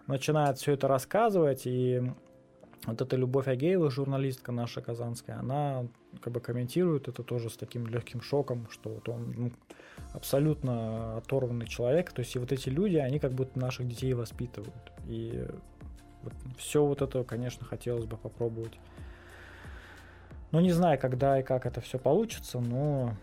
начинает 0.06 0.56
все 0.56 0.72
это 0.72 0.88
рассказывать, 0.88 1.66
и 1.66 2.02
вот 2.86 3.02
эта 3.02 3.16
Любовь 3.16 3.48
Агеева, 3.48 3.90
журналистка 3.90 4.50
наша 4.50 4.80
казанская, 4.80 5.38
она 5.38 5.86
как 6.22 6.32
бы 6.32 6.40
комментирует 6.40 7.08
это 7.08 7.22
тоже 7.22 7.50
с 7.50 7.56
таким 7.58 7.86
легким 7.86 8.22
шоком, 8.22 8.66
что 8.70 8.88
вот 8.88 9.06
он 9.10 9.34
ну, 9.36 9.52
абсолютно 10.14 11.18
оторванный 11.18 11.66
человек, 11.66 12.12
то 12.12 12.20
есть 12.20 12.34
и 12.34 12.38
вот 12.38 12.50
эти 12.50 12.70
люди, 12.70 12.96
они 12.96 13.18
как 13.18 13.32
будто 13.32 13.58
наших 13.58 13.86
детей 13.86 14.14
воспитывают. 14.14 14.92
И 15.06 15.46
Вот 16.22 16.32
все 16.58 16.84
вот 16.84 17.02
это, 17.02 17.24
конечно, 17.24 17.64
хотелось 17.66 18.04
бы 18.04 18.16
попробовать. 18.16 18.78
Ну, 20.52 20.60
не 20.60 20.72
знаю, 20.72 20.98
когда 20.98 21.38
и 21.38 21.42
как 21.42 21.64
это 21.66 21.80
все 21.80 21.98
получится, 21.98 22.58
но 22.58 23.14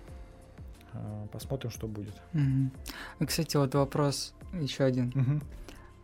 э, 0.94 1.28
посмотрим, 1.32 1.72
что 1.72 1.88
будет. 1.88 2.16
Угу. 2.34 3.26
Кстати, 3.26 3.58
вот 3.58 3.76
вопрос 3.76 4.34
еще 4.54 4.86
один. 4.86 5.10
Угу. 5.10 5.42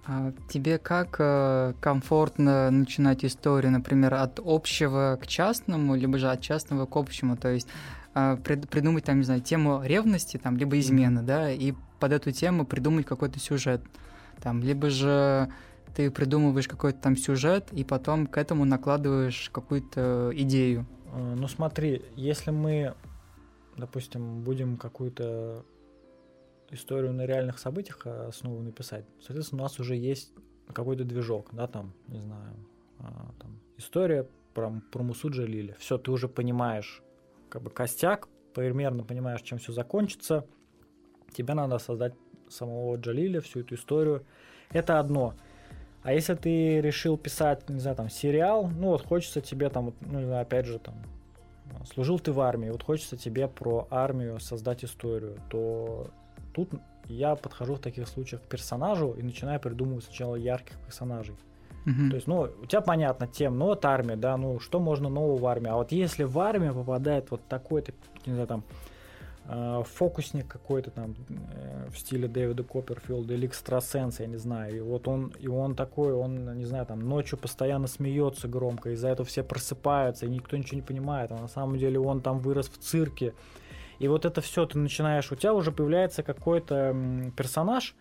А 0.05 0.33
тебе 0.49 0.77
как 0.79 1.15
э, 1.19 1.73
комфортно 1.79 2.69
начинать 2.71 3.23
историю, 3.23 3.71
например, 3.71 4.15
от 4.15 4.41
общего 4.43 5.17
к 5.21 5.27
частному, 5.27 5.95
либо 5.95 6.17
же 6.17 6.29
от 6.29 6.41
частного 6.41 6.85
к 6.85 6.97
общему? 6.97 7.37
То 7.37 7.53
есть 7.53 7.69
э, 8.13 8.37
прид- 8.43 8.67
придумать 8.67 9.05
там, 9.05 9.19
не 9.19 9.23
знаю, 9.23 9.39
тему 9.39 9.81
ревности, 9.81 10.35
там, 10.35 10.57
либо 10.57 10.77
измены, 10.77 11.19
mm-hmm. 11.19 11.25
да, 11.25 11.51
и 11.51 11.73
под 12.01 12.11
эту 12.11 12.31
тему 12.31 12.65
придумать 12.65 13.05
какой-то 13.05 13.39
сюжет, 13.39 13.81
там, 14.41 14.61
либо 14.61 14.89
же 14.89 15.49
ты 15.95 16.09
придумываешь 16.11 16.67
какой-то 16.67 16.99
там 16.99 17.15
сюжет 17.15 17.71
и 17.71 17.83
потом 17.83 18.27
к 18.27 18.37
этому 18.37 18.65
накладываешь 18.65 19.49
какую-то 19.51 20.31
идею. 20.33 20.85
Э, 21.13 21.35
ну 21.35 21.47
смотри, 21.47 22.01
если 22.15 22.51
мы, 22.51 22.95
допустим, 23.77 24.43
будем 24.43 24.77
какую-то 24.77 25.65
историю 26.71 27.13
на 27.13 27.25
реальных 27.25 27.59
событиях 27.59 28.05
основу 28.05 28.61
написать, 28.61 29.05
соответственно, 29.21 29.61
у 29.61 29.65
нас 29.65 29.79
уже 29.79 29.95
есть 29.95 30.33
какой-то 30.73 31.03
движок, 31.03 31.49
да, 31.51 31.67
там, 31.67 31.93
не 32.07 32.19
знаю, 32.19 32.53
а, 32.99 33.31
там, 33.39 33.59
история 33.77 34.27
про, 34.53 34.81
про 34.91 35.03
Мусу 35.03 35.29
Джалили. 35.29 35.75
Все, 35.79 35.97
ты 35.97 36.11
уже 36.11 36.27
понимаешь, 36.27 37.03
как 37.49 37.61
бы 37.61 37.69
костяк, 37.69 38.27
примерно 38.53 39.03
понимаешь, 39.03 39.41
чем 39.41 39.57
все 39.57 39.71
закончится. 39.71 40.45
Тебе 41.33 41.53
надо 41.53 41.79
создать 41.79 42.13
самого 42.49 42.95
Джалиля, 42.95 43.41
всю 43.41 43.61
эту 43.61 43.75
историю. 43.75 44.25
Это 44.71 44.99
одно. 44.99 45.35
А 46.03 46.13
если 46.13 46.35
ты 46.35 46.81
решил 46.81 47.17
писать, 47.17 47.67
не 47.69 47.79
знаю, 47.79 47.95
там, 47.95 48.09
сериал, 48.09 48.67
ну 48.67 48.89
вот 48.89 49.05
хочется 49.05 49.41
тебе 49.41 49.69
там, 49.69 49.93
ну, 50.01 50.19
не 50.19 50.25
знаю, 50.25 50.41
опять 50.41 50.65
же, 50.65 50.79
там, 50.79 50.95
служил 51.93 52.19
ты 52.19 52.31
в 52.31 52.41
армии, 52.41 52.69
вот 52.69 52.83
хочется 52.83 53.17
тебе 53.17 53.47
про 53.47 53.87
армию 53.89 54.39
создать 54.39 54.83
историю, 54.83 55.37
то 55.49 56.07
тут 56.53 56.69
я 57.05 57.35
подхожу 57.35 57.75
в 57.75 57.79
таких 57.79 58.07
случаях 58.07 58.41
к 58.41 58.45
персонажу 58.45 59.11
и 59.11 59.23
начинаю 59.23 59.59
придумывать 59.59 60.05
сначала 60.05 60.35
ярких 60.35 60.77
персонажей. 60.85 61.35
Uh-huh. 61.85 62.09
То 62.09 62.15
есть, 62.15 62.27
ну, 62.27 62.49
у 62.61 62.65
тебя 62.65 62.81
понятно 62.81 63.27
тем, 63.27 63.57
ну, 63.57 63.65
вот 63.65 63.83
армия, 63.83 64.15
да, 64.15 64.37
ну, 64.37 64.59
что 64.59 64.79
можно 64.79 65.09
нового 65.09 65.37
в 65.37 65.45
армии. 65.45 65.69
А 65.69 65.75
вот 65.75 65.91
если 65.91 66.23
в 66.23 66.39
армию 66.39 66.73
попадает 66.73 67.29
вот 67.29 67.41
такой-то, 67.49 67.91
не 68.25 68.33
знаю, 68.33 68.47
там, 68.47 68.63
фокусник 69.45 70.47
какой-то 70.47 70.89
там 70.91 71.15
э, 71.29 71.89
в 71.89 71.97
стиле 71.97 72.27
Дэвида 72.27 72.63
Копперфилда 72.63 73.33
или 73.33 73.47
экстрасенс, 73.47 74.19
я 74.19 74.27
не 74.27 74.37
знаю, 74.37 74.77
и 74.77 74.79
вот 74.79 75.07
он, 75.07 75.33
и 75.39 75.47
он 75.47 75.75
такой, 75.75 76.13
он, 76.13 76.57
не 76.57 76.65
знаю, 76.65 76.85
там, 76.85 77.01
ночью 77.01 77.37
постоянно 77.37 77.87
смеется 77.87 78.47
громко, 78.47 78.91
из-за 78.91 79.09
этого 79.09 79.27
все 79.27 79.43
просыпаются, 79.43 80.25
и 80.25 80.29
никто 80.29 80.55
ничего 80.55 80.77
не 80.77 80.81
понимает, 80.81 81.31
а 81.31 81.35
на 81.35 81.47
самом 81.49 81.77
деле 81.77 81.99
он 81.99 82.21
там 82.21 82.39
вырос 82.39 82.69
в 82.69 82.77
цирке, 82.77 83.33
и 83.99 84.07
вот 84.07 84.25
это 84.25 84.39
все 84.39 84.65
ты 84.65 84.77
начинаешь, 84.77 85.31
у 85.31 85.35
тебя 85.35 85.53
уже 85.53 85.71
появляется 85.71 86.23
какой-то 86.23 86.95
персонаж, 87.35 87.95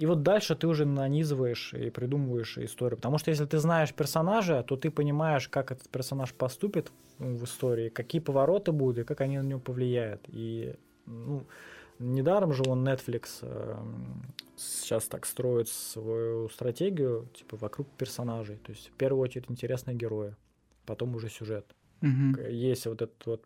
и 0.00 0.06
вот 0.06 0.22
дальше 0.22 0.54
ты 0.54 0.66
уже 0.66 0.86
нанизываешь 0.86 1.74
и 1.74 1.90
придумываешь 1.90 2.56
историю. 2.56 2.96
Потому 2.96 3.18
что 3.18 3.30
если 3.30 3.44
ты 3.44 3.58
знаешь 3.58 3.92
персонажа, 3.92 4.62
то 4.62 4.76
ты 4.76 4.90
понимаешь, 4.90 5.46
как 5.48 5.72
этот 5.72 5.90
персонаж 5.90 6.32
поступит 6.32 6.90
в 7.18 7.44
истории, 7.44 7.90
какие 7.90 8.22
повороты 8.22 8.72
будут 8.72 8.98
и 8.98 9.04
как 9.04 9.20
они 9.20 9.36
на 9.36 9.42
него 9.42 9.60
повлияют. 9.60 10.22
И 10.28 10.74
ну, 11.04 11.44
недаром 11.98 12.54
же 12.54 12.62
он 12.66 12.88
Netflix 12.88 13.40
э, 13.42 13.76
сейчас 14.56 15.04
так 15.04 15.26
строит 15.26 15.68
свою 15.68 16.48
стратегию 16.48 17.28
типа 17.34 17.58
вокруг 17.58 17.86
персонажей. 17.98 18.56
То 18.56 18.72
есть 18.72 18.88
в 18.88 18.92
первую 18.92 19.20
очередь 19.20 19.50
интересные 19.50 19.96
герои, 19.96 20.34
потом 20.86 21.14
уже 21.14 21.28
сюжет. 21.28 21.66
Угу. 22.00 22.40
Есть 22.48 22.86
вот 22.86 23.02
этот 23.02 23.26
вот 23.26 23.44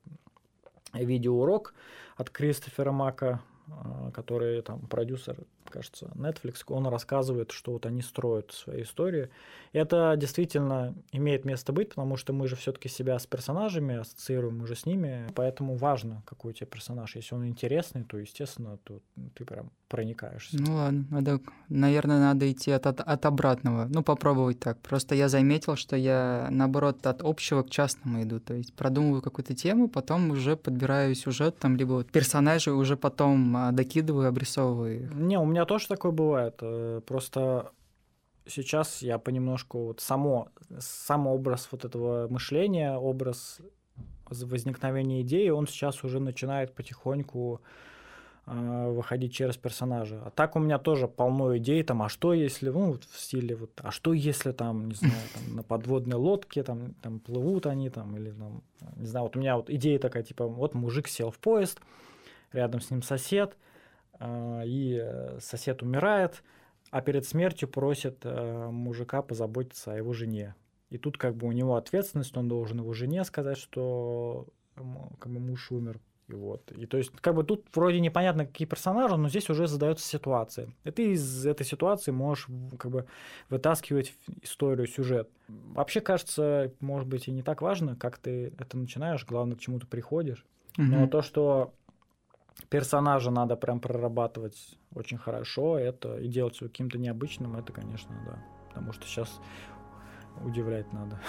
видеоурок 0.92 1.74
от 2.16 2.30
Кристофера 2.30 2.92
Мака, 2.92 3.40
а, 3.66 4.10
который 4.12 4.62
там 4.62 4.86
продюсер, 4.86 5.36
кажется, 5.70 6.10
Netflix, 6.14 6.62
он 6.68 6.86
рассказывает, 6.86 7.50
что 7.50 7.72
вот 7.72 7.86
они 7.86 8.02
строят 8.02 8.52
свои 8.52 8.82
истории. 8.82 9.30
И 9.72 9.78
это 9.78 10.14
действительно 10.16 10.94
имеет 11.12 11.44
место 11.44 11.72
быть, 11.72 11.90
потому 11.90 12.16
что 12.16 12.32
мы 12.32 12.48
же 12.48 12.56
все-таки 12.56 12.88
себя 12.88 13.18
с 13.18 13.26
персонажами 13.26 13.96
ассоциируем, 13.96 14.58
мы 14.58 14.66
же 14.66 14.76
с 14.76 14.86
ними, 14.86 15.26
поэтому 15.34 15.76
важно, 15.76 16.22
какой 16.26 16.50
у 16.50 16.54
тебя 16.54 16.66
персонаж. 16.66 17.16
Если 17.16 17.34
он 17.34 17.46
интересный, 17.46 18.04
то, 18.04 18.18
естественно, 18.18 18.78
то 18.84 19.00
ты 19.34 19.44
прям 19.44 19.70
проникаешься. 19.94 20.56
Ну 20.58 20.74
ладно, 20.74 21.06
надо, 21.08 21.40
наверное, 21.68 22.18
надо 22.18 22.50
идти 22.50 22.72
от, 22.72 22.86
от, 22.86 22.98
от 23.00 23.26
обратного. 23.26 23.86
Ну, 23.88 24.02
попробовать 24.02 24.58
так. 24.58 24.78
Просто 24.80 25.14
я 25.14 25.28
заметил, 25.28 25.76
что 25.76 25.94
я, 25.94 26.48
наоборот, 26.50 27.06
от 27.06 27.22
общего 27.22 27.62
к 27.62 27.70
частному 27.70 28.22
иду. 28.24 28.40
То 28.40 28.54
есть 28.54 28.74
продумываю 28.74 29.22
какую-то 29.22 29.54
тему, 29.54 29.88
потом 29.88 30.30
уже 30.30 30.56
подбираю 30.56 31.14
сюжет, 31.14 31.58
там, 31.58 31.76
либо 31.76 31.92
вот 31.92 32.10
персонажи 32.10 32.72
уже 32.72 32.96
потом 32.96 33.56
а, 33.56 33.70
докидываю, 33.70 34.28
обрисовываю 34.28 35.04
их. 35.04 35.14
Не, 35.14 35.38
у 35.38 35.44
меня 35.44 35.53
тоже 35.64 35.88
такое 35.88 36.12
бывает. 36.12 36.56
Э, 36.60 37.00
просто 37.06 37.72
сейчас 38.46 39.02
я 39.02 39.18
понемножку 39.18 39.86
вот 39.86 40.00
само, 40.00 40.48
сам 40.78 41.26
образ 41.26 41.68
вот 41.70 41.84
этого 41.84 42.28
мышления, 42.28 42.96
образ 42.96 43.60
возникновения 44.28 45.22
идеи, 45.22 45.48
он 45.50 45.66
сейчас 45.66 46.02
уже 46.04 46.20
начинает 46.20 46.74
потихоньку 46.74 47.60
э, 48.46 48.90
выходить 48.90 49.34
через 49.34 49.56
персонажа. 49.56 50.22
А 50.24 50.30
так 50.30 50.56
у 50.56 50.58
меня 50.58 50.78
тоже 50.78 51.08
полно 51.08 51.56
идей, 51.56 51.82
там, 51.82 52.02
а 52.02 52.08
что 52.08 52.32
если, 52.32 52.70
ну, 52.70 52.92
в 52.92 53.20
стиле 53.20 53.54
вот, 53.54 53.70
а 53.82 53.90
что 53.90 54.12
если 54.12 54.52
там, 54.52 54.88
не 54.88 54.94
знаю, 54.94 55.14
там, 55.34 55.56
на 55.56 55.62
подводной 55.62 56.16
лодке, 56.16 56.62
там, 56.62 56.94
там 57.02 57.20
плывут 57.20 57.66
они, 57.66 57.90
там, 57.90 58.16
или 58.16 58.30
там, 58.30 58.62
не 58.96 59.06
знаю, 59.06 59.24
вот 59.24 59.36
у 59.36 59.40
меня 59.40 59.56
вот 59.56 59.70
идея 59.70 59.98
такая, 59.98 60.22
типа, 60.22 60.46
вот 60.46 60.74
мужик 60.74 61.08
сел 61.08 61.30
в 61.30 61.38
поезд, 61.38 61.80
рядом 62.52 62.80
с 62.80 62.90
ним 62.90 63.02
сосед, 63.02 63.56
и 64.20 65.36
сосед 65.40 65.82
умирает, 65.82 66.42
а 66.90 67.00
перед 67.00 67.26
смертью 67.26 67.68
просит 67.68 68.20
э, 68.22 68.68
мужика 68.70 69.20
позаботиться 69.22 69.92
о 69.92 69.96
его 69.96 70.12
жене. 70.12 70.54
И 70.90 70.98
тут 70.98 71.18
как 71.18 71.34
бы 71.34 71.48
у 71.48 71.52
него 71.52 71.74
ответственность, 71.74 72.36
он 72.36 72.46
должен 72.46 72.78
его 72.78 72.92
жене 72.92 73.24
сказать, 73.24 73.58
что 73.58 74.46
как 74.76 75.32
бы 75.32 75.40
муж 75.40 75.72
умер. 75.72 75.98
И 76.28 76.34
вот. 76.34 76.72
И 76.72 76.86
то 76.86 76.96
есть, 76.96 77.10
как 77.20 77.34
бы 77.34 77.44
тут 77.44 77.66
вроде 77.74 78.00
непонятно, 78.00 78.46
какие 78.46 78.66
персонажи, 78.66 79.16
но 79.16 79.28
здесь 79.28 79.50
уже 79.50 79.66
задается 79.66 80.06
ситуация. 80.06 80.68
И 80.84 80.90
ты 80.90 81.12
из 81.12 81.44
этой 81.44 81.66
ситуации 81.66 82.12
можешь 82.12 82.46
как 82.78 82.90
бы 82.90 83.06
вытаскивать 83.50 84.14
историю, 84.42 84.86
сюжет. 84.86 85.28
Вообще, 85.48 86.00
кажется, 86.00 86.72
может 86.80 87.08
быть, 87.08 87.28
и 87.28 87.32
не 87.32 87.42
так 87.42 87.60
важно, 87.60 87.96
как 87.96 88.18
ты 88.18 88.54
это 88.58 88.78
начинаешь, 88.78 89.26
главное, 89.26 89.56
к 89.56 89.60
чему 89.60 89.80
ты 89.80 89.86
приходишь. 89.86 90.46
Угу. 90.78 90.86
Но 90.86 91.08
то, 91.08 91.22
что 91.22 91.74
персонажа 92.68 93.30
надо 93.30 93.56
прям 93.56 93.80
прорабатывать 93.80 94.78
очень 94.94 95.18
хорошо, 95.18 95.78
это 95.78 96.16
и 96.18 96.28
делать 96.28 96.60
его 96.60 96.68
каким-то 96.68 96.98
необычным, 96.98 97.56
это, 97.56 97.72
конечно, 97.72 98.14
да. 98.26 98.38
Потому 98.68 98.92
что 98.92 99.06
сейчас 99.06 99.40
удивлять 100.44 100.92
надо. 100.92 101.20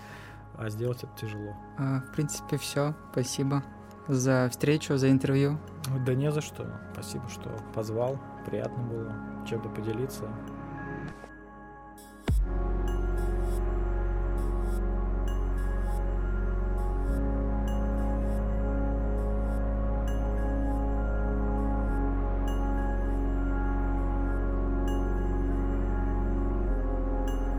а 0.60 0.68
сделать 0.68 1.02
это 1.02 1.12
тяжело. 1.16 1.54
А, 1.78 2.00
в 2.00 2.12
принципе, 2.12 2.58
все. 2.58 2.94
Спасибо 3.12 3.64
за 4.08 4.48
встречу, 4.50 4.96
за 4.96 5.10
интервью. 5.10 5.58
Да 6.04 6.14
не 6.14 6.30
за 6.30 6.40
что. 6.40 6.66
Спасибо, 6.92 7.28
что 7.28 7.50
позвал. 7.74 8.18
Приятно 8.46 8.82
было 8.82 9.14
чем-то 9.48 9.68
поделиться. 9.68 10.28